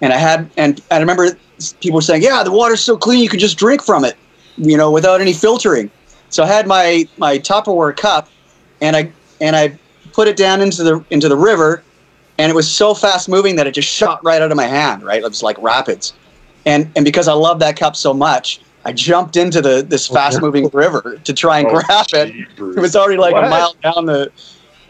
And 0.00 0.12
I 0.12 0.16
had, 0.16 0.50
and 0.56 0.80
I 0.90 0.98
remember 0.98 1.36
people 1.80 1.96
were 1.96 2.02
saying, 2.02 2.22
"Yeah, 2.22 2.42
the 2.42 2.52
water's 2.52 2.82
so 2.82 2.96
clean, 2.96 3.20
you 3.20 3.28
can 3.28 3.38
just 3.38 3.58
drink 3.58 3.82
from 3.82 4.04
it, 4.04 4.16
you 4.56 4.76
know, 4.76 4.90
without 4.90 5.20
any 5.20 5.32
filtering." 5.32 5.90
So 6.30 6.42
I 6.42 6.46
had 6.46 6.66
my 6.66 7.08
my 7.16 7.38
Tupperware 7.38 7.96
cup, 7.96 8.28
and 8.80 8.96
I 8.96 9.12
and 9.40 9.54
I 9.54 9.78
put 10.12 10.28
it 10.28 10.36
down 10.36 10.60
into 10.60 10.82
the 10.82 11.04
into 11.10 11.28
the 11.28 11.36
river, 11.36 11.82
and 12.38 12.50
it 12.50 12.54
was 12.54 12.70
so 12.70 12.94
fast 12.94 13.28
moving 13.28 13.56
that 13.56 13.66
it 13.66 13.72
just 13.72 13.88
shot 13.88 14.22
right 14.24 14.42
out 14.42 14.50
of 14.50 14.56
my 14.56 14.66
hand. 14.66 15.02
Right, 15.02 15.22
it 15.22 15.28
was 15.28 15.42
like 15.42 15.56
rapids, 15.62 16.12
and 16.66 16.90
and 16.96 17.04
because 17.04 17.28
I 17.28 17.34
love 17.34 17.60
that 17.60 17.76
cup 17.76 17.96
so 17.96 18.12
much, 18.12 18.60
I 18.84 18.92
jumped 18.92 19.36
into 19.36 19.60
the 19.62 19.82
this 19.82 20.06
fast 20.06 20.40
moving 20.42 20.68
river 20.72 21.18
to 21.24 21.32
try 21.32 21.58
and 21.60 21.68
Oh, 21.68 21.80
grab 21.80 22.06
it. 22.12 22.32
jeepers. 22.32 22.76
It 22.76 22.80
was 22.80 22.94
already 22.96 23.18
like 23.18 23.32
What? 23.32 23.44
a 23.44 23.48
mile 23.50 23.74
down 23.82 24.06
the, 24.06 24.30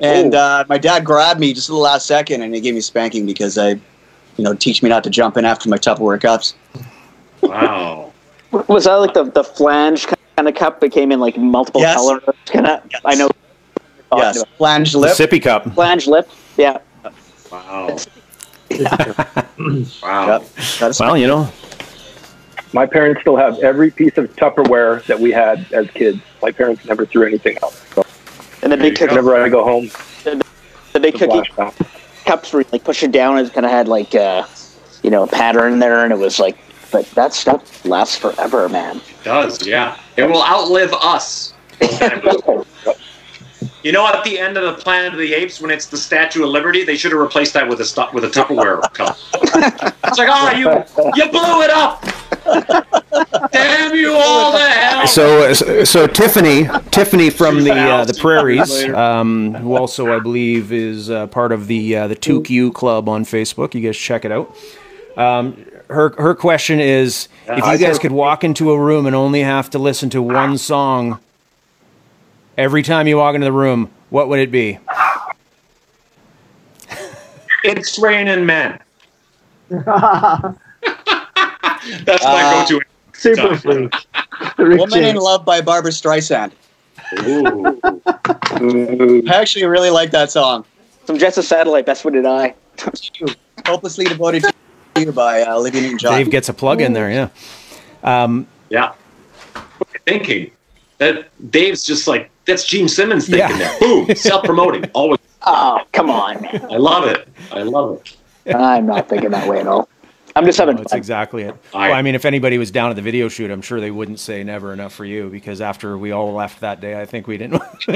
and 0.01 0.35
uh, 0.35 0.65
my 0.69 0.79
dad 0.79 1.05
grabbed 1.05 1.39
me 1.41 1.53
just 1.55 1.69
at 1.69 1.73
the 1.75 1.79
last 1.79 2.07
second, 2.07 2.43
and 2.43 2.55
he 2.55 2.61
gave 2.61 2.75
me 2.75 2.81
spanking 2.81 3.25
because 3.27 3.57
I, 3.57 3.71
you 3.71 4.45
know, 4.45 4.55
teach 4.55 4.83
me 4.83 4.89
not 4.89 5.05
to 5.05 5.11
jump 5.11 5.37
in 5.37 5.45
after 5.45 5.69
my 5.69 5.79
Tupperware 5.79 6.21
cups. 6.21 6.55
Wow. 7.41 8.13
Was 8.69 8.85
that 8.85 8.95
like 8.95 9.15
the, 9.15 9.25
the 9.25 9.45
flange 9.45 10.07
kind 10.37 10.49
of 10.49 10.55
cup 10.55 10.81
that 10.81 10.91
came 10.91 11.13
in 11.13 11.21
like 11.21 11.37
multiple 11.37 11.81
Yes. 11.81 11.97
colors? 11.97 12.23
Kind 12.47 12.67
of. 12.67 12.83
Yes. 12.91 13.01
I 13.05 13.15
know. 13.15 13.31
Yes, 14.17 14.45
flange 14.59 14.93
The 14.93 14.99
lip. 14.99 15.13
sippy 15.17 15.43
cup. 15.43 15.73
Flange 15.75 16.07
lip. 16.07 16.29
Yeah. 16.57 16.79
Wow. 17.51 17.97
Yep. 18.71 19.51
Wow. 20.03 20.45
That's 20.79 21.01
Well, 21.01 21.17
you 21.17 21.27
know, 21.27 21.49
My 22.75 22.87
parents 22.87 23.21
still 23.21 23.37
have 23.37 23.61
every 23.61 23.93
piece 23.93 24.19
of 24.19 24.35
Tupperware 24.35 25.05
that 25.07 25.19
we 25.21 25.31
had 25.31 25.73
as 25.73 25.89
kids. 25.93 26.19
My 26.43 26.51
parents 26.51 26.85
never 26.85 27.07
threw 27.07 27.25
anything 27.25 27.57
out. 27.63 27.73
So 27.95 28.05
And 28.65 28.73
the 28.73 28.77
big 28.77 28.99
There 28.99 29.07
cookie, 29.07 29.21
whenever 29.21 29.41
I 29.41 29.49
go 29.49 29.63
home, 29.63 29.91
the 30.93 30.99
big 31.01 31.15
cookie 31.15 31.27
flashback. 31.51 32.25
cups 32.27 32.53
were 32.53 32.65
like 32.73 32.83
push 32.83 33.05
it 33.05 33.13
down 33.13 33.39
and 33.39 33.47
it 33.47 33.53
kind 33.55 33.65
of 33.65 33.71
had 33.71 33.87
like 33.87 34.13
uh, 34.17 34.45
you 35.05 35.11
know 35.11 35.23
a 35.23 35.27
pattern 35.29 35.79
there, 35.79 36.03
and 36.03 36.13
it 36.13 36.19
was 36.19 36.41
like, 36.41 36.59
but 36.91 37.09
that 37.13 37.33
stuff 37.33 37.85
lasts 37.85 38.17
forever, 38.19 38.69
man. 38.69 38.97
It 38.97 39.23
does, 39.23 39.65
yeah. 39.65 39.97
It 40.17 40.25
will 40.25 40.43
outlive 40.43 40.93
us. 40.95 41.55
You 43.83 43.93
know, 43.93 44.07
at 44.07 44.25
the 44.25 44.39
end 44.39 44.57
of 44.57 44.65
the 44.65 44.83
Planet 44.83 45.13
of 45.13 45.19
the 45.19 45.35
Apes, 45.35 45.61
when 45.61 45.71
it's 45.71 45.87
the 45.87 45.97
Statue 45.99 46.43
of 46.43 46.49
Liberty, 46.49 46.85
they 46.85 46.97
should 46.97 47.13
have 47.13 47.21
replaced 47.21 47.53
that 47.53 47.69
with 47.69 47.81
a 47.81 47.85
stu- 47.85 48.07
with 48.15 48.25
a 48.25 48.29
Tupperware 48.29 48.81
cup. 48.95 49.17
It's 50.05 50.19
like, 50.19 50.29
oh, 50.33 50.51
you 50.57 50.71
you 51.15 51.31
blew 51.31 51.63
it 51.63 51.71
up! 51.71 52.03
Damn 52.45 53.95
you 53.95 54.15
all 54.15 54.53
to 54.53 54.59
hell! 54.59 55.07
so 55.07 55.53
so 55.85 56.07
Tiffany, 56.07 56.69
Tiffany 56.91 57.31
from 57.31 57.65
the 57.65 57.73
uh, 57.73 58.05
the 58.05 58.15
prairies, 58.15 58.85
um, 58.91 59.55
who 59.55 59.77
also 59.77 60.15
I 60.15 60.21
believe 60.21 60.73
is 60.73 61.11
uh, 61.11 61.27
part 61.29 61.53
of 61.53 61.67
the 61.67 61.97
uh, 61.97 62.09
the 62.09 62.15
Took 62.15 62.51
You 62.51 62.73
Club 62.73 63.09
on 63.09 63.25
Facebook. 63.25 63.75
You 63.75 63.81
guys 63.81 63.97
check 63.97 64.25
it 64.25 64.33
out. 64.33 64.55
Um, 65.17 65.65
her 65.89 66.15
her 66.19 66.35
question 66.35 66.81
is, 66.81 67.29
if 67.47 67.65
you 67.67 67.79
guys 67.79 67.99
could 67.99 68.13
walk 68.13 68.45
into 68.45 68.73
a 68.73 68.79
room 68.79 69.07
and 69.07 69.15
only 69.15 69.41
have 69.41 69.71
to 69.71 69.79
listen 69.79 70.11
to 70.11 70.23
one 70.23 70.59
song 70.59 71.21
every 72.57 72.83
time 72.83 73.07
you 73.07 73.17
walk 73.17 73.35
into 73.35 73.45
the 73.45 73.53
room, 73.53 73.91
what 74.11 74.29
would 74.29 74.41
it 74.41 74.51
be? 74.51 74.79
It's 77.63 77.99
raining 77.99 78.45
men. 78.45 78.79
That's 82.05 82.25
my 82.25 82.43
Uh, 82.43 82.67
go-to. 82.67 82.81
Super 83.13 83.57
free. 83.57 83.89
Rick 84.59 84.79
Woman 84.81 85.05
in 85.05 85.17
Love 85.17 85.45
by 85.45 85.61
Barbra 85.61 85.91
Streisand. 85.93 86.53
Ooh. 87.27 87.81
I 89.29 89.41
actually 89.41 89.65
really 89.67 89.91
like 89.91 90.11
that 90.13 90.31
song. 90.31 90.65
Some 91.07 91.19
Jet 91.19 91.35
Set 91.35 91.45
Satellite. 91.45 91.87
Best 91.87 92.05
what 92.05 92.15
did 92.15 92.27
I. 92.27 92.55
Hopelessly 93.67 94.05
Devoted 94.05 94.43
to 94.43 94.53
You 95.01 95.13
by 95.13 95.43
uh, 95.43 95.57
Olivia 95.57 95.83
Newton-John. 95.83 96.13
Dave 96.19 96.31
gets 96.31 96.49
a 96.49 96.55
plug 96.55 96.81
in 96.81 96.93
there, 96.93 97.11
yeah. 97.11 97.29
Um, 98.03 98.47
Yeah. 98.69 98.93
Thinking 100.07 100.51
that 100.99 101.29
Dave's 101.51 101.85
just 101.85 102.07
like 102.09 102.31
that's 102.47 102.65
Gene 102.65 102.89
Simmons 102.89 103.27
thinking 103.27 103.49
Yeah. 103.59 103.59
there. 103.79 103.79
Boom, 103.81 104.15
self-promoting. 104.15 104.91
Always. 104.93 105.19
Oh, 105.47 105.81
come 105.93 106.11
on, 106.11 106.41
man. 106.43 106.67
I 106.71 106.77
love 106.77 107.07
it. 107.07 107.29
I 107.53 107.63
love 107.63 108.01
it. 108.47 108.55
I'm 108.55 108.87
not 108.87 109.09
thinking 109.09 109.31
that 109.31 109.49
way 109.49 109.61
at 109.61 109.67
all. 109.67 109.89
I'm 110.37 110.45
just 110.45 110.59
having 110.59 110.75
No, 110.77 110.83
that's 110.83 110.93
fun. 110.93 110.99
exactly 110.99 111.43
it. 111.45 111.55
I- 111.73 111.91
well, 111.91 111.99
I 111.99 112.03
mean, 112.03 112.15
if 112.15 112.25
anybody 112.25 112.59
was 112.59 112.71
down 112.71 112.91
at 112.91 112.97
the 112.97 113.03
video 113.03 113.29
shoot, 113.29 113.51
I'm 113.51 113.63
sure 113.63 113.81
they 113.81 113.91
wouldn't 113.93 114.19
say 114.19 114.43
never 114.43 114.73
enough 114.73 114.93
for 114.93 115.05
you 115.05 115.29
because 115.31 115.61
after 115.61 115.97
we 115.97 116.11
all 116.11 116.33
left 116.33 116.61
that 116.61 116.81
day, 116.81 117.01
I 117.01 117.05
think 117.07 117.27
we 117.27 117.39
didn't. 117.39 117.63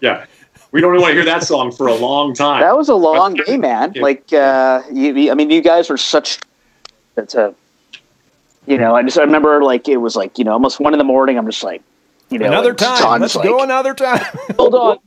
yeah. 0.00 0.26
We 0.72 0.80
don't 0.80 0.90
really 0.92 1.02
want 1.02 1.10
to 1.12 1.14
hear 1.14 1.24
that 1.24 1.42
song 1.42 1.72
for 1.72 1.88
a 1.88 1.94
long 1.94 2.32
time. 2.34 2.60
That 2.60 2.76
was 2.76 2.88
a 2.88 2.94
long 2.94 3.34
day, 3.34 3.56
man. 3.56 3.92
Yeah. 3.94 4.02
Like, 4.02 4.32
uh, 4.32 4.82
you, 4.92 5.14
you- 5.16 5.30
I 5.32 5.34
mean, 5.34 5.50
you 5.50 5.60
guys 5.62 5.90
were 5.90 5.96
such. 5.96 6.38
That's 7.14 7.34
a. 7.34 7.54
You 8.66 8.76
know, 8.78 8.94
I 8.94 9.02
just 9.02 9.18
I 9.18 9.22
remember 9.22 9.64
like 9.64 9.88
it 9.88 9.96
was 9.96 10.14
like 10.14 10.38
you 10.38 10.44
know 10.44 10.52
almost 10.52 10.78
one 10.78 10.92
in 10.92 10.98
the 10.98 11.04
morning. 11.04 11.38
I'm 11.38 11.46
just 11.46 11.64
like, 11.64 11.82
you 12.28 12.38
know, 12.38 12.46
another 12.46 12.74
time. 12.74 12.98
John's 12.98 13.20
Let's 13.22 13.34
like, 13.34 13.48
go 13.48 13.62
another 13.62 13.94
time. 13.94 14.22
Hold 14.56 14.74
on, 14.74 14.98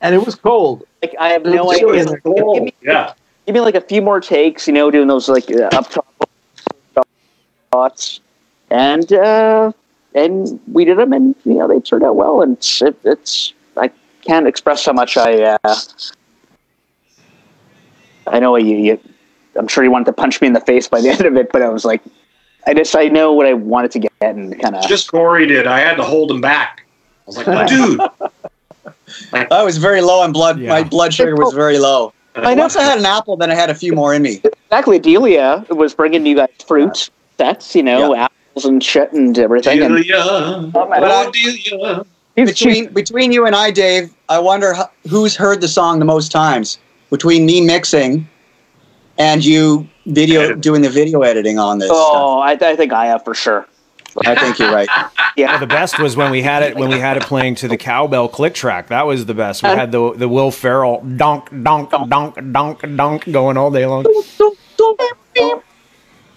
And 0.00 0.14
it 0.14 0.24
was 0.24 0.36
cold. 0.36 0.84
like 1.02 1.14
I 1.18 1.30
have 1.30 1.42
no 1.44 1.70
idea. 1.72 1.80
chilly 1.80 1.98
in 1.98 2.06
there. 2.06 2.20
Give 2.20 2.62
me, 2.62 2.72
yeah. 2.80 3.12
Give 3.46 3.54
me 3.54 3.60
like 3.60 3.74
a 3.74 3.80
few 3.80 4.02
more 4.02 4.20
takes. 4.20 4.66
You 4.66 4.72
know, 4.72 4.90
doing 4.90 5.08
those 5.08 5.28
like 5.28 5.50
uh, 5.50 5.68
up 5.72 5.90
top 5.90 6.06
shots, 7.72 8.20
and 8.70 9.12
uh, 9.12 9.72
and 10.14 10.60
we 10.72 10.84
did 10.84 10.98
them, 10.98 11.12
and 11.12 11.34
you 11.44 11.54
know 11.54 11.68
they 11.68 11.80
turned 11.80 12.04
out 12.04 12.16
well. 12.16 12.42
And 12.42 12.56
it's, 12.56 12.82
it, 12.82 12.98
it's 13.04 13.54
I 13.76 13.90
can't 14.22 14.46
express 14.46 14.86
how 14.86 14.92
much 14.92 15.16
I. 15.16 15.58
Uh, 15.62 15.78
I 18.26 18.38
know 18.38 18.56
you, 18.56 18.76
you. 18.76 19.00
I'm 19.56 19.66
sure 19.66 19.82
you 19.82 19.90
wanted 19.90 20.06
to 20.06 20.12
punch 20.12 20.40
me 20.40 20.46
in 20.46 20.52
the 20.52 20.60
face 20.60 20.86
by 20.88 21.00
the 21.00 21.08
end 21.10 21.22
of 21.22 21.36
it, 21.36 21.50
but 21.52 21.62
I 21.62 21.68
was 21.68 21.84
like, 21.84 22.02
I 22.66 22.74
just 22.74 22.96
I 22.96 23.08
know 23.08 23.32
what 23.32 23.46
I 23.46 23.54
wanted 23.54 23.90
to 23.92 23.98
get 24.00 24.12
and 24.20 24.60
kind 24.60 24.76
of. 24.76 24.86
Just 24.86 25.10
Corey 25.10 25.46
did. 25.46 25.66
I 25.66 25.80
had 25.80 25.96
to 25.96 26.04
hold 26.04 26.30
him 26.30 26.40
back. 26.40 26.86
I 26.86 27.24
was 27.26 27.36
like, 27.46 27.68
dude. 27.68 28.00
I 29.32 29.62
was 29.62 29.78
very 29.78 30.00
low 30.00 30.20
on 30.20 30.32
blood. 30.32 30.58
Yeah. 30.58 30.68
My 30.68 30.82
blood 30.82 31.12
sugar 31.12 31.34
was 31.34 31.52
very 31.52 31.78
low. 31.78 32.12
I 32.36 32.54
know. 32.54 32.62
Once 32.62 32.76
I 32.76 32.82
had 32.82 32.98
an 32.98 33.06
apple, 33.06 33.36
then 33.36 33.50
I 33.50 33.54
had 33.54 33.70
a 33.70 33.74
few 33.74 33.92
more 33.92 34.14
in 34.14 34.22
me. 34.22 34.40
exactly. 34.44 34.98
Delia 34.98 35.64
was 35.70 35.94
bringing 35.94 36.24
you 36.26 36.36
guys 36.36 36.48
fruit 36.66 37.10
sets, 37.38 37.74
you 37.74 37.82
know, 37.82 38.14
apples 38.14 38.64
and 38.64 38.82
shit 38.82 39.12
and 39.12 39.36
everything. 39.38 39.78
Delia. 39.78 40.70
But 40.72 40.90
I- 40.92 41.00
Oh, 41.02 41.26
oh 41.28 41.30
Delia. 41.32 42.04
Between 42.36 42.86
between 42.92 43.32
you 43.32 43.44
and 43.46 43.54
I, 43.56 43.70
Dave, 43.70 44.14
I 44.28 44.38
wonder 44.38 44.72
ho- 44.72 44.88
who's 45.08 45.36
heard 45.36 45.60
the 45.60 45.68
song 45.68 45.98
the 45.98 46.04
most 46.04 46.30
times. 46.32 46.78
Between 47.10 47.44
me 47.44 47.60
mixing 47.60 48.28
and 49.18 49.44
you 49.44 49.86
video 50.06 50.54
doing 50.54 50.80
the 50.82 50.88
video 50.88 51.22
editing 51.22 51.58
on 51.58 51.78
this. 51.78 51.90
oh, 51.92 52.38
I, 52.38 52.52
I 52.52 52.76
think 52.76 52.92
I 52.92 53.06
have 53.06 53.24
for 53.24 53.34
sure. 53.34 53.66
Stuff. 54.10 54.26
I 54.26 54.34
think 54.34 54.58
you're 54.58 54.72
right. 54.72 54.88
Yeah. 55.36 55.58
the 55.58 55.66
best 55.66 55.98
was 55.98 56.16
when 56.16 56.30
we 56.32 56.42
had 56.42 56.62
it 56.62 56.76
when 56.76 56.90
we 56.90 56.98
had 56.98 57.16
it 57.16 57.22
playing 57.22 57.54
to 57.56 57.68
the 57.68 57.76
cowbell 57.76 58.28
click 58.28 58.52
track. 58.52 58.88
That 58.88 59.06
was 59.06 59.26
the 59.26 59.32
best. 59.32 59.62
We 59.62 59.68
had 59.68 59.92
the 59.92 60.12
the 60.12 60.28
Will 60.28 60.50
Ferrell 60.50 61.02
donk 61.02 61.48
donk 61.62 61.90
donk 62.08 62.52
donk 62.52 62.96
donk 62.96 63.30
going 63.30 63.56
all 63.56 63.70
day 63.70 63.86
long. 63.86 64.04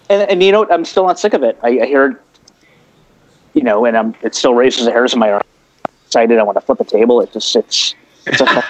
And, 0.09 0.29
and 0.29 0.43
you 0.43 0.51
know 0.51 0.59
what? 0.59 0.71
I'm 0.71 0.85
still 0.85 1.07
not 1.07 1.19
sick 1.19 1.33
of 1.33 1.43
it. 1.43 1.57
I, 1.63 1.79
I 1.79 1.85
hear, 1.85 2.11
it, 2.11 2.17
you 3.53 3.63
know, 3.63 3.85
and 3.85 3.97
I'm, 3.97 4.15
it 4.21 4.35
still 4.35 4.53
raises 4.53 4.85
the 4.85 4.91
hairs 4.91 5.13
on 5.13 5.19
my 5.19 5.31
arm. 5.31 5.41
Excited. 6.05 6.37
I 6.37 6.43
want 6.43 6.57
to 6.57 6.61
flip 6.61 6.79
a 6.79 6.83
table. 6.83 7.21
It 7.21 7.31
just 7.33 7.55
it's 7.55 7.95
it's 8.27 8.41
a, 8.41 8.45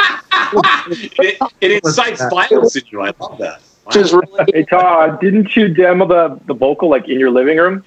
It, 0.87 1.37
it 1.61 1.83
incites 1.83 2.21
violence 2.29 2.75
in 2.75 2.83
you. 2.89 3.01
I 3.01 3.13
love 3.19 3.37
that. 3.39 3.61
Wow. 3.85 4.19
really 4.19 4.51
Hey 4.53 4.63
Todd, 4.63 5.19
didn't 5.19 5.55
you 5.55 5.67
demo 5.67 6.07
the, 6.07 6.39
the 6.45 6.53
vocal 6.53 6.89
like 6.89 7.09
in 7.09 7.19
your 7.19 7.31
living 7.31 7.57
room? 7.57 7.83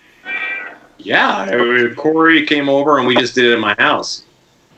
Yeah, 1.06 1.94
Corey 1.94 2.44
came 2.44 2.68
over 2.68 2.98
and 2.98 3.06
we 3.06 3.14
just 3.14 3.34
did 3.34 3.44
it 3.44 3.52
in 3.54 3.60
my 3.60 3.74
house. 3.78 4.24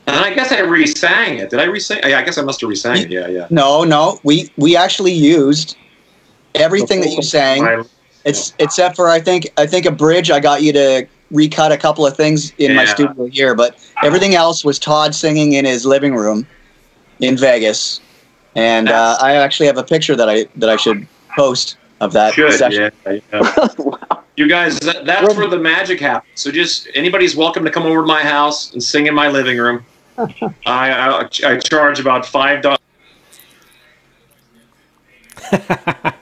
And 0.05 0.15
I 0.15 0.33
guess 0.33 0.51
I 0.51 0.61
re-sang 0.61 1.39
it. 1.39 1.49
Did 1.49 1.59
I 1.59 1.65
re-sang? 1.65 2.01
Yeah, 2.03 2.19
I 2.19 2.23
guess 2.23 2.37
I 2.37 2.41
must 2.41 2.61
have 2.61 2.69
re-sang 2.69 2.97
it. 2.97 3.09
Yeah, 3.09 3.27
yeah. 3.27 3.47
No, 3.49 3.83
no, 3.83 4.19
we 4.23 4.51
we 4.57 4.75
actually 4.75 5.11
used 5.11 5.75
everything 6.55 7.01
that 7.01 7.09
you 7.09 7.21
sang, 7.21 7.63
My- 7.63 7.83
it's 8.25 8.53
except 8.59 8.95
for 8.95 9.09
I 9.09 9.19
think 9.19 9.49
I 9.57 9.65
think 9.65 9.85
a 9.85 9.91
bridge. 9.91 10.29
I 10.29 10.39
got 10.39 10.61
you 10.61 10.73
to 10.73 11.07
recut 11.31 11.71
a 11.71 11.77
couple 11.77 12.05
of 12.05 12.15
things 12.15 12.53
in 12.57 12.75
my 12.75 12.85
studio 12.85 13.25
here, 13.25 13.55
but 13.55 13.77
everything 14.03 14.35
else 14.35 14.65
was 14.65 14.77
Todd 14.77 15.15
singing 15.15 15.53
in 15.53 15.65
his 15.65 15.85
living 15.85 16.15
room 16.15 16.45
in 17.19 17.37
Vegas, 17.37 18.01
and 18.55 18.89
uh, 18.89 19.17
I 19.21 19.33
actually 19.35 19.67
have 19.67 19.77
a 19.77 19.83
picture 19.83 20.15
that 20.15 20.29
I 20.29 20.47
that 20.57 20.69
I 20.69 20.75
should 20.75 21.07
post 21.35 21.77
of 22.01 22.13
that 22.13 22.33
Should, 22.33 22.53
session. 22.53 22.91
yeah, 23.05 23.19
yeah. 23.33 23.67
You 24.39 24.47
guys, 24.47 24.79
that, 24.79 25.05
that's 25.05 25.35
where 25.35 25.47
the 25.49 25.59
magic 25.59 25.99
happens. 25.99 26.31
So 26.35 26.49
just 26.49 26.87
anybody's 26.95 27.35
welcome 27.35 27.65
to 27.65 27.69
come 27.69 27.83
over 27.83 27.99
to 27.99 28.07
my 28.07 28.23
house 28.23 28.71
and 28.71 28.81
sing 28.81 29.07
in 29.07 29.13
my 29.13 29.27
living 29.27 29.57
room. 29.57 29.83
I, 30.17 30.29
I 30.65 31.29
I 31.43 31.57
charge 31.57 31.99
about 31.99 32.25
five 32.25 32.61
dollars. 32.61 32.79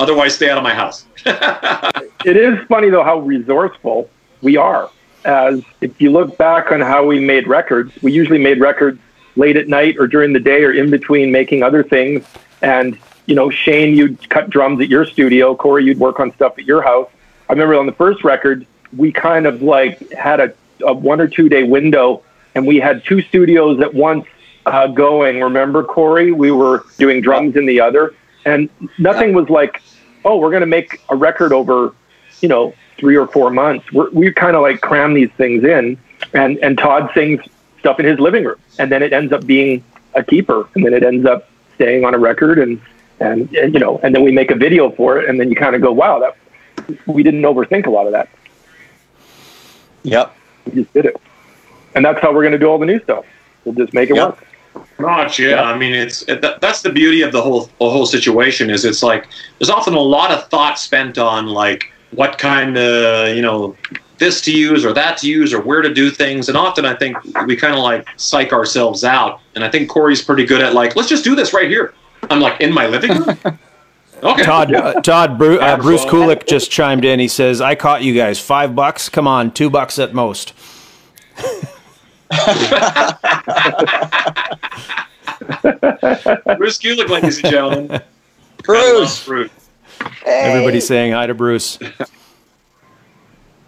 Otherwise, 0.00 0.34
stay 0.34 0.50
out 0.50 0.58
of 0.58 0.64
my 0.64 0.74
house. 0.74 1.06
It 2.26 2.36
is 2.36 2.58
funny 2.66 2.90
though 2.90 3.04
how 3.04 3.20
resourceful 3.20 4.10
we 4.42 4.58
are. 4.58 4.90
As 5.24 5.62
if 5.80 5.98
you 5.98 6.10
look 6.12 6.36
back 6.36 6.72
on 6.72 6.82
how 6.82 7.06
we 7.06 7.20
made 7.20 7.46
records, 7.46 7.92
we 8.02 8.12
usually 8.12 8.38
made 8.38 8.60
records 8.60 9.00
late 9.36 9.56
at 9.56 9.68
night 9.68 9.96
or 9.98 10.06
during 10.06 10.34
the 10.34 10.40
day 10.40 10.62
or 10.62 10.72
in 10.72 10.90
between 10.90 11.32
making 11.32 11.62
other 11.62 11.82
things. 11.82 12.26
And 12.60 12.98
you 13.26 13.34
know, 13.34 13.50
Shane, 13.50 13.96
you'd 13.96 14.28
cut 14.30 14.48
drums 14.50 14.80
at 14.80 14.88
your 14.88 15.04
studio. 15.04 15.54
Corey, 15.54 15.84
you'd 15.84 15.98
work 15.98 16.20
on 16.20 16.32
stuff 16.34 16.58
at 16.58 16.64
your 16.64 16.82
house. 16.82 17.10
I 17.48 17.52
remember 17.52 17.74
on 17.74 17.86
the 17.86 17.92
first 17.92 18.24
record, 18.24 18.66
we 18.96 19.12
kind 19.12 19.46
of 19.46 19.62
like 19.62 20.10
had 20.12 20.40
a, 20.40 20.54
a 20.84 20.92
one 20.92 21.20
or 21.20 21.28
two 21.28 21.48
day 21.48 21.64
window, 21.64 22.22
and 22.54 22.66
we 22.66 22.78
had 22.78 23.04
two 23.04 23.22
studios 23.22 23.80
at 23.80 23.92
once 23.92 24.26
uh, 24.64 24.86
going. 24.86 25.40
Remember, 25.40 25.82
Corey? 25.82 26.32
We 26.32 26.50
were 26.50 26.84
doing 26.98 27.20
drums 27.20 27.56
in 27.56 27.66
the 27.66 27.80
other, 27.80 28.14
and 28.44 28.70
nothing 28.98 29.32
was 29.32 29.48
like, 29.48 29.82
oh, 30.24 30.38
we're 30.38 30.50
going 30.50 30.60
to 30.60 30.66
make 30.66 31.00
a 31.08 31.16
record 31.16 31.52
over, 31.52 31.94
you 32.40 32.48
know, 32.48 32.74
three 32.98 33.16
or 33.16 33.26
four 33.26 33.50
months. 33.50 33.92
We're, 33.92 34.10
we 34.10 34.32
kind 34.32 34.56
of 34.56 34.62
like 34.62 34.80
cram 34.80 35.14
these 35.14 35.30
things 35.32 35.64
in, 35.64 35.98
and 36.32 36.58
and 36.58 36.78
Todd 36.78 37.10
sings 37.14 37.40
stuff 37.80 37.98
in 37.98 38.06
his 38.06 38.20
living 38.20 38.44
room, 38.44 38.58
and 38.78 38.90
then 38.90 39.02
it 39.02 39.12
ends 39.12 39.32
up 39.32 39.44
being 39.46 39.84
a 40.14 40.22
keeper, 40.22 40.68
and 40.74 40.84
then 40.84 40.94
it 40.94 41.02
ends 41.02 41.26
up 41.26 41.48
staying 41.74 42.04
on 42.04 42.14
a 42.14 42.18
record, 42.18 42.58
and 42.58 42.80
and, 43.20 43.52
and 43.54 43.74
you 43.74 43.80
know, 43.80 43.98
and 44.02 44.14
then 44.14 44.22
we 44.22 44.30
make 44.32 44.50
a 44.50 44.54
video 44.54 44.90
for 44.90 45.18
it, 45.18 45.28
and 45.28 45.40
then 45.40 45.48
you 45.50 45.56
kind 45.56 45.74
of 45.74 45.82
go, 45.82 45.92
wow, 45.92 46.18
that 46.18 46.36
we 47.06 47.22
didn't 47.22 47.42
overthink 47.42 47.86
a 47.86 47.90
lot 47.90 48.06
of 48.06 48.12
that. 48.12 48.28
Yep. 50.02 50.36
We 50.66 50.82
just 50.82 50.92
did 50.92 51.06
it, 51.06 51.16
and 51.94 52.04
that's 52.04 52.20
how 52.20 52.32
we're 52.32 52.42
going 52.42 52.52
to 52.52 52.58
do 52.58 52.66
all 52.66 52.78
the 52.78 52.86
new 52.86 53.00
stuff. 53.00 53.24
We'll 53.64 53.74
just 53.74 53.92
make 53.94 54.10
it 54.10 54.16
Yep. 54.16 54.28
work. 54.28 54.46
Much, 54.98 55.38
yeah. 55.38 55.62
I 55.62 55.76
mean, 55.76 55.94
it's 55.94 56.22
it, 56.22 56.40
that, 56.42 56.60
that's 56.60 56.82
the 56.82 56.90
beauty 56.90 57.22
of 57.22 57.32
the 57.32 57.40
whole 57.40 57.70
the 57.78 57.90
whole 57.90 58.06
situation. 58.06 58.70
Is 58.70 58.84
it's 58.84 59.02
like 59.02 59.26
there's 59.58 59.70
often 59.70 59.94
a 59.94 60.00
lot 60.00 60.30
of 60.30 60.48
thought 60.48 60.78
spent 60.78 61.18
on 61.18 61.48
like 61.48 61.92
what 62.12 62.38
kind 62.38 62.76
of 62.76 63.34
you 63.34 63.42
know 63.42 63.76
this 64.18 64.40
to 64.42 64.52
use 64.52 64.84
or 64.84 64.92
that 64.94 65.18
to 65.18 65.28
use 65.28 65.52
or 65.52 65.60
where 65.60 65.82
to 65.82 65.92
do 65.92 66.10
things, 66.10 66.48
and 66.48 66.56
often 66.56 66.84
I 66.84 66.94
think 66.94 67.16
we 67.46 67.56
kind 67.56 67.74
of 67.74 67.80
like 67.80 68.06
psych 68.16 68.52
ourselves 68.52 69.04
out. 69.04 69.40
And 69.54 69.64
I 69.64 69.70
think 69.70 69.88
Corey's 69.88 70.22
pretty 70.22 70.44
good 70.44 70.60
at 70.60 70.74
like 70.74 70.96
let's 70.96 71.08
just 71.08 71.24
do 71.24 71.34
this 71.34 71.52
right 71.52 71.68
here. 71.68 71.94
I'm 72.30 72.40
like 72.40 72.60
in 72.60 72.72
my 72.72 72.86
living 72.86 73.10
room. 73.22 73.38
Okay. 74.22 74.44
Todd, 74.44 74.74
uh, 74.74 74.98
Todd, 75.02 75.36
Bru- 75.36 75.58
uh, 75.58 75.76
Bruce 75.76 76.02
Microphone. 76.04 76.28
Kulick 76.30 76.46
just 76.46 76.70
chimed 76.70 77.04
in. 77.04 77.20
He 77.20 77.28
says, 77.28 77.60
"I 77.60 77.74
caught 77.74 78.02
you 78.02 78.14
guys. 78.14 78.40
Five 78.40 78.74
bucks. 78.74 79.10
Come 79.10 79.28
on, 79.28 79.50
two 79.50 79.68
bucks 79.68 79.98
at 79.98 80.14
most." 80.14 80.54
Bruce 86.56 86.78
Kulick, 86.78 87.08
ladies 87.08 87.38
and 87.42 87.50
gentlemen. 87.52 88.00
Bruce. 88.64 89.24
Bruce. 89.24 89.50
Everybody's 90.24 90.86
saying 90.86 91.12
hi 91.12 91.26
to 91.26 91.34
Bruce. 91.34 91.78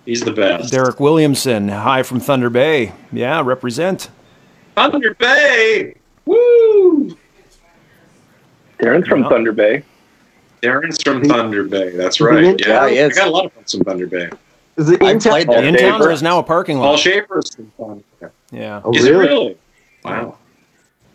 He's 0.05 0.22
the 0.22 0.32
best. 0.32 0.72
Derek 0.72 0.98
Williamson, 1.01 1.68
hi 1.68 2.02
from 2.02 2.20
Thunder 2.20 2.51
Bay. 2.51 2.93
Yeah, 3.12 3.43
represent. 3.44 4.10
Thunder 4.74 5.14
Bay. 5.14 5.94
Woo! 6.24 7.16
Darren's 8.81 9.09
from 9.09 9.23
Yeah. 9.23 9.29
Thunder 9.29 9.53
Bay. 9.53 9.83
Darren's 10.63 11.03
from 11.03 11.25
Thunder 11.25 11.65
Bay. 11.65 11.91
That's 11.91 12.21
right. 12.21 12.59
Yeah, 12.61 12.87
Yeah, 12.87 12.89
he 12.91 13.01
I 13.03 13.09
got 13.11 13.29
a 13.29 13.31
lot 13.31 13.47
of 13.47 13.53
friends 13.53 13.73
from 13.75 13.85
Thunder 13.85 14.07
Bay. 14.07 14.29
Is 14.77 14.91
it 14.91 15.03
I 15.03 15.11
in 15.13 15.19
town? 15.19 15.33
played 15.33 15.49
there. 15.49 15.65
In 15.65 15.75
Dave 15.75 15.91
town, 15.91 16.01
there 16.01 16.11
is 16.11 16.23
now 16.23 16.39
a 16.39 16.43
parking 16.43 16.79
Paul 16.79 16.91
lot. 16.93 16.99
Shaffer's 16.99 17.55
from 17.55 17.73
Thunder 17.77 18.05
Bay. 18.21 18.29
Yeah, 18.53 18.81
Oh, 18.85 18.93
Is 18.95 19.09
really? 19.09 19.25
it 19.27 19.29
really? 19.31 19.57
Wow. 20.05 20.39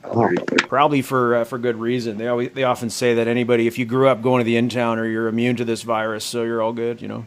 Oh, 0.05 0.19
there 0.19 0.31
you 0.33 0.37
go. 0.37 0.67
probably 0.67 1.01
for 1.01 1.35
uh, 1.37 1.43
for 1.45 1.57
good 1.57 1.77
reason. 1.77 2.17
They 2.17 2.27
always 2.27 2.51
they 2.51 2.63
often 2.65 2.89
say 2.89 3.13
that 3.15 3.27
anybody, 3.27 3.67
if 3.67 3.79
you 3.79 3.85
grew 3.85 4.09
up 4.09 4.21
going 4.21 4.41
to 4.41 4.43
the 4.43 4.57
in 4.57 4.67
town 4.67 4.99
or 4.99 5.05
you're 5.05 5.27
immune 5.29 5.55
to 5.55 5.65
this 5.65 5.81
virus, 5.83 6.25
so 6.25 6.43
you're 6.43 6.61
all 6.61 6.73
good. 6.73 7.01
You 7.01 7.07
know. 7.07 7.25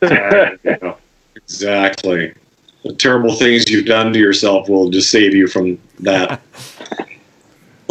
Yeah, 0.00 0.54
yeah. 0.64 0.94
exactly. 1.36 2.32
The 2.84 2.94
terrible 2.94 3.34
things 3.34 3.68
you've 3.70 3.84
done 3.86 4.12
to 4.14 4.18
yourself 4.18 4.68
will 4.68 4.88
just 4.90 5.10
save 5.10 5.34
you 5.34 5.46
from 5.46 5.78
that. 6.00 6.40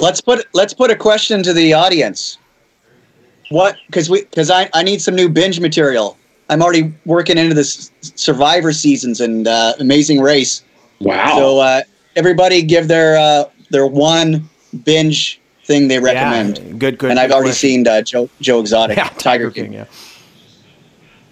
Let's 0.02 0.20
put 0.20 0.48
let's 0.54 0.74
put 0.74 0.90
a 0.90 0.96
question 0.96 1.44
to 1.44 1.54
the 1.54 1.74
audience. 1.74 2.38
What? 3.50 3.78
Because 3.86 4.10
we 4.10 4.22
because 4.24 4.50
I 4.50 4.70
I 4.74 4.84
need 4.84 5.02
some 5.02 5.16
new 5.16 5.30
binge 5.30 5.60
material. 5.60 6.18
I'm 6.50 6.62
already 6.62 6.94
working 7.06 7.38
into 7.38 7.54
this 7.54 7.92
Survivor 8.02 8.74
seasons 8.74 9.22
and 9.22 9.48
uh, 9.48 9.74
Amazing 9.80 10.20
Race. 10.20 10.64
Wow. 11.00 11.38
So 11.38 11.60
uh, 11.60 11.82
everybody 12.16 12.62
give 12.64 12.88
their 12.88 13.18
uh, 13.18 13.46
their 13.70 13.86
one 13.86 14.50
binge 14.84 15.40
thing 15.66 15.88
they 15.88 16.00
recommend. 16.00 16.58
Yeah, 16.58 16.74
good, 16.78 16.98
good. 16.98 17.12
and 17.12 17.20
I've 17.20 17.30
good 17.30 17.36
already 17.36 17.50
question. 17.50 17.70
seen 17.70 17.88
uh, 17.88 18.02
Joe 18.02 18.30
Joe 18.42 18.60
Exotic, 18.60 18.98
Yeah, 18.98 19.10
Tiger 19.10 19.52
King. 19.52 19.74
Yeah. 19.74 19.86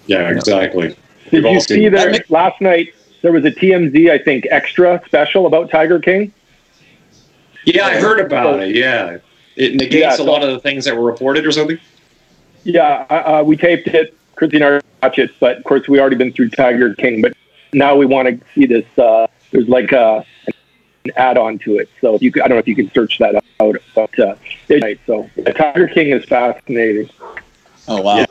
yeah, 0.06 0.30
exactly. 0.30 0.96
Did 1.32 1.44
you 1.44 1.60
see 1.60 1.86
it. 1.86 1.92
there 1.92 2.14
last 2.30 2.62
night? 2.62 2.94
There 3.22 3.34
was 3.34 3.44
a 3.44 3.52
TMZ, 3.52 4.10
I 4.10 4.18
think, 4.18 4.48
extra 4.50 5.02
special 5.06 5.46
about 5.46 5.70
Tiger 5.70 6.00
King. 6.00 6.32
Yeah, 7.74 7.86
I 7.86 8.00
heard 8.00 8.20
about 8.20 8.62
it. 8.62 8.76
Yeah. 8.76 9.18
It 9.56 9.76
negates 9.76 10.20
Yeah, 10.20 10.24
a 10.24 10.26
lot 10.26 10.44
of 10.44 10.50
the 10.50 10.60
things 10.60 10.86
that 10.86 10.96
were 10.96 11.04
reported 11.04 11.46
or 11.46 11.52
something. 11.52 11.80
Yeah, 12.64 13.06
uh, 13.10 13.14
uh, 13.14 13.44
we 13.44 13.58
taped 13.58 13.88
it. 13.88 14.16
Chrissy 14.36 14.58
and 14.58 14.66
I 14.66 14.82
watch 15.06 15.20
it, 15.20 15.32
but 15.40 15.58
of 15.58 15.64
course 15.66 15.88
we 15.88 16.00
already 16.00 16.16
been 16.16 16.32
through 16.32 16.50
Tiger 16.50 16.96
King. 16.96 17.22
But 17.22 17.34
now 17.74 17.96
we 17.96 18.06
want 18.06 18.28
to 18.28 18.46
see 18.56 18.66
this. 18.66 18.86
Uh, 18.98 19.28
there's 19.52 19.68
like 19.68 19.92
uh, 19.92 20.24
an 21.06 21.12
add-on 21.18 21.60
to 21.60 21.78
it. 21.78 21.90
So 22.00 22.16
if 22.16 22.22
you, 22.22 22.32
could, 22.32 22.44
I 22.44 22.48
don't 22.48 22.56
know 22.56 22.60
if 22.60 22.68
you 22.68 22.76
can 22.76 22.92
search 22.92 23.18
that 23.20 23.36
out, 23.60 23.76
but 23.96 24.20
uh, 24.20 24.36
it, 24.70 25.00
so 25.06 25.30
Tiger 25.56 25.88
King 25.90 26.12
is 26.12 26.24
fascinating. 26.26 27.10
Oh 27.88 28.02
wow! 28.02 28.18
Yeah. 28.18 28.26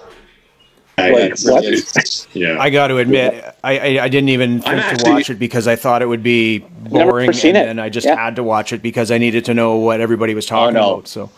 Like, 0.98 1.32
It's- 1.32 1.44
what? 1.44 2.26
yeah. 2.34 2.56
I 2.60 2.70
got 2.70 2.88
to 2.88 2.98
admit, 2.98 3.44
I, 3.64 3.78
I 3.78 4.04
I 4.04 4.08
didn't 4.08 4.28
even 4.30 4.60
think 4.60 4.98
to 5.04 5.10
watch 5.10 5.30
it 5.30 5.38
because 5.38 5.66
I 5.68 5.76
thought 5.76 6.02
it 6.02 6.06
would 6.06 6.22
be 6.22 6.64
Never 6.90 7.10
boring, 7.10 7.32
seen 7.32 7.56
and 7.56 7.64
it. 7.64 7.66
then 7.66 7.78
I 7.78 7.88
just 7.88 8.06
Yeah. 8.06 8.16
had 8.16 8.36
to 8.36 8.42
watch 8.42 8.72
it 8.72 8.82
because 8.82 9.10
I 9.10 9.18
needed 9.18 9.44
to 9.46 9.54
know 9.54 9.76
what 9.76 10.00
everybody 10.00 10.34
was 10.34 10.46
talking 10.46 10.74
no. 10.74 10.94
about. 10.94 11.08
So, 11.08 11.30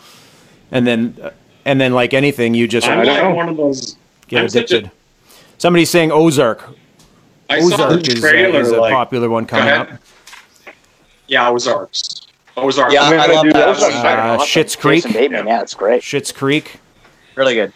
and 0.71 0.85
then 0.87 1.15
uh, 1.21 1.29
and 1.65 1.79
then 1.79 1.93
like 1.93 2.13
anything, 2.13 2.53
you 2.53 2.67
just 2.67 2.87
I'm 2.87 2.99
I 2.99 3.03
like 3.03 3.35
one 3.35 3.49
of 3.49 3.57
those. 3.57 3.97
get 4.27 4.41
I'm 4.43 4.49
such 4.49 4.71
a- 4.71 4.77
addicted. 4.77 4.91
Somebody's 5.57 5.89
saying 5.91 6.11
Ozark. 6.11 6.67
I 7.49 7.59
saw 7.61 7.67
the 7.77 7.83
Ozark 7.85 8.07
is, 8.07 8.23
uh, 8.23 8.29
trailer. 8.29 8.61
is 8.61 8.71
a 8.71 8.79
like, 8.81 8.93
popular 8.93 9.29
one 9.29 9.45
coming 9.45 9.69
up. 9.69 9.89
yeah, 11.27 11.49
Ozarks. 11.49 12.21
Ozarks. 12.57 12.93
Yeah, 12.93 13.03
I'm 13.03 13.13
I 13.19 13.27
gonna 13.27 13.33
love 13.33 13.43
do 13.45 13.53
that. 13.53 13.65
those. 13.67 13.83
Uh, 13.83 14.37
Schitt's 14.39 14.75
Creek, 14.75 15.03
Jason 15.03 15.13
Bateman, 15.19 15.47
yeah, 15.47 15.61
it's 15.61 15.73
great. 15.73 16.01
Schitt's 16.01 16.31
Creek. 16.31 16.77
Really 17.35 17.53
good. 17.55 17.71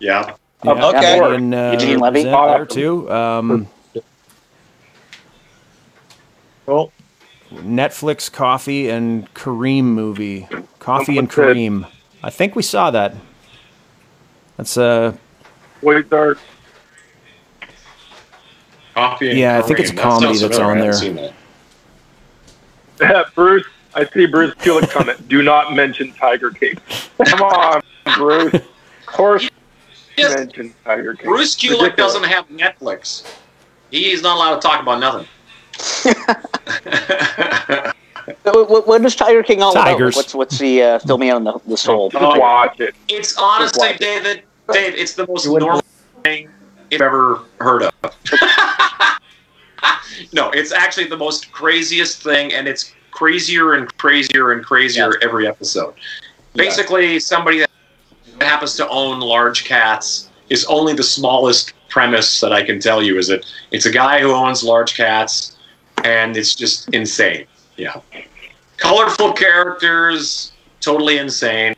Yeah. 0.00 0.34
Yeah, 0.64 0.86
Okay. 0.86 1.18
Canadian, 1.18 1.54
uh, 1.54 1.72
Eugene 1.72 1.98
Levy. 1.98 2.24
represent 2.24 2.46
there 2.48 2.66
too. 2.66 3.10
Um, 3.12 3.68
Cool. 6.66 6.92
Netflix 7.52 8.30
Coffee 8.30 8.88
and 8.88 9.32
Kareem 9.34 9.82
movie. 9.84 10.48
Coffee 10.78 11.18
and 11.18 11.28
Kareem. 11.28 11.86
I 12.22 12.30
think 12.30 12.54
we 12.54 12.62
saw 12.62 12.90
that. 12.92 13.14
That's 14.56 14.76
uh 14.78 15.14
Wait, 15.82 16.08
there. 16.08 16.36
Coffee 18.94 19.30
and 19.30 19.38
Yeah, 19.38 19.58
I 19.58 19.62
think 19.62 19.80
it's 19.80 19.90
a 19.90 19.94
comedy 19.94 20.26
sounds 20.34 20.40
that's 20.42 20.58
on 20.58 20.78
there. 20.78 20.92
seen 20.92 21.16
that. 22.98 23.26
Bruce, 23.34 23.66
I 23.94 24.04
see 24.06 24.26
Bruce 24.26 24.54
Kulick 24.54 24.88
comment. 24.90 25.28
Do 25.28 25.42
not 25.42 25.74
mention 25.74 26.12
Tiger 26.12 26.52
King. 26.52 26.78
Come 27.26 27.42
on, 27.42 27.82
Bruce. 28.16 28.54
Of 29.12 29.16
course, 29.16 29.50
Yes. 30.16 30.34
mention 30.34 30.74
Tiger 30.84 31.14
King. 31.14 31.26
Bruce 31.26 31.56
Kulick 31.56 31.96
doesn't 31.96 32.24
have 32.24 32.48
Netflix. 32.48 33.26
He's 33.90 34.22
not 34.22 34.36
allowed 34.36 34.60
to 34.60 34.68
talk 34.68 34.82
about 34.82 35.00
nothing. 35.00 35.26
What, 38.42 38.70
what, 38.70 38.86
what 38.86 39.04
is 39.04 39.16
Tiger 39.16 39.42
King 39.42 39.62
all 39.62 39.72
Tigers. 39.72 40.14
about? 40.14 40.16
What's 40.16 40.34
what's 40.34 40.58
the 40.58 40.82
uh, 40.82 40.98
fill 41.00 41.18
me 41.18 41.30
on 41.30 41.44
the 41.44 41.58
the 41.66 41.76
soul? 41.76 42.10
Just 42.10 42.38
watch 42.38 42.80
it. 42.80 42.94
it's 43.08 43.36
honestly, 43.36 43.88
watch 43.88 43.96
it. 43.96 44.00
David, 44.00 44.42
Dave, 44.72 44.94
it's 44.94 45.14
the 45.14 45.26
most 45.26 45.46
normal 45.46 45.82
thing 46.22 46.48
you've 46.90 47.02
ever 47.02 47.40
heard 47.60 47.82
of. 47.82 47.92
no, 50.32 50.50
it's 50.50 50.72
actually 50.72 51.06
the 51.06 51.16
most 51.16 51.52
craziest 51.52 52.22
thing, 52.22 52.52
and 52.52 52.68
it's 52.68 52.94
crazier 53.10 53.74
and 53.74 53.94
crazier 53.96 54.52
and 54.52 54.64
crazier 54.64 55.14
every 55.22 55.46
episode. 55.46 55.94
Basically, 56.54 57.18
somebody 57.18 57.60
that 57.60 57.70
happens 58.46 58.76
to 58.76 58.88
own 58.88 59.20
large 59.20 59.64
cats 59.64 60.30
is 60.48 60.64
only 60.66 60.92
the 60.94 61.02
smallest 61.02 61.72
premise 61.88 62.40
that 62.40 62.52
I 62.52 62.62
can 62.64 62.78
tell 62.80 63.02
you 63.02 63.18
is 63.18 63.28
that 63.28 63.44
it's 63.70 63.86
a 63.86 63.92
guy 63.92 64.20
who 64.20 64.32
owns 64.32 64.62
large 64.64 64.94
cats, 64.96 65.56
and 66.04 66.36
it's 66.36 66.54
just 66.54 66.88
insane. 66.94 67.46
Yeah. 67.76 68.00
Colorful 68.78 69.32
characters, 69.34 70.52
totally 70.80 71.18
insane. 71.18 71.74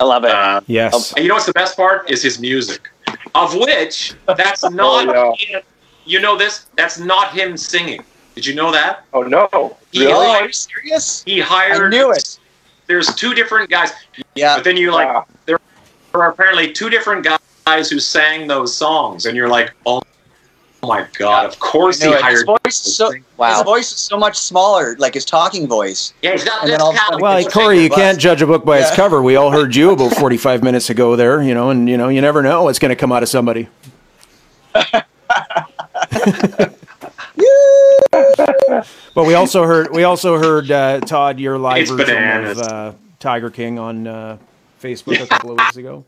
I 0.00 0.04
love 0.04 0.24
it. 0.24 0.30
Uh, 0.30 0.60
yes. 0.66 1.12
and 1.12 1.22
you 1.24 1.28
know 1.28 1.34
what's 1.34 1.46
the 1.46 1.52
best 1.52 1.76
part 1.76 2.10
is 2.10 2.22
his 2.22 2.38
music, 2.40 2.88
of 3.34 3.54
which 3.54 4.14
that's 4.36 4.68
not. 4.70 5.08
Oh, 5.14 5.34
him- 5.38 5.62
You 6.04 6.20
know 6.20 6.36
this? 6.38 6.66
That's 6.76 6.98
not 6.98 7.32
him 7.32 7.56
singing. 7.56 8.00
Did 8.34 8.46
you 8.46 8.54
know 8.54 8.70
that? 8.72 9.04
Oh 9.12 9.22
no! 9.22 9.76
He 9.90 10.00
Really? 10.06 10.12
Oh, 10.14 10.30
are 10.30 10.46
you 10.46 10.52
serious? 10.52 11.22
He 11.24 11.40
hired. 11.40 11.92
I 11.92 11.96
knew 11.96 12.12
it. 12.12 12.38
There's 12.86 13.12
two 13.14 13.34
different 13.34 13.68
guys, 13.68 13.90
Yeah. 14.34 14.56
but 14.56 14.64
then 14.64 14.76
you 14.76 14.92
like 14.92 15.08
Wow. 15.08 15.26
there 15.44 15.58
are 16.14 16.30
apparently 16.30 16.72
two 16.72 16.90
different 16.90 17.26
guys 17.66 17.90
who 17.90 17.98
sang 18.00 18.46
those 18.46 18.74
songs, 18.74 19.26
and 19.26 19.36
you're 19.36 19.48
like, 19.48 19.72
oh 19.86 20.02
my 20.82 21.06
god! 21.18 21.44
Of 21.46 21.58
course 21.58 22.00
he 22.00 22.06
I 22.08 22.10
knew 22.10 22.14
it. 22.16 22.24
His 22.24 22.42
hired. 22.44 22.46
voice 22.46 22.86
is 22.86 22.96
so 22.96 23.10
his 23.10 23.62
voice 23.64 23.92
is 23.92 23.98
so 23.98 24.16
much 24.18 24.36
smaller, 24.38 24.96
like 24.98 25.14
his 25.14 25.24
talking 25.24 25.66
voice. 25.66 26.12
Yeah, 26.22 26.32
he's 26.32 26.44
got 26.44 26.62
this 26.62 26.70
then 26.70 26.80
all 26.80 26.90
of 26.90 26.94
a 26.94 26.98
kind 26.98 27.06
sudden- 27.10 27.22
Well, 27.22 27.36
It's 27.38 27.52
Corey, 27.52 27.82
you 27.82 27.90
can't 27.90 28.16
bus. 28.16 28.22
judge 28.22 28.42
a 28.42 28.46
book 28.46 28.64
by 28.64 28.78
its 28.78 28.94
cover. 28.94 29.20
We 29.22 29.36
all 29.36 29.50
heard 29.50 29.74
you 29.74 29.90
about 29.90 30.12
45 30.16 30.62
minutes 30.62 30.88
ago 30.90 31.16
there, 31.16 31.42
you 31.42 31.52
know, 31.54 31.70
and 31.70 31.88
you 31.88 31.96
know, 31.96 32.08
you 32.08 32.20
never 32.20 32.42
know 32.42 32.62
what's 32.64 32.78
going 32.78 32.90
to 32.90 32.96
come 32.96 33.12
out 33.12 33.22
of 33.22 33.28
somebody. 33.28 33.68
but 39.14 39.26
we 39.26 39.34
also 39.34 39.64
heard 39.64 39.90
we 39.92 40.04
also 40.04 40.38
heard 40.38 40.70
uh, 40.70 41.00
Todd 41.00 41.38
your 41.40 41.58
live 41.58 41.82
It's 41.82 41.90
version 41.90 42.06
bananas. 42.14 42.58
of 42.60 42.66
uh, 42.68 42.92
Tiger 43.20 43.50
King 43.50 43.78
on 43.78 44.06
uh, 44.06 44.38
Facebook 44.80 45.20
a 45.20 45.26
couple 45.26 45.52
of 45.52 45.58
weeks 45.58 45.76
ago. 45.76 46.04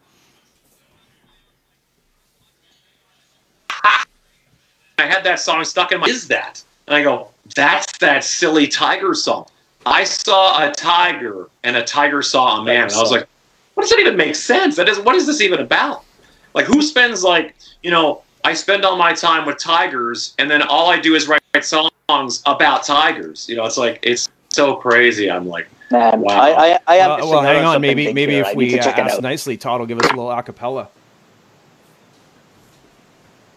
I 4.99 5.07
had 5.07 5.25
that 5.25 5.41
song 5.41 5.65
stuck 5.65 5.93
in 5.93 6.01
my. 6.01 6.07
Is 6.07 6.29
that? 6.29 6.63
And 6.87 6.97
I 6.97 7.03
go, 7.03 7.29
that's 7.55 7.99
that 7.99 8.25
silly 8.25 8.67
tiger 8.67 9.15
song. 9.15 9.47
I 9.87 10.05
saw 10.05 10.69
a 10.69 10.73
tiger, 10.73 11.49
and 11.65 11.77
a 11.77 11.85
tiger 11.85 12.21
saw 12.21 12.61
a 12.61 12.65
man. 12.65 12.85
And 12.85 12.93
I 12.93 13.01
was 13.01 13.11
like, 13.11 13.27
what 13.75 13.83
does 13.83 13.91
that 13.91 14.01
even 14.01 14.17
make 14.17 14.35
sense? 14.35 14.77
That 14.77 14.89
is, 14.89 14.99
what 15.01 15.15
is 15.17 15.27
this 15.27 15.41
even 15.41 15.61
about? 15.61 16.05
Like, 16.53 16.67
who 16.67 16.83
spends 16.83 17.23
like, 17.23 17.55
you 17.83 17.91
know, 17.91 18.23
I 18.45 18.55
spend 18.55 18.85
all 18.85 18.97
my 18.97 19.13
time 19.13 19.47
with 19.47 19.59
tigers, 19.59 20.35
and 20.39 20.51
then 20.51 20.63
all 20.63 20.91
I 20.91 20.99
do 20.99 21.15
is 21.15 21.29
write 21.29 21.41
songs 21.63 22.43
about 22.47 22.85
tigers. 22.85 23.49
You 23.49 23.57
know, 23.57 23.65
it's 23.65 23.79
like 23.79 24.01
it's 24.03 24.29
so 24.51 24.77
crazy. 24.77 25.31
I'm 25.31 25.47
like, 25.49 25.69
Man, 25.91 26.21
Wow. 26.21 26.41
I, 26.41 26.51
I, 26.75 26.79
I 26.87 26.97
am 26.97 27.11
Uh, 27.11 27.17
missing 27.17 27.31
well, 27.31 27.43
hang 27.43 27.65
on. 27.65 27.81
Maybe 27.81 28.13
maybe 28.13 28.33
here. 28.33 28.43
if 28.43 28.49
I 28.49 28.55
we 28.55 28.71
to 28.73 28.79
uh, 28.81 29.03
ask 29.03 29.21
nicely, 29.21 29.57
Todd 29.57 29.81
will 29.81 29.87
give 29.87 29.99
us 29.99 30.07
a 30.11 30.15
little 30.15 30.31
acapella. 30.31 30.89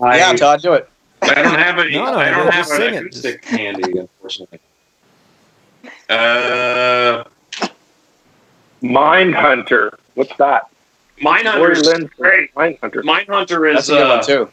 I, 0.02 0.18
yeah, 0.18 0.34
Todd, 0.34 0.62
do 0.62 0.74
it. 0.74 0.90
I 1.22 1.36
don't 1.36 1.46
have 1.60 1.78
any. 1.80 1.92
No, 1.92 2.06
no, 2.06 2.16
I 2.16 2.30
don't 2.32 2.52
have 2.52 2.66
an 2.72 2.78
sing 2.78 2.94
it. 2.96 3.06
acoustic 3.06 3.46
handy, 3.46 3.98
unfortunately. 3.98 4.60
Uh, 6.10 7.24
Mindhunter. 8.82 9.96
What's 10.16 10.36
that? 10.38 10.70
Mindhunter 11.22 11.56
Lori 11.60 11.72
is 11.74 11.86
Lynn. 11.86 12.10
great. 12.18 12.54
Mindhunter. 12.56 13.04
Mindhunter 13.04 13.74
That's 13.74 13.86
is 13.86 13.90
a 13.90 13.94
good 13.94 14.12
uh, 14.12 14.16
one 14.18 14.26
too. 14.26 14.50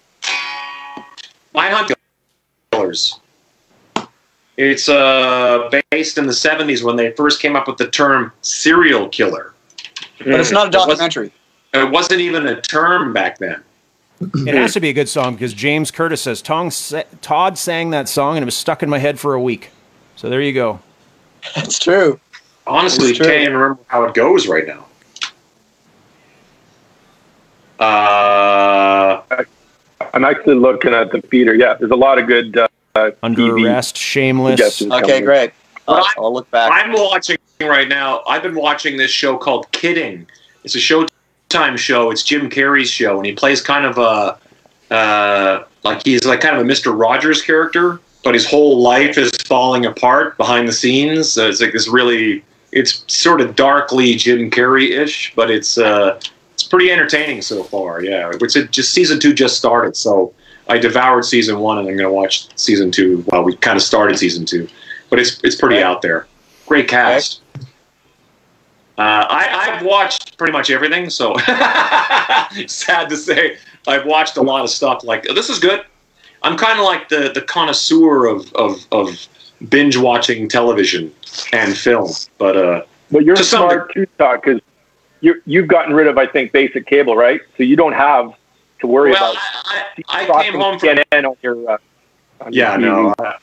Mindhunter 1.54 1.94
killers. 2.72 3.19
It's 4.62 4.90
uh, 4.90 5.70
based 5.90 6.18
in 6.18 6.26
the 6.26 6.34
70s 6.34 6.82
when 6.84 6.96
they 6.96 7.12
first 7.12 7.40
came 7.40 7.56
up 7.56 7.66
with 7.66 7.78
the 7.78 7.88
term 7.88 8.30
serial 8.42 9.08
killer. 9.08 9.54
But 10.18 10.38
it's 10.38 10.50
not 10.50 10.66
a 10.66 10.68
It 10.68 10.74
was- 10.74 10.86
documentary. 10.86 11.32
It 11.72 11.90
wasn't 11.90 12.20
even 12.20 12.46
a 12.46 12.60
term 12.60 13.12
back 13.14 13.38
then. 13.38 13.62
It 14.46 14.54
has 14.54 14.74
to 14.74 14.80
be 14.80 14.90
a 14.90 14.92
good 14.92 15.08
song 15.08 15.34
because 15.34 15.54
James 15.54 15.90
Curtis 15.90 16.20
says 16.20 16.42
Todd 16.42 17.56
sang 17.56 17.90
that 17.90 18.06
song 18.08 18.36
and 18.36 18.42
it 18.42 18.44
was 18.44 18.56
stuck 18.56 18.82
in 18.82 18.90
my 18.90 18.98
head 18.98 19.18
for 19.18 19.32
a 19.34 19.40
week. 19.40 19.70
So 20.16 20.28
there 20.28 20.42
you 20.42 20.52
go. 20.52 20.80
That's 21.56 21.78
true. 21.78 22.20
Honestly, 22.66 23.10
It's 23.10 23.18
true. 23.18 23.26
can't 23.28 23.42
even 23.42 23.54
remember 23.56 23.82
how 23.86 24.04
it 24.04 24.12
goes 24.14 24.46
right 24.46 24.66
now. 24.66 24.84
Uh, 27.78 29.22
I'm 30.12 30.24
actually 30.24 30.56
looking 30.56 30.92
at 30.92 31.12
the 31.12 31.22
feeder. 31.22 31.54
Yeah, 31.54 31.74
there's 31.78 31.90
a 31.92 31.96
lot 31.96 32.18
of 32.18 32.26
good. 32.26 32.58
Uh, 32.58 32.68
Under 32.94 33.42
TV 33.42 33.66
Arrest, 33.66 33.96
Shameless. 33.96 34.82
Okay, 34.82 34.88
coming. 34.88 35.24
great. 35.24 35.52
I'll, 35.86 36.06
I'll 36.18 36.32
look 36.32 36.50
back. 36.50 36.70
I'm 36.72 36.92
watching 36.92 37.36
right 37.60 37.88
now. 37.88 38.22
I've 38.26 38.42
been 38.42 38.54
watching 38.54 38.96
this 38.96 39.10
show 39.10 39.36
called 39.36 39.70
Kidding. 39.72 40.26
It's 40.64 40.74
a 40.74 40.78
Showtime 40.78 41.78
show. 41.78 42.10
It's 42.10 42.22
Jim 42.22 42.48
Carrey's 42.48 42.90
show, 42.90 43.16
and 43.16 43.26
he 43.26 43.32
plays 43.32 43.60
kind 43.60 43.86
of 43.86 43.98
a 43.98 44.94
uh, 44.94 45.64
like 45.84 46.04
he's 46.04 46.24
like 46.24 46.40
kind 46.40 46.56
of 46.56 46.62
a 46.62 46.64
Mister 46.64 46.92
Rogers 46.92 47.42
character, 47.42 48.00
but 48.24 48.34
his 48.34 48.48
whole 48.48 48.80
life 48.80 49.16
is 49.18 49.30
falling 49.46 49.86
apart 49.86 50.36
behind 50.36 50.68
the 50.68 50.72
scenes. 50.72 51.30
So 51.30 51.48
it's 51.48 51.60
like 51.60 51.72
this 51.72 51.88
really, 51.88 52.44
it's 52.72 53.04
sort 53.06 53.40
of 53.40 53.56
darkly 53.56 54.14
Jim 54.16 54.50
Carrey 54.50 54.90
ish, 54.90 55.32
but 55.34 55.50
it's 55.50 55.78
uh, 55.78 56.20
it's 56.52 56.64
pretty 56.64 56.90
entertaining 56.90 57.42
so 57.42 57.62
far. 57.62 58.02
Yeah, 58.02 58.30
it's 58.32 58.56
a, 58.56 58.66
just 58.66 58.92
season 58.92 59.20
two 59.20 59.32
just 59.32 59.56
started, 59.56 59.96
so 59.96 60.34
I 60.70 60.78
devoured 60.78 61.24
season 61.24 61.58
one, 61.58 61.78
and 61.78 61.88
I'm 61.88 61.96
going 61.96 62.08
to 62.08 62.12
watch 62.14 62.46
season 62.56 62.90
two. 62.90 63.24
Well, 63.28 63.42
we 63.42 63.56
kind 63.56 63.76
of 63.76 63.82
started 63.82 64.18
season 64.18 64.44
two, 64.44 64.68
but 65.10 65.18
it's 65.18 65.40
it's 65.42 65.56
pretty 65.56 65.76
Okay. 65.76 65.84
out 65.84 66.00
there. 66.02 66.26
Great 66.66 66.88
cast. 66.88 67.42
Uh, 67.56 69.26
I, 69.30 69.72
I've 69.78 69.84
watched 69.84 70.36
pretty 70.36 70.52
much 70.52 70.70
everything, 70.70 71.08
so 71.10 71.36
sad 72.66 73.08
to 73.08 73.16
say, 73.16 73.56
I've 73.88 74.04
watched 74.04 74.36
a 74.36 74.42
lot 74.42 74.62
of 74.62 74.70
stuff. 74.70 75.02
Like 75.04 75.24
this 75.24 75.48
is 75.48 75.58
good. 75.58 75.84
I'm 76.42 76.56
kind 76.56 76.78
of 76.78 76.84
like 76.84 77.08
the 77.08 77.30
the 77.34 77.42
connoisseur 77.42 78.26
of, 78.26 78.52
of 78.54 78.86
of 78.92 79.26
binge 79.68 79.96
watching 79.96 80.48
television 80.48 81.12
and 81.52 81.76
film, 81.76 82.10
but 82.38 82.56
uh, 82.56 82.82
But 83.10 83.24
you're 83.24 83.36
To 83.36 83.44
smart 83.44 83.92
too, 83.94 84.06
Todd, 84.18 84.42
because 84.42 84.60
you 85.20 85.40
you've 85.46 85.68
gotten 85.68 85.94
rid 85.94 86.06
of 86.06 86.16
I 86.18 86.26
think 86.26 86.52
basic 86.52 86.86
cable, 86.86 87.16
right? 87.16 87.40
So 87.56 87.62
you 87.62 87.76
don't 87.76 87.92
have 87.94 88.32
to 88.80 88.86
worry 88.86 89.10
well, 89.12 89.32
about 89.32 89.42
I, 89.64 89.84
I, 90.08 90.30
I 90.30 90.42
came 90.42 90.54
home 90.54 90.78
from 90.78 90.88
CNN 90.88 91.28
on 91.28 91.36
your. 91.42 91.70
Uh, 91.70 91.78
on 92.40 92.52
Yeah, 92.52 92.78
your 92.78 92.80
no, 92.80 93.14
I, 93.18 93.36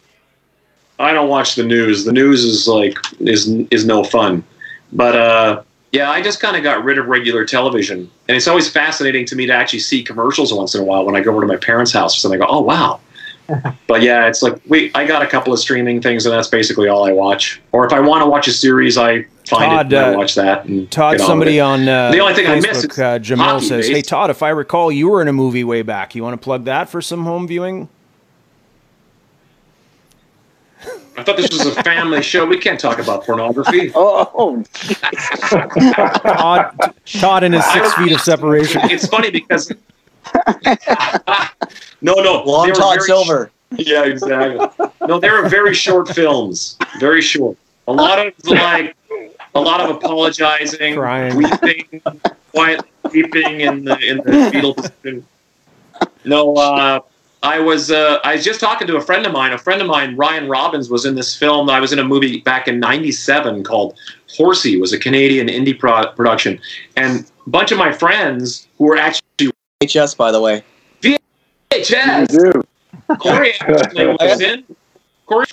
I 1.00 1.14
don't 1.14 1.30
watch 1.30 1.56
the 1.56 1.64
news. 1.64 2.06
The 2.06 2.12
news 2.12 2.44
is 2.44 2.68
like 2.68 2.98
is 3.20 3.48
is 3.72 3.86
no 3.86 4.04
fun. 4.04 4.44
But 4.92 5.16
uh, 5.16 5.64
yeah, 5.92 6.10
I 6.10 6.22
just 6.22 6.40
kind 6.40 6.56
of 6.56 6.64
got 6.64 6.84
rid 6.84 6.98
of 6.98 7.08
regular 7.08 7.46
television, 7.46 8.10
and 8.28 8.38
it's 8.38 8.48
always 8.48 8.70
fascinating 8.70 9.26
to 9.28 9.36
me 9.36 9.46
to 9.46 9.54
actually 9.54 9.80
see 9.80 10.04
commercials 10.04 10.54
once 10.54 10.76
in 10.76 10.82
a 10.82 10.84
while 10.84 11.06
when 11.06 11.16
I 11.16 11.22
go 11.22 11.32
over 11.32 11.42
to 11.42 11.48
my 11.48 11.58
parents' 11.58 11.92
house 11.92 12.18
or 12.18 12.20
something. 12.20 12.42
I 12.42 12.46
go, 12.46 12.52
oh 12.52 12.62
wow. 12.62 13.00
But 13.88 14.02
yeah, 14.02 14.28
it's 14.28 14.42
like 14.42 14.60
wait, 14.68 14.92
I 14.96 15.06
got 15.06 15.22
a 15.22 15.28
couple 15.28 15.54
of 15.54 15.60
streaming 15.60 16.02
things, 16.02 16.26
and 16.26 16.34
that's 16.34 16.48
basically 16.48 16.88
all 16.88 17.08
I 17.08 17.12
watch. 17.12 17.62
Or 17.72 17.86
if 17.86 17.94
I 17.94 18.00
want 18.00 18.24
to 18.24 18.30
watch 18.30 18.48
a 18.48 18.52
series, 18.52 18.98
I 18.98 19.24
find 19.46 19.72
Todd, 19.72 19.94
it 19.94 19.96
and 19.98 20.06
I 20.06 20.14
uh, 20.14 20.18
watch 20.18 20.36
that. 20.36 20.66
And 20.66 20.90
Todd, 20.92 21.14
get 21.14 21.22
on 21.22 21.28
somebody 21.28 21.60
on 21.60 21.88
uh, 21.88 22.12
The 22.12 22.20
only 22.20 22.34
thing 22.34 22.48
I 22.48 22.56
miss 22.56 22.86
Facebook, 22.86 22.92
is 22.92 23.00
uh, 23.00 23.20
Jamal 23.20 23.62
says, 23.62 23.88
based. 23.88 23.96
"Hey 23.96 24.02
Todd, 24.02 24.30
if 24.30 24.44
I 24.44 24.50
recall, 24.50 24.92
you 24.92 25.10
were 25.10 25.22
in 25.22 25.28
a 25.28 25.34
movie 25.34 25.64
way 25.64 25.82
back. 25.82 26.16
You 26.16 26.24
want 26.24 26.40
to 26.40 26.44
plug 26.44 26.66
that 26.66 26.90
for 26.90 27.02
some 27.02 27.24
home 27.24 27.48
viewing?" 27.48 27.90
I 31.18 31.24
thought 31.24 31.36
this 31.36 31.52
was 31.52 31.66
a 31.66 31.84
family 31.84 32.22
show. 32.22 32.46
We 32.46 32.60
can't 32.60 32.80
talk 32.80 33.00
about 33.00 33.26
pornography. 33.26 33.92
Oh, 33.96 34.32
oh, 34.36 34.64
Todd, 36.22 36.94
Todd 37.06 37.44
and 37.44 37.56
his 37.56 37.66
six 37.72 37.94
feet 37.96 38.12
of 38.12 38.22
separation. 38.22 38.82
It's 38.92 39.08
funny 39.08 39.32
because 39.32 39.72
no, 42.02 42.14
no, 42.16 42.44
Long 42.44 42.66
they 42.66 42.72
were 42.72 42.78
Todd 42.78 42.96
very 42.98 43.08
Silver. 43.08 43.52
Yeah, 43.72 44.06
exactly. 44.06 44.88
No, 45.08 45.20
they 45.20 45.30
were 45.30 45.50
very 45.50 45.74
short 45.74 46.10
films. 46.10 46.78
Very 47.00 47.22
short. 47.22 47.58
A 47.88 47.94
lot 47.94 48.26
of 48.26 48.34
like, 48.46 48.96
a 49.56 49.60
lot 49.60 49.82
of 49.82 49.96
apologizing, 49.96 50.96
Crying. 50.96 51.36
weeping, 51.36 52.02
quiet 52.52 52.82
weeping 53.12 53.62
in 53.62 53.86
the 53.86 53.98
in 54.00 54.18
the 54.18 54.50
fetal 54.52 54.74
position. 54.74 55.26
No, 56.26 56.56
uh, 56.56 57.00
I 57.44 57.60
was 57.60 57.92
uh, 57.92 58.20
I 58.24 58.36
was 58.36 58.44
just 58.44 58.60
talking 58.60 58.88
to 58.88 58.98
a 58.98 59.02
friend 59.02 59.26
of 59.26 59.32
mine. 59.32 59.54
A 59.54 59.58
friend 59.58 59.82
of 59.82 59.88
mine, 59.88 60.16
Ryan 60.16 60.48
Robbins, 60.48 60.90
was 60.90 61.06
in 61.06 61.16
this 61.16 61.36
film. 61.36 61.70
I 61.70 61.80
was 61.80 61.94
in 61.94 62.00
a 62.00 62.04
movie 62.04 62.42
back 62.42 62.68
in 62.68 62.80
'97 62.80 63.64
called 63.64 63.98
Horsey. 64.36 64.74
It 64.74 64.82
was 64.82 64.92
a 64.92 65.00
Canadian 65.00 65.48
indie 65.48 65.78
pro- 65.78 66.12
production, 66.14 66.60
and 66.96 67.30
a 67.46 67.50
bunch 67.50 67.72
of 67.72 67.78
my 67.78 67.92
friends 67.92 68.68
who 68.78 68.86
were 68.86 68.98
actually 68.98 69.27
HS, 69.86 70.16
by 70.16 70.32
the 70.32 70.42
way. 70.42 70.64
VHS. 71.02 72.32
You 72.34 72.52
do. 72.52 72.64
Corey 73.20 73.54
actually 73.62 74.08
was 74.08 74.42
in. 74.42 74.64
Corey, 75.28 75.46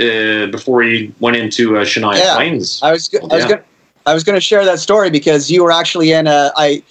uh, 0.00 0.46
before 0.46 0.82
he 0.82 1.12
went 1.20 1.36
into 1.36 1.76
uh, 1.76 1.84
Shania 1.84 2.16
Yeah. 2.18 2.34
Twain's. 2.36 2.82
I 2.82 2.92
was, 2.92 3.08
go- 3.08 3.18
I 3.30 3.34
was 3.34 3.44
Yeah. 3.44 3.48
going 3.48 3.62
I 4.06 4.14
was 4.14 4.22
going 4.22 4.36
to 4.36 4.40
share 4.40 4.64
that 4.64 4.78
story 4.78 5.10
because 5.10 5.50
you 5.50 5.64
were 5.64 5.72
actually 5.72 6.12
in 6.12 6.26
a 6.28 6.52
I 6.56 6.82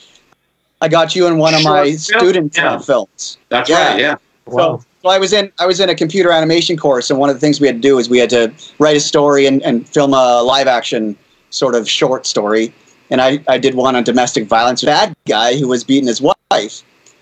I 0.82 0.90
got 0.90 1.16
you 1.16 1.28
in 1.28 1.38
one 1.38 1.54
of 1.54 1.62
Short 1.62 1.74
my 1.74 1.84
film? 1.86 1.98
student 1.98 2.58
Yeah. 2.58 2.74
uh, 2.74 2.80
films. 2.80 3.38
That's 3.50 3.70
Yeah. 3.70 3.88
right. 3.92 4.00
Yeah. 4.00 4.16
Wow. 4.48 4.78
So, 4.80 4.86
so 5.04 5.10
I 5.10 5.18
was 5.18 5.32
in 5.34 5.52
I 5.60 5.66
was 5.66 5.80
in 5.80 5.90
a 5.90 5.96
computer 5.96 6.32
animation 6.32 6.76
course, 6.78 7.10
and 7.10 7.18
one 7.18 7.30
of 7.30 7.36
the 7.36 7.40
things 7.40 7.60
we 7.62 7.68
had 7.68 7.78
to 7.78 7.82
do 7.82 7.98
is 7.98 8.10
we 8.10 8.20
had 8.20 8.30
to 8.32 8.52
write 8.80 8.98
a 8.98 9.00
story 9.00 9.46
and, 9.48 9.64
and 9.64 9.88
film 9.90 10.14
a 10.14 10.42
live 10.44 10.68
action 10.68 11.16
sort 11.52 11.74
of 11.74 11.90
short 11.90 12.26
story. 12.28 12.74
And 13.10 13.22
I, 13.22 13.40
I 13.48 13.58
did 13.58 13.76
one 13.76 13.96
on 13.96 14.04
domestic 14.04 14.48
violence. 14.48 14.84
Bad 14.84 15.16
guy 15.28 15.58
who 15.58 15.68
was 15.68 15.84
beating 15.84 16.08
his 16.08 16.22
wife. 16.22 16.82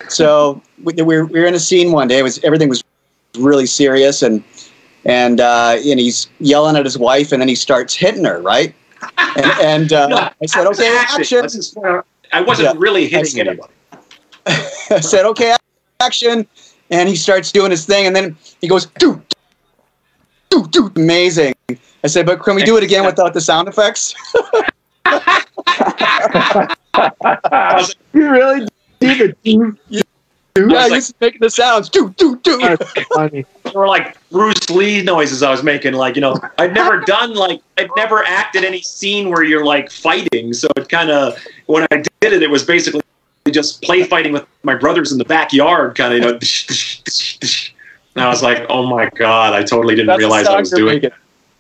So 0.10 0.62
we, 0.84 0.94
we, 0.94 1.04
were, 1.04 1.26
we 1.26 1.40
were 1.40 1.46
in 1.46 1.54
a 1.54 1.60
scene 1.60 1.92
one 1.92 2.08
day. 2.08 2.20
It 2.20 2.24
was 2.24 2.40
everything 2.44 2.70
was 2.70 2.84
really 3.38 3.66
serious, 3.66 4.22
and 4.22 4.44
and 5.06 5.40
uh, 5.42 5.76
and 5.86 6.00
he's 6.00 6.28
yelling 6.40 6.76
at 6.78 6.86
his 6.86 6.98
wife, 6.98 7.32
and 7.32 7.42
then 7.42 7.48
he 7.50 7.56
starts 7.56 7.94
hitting 7.94 8.24
her, 8.26 8.42
right? 8.42 8.74
And, 9.18 9.46
and 9.62 9.94
uh, 9.94 10.08
No, 10.08 10.30
I 10.42 10.46
said, 10.46 10.68
okay, 10.68 10.98
action. 10.98 11.46
I 12.32 12.42
wasn't 12.42 12.68
Yeah. 12.68 12.74
really 12.78 13.06
I 13.06 13.10
hitting 13.10 13.26
said- 13.26 13.48
anybody. 13.48 13.74
I 14.48 15.00
said, 15.00 15.26
okay, 15.26 15.56
action. 16.02 16.46
And 16.90 17.08
he 17.10 17.16
starts 17.16 17.52
doing 17.52 17.72
his 17.72 17.86
thing, 17.86 18.06
and 18.06 18.16
then 18.16 18.36
he 18.62 18.68
goes, 18.68 18.86
dude, 18.98 19.22
dude, 20.50 20.70
dude, 20.72 20.98
amazing. 20.98 21.56
I 22.04 22.08
said, 22.08 22.26
but 22.26 22.42
can 22.42 22.56
we 22.56 22.64
do 22.64 22.78
it 22.78 22.84
again 22.84 23.06
without 23.12 23.34
the 23.34 23.42
sound 23.42 23.68
effects? 23.70 24.14
You 28.14 28.30
really 28.30 28.68
did 29.00 29.22
it. 29.22 29.38
Yeah, 30.56 30.78
I 30.78 30.90
was 30.90 31.10
like- 31.10 31.22
making 31.22 31.40
the 31.42 31.50
sounds. 31.50 31.90
Do 31.90 32.14
do 32.18 32.38
do. 32.38 32.58
That's 32.60 32.92
funny. 33.14 33.46
or 33.74 33.88
like 33.88 34.18
Bruce 34.30 34.70
Lee 34.70 35.02
noises 35.02 35.42
I 35.42 35.50
was 35.50 35.64
making. 35.64 35.94
Like, 35.94 36.16
you 36.16 36.22
know, 36.22 36.38
I'd 36.60 36.74
never 36.76 37.00
done 37.00 37.34
like, 37.34 37.62
I'd 37.78 37.90
never 37.96 38.24
acted 38.24 38.64
any 38.64 38.82
scene 38.82 39.30
where 39.30 39.44
you're 39.44 39.66
like 39.66 39.90
fighting. 39.90 40.54
So 40.54 40.68
it 40.76 40.90
kind 40.90 41.10
of, 41.10 41.44
when 41.66 41.88
I 41.90 42.04
did 42.20 42.34
it, 42.34 42.44
it 42.44 42.52
was 42.52 42.64
basically 42.64 43.02
just 43.50 43.82
play 43.82 44.04
fighting 44.04 44.32
with 44.32 44.46
my 44.62 44.76
brothers 44.76 45.12
in 45.12 45.18
the 45.18 45.26
backyard, 45.26 45.96
kind 45.96 46.14
of, 46.14 46.20
you 46.20 46.26
know. 46.34 46.40
And 48.16 48.24
I 48.24 48.28
was 48.28 48.44
like, 48.44 48.68
oh 48.70 48.86
my 48.86 49.10
God, 49.16 49.54
I 49.54 49.64
totally 49.64 49.96
didn't 49.96 50.06
That's 50.06 50.20
realize 50.20 50.46
I 50.46 50.60
was 50.60 50.70
doing 50.70 51.02
making. 51.02 51.10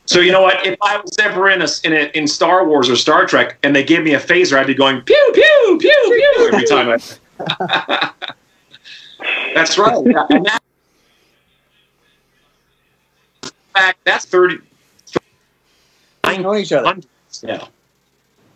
So 0.06 0.20
you 0.20 0.32
know 0.32 0.42
what? 0.42 0.66
If 0.66 0.78
I 0.82 0.98
was 1.00 1.18
ever 1.20 1.50
in 1.50 1.62
a, 1.62 1.68
in 1.86 1.94
a 1.94 2.12
in 2.18 2.28
Star 2.28 2.68
Wars 2.68 2.90
or 2.90 2.96
Star 2.96 3.26
Trek 3.26 3.58
and 3.64 3.76
they 3.76 3.84
gave 3.84 4.04
me 4.04 4.14
a 4.16 4.20
phaser, 4.20 4.58
I'd 4.58 4.68
be 4.68 4.74
going 4.74 5.02
pew 5.02 5.32
pew 5.34 5.78
pew 5.80 6.04
pew 6.38 6.50
every 6.52 6.66
time. 6.66 6.90
I, 6.90 8.12
that's 9.56 9.78
right. 9.78 9.96
And 9.96 10.46
that, 10.46 10.62
in 13.44 13.50
fact, 13.74 14.00
that's 14.04 14.26
thirty. 14.26 14.58
They 16.24 16.38
know 16.38 16.56
each 16.56 16.74
other. 16.74 17.00
Yeah, 17.42 17.66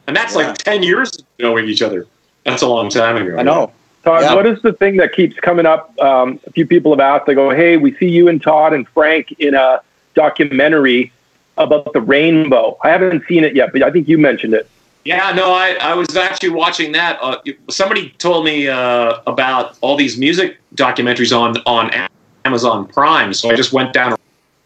and 0.08 0.16
that's 0.16 0.36
Yeah. 0.36 0.48
like 0.50 0.58
ten 0.58 0.84
years 0.84 1.18
of 1.18 1.26
knowing 1.40 1.66
each 1.68 1.82
other. 1.82 2.08
That's 2.44 2.62
a 2.62 2.68
long 2.68 2.90
time 2.90 3.16
ago. 3.18 3.38
I 3.38 3.44
know. 3.44 3.72
Todd, 4.04 4.22
Yeah. 4.22 4.36
what 4.36 4.46
is 4.46 4.62
the 4.62 4.74
thing 4.74 4.98
that 4.98 5.14
keeps 5.14 5.38
coming 5.40 5.66
up? 5.66 5.98
Um, 6.00 6.40
a 6.46 6.52
few 6.52 6.66
people 6.68 6.92
have 6.92 7.00
asked. 7.00 7.26
They 7.26 7.34
go, 7.36 7.50
"Hey, 7.52 7.78
we 7.78 7.94
see 7.96 8.10
you 8.10 8.28
and 8.28 8.42
Todd 8.42 8.74
and 8.74 8.88
Frank 8.90 9.34
in 9.40 9.54
a 9.54 9.82
documentary 10.14 11.12
about 11.58 11.94
the 11.94 12.02
rainbow." 12.02 12.78
I 12.84 12.90
haven't 12.90 13.24
seen 13.28 13.44
it 13.44 13.56
yet, 13.56 13.72
but 13.74 13.84
I 13.84 13.92
think 13.92 14.08
you 14.08 14.18
mentioned 14.18 14.54
it. 14.54 14.70
Yeah, 15.08 15.32
no, 15.32 15.54
I, 15.54 15.78
I 15.80 15.94
was 15.94 16.18
actually 16.18 16.50
watching 16.50 16.92
that. 16.92 17.18
Uh, 17.22 17.38
somebody 17.70 18.10
told 18.18 18.44
me 18.44 18.68
uh, 18.68 19.22
about 19.26 19.78
all 19.80 19.96
these 19.96 20.18
music 20.18 20.58
documentaries 20.76 21.32
on, 21.32 21.56
on 21.66 22.10
Amazon 22.44 22.88
Prime, 22.88 23.34
so 23.34 23.50
I 23.50 23.56
just 23.56 23.72
went 23.72 23.94
down 23.94 24.18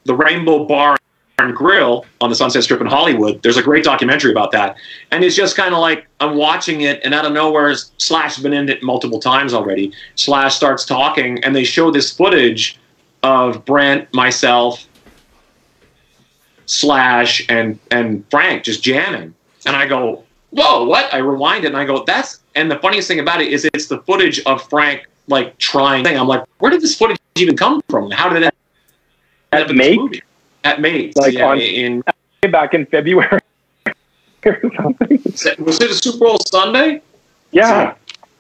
the 0.05 0.15
Rainbow 0.15 0.65
Bar 0.65 0.97
and 1.38 1.55
Grill 1.55 2.07
on 2.22 2.31
the 2.31 2.35
Sunset 2.35 2.63
Strip 2.63 2.81
in 2.81 2.88
Hollywood. 2.88 3.43
There's 3.43 3.57
a 3.57 3.61
great 3.61 3.84
documentary 3.84 4.31
about 4.31 4.51
that, 4.53 4.77
and 5.11 5.23
it's 5.23 5.35
just 5.35 5.55
kind 5.55 5.76
of 5.76 5.80
like 5.80 6.07
I'm 6.19 6.35
watching 6.35 6.81
it, 6.81 7.01
and 7.03 7.13
out 7.13 7.26
of 7.26 7.34
nowhere, 7.34 7.76
Slash 7.99 8.34
has 8.35 8.43
been 8.43 8.53
in 8.53 8.68
it 8.68 8.81
multiple 8.81 9.19
times 9.19 9.53
already. 9.53 9.93
Slash 10.15 10.55
starts 10.55 10.85
talking, 10.85 11.43
and 11.43 11.55
they 11.55 11.63
show 11.63 11.91
this 11.91 12.11
footage 12.11 12.80
of 13.22 13.63
Brent, 13.65 14.11
myself, 14.11 14.88
Slash, 16.72 17.45
and 17.49 17.77
and 17.91 18.23
Frank 18.31 18.64
just 18.64 18.81
jamming, 18.81 19.34
and 19.65 19.76
I 19.76 19.88
go, 19.88 20.23
whoa, 20.52 20.85
what? 20.85 21.14
I 21.14 21.18
rewind 21.18 21.65
it 21.65 21.68
and 21.68 21.77
I 21.77 21.85
go, 21.85 22.03
that's, 22.06 22.39
and 22.56 22.72
the 22.72 22.80
funniest 22.80 23.07
thing 23.07 23.19
about 23.19 23.41
it 23.41 23.52
is 23.52 23.65
it's 23.73 23.88
the 23.88 23.99
footage 23.99 24.39
of 24.45 24.68
Frank 24.69 25.06
like 25.27 25.57
trying. 25.57 26.03
thing. 26.03 26.18
I'm 26.18 26.27
like, 26.27 26.43
where 26.60 26.72
did 26.72 26.81
this 26.81 26.98
footage 26.98 27.18
even 27.35 27.56
come 27.57 27.81
from? 27.89 28.10
How 28.11 28.30
did 28.30 28.43
it 28.43 28.53
end 29.52 29.64
up 29.64 29.69
in 29.69 29.77
this 29.77 29.98
movie? 29.98 30.22
At 30.64 30.80
Mate, 30.81 31.15
Like 31.18 31.34
yeah, 31.34 31.45
on- 31.48 31.60
in 31.60 32.03
Back 32.52 32.73
in 32.73 32.85
February 32.88 33.39
or 34.45 34.61
something. 34.76 35.22
was 35.23 35.81
it 35.81 35.91
a 35.91 35.93
Super 35.93 36.19
Bowl 36.19 36.38
Sunday? 36.39 37.02
Yeah, 37.52 37.95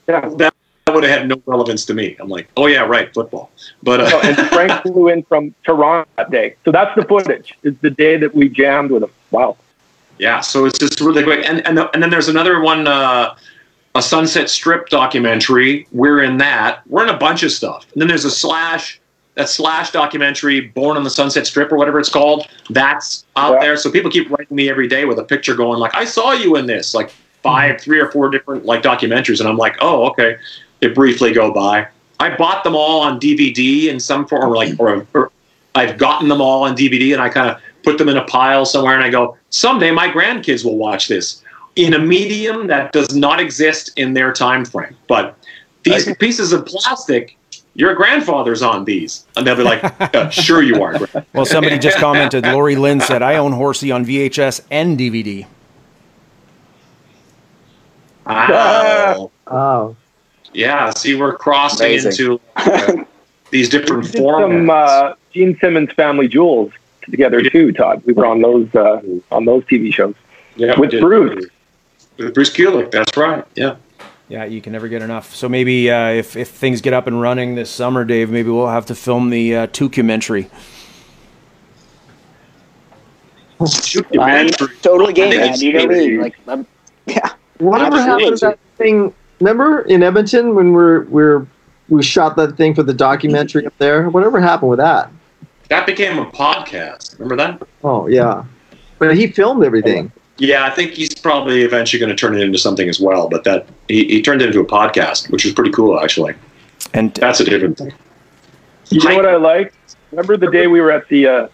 yeah. 0.07 0.29
That 0.37 0.53
would 0.93 1.03
have 1.03 1.19
had 1.19 1.27
no 1.27 1.41
relevance 1.45 1.85
to 1.85 1.93
me. 1.93 2.15
I'm 2.19 2.29
like, 2.29 2.47
oh 2.57 2.67
yeah, 2.67 2.81
right, 2.81 3.13
football. 3.13 3.51
But 3.83 4.01
uh, 4.01 4.19
and 4.23 4.37
Frank 4.49 4.81
flew 4.83 5.07
in 5.09 5.23
from 5.23 5.53
Toronto 5.63 6.09
that 6.17 6.31
day, 6.31 6.55
so 6.65 6.71
that's 6.71 6.95
the 6.95 7.05
footage. 7.05 7.53
It's 7.63 7.79
the 7.81 7.89
day 7.89 8.17
that 8.17 8.33
we 8.35 8.49
jammed 8.49 8.91
with 8.91 9.03
him. 9.03 9.11
Wow. 9.31 9.57
yeah, 10.17 10.39
so 10.41 10.65
it's 10.65 10.77
just 10.79 10.99
really 11.01 11.23
quick. 11.23 11.45
And 11.47 11.65
and, 11.65 11.79
and 11.93 12.01
then 12.03 12.09
there's 12.09 12.27
another 12.29 12.61
one, 12.61 12.87
uh, 12.87 13.35
a 13.95 14.01
Sunset 14.01 14.49
Strip 14.49 14.89
documentary. 14.89 15.87
We're 15.91 16.21
in 16.23 16.37
that. 16.37 16.81
We're 16.87 17.03
in 17.03 17.09
a 17.09 17.17
bunch 17.17 17.43
of 17.43 17.51
stuff. 17.51 17.85
And 17.93 18.01
then 18.01 18.07
there's 18.07 18.25
a 18.25 18.31
slash. 18.31 18.97
That 19.35 19.47
slash 19.47 19.91
documentary, 19.91 20.59
Born 20.59 20.97
on 20.97 21.05
the 21.05 21.09
Sunset 21.09 21.47
Strip 21.47 21.71
or 21.71 21.77
whatever 21.77 22.01
it's 22.01 22.09
called, 22.09 22.45
that's 22.69 23.23
out 23.37 23.53
Yeah. 23.53 23.59
there. 23.61 23.77
So 23.77 23.89
people 23.89 24.11
keep 24.11 24.29
writing 24.29 24.53
me 24.53 24.69
every 24.69 24.89
day 24.89 25.05
with 25.05 25.19
a 25.19 25.23
picture 25.23 25.55
going 25.55 25.79
like, 25.79 25.95
"I 25.95 26.03
saw 26.03 26.33
you 26.33 26.57
in 26.57 26.65
this," 26.65 26.93
like 26.93 27.11
five, 27.41 27.79
three 27.79 27.97
or 28.01 28.11
four 28.11 28.29
different 28.29 28.65
like 28.65 28.81
documentaries, 28.83 29.39
and 29.39 29.47
I'm 29.47 29.55
like, 29.55 29.77
"Oh, 29.79 30.05
okay." 30.09 30.35
They 30.81 30.89
briefly 30.89 31.31
go 31.31 31.51
by. 31.51 31.87
I 32.19 32.35
bought 32.35 32.63
them 32.63 32.75
all 32.75 33.01
on 33.01 33.19
DVD 33.19 33.87
in 33.87 33.99
some 33.99 34.27
form, 34.27 34.51
or 34.51 34.55
like, 34.55 34.79
or, 34.79 35.07
or 35.13 35.31
I've 35.73 35.97
gotten 35.97 36.27
them 36.27 36.41
all 36.41 36.63
on 36.63 36.75
DVD, 36.75 37.13
and 37.13 37.21
I 37.21 37.29
kind 37.29 37.49
of 37.49 37.61
put 37.83 37.97
them 37.97 38.09
in 38.09 38.17
a 38.17 38.25
pile 38.25 38.65
somewhere, 38.65 38.95
and 38.95 39.03
I 39.03 39.09
go, 39.09 39.37
"Someday 39.49 39.91
my 39.91 40.07
grandkids 40.09 40.65
will 40.65 40.77
watch 40.77 41.07
this." 41.07 41.41
In 41.77 41.93
a 41.93 41.99
medium 41.99 42.67
that 42.67 42.91
does 42.91 43.15
not 43.15 43.39
exist 43.39 43.91
in 43.95 44.13
their 44.13 44.33
time 44.33 44.65
frame, 44.65 44.95
but 45.07 45.37
these 45.83 46.13
pieces 46.17 46.51
of 46.51 46.65
plastic 46.65 47.37
your 47.73 47.95
grandfather's 47.95 48.61
on 48.61 48.83
these. 48.85 49.25
And 49.35 49.47
they'll 49.47 49.55
be 49.55 49.63
like, 49.63 49.81
"Uh, 50.13 50.29
sure 50.29 50.61
you 50.61 50.81
are. 50.83 50.97
Grandpa." 50.97 51.21
Well, 51.33 51.45
somebody 51.45 51.79
just 51.79 51.97
commented. 51.99 52.45
Lori 52.45 52.75
Lynn 52.75 52.99
said, 52.99 53.21
"I 53.21 53.35
own 53.35 53.53
Horsey 53.53 53.91
on 53.91 54.05
VHS 54.05 54.61
and 54.69 54.97
DVD." 54.97 55.45
Wow. 58.25 59.31
Oh, 59.47 59.95
Yeah, 60.53 60.89
see, 60.91 61.15
we're 61.15 61.35
crossing 61.35 61.87
Amazing. 61.87 62.11
into 62.11 62.41
uh, 62.55 63.03
these 63.51 63.69
different 63.69 64.03
We 64.03 64.09
formats. 64.19 64.41
some 64.41 64.69
uh, 64.69 65.13
Gene 65.33 65.57
Simmons 65.59 65.91
Family 65.93 66.27
Jewels 66.27 66.71
together 67.03 67.41
too, 67.41 67.71
Todd. 67.71 68.03
We 68.05 68.13
were 68.13 68.25
on 68.25 68.41
those 68.41 68.73
uh, 68.75 69.01
on 69.31 69.45
those 69.45 69.63
TV 69.65 69.93
shows 69.93 70.15
yeah, 70.55 70.77
with. 70.79 70.91
Bruce. 70.99 71.45
With 72.17 72.33
Bruce 72.33 72.49
Kulick, 72.51 72.91
that's 72.91 73.15
right. 73.17 73.45
Yeah. 73.55 73.77
Yeah, 74.27 74.45
you 74.45 74.61
can 74.61 74.71
never 74.71 74.87
get 74.87 75.01
enough. 75.01 75.33
So 75.35 75.49
maybe 75.49 75.89
uh, 75.89 76.09
if 76.09 76.35
if 76.35 76.49
things 76.49 76.81
get 76.81 76.93
up 76.93 77.07
and 77.07 77.19
running 77.21 77.55
this 77.55 77.69
summer, 77.69 78.03
Dave, 78.05 78.29
maybe 78.29 78.49
we'll 78.49 78.67
have 78.67 78.85
to 78.87 78.95
film 78.95 79.29
the 79.29 79.55
uh, 79.55 79.65
documentary. 79.67 80.49
I'm 84.19 84.49
totally 84.81 85.13
game, 85.13 85.37
man. 85.37 85.59
You 85.59 85.73
know 85.73 85.79
me. 85.87 85.95
really- 85.95 86.17
Like, 86.17 86.35
I'm, 86.47 86.65
yeah. 87.05 87.33
whatever 87.59 87.97
Absolutely. 87.97 88.23
happened 88.23 88.39
to 88.39 88.45
that 88.47 88.59
thing? 88.77 89.13
Remember 89.41 89.81
in 89.81 90.03
Edmonton 90.03 90.53
when 90.53 90.71
we're 90.71 91.05
we're 91.05 91.47
we 91.89 92.03
shot 92.03 92.35
that 92.35 92.55
thing 92.57 92.75
for 92.75 92.83
the 92.83 92.93
documentary 92.93 93.65
up 93.65 93.75
there? 93.79 94.07
Whatever 94.09 94.39
happened 94.39 94.69
with 94.69 94.79
that? 94.79 95.11
That 95.69 95.87
became 95.87 96.19
a 96.19 96.25
podcast. 96.27 97.17
Remember 97.19 97.35
that? 97.37 97.67
Oh 97.83 98.07
yeah, 98.07 98.45
but 98.99 99.17
he 99.17 99.27
filmed 99.27 99.63
everything. 99.63 100.11
Yeah, 100.37 100.65
I 100.65 100.69
think 100.69 100.91
he's 100.91 101.15
probably 101.15 101.63
eventually 101.63 101.99
going 101.99 102.11
to 102.11 102.15
turn 102.15 102.35
it 102.35 102.41
into 102.41 102.59
something 102.59 102.87
as 102.87 102.99
well. 102.99 103.29
But 103.29 103.43
that 103.45 103.67
he, 103.87 104.05
he 104.05 104.21
turned 104.21 104.43
it 104.43 104.47
into 104.47 104.59
a 104.59 104.65
podcast, 104.65 105.31
which 105.31 105.43
was 105.43 105.53
pretty 105.53 105.71
cool, 105.71 105.99
actually. 105.99 106.35
And 106.93 107.13
That's 107.15 107.39
a 107.39 107.45
different 107.45 107.79
thing. 107.79 107.93
You 108.89 109.03
know 109.07 109.15
what 109.15 109.25
I 109.25 109.37
like? 109.37 109.73
Remember 110.11 110.37
the 110.37 110.51
day 110.51 110.67
we 110.67 110.81
were 110.81 110.91
at 110.91 111.07
the 111.07 111.27
uh, 111.27 111.47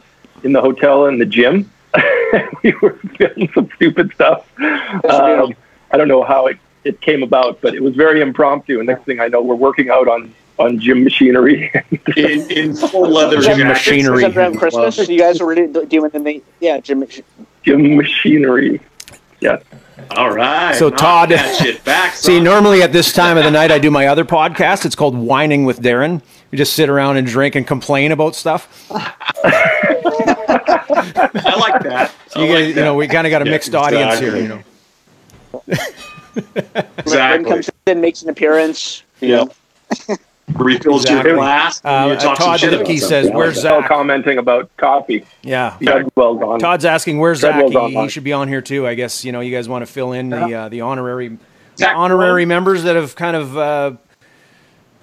in 0.43 0.51
the 0.51 0.61
hotel 0.61 1.05
in 1.05 1.19
the 1.19 1.25
gym? 1.25 1.71
we 2.63 2.73
were 2.81 2.99
filming 3.17 3.49
some 3.53 3.69
stupid 3.75 4.11
stuff. 4.13 4.45
Um, 4.59 5.55
I 5.91 5.97
don't 5.97 6.07
know 6.09 6.23
how 6.23 6.47
it, 6.47 6.57
it 6.87 7.01
came 7.01 7.23
about, 7.23 7.61
but 7.61 7.75
it 7.75 7.83
was 7.83 7.95
very 7.95 8.21
impromptu. 8.21 8.79
And 8.79 8.87
next 8.87 9.03
thing 9.05 9.19
I 9.19 9.27
know, 9.27 9.41
we're 9.41 9.55
working 9.55 9.89
out 9.89 10.07
on 10.07 10.33
on 10.59 10.79
gym 10.79 11.03
machinery. 11.03 11.71
In, 12.15 12.49
in 12.49 12.75
full 12.75 13.09
leather 13.09 13.35
Gym 13.41 13.57
jackets. 13.57 13.87
machinery. 13.87 14.23
Was 14.23 14.35
around 14.35 14.57
Christmas? 14.57 15.07
you 15.07 15.19
guys 15.19 15.39
were 15.39 15.47
really 15.47 15.85
doing 15.85 16.09
the 16.11 16.41
yeah, 16.59 16.79
Jim. 16.79 17.05
gym 17.63 17.95
machinery. 17.95 18.81
Yeah. 19.39 19.59
All 20.11 20.31
right. 20.31 20.75
So, 20.75 20.89
Todd- 20.89 21.29
back. 21.83 22.13
see, 22.15 22.39
normally 22.39 22.81
at 22.81 22.93
this 22.93 23.11
time 23.11 23.37
of 23.37 23.43
the 23.43 23.51
night, 23.51 23.71
I 23.71 23.79
do 23.79 23.91
my 23.91 24.07
other 24.07 24.25
podcast. 24.25 24.85
It's 24.85 24.95
called 24.95 25.15
Whining 25.17 25.65
with 25.65 25.81
Darren. 25.81 26.21
We 26.51 26.57
just 26.57 26.73
sit 26.73 26.89
around 26.89 27.17
and 27.17 27.27
drink 27.27 27.55
and 27.55 27.67
complain 27.67 28.11
about 28.11 28.35
stuff. 28.35 28.89
I 28.89 29.03
like 31.59 31.83
that. 31.83 32.13
I 32.35 32.39
you 32.39 32.49
like 32.49 32.57
guys, 32.59 32.67
you 32.69 32.75
know, 32.75 32.95
we 32.95 33.07
kind 33.07 33.27
of 33.27 33.31
got 33.31 33.41
a 33.41 33.45
Yeah, 33.45 33.51
mixed 33.51 33.75
audience 33.75 34.19
here. 34.19 34.37
You 34.37 34.47
know. 34.47 34.63
Brent 37.05 37.47
comes 37.47 37.69
in, 37.85 38.01
makes 38.01 38.21
an 38.23 38.29
appearance. 38.29 39.03
You 39.21 39.27
Yeah. 39.29 40.15
refills 40.55 41.03
Exactly. 41.03 41.29
your 41.31 41.37
glass. 41.39 41.81
Uh, 41.83 42.05
you 42.09 42.13
uh, 42.13 42.19
talk 42.19 42.37
Todd 42.37 42.59
Lipke 42.61 42.99
says, 42.99 43.29
"Where's 43.31 43.63
like 43.63 43.73
All 43.73 43.81
Zach?" 43.81 43.89
commenting 43.89 44.37
about 44.37 44.75
coffee. 44.77 45.25
Yeah. 45.43 45.77
Treadwell's 45.81 46.41
on. 46.41 46.59
Todd's 46.59 46.85
asking 46.85 47.17
where's 47.19 47.39
Zach. 47.39 47.55
Treadwell's 47.59 47.91
He, 47.91 48.01
he 48.01 48.09
should 48.09 48.23
be 48.23 48.33
on 48.33 48.47
here 48.47 48.61
too. 48.61 48.87
I 48.87 48.95
guess 48.95 49.25
you 49.25 49.31
know 49.31 49.41
you 49.41 49.53
guys 49.55 49.67
want 49.69 49.85
to 49.85 49.91
fill 49.91 50.13
in 50.13 50.29
the 50.29 50.53
uh, 50.53 50.69
the 50.69 50.81
honorary 50.81 51.37
the 51.77 51.89
honorary 51.89 52.43
Brown. 52.45 52.47
members 52.47 52.83
that 52.83 52.95
have 52.95 53.15
kind 53.15 53.35
of 53.35 53.57
uh, 53.57 53.91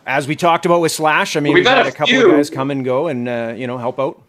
as 0.06 0.26
we 0.26 0.34
talked 0.36 0.66
about 0.66 0.80
with 0.80 0.92
Slash. 0.92 1.36
I 1.36 1.40
mean, 1.40 1.52
We've 1.54 1.60
we've, 1.62 1.68
had 1.68 1.78
had 1.78 1.86
a 1.86 1.90
a 1.90 1.92
couple 1.92 2.06
few. 2.14 2.26
of 2.30 2.36
guys 2.36 2.50
come 2.50 2.70
and 2.70 2.84
go 2.84 3.08
and 3.08 3.28
uh, 3.28 3.54
you 3.56 3.66
know 3.66 3.78
help 3.78 3.98
out. 3.98 4.20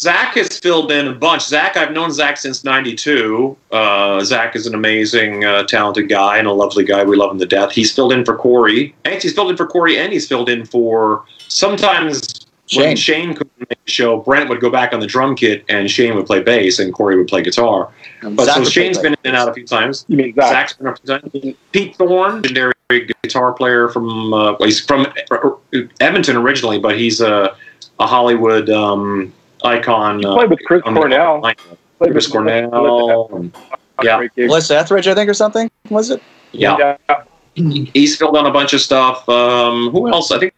Zach 0.00 0.34
has 0.36 0.58
filled 0.58 0.90
in 0.90 1.08
a 1.08 1.12
bunch. 1.12 1.42
Zach, 1.42 1.76
I've 1.76 1.92
known 1.92 2.10
Zach 2.10 2.38
since 2.38 2.64
'92. 2.64 3.54
Uh, 3.70 4.24
Zach 4.24 4.56
is 4.56 4.66
an 4.66 4.74
amazing, 4.74 5.44
uh, 5.44 5.64
talented 5.64 6.08
guy 6.08 6.38
and 6.38 6.48
a 6.48 6.52
lovely 6.52 6.84
guy. 6.84 7.04
We 7.04 7.16
love 7.16 7.32
him 7.32 7.38
to 7.38 7.44
death. 7.44 7.72
He's 7.72 7.92
filled 7.92 8.14
in 8.14 8.24
for 8.24 8.34
Corey. 8.34 8.94
and 9.04 9.22
he's 9.22 9.34
filled 9.34 9.50
in 9.50 9.58
for 9.58 9.66
Corey, 9.66 9.98
and 9.98 10.10
he's 10.10 10.26
filled 10.26 10.48
in 10.48 10.64
for 10.64 11.26
sometimes 11.48 12.46
when 12.74 12.86
Shane. 12.86 12.96
Shane 12.96 13.34
couldn't 13.34 13.58
make 13.58 13.84
the 13.84 13.90
show. 13.90 14.16
Brent 14.16 14.48
would 14.48 14.60
go 14.60 14.70
back 14.70 14.94
on 14.94 15.00
the 15.00 15.06
drum 15.06 15.36
kit, 15.36 15.66
and 15.68 15.90
Shane 15.90 16.14
would 16.14 16.24
play 16.24 16.42
bass, 16.42 16.78
and 16.78 16.94
Corey 16.94 17.18
would 17.18 17.28
play 17.28 17.42
guitar. 17.42 17.90
But 18.22 18.46
Zach 18.46 18.54
so 18.54 18.60
would 18.60 18.72
Shane's 18.72 18.96
play 18.96 19.10
been 19.10 19.12
in 19.12 19.18
and 19.24 19.36
out 19.36 19.50
a 19.50 19.52
few 19.52 19.66
times. 19.66 20.06
You 20.08 20.16
mean 20.16 20.34
Zach? 20.34 20.48
Zach's 20.50 20.72
been 20.72 20.86
a 20.86 20.94
to 20.94 21.20
time. 21.20 21.56
Pete 21.72 21.94
Thorne, 21.96 22.36
legendary 22.36 22.72
guitar 23.22 23.52
player 23.52 23.90
from 23.90 24.32
uh, 24.32 24.52
well, 24.52 24.64
he's 24.64 24.80
from 24.80 25.06
Edmonton 26.00 26.36
originally, 26.36 26.78
but 26.78 26.96
he's 26.98 27.20
a, 27.20 27.54
a 27.98 28.06
Hollywood 28.06 28.70
um, 28.70 29.34
icon. 29.64 30.20
You 30.22 30.32
played 30.34 30.50
with 30.50 30.60
Chris 30.66 30.82
on 30.84 30.94
Cornell. 30.94 31.40
Played 31.40 32.12
Chris 32.12 32.26
with 32.26 32.32
Cornell. 32.32 33.30
and- 33.34 33.56
yeah, 34.02 34.16
Great 34.16 34.34
gig. 34.34 34.46
Melissa 34.48 34.78
Etheridge, 34.78 35.06
I 35.08 35.14
think, 35.14 35.28
or 35.28 35.34
something. 35.34 35.70
Was 35.90 36.08
it? 36.10 36.22
yeah. 36.52 36.96
He's 37.54 38.16
filled 38.16 38.36
on 38.36 38.46
a 38.46 38.50
bunch 38.50 38.72
of 38.72 38.80
stuff. 38.80 39.28
Um, 39.28 39.90
who 39.90 40.08
else? 40.08 40.30
I 40.30 40.38
think 40.38 40.54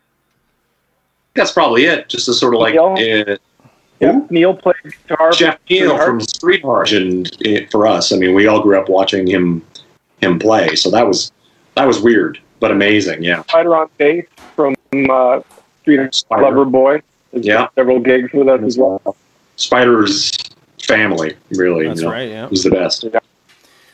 that's 1.35 1.51
probably 1.51 1.85
it. 1.87 2.09
Just 2.09 2.27
to 2.27 2.35
sort 2.35 2.55
of 2.55 2.61
like 2.61 2.75
Neil? 2.75 2.95
uh, 3.29 3.37
Yeah, 3.99 4.21
Neil 4.31 4.55
played 4.55 4.77
guitar. 5.09 5.33
Jeff 5.33 5.55
for 5.57 5.61
Neal 5.71 5.89
Streetheart. 5.91 6.07
from 6.07 6.21
Streetheart, 6.21 6.93
and 6.93 7.47
uh, 7.47 7.67
for 7.71 7.87
us, 7.87 8.13
I 8.13 8.17
mean, 8.17 8.35
we 8.35 8.47
all 8.47 8.61
grew 8.63 8.79
up 8.79 8.89
watching 8.89 9.27
him 9.27 9.65
him 10.21 10.39
play. 10.39 10.77
So 10.77 10.91
that 10.91 11.07
was 11.07 11.33
that 11.75 11.87
was 11.87 12.01
weird, 12.01 12.39
but 12.61 12.71
amazing. 12.71 13.25
Yeah, 13.25 13.43
Spider 13.43 13.75
on 13.75 13.89
bass 13.99 14.27
from 14.55 14.75
uh, 15.11 15.41
Street 15.81 16.15
Spider. 16.15 16.43
Loverboy. 16.45 17.03
Has 17.33 17.47
Yeah. 17.47 17.69
Several 17.75 17.99
gigs 18.01 18.33
with 18.33 18.49
us 18.49 18.63
as 18.63 18.79
well. 18.79 19.17
Spider's 19.57 20.33
family 20.83 21.35
really. 21.51 21.87
That's 21.87 22.01
you 22.01 22.07
know, 22.07 22.13
right. 22.13 22.29
Yeah. 22.29 22.47
was 22.47 22.65
the 22.65 22.71
best. 22.71 23.05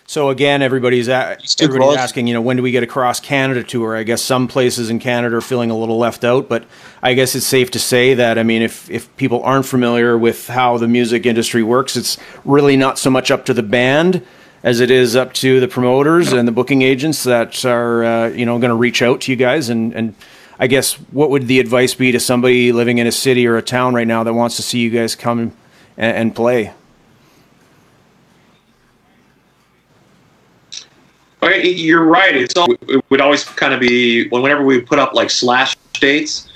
So 0.07 0.31
again, 0.31 0.63
everybody's 0.63 1.07
a- 1.09 1.37
too 1.45 1.67
everybody's 1.67 1.99
asking, 1.99 2.29
you 2.29 2.33
know, 2.35 2.41
when 2.41 2.57
do 2.57 2.63
we 2.63 2.71
get 2.71 2.83
a 2.83 2.87
cross 2.87 3.21
Canada 3.21 3.63
tour? 3.63 3.95
I 3.95 4.05
guess 4.05 4.23
some 4.23 4.49
places 4.49 4.89
in 4.89 4.99
Canada 5.01 5.37
are 5.37 5.43
feeling 5.43 5.71
a 5.71 5.77
little 5.77 5.99
left 5.99 6.25
out, 6.25 6.49
but 6.49 6.65
I 7.03 7.13
guess 7.13 7.35
it's 7.35 7.45
safe 7.45 7.71
to 7.73 7.79
say 7.79 8.15
that 8.15 8.39
I 8.39 8.43
mean, 8.43 8.63
if 8.63 8.91
if 8.91 9.15
people 9.19 9.43
aren't 9.43 9.67
familiar 9.67 10.17
with 10.17 10.49
how 10.49 10.79
the 10.79 10.89
music 10.89 11.27
industry 11.27 11.63
works, 11.63 11.95
it's 11.95 12.17
really 12.47 12.75
not 12.77 12.99
so 12.99 13.11
much 13.11 13.31
up 13.31 13.45
to 13.47 13.55
the 13.55 13.63
band 13.63 14.23
as 14.63 14.81
it 14.81 14.91
is 14.91 15.15
up 15.15 15.35
to 15.35 15.61
the 15.61 15.69
promoters 15.69 16.33
and 16.33 16.49
the 16.49 16.53
booking 16.53 16.81
agents 16.83 17.23
that 17.25 17.63
are 17.67 18.03
uh, 18.03 18.29
you 18.29 18.47
know 18.47 18.59
going 18.59 18.71
to 18.71 18.77
reach 18.77 19.03
out 19.03 19.21
to 19.23 19.31
you 19.31 19.37
guys 19.37 19.69
and 19.69 19.93
and. 19.95 20.15
I 20.59 20.67
guess 20.67 20.95
what 20.95 21.31
would 21.31 21.47
the 21.47 21.61
advice 21.61 21.95
be 21.95 22.13
to 22.13 22.21
somebody 22.21 22.73
living 22.73 22.99
in 22.99 23.07
a 23.07 23.13
city 23.13 23.47
or 23.47 23.57
a 23.57 23.63
town 23.63 23.95
right 23.95 24.07
now 24.07 24.25
that 24.25 24.35
wants 24.35 24.57
to 24.57 24.63
see 24.63 24.81
you 24.81 24.91
guys 24.91 25.15
come 25.15 25.39
and, 25.97 26.17
and 26.17 26.35
play? 26.35 26.73
You're 31.43 32.05
right. 32.05 32.37
It's 32.37 32.57
all, 32.57 32.71
it 32.73 33.05
would 33.11 33.21
always 33.21 33.45
kind 33.45 33.73
of 33.73 33.81
be 33.81 34.29
whenever 34.29 34.65
we 34.65 34.81
put 34.81 34.99
up 34.99 35.15
like 35.15 35.31
slash 35.31 35.77
dates, 35.95 36.49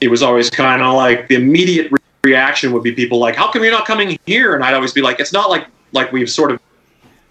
it 0.00 0.08
was 0.08 0.22
always 0.22 0.50
kind 0.50 0.82
of 0.82 0.94
like 0.94 1.28
the 1.28 1.34
immediate 1.34 1.90
re- 1.90 1.98
reaction 2.24 2.72
would 2.72 2.82
be 2.82 2.92
people 2.92 3.18
like, 3.18 3.36
"How 3.36 3.50
come 3.50 3.62
you're 3.62 3.72
not 3.72 3.86
coming 3.86 4.18
here?" 4.26 4.54
And 4.54 4.64
I'd 4.64 4.74
always 4.74 4.92
be 4.92 5.02
like, 5.02 5.20
"It's 5.20 5.32
not 5.32 5.50
like 5.50 5.66
like 5.92 6.12
we've 6.12 6.30
sort 6.30 6.52
of 6.52 6.60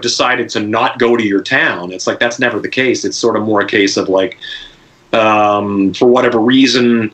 decided 0.01 0.49
to 0.49 0.59
not 0.59 0.99
go 0.99 1.17
to 1.17 1.23
your 1.25 1.41
town. 1.41 1.91
It's 1.91 2.07
like 2.07 2.19
that's 2.19 2.39
never 2.39 2.59
the 2.59 2.69
case. 2.69 3.05
It's 3.05 3.17
sort 3.17 3.35
of 3.35 3.43
more 3.43 3.61
a 3.61 3.67
case 3.67 3.97
of 3.97 4.09
like, 4.09 4.37
um, 5.13 5.93
for 5.93 6.07
whatever 6.07 6.39
reason, 6.39 7.11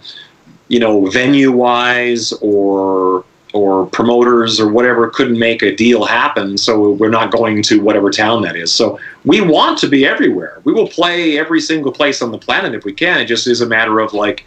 you 0.68 0.80
know, 0.80 1.06
venue 1.08 1.52
wise 1.52 2.34
or 2.42 3.26
or 3.54 3.86
promoters 3.86 4.60
or 4.60 4.72
whatever 4.72 5.12
couldn't 5.12 5.38
make 5.38 5.62
a 5.62 5.76
deal 5.76 6.04
happen, 6.06 6.58
so 6.58 6.90
we're 6.94 7.10
not 7.10 7.32
going 7.32 7.62
to 7.62 7.80
whatever 7.82 8.10
town 8.10 8.42
that 8.42 8.56
is. 8.56 8.74
So 8.74 9.00
we 9.26 9.42
want 9.42 9.78
to 9.80 9.88
be 9.88 10.08
everywhere. 10.08 10.60
We 10.64 10.74
will 10.74 10.88
play 10.88 11.38
every 11.38 11.62
single 11.62 11.92
place 11.92 12.24
on 12.24 12.32
the 12.32 12.40
planet 12.40 12.74
if 12.74 12.84
we 12.84 12.94
can. 12.94 13.20
It 13.20 13.26
just 13.26 13.46
is 13.46 13.62
a 13.62 13.68
matter 13.68 14.00
of 14.00 14.14
like 14.14 14.46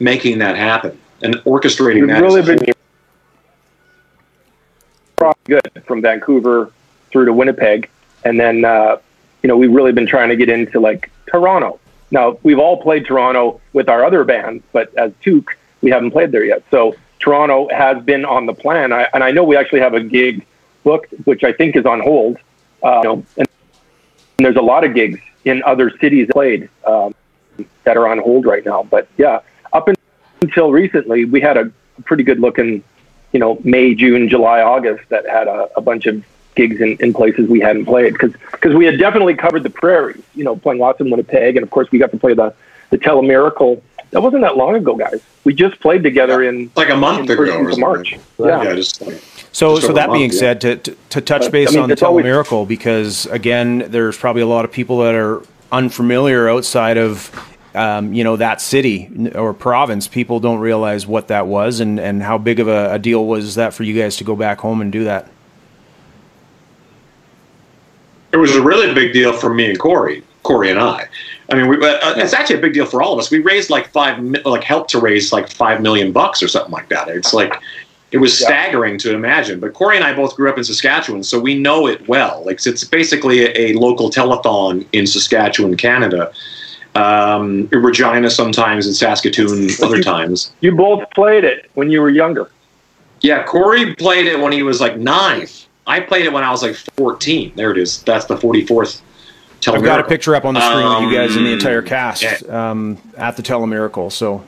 making 0.00 0.38
that 0.38 0.56
happen 0.56 0.98
and 1.22 1.34
orchestrating 1.38 2.00
We've 2.00 2.08
that. 2.08 2.22
really 2.22 2.42
been 2.42 2.74
good 5.44 5.82
from 5.84 6.00
Vancouver 6.00 6.70
through 7.10 7.26
to 7.26 7.32
Winnipeg, 7.32 7.90
and 8.24 8.38
then 8.38 8.64
uh, 8.64 8.96
you 9.42 9.48
know 9.48 9.56
we've 9.56 9.72
really 9.72 9.92
been 9.92 10.06
trying 10.06 10.28
to 10.28 10.36
get 10.36 10.48
into 10.48 10.80
like 10.80 11.10
Toronto. 11.26 11.80
Now 12.10 12.38
we've 12.42 12.58
all 12.58 12.80
played 12.82 13.06
Toronto 13.06 13.60
with 13.72 13.88
our 13.88 14.04
other 14.04 14.24
bands, 14.24 14.64
but 14.72 14.94
as 14.96 15.12
Toque, 15.22 15.50
we 15.82 15.90
haven't 15.90 16.10
played 16.10 16.32
there 16.32 16.44
yet. 16.44 16.62
So 16.70 16.96
Toronto 17.18 17.68
has 17.70 18.02
been 18.02 18.24
on 18.24 18.46
the 18.46 18.54
plan, 18.54 18.92
I, 18.92 19.08
and 19.12 19.22
I 19.22 19.30
know 19.30 19.44
we 19.44 19.56
actually 19.56 19.80
have 19.80 19.94
a 19.94 20.00
gig 20.00 20.46
booked, 20.84 21.12
which 21.24 21.44
I 21.44 21.52
think 21.52 21.76
is 21.76 21.84
on 21.84 22.00
hold. 22.00 22.38
Uh, 22.82 22.96
you 22.96 23.02
know, 23.02 23.24
and 23.36 23.48
there's 24.38 24.56
a 24.56 24.62
lot 24.62 24.84
of 24.84 24.94
gigs 24.94 25.20
in 25.44 25.62
other 25.64 25.90
cities 25.98 26.28
played 26.30 26.68
um, 26.86 27.14
that 27.84 27.96
are 27.96 28.08
on 28.08 28.18
hold 28.18 28.46
right 28.46 28.64
now. 28.64 28.84
But 28.84 29.08
yeah, 29.16 29.40
up 29.72 29.88
until 30.40 30.70
recently, 30.70 31.24
we 31.24 31.40
had 31.40 31.56
a 31.56 31.72
pretty 32.04 32.22
good 32.22 32.40
looking, 32.40 32.84
you 33.32 33.40
know, 33.40 33.60
May, 33.64 33.94
June, 33.94 34.28
July, 34.28 34.62
August 34.62 35.08
that 35.08 35.28
had 35.28 35.48
a, 35.48 35.68
a 35.76 35.80
bunch 35.80 36.06
of 36.06 36.24
gigs 36.58 36.80
in, 36.80 36.96
in 37.00 37.14
places 37.14 37.48
we 37.48 37.60
hadn't 37.60 37.86
played 37.86 38.12
because 38.12 38.32
because 38.52 38.74
we 38.74 38.84
had 38.84 38.98
definitely 38.98 39.34
covered 39.34 39.62
the 39.62 39.70
prairies, 39.70 40.22
you 40.34 40.44
know, 40.44 40.56
playing 40.56 40.80
lots 40.80 41.00
in 41.00 41.08
Winnipeg, 41.10 41.56
and 41.56 41.62
of 41.62 41.70
course 41.70 41.88
we 41.90 41.98
got 41.98 42.10
to 42.10 42.18
play 42.18 42.34
the 42.34 42.52
the 42.90 42.98
Telemiracle. 42.98 43.80
That 44.10 44.22
wasn't 44.22 44.42
that 44.42 44.56
long 44.56 44.74
ago, 44.74 44.96
guys. 44.96 45.20
We 45.44 45.52
just 45.54 45.78
played 45.80 46.02
together 46.02 46.42
in 46.42 46.70
like 46.76 46.88
a 46.88 46.96
month 46.96 47.30
in 47.30 47.30
ago 47.30 47.36
first 47.46 47.52
or 47.52 47.64
week 47.64 47.72
of. 47.74 47.78
March. 47.78 48.12
Yeah, 48.38 48.62
Yeah. 48.62 48.74
just 48.74 49.00
like, 49.02 49.22
So, 49.52 49.74
Just 49.76 49.86
so 49.86 49.92
that 49.92 50.08
a 50.08 50.12
being 50.12 50.30
yeah. 50.32 50.38
said, 50.38 50.60
to, 50.62 50.76
to, 50.76 50.96
to 51.10 51.20
touch 51.20 51.42
But, 51.42 51.52
base 51.52 51.68
I 51.68 51.72
mean, 51.72 51.80
on 51.82 51.88
the 51.90 51.92
it's 51.92 52.02
always- 52.02 52.24
Telemiracle, 52.24 52.66
because 52.66 53.26
again, 53.26 53.84
there's 53.88 54.16
probably 54.16 54.40
a 54.42 54.46
lot 54.46 54.64
of 54.64 54.72
people 54.72 54.98
that 55.00 55.14
are 55.14 55.42
unfamiliar 55.72 56.48
outside 56.48 56.96
of, 56.96 57.30
um, 57.74 58.14
you 58.14 58.24
know, 58.24 58.36
that 58.36 58.60
city 58.62 59.10
or 59.34 59.52
province. 59.52 60.08
People 60.08 60.40
don't 60.40 60.58
realize 60.60 61.06
what 61.06 61.28
that 61.28 61.46
was 61.46 61.80
and, 61.80 62.00
and 62.00 62.22
how 62.22 62.38
big 62.38 62.60
of 62.60 62.68
a, 62.68 62.94
a 62.94 62.98
deal 62.98 63.26
was 63.26 63.56
that 63.56 63.74
for 63.74 63.82
you 63.84 63.92
guys 64.00 64.16
to 64.16 64.24
go 64.24 64.34
back 64.36 64.58
home 64.60 64.80
and 64.80 64.90
do 64.90 65.04
that. 65.04 65.28
It 68.32 68.36
was 68.36 68.54
a 68.56 68.62
really 68.62 68.92
big 68.94 69.12
deal 69.12 69.32
for 69.32 69.52
me 69.52 69.70
and 69.70 69.78
Corey, 69.78 70.22
Corey 70.42 70.70
and 70.70 70.78
I. 70.78 71.06
I 71.50 71.54
mean, 71.54 71.68
we, 71.68 71.76
uh, 71.76 72.14
it's 72.16 72.34
actually 72.34 72.58
a 72.58 72.60
big 72.62 72.74
deal 72.74 72.84
for 72.86 73.00
all 73.02 73.14
of 73.14 73.18
us. 73.18 73.30
We 73.30 73.38
raised 73.38 73.70
like 73.70 73.88
five, 73.88 74.18
like 74.44 74.62
helped 74.64 74.90
to 74.90 75.00
raise 75.00 75.32
like 75.32 75.48
five 75.50 75.80
million 75.80 76.12
bucks 76.12 76.42
or 76.42 76.48
something 76.48 76.72
like 76.72 76.88
that. 76.90 77.08
It's 77.08 77.32
like 77.32 77.54
it 78.12 78.18
was 78.18 78.38
Yeah. 78.38 78.46
staggering 78.48 78.98
to 78.98 79.14
imagine. 79.14 79.60
But 79.60 79.72
Corey 79.72 79.96
and 79.96 80.04
I 80.04 80.12
both 80.14 80.36
grew 80.36 80.50
up 80.50 80.58
in 80.58 80.64
Saskatchewan, 80.64 81.22
so 81.22 81.40
we 81.40 81.58
know 81.58 81.86
it 81.86 82.06
well. 82.06 82.42
Like 82.44 82.64
it's 82.66 82.84
basically 82.84 83.46
a, 83.46 83.70
a 83.70 83.72
local 83.74 84.10
telethon 84.10 84.86
in 84.92 85.06
Saskatchewan, 85.06 85.76
Canada. 85.76 86.32
Um, 86.94 87.68
Regina 87.70 88.28
sometimes, 88.28 88.86
in 88.86 88.92
Saskatoon 88.94 89.68
other 89.82 90.02
times. 90.02 90.52
You 90.60 90.74
both 90.74 91.08
played 91.14 91.44
it 91.44 91.70
when 91.74 91.90
you 91.90 92.00
were 92.00 92.10
younger. 92.10 92.50
Yeah, 93.20 93.42
Corey 93.44 93.94
played 93.94 94.26
it 94.26 94.38
when 94.40 94.52
he 94.52 94.62
was 94.62 94.80
like 94.80 94.96
nine. 94.96 95.46
I 95.88 96.00
played 96.00 96.26
it 96.26 96.32
when 96.32 96.44
I 96.44 96.50
was 96.50 96.62
like 96.62 96.76
14. 96.96 97.52
There 97.56 97.70
it 97.72 97.78
is. 97.78 98.02
That's 98.02 98.26
the 98.26 98.36
44th. 98.36 99.00
I've 99.66 99.82
got 99.82 99.98
a 99.98 100.04
picture 100.04 100.36
up 100.36 100.44
on 100.44 100.54
the 100.54 100.60
screen 100.60 100.86
of 100.86 101.02
you 101.02 101.12
guys 101.18 101.34
and 101.34 101.44
the 101.44 101.50
Um, 101.50 101.58
entire 101.58 101.82
cast 101.82 102.22
yeah. 102.22 102.70
um, 102.70 102.98
at 103.16 103.36
the 103.36 103.42
Telemiracle. 103.42 104.12
So, 104.12 104.44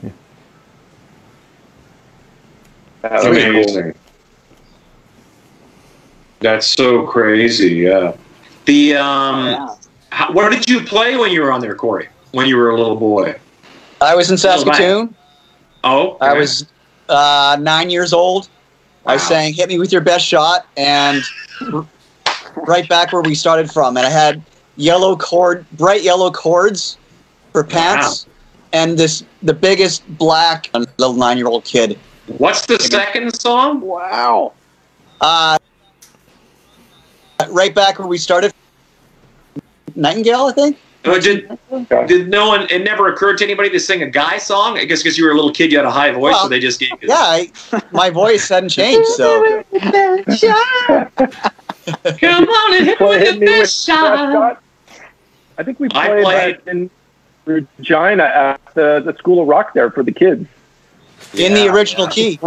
That 3.01 3.11
was 3.13 3.23
cool. 3.23 3.31
Amazing. 3.35 3.93
That's 6.39 6.67
so 6.67 7.05
crazy. 7.07 7.73
Yeah. 7.75 8.13
The 8.65 8.95
um, 8.95 9.45
Yeah. 9.47 9.67
how, 10.11 10.31
where 10.31 10.49
did 10.49 10.69
you 10.69 10.81
play 10.81 11.17
when 11.17 11.31
you 11.31 11.41
were 11.41 11.51
on 11.51 11.59
there, 11.59 11.75
Corey? 11.75 12.07
When 12.31 12.47
you 12.47 12.55
were 12.55 12.69
a 12.69 12.77
little 12.77 12.95
boy? 12.95 13.35
I 13.99 14.15
was 14.15 14.31
in 14.31 14.37
Saskatoon. 14.37 15.13
Oh, 15.83 16.17
I 16.21 16.33
was 16.33 16.67
uh, 17.09 17.57
nine 17.59 17.89
years 17.89 18.13
old. 18.13 18.47
I 19.05 19.15
Wow. 19.15 19.17
sang 19.17 19.53
"Hit 19.53 19.67
Me 19.69 19.79
with 19.79 19.91
Your 19.91 20.01
Best 20.01 20.25
Shot" 20.25 20.65
and 20.77 21.23
r- 21.73 21.85
right 22.67 22.87
back 22.87 23.11
where 23.13 23.21
we 23.21 23.33
started 23.35 23.71
from, 23.71 23.97
and 23.97 24.05
I 24.05 24.09
had 24.09 24.41
yellow 24.77 25.15
cord, 25.15 25.65
bright 25.73 26.01
yellow 26.03 26.31
cords 26.31 26.97
for 27.51 27.63
pants, 27.63 28.25
and 28.73 28.97
this 28.97 29.23
the 29.43 29.53
biggest 29.53 30.03
black 30.17 30.69
little 30.97 31.15
nine-year-old 31.15 31.63
kid. 31.65 31.97
What's 32.37 32.65
the 32.65 32.77
second 32.79 33.33
song? 33.39 33.81
Wow. 33.81 34.53
Uh, 35.19 35.57
right 37.49 37.73
back 37.73 37.99
where 37.99 38.07
we 38.07 38.17
started. 38.17 38.53
Nightingale, 39.95 40.45
I 40.45 40.51
think. 40.53 40.77
Oh, 41.03 41.19
did 41.19 41.57
did 42.07 42.29
no 42.29 42.47
one? 42.47 42.69
It 42.69 42.83
never 42.83 43.11
occurred 43.11 43.39
to 43.39 43.43
anybody 43.43 43.69
to 43.71 43.79
sing 43.79 44.03
a 44.03 44.09
guy 44.09 44.37
song. 44.37 44.77
I 44.77 44.85
guess 44.85 45.01
because 45.01 45.17
you 45.17 45.25
were 45.25 45.31
a 45.31 45.35
little 45.35 45.51
kid, 45.51 45.71
you 45.71 45.77
had 45.77 45.85
a 45.85 45.91
high 45.91 46.11
voice, 46.11 46.39
so 46.39 46.47
they 46.47 46.59
just 46.59 46.79
gave 46.79 46.91
you. 47.01 47.09
Yeah, 47.09 47.15
I, 47.15 47.51
my 47.91 48.11
voice 48.11 48.47
hadn't 48.49 48.69
changed, 48.69 49.07
so 49.09 49.63
Come 52.19 52.47
on 52.47 52.75
and 52.75 52.85
hit 52.85 52.97
Play 52.99 53.17
with 53.17 53.21
Hit 53.21 53.33
the 53.33 53.39
Me 53.39 53.47
with 53.47 53.61
best 53.61 53.61
Best 53.61 53.85
shot. 53.85 54.31
Shot. 54.31 54.63
I 55.57 55.63
think 55.63 55.79
we 55.79 55.89
played, 55.89 56.23
played- 56.23 56.57
that 56.65 56.71
in 56.71 56.89
Regina 57.45 58.23
at 58.23 58.61
the, 58.75 59.01
the 59.03 59.15
School 59.17 59.41
of 59.41 59.47
Rock 59.47 59.73
there 59.73 59.89
for 59.89 60.03
the 60.03 60.11
kids. 60.11 60.47
in 61.33 61.53
the 61.53 61.67
original 61.67 62.05
yeah. 62.05 62.11
key. 62.11 62.39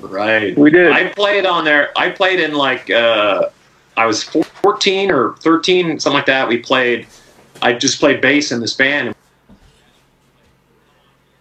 Right. 0.00 0.56
We 0.58 0.70
did. 0.70 0.92
I 0.92 1.08
played 1.08 1.46
on 1.46 1.64
there. 1.64 1.90
I 1.96 2.10
played 2.10 2.40
in 2.40 2.54
like 2.54 2.90
uh, 2.90 3.48
I 3.96 4.06
was 4.06 4.22
14 4.22 5.10
or 5.10 5.34
13, 5.36 5.98
something 5.98 6.16
like 6.16 6.26
that. 6.26 6.48
We 6.48 6.58
played. 6.58 7.06
I 7.62 7.72
just 7.72 7.98
played 7.98 8.20
bass 8.20 8.52
in 8.52 8.60
this 8.60 8.74
band. 8.74 9.14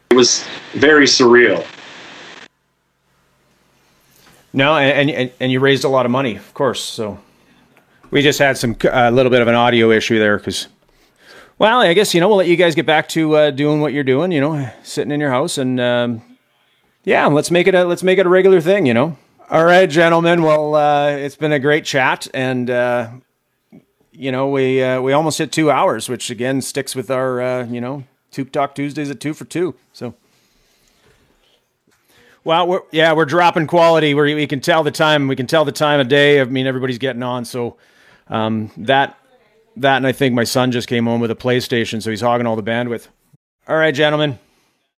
It 0.09 0.15
was 0.15 0.43
very 0.73 1.05
surreal. 1.05 1.65
no, 4.53 4.75
and, 4.77 5.09
and 5.09 5.31
and 5.39 5.51
you 5.51 5.59
raised 5.59 5.83
a 5.83 5.89
lot 5.89 6.05
of 6.05 6.11
money, 6.11 6.35
of 6.35 6.53
course. 6.53 6.81
So, 6.83 7.19
we 8.09 8.21
just 8.21 8.39
had 8.39 8.57
some 8.57 8.75
a 8.91 9.11
little 9.11 9.29
bit 9.29 9.41
of 9.41 9.47
an 9.47 9.55
audio 9.55 9.91
issue 9.91 10.17
there 10.17 10.37
because 10.37 10.67
Well, 11.59 11.81
I 11.81 11.93
guess 11.93 12.13
you 12.13 12.21
know 12.21 12.27
we'll 12.27 12.37
let 12.37 12.47
you 12.47 12.55
guys 12.55 12.73
get 12.75 12.85
back 12.85 13.09
to 13.09 13.35
uh, 13.35 13.51
doing 13.51 13.81
what 13.81 13.93
you're 13.93 14.03
doing. 14.03 14.31
You 14.31 14.41
know, 14.41 14.69
sitting 14.83 15.11
in 15.11 15.19
your 15.19 15.31
house, 15.31 15.57
and 15.57 15.79
um, 15.79 16.21
yeah, 17.03 17.27
let's 17.27 17.51
make 17.51 17.67
it 17.67 17.75
a 17.75 17.83
let's 17.85 18.03
make 18.03 18.17
it 18.17 18.25
a 18.25 18.29
regular 18.29 18.61
thing. 18.61 18.85
You 18.85 18.93
know. 18.93 19.17
All 19.49 19.63
right, 19.63 19.89
gentlemen. 19.89 20.41
Well, 20.41 20.75
uh, 20.75 21.11
it's 21.11 21.37
been 21.37 21.53
a 21.53 21.59
great 21.59 21.85
chat, 21.85 22.27
and 22.33 22.69
uh, 22.69 23.09
you 24.17 24.31
know 24.31 24.49
we 24.49 24.81
uh, 24.81 24.99
we 24.99 25.13
almost 25.13 25.37
hit 25.37 25.51
two 25.51 25.69
hours, 25.69 26.09
which 26.09 26.29
again 26.29 26.61
sticks 26.61 26.95
with 26.95 27.11
our 27.11 27.39
uh, 27.41 27.65
you 27.65 27.79
know 27.79 28.03
Toque 28.31 28.51
Talk 28.51 28.75
Tuesdays 28.75 29.09
at 29.09 29.19
two 29.19 29.33
for 29.33 29.45
two. 29.45 29.75
So. 29.93 30.13
Well, 32.43 32.65
we're, 32.65 32.81
yeah, 32.93 33.11
we're 33.11 33.25
dropping 33.25 33.67
quality. 33.67 34.13
Where 34.13 34.23
we 34.23 34.47
can 34.47 34.61
tell 34.61 34.81
the 34.81 34.91
time. 34.91 35.27
We 35.27 35.35
can 35.35 35.47
tell 35.47 35.65
the 35.65 35.73
time 35.73 35.99
of 35.99 36.07
day. 36.07 36.39
I 36.39 36.45
mean, 36.45 36.65
everybody's 36.65 36.97
getting 36.97 37.21
on. 37.21 37.43
So 37.43 37.75
um, 38.29 38.71
that 38.77 39.17
that, 39.75 39.97
and 39.97 40.07
I 40.07 40.13
think 40.13 40.33
my 40.33 40.45
son 40.45 40.71
just 40.71 40.87
came 40.87 41.05
home 41.05 41.19
with 41.19 41.29
a 41.29 41.35
PlayStation, 41.35 42.01
so 42.01 42.09
he's 42.09 42.21
hogging 42.21 42.47
all 42.47 42.55
the 42.55 42.63
bandwidth. 42.63 43.07
All 43.67 43.75
right, 43.75 43.93
gentlemen. 43.93 44.39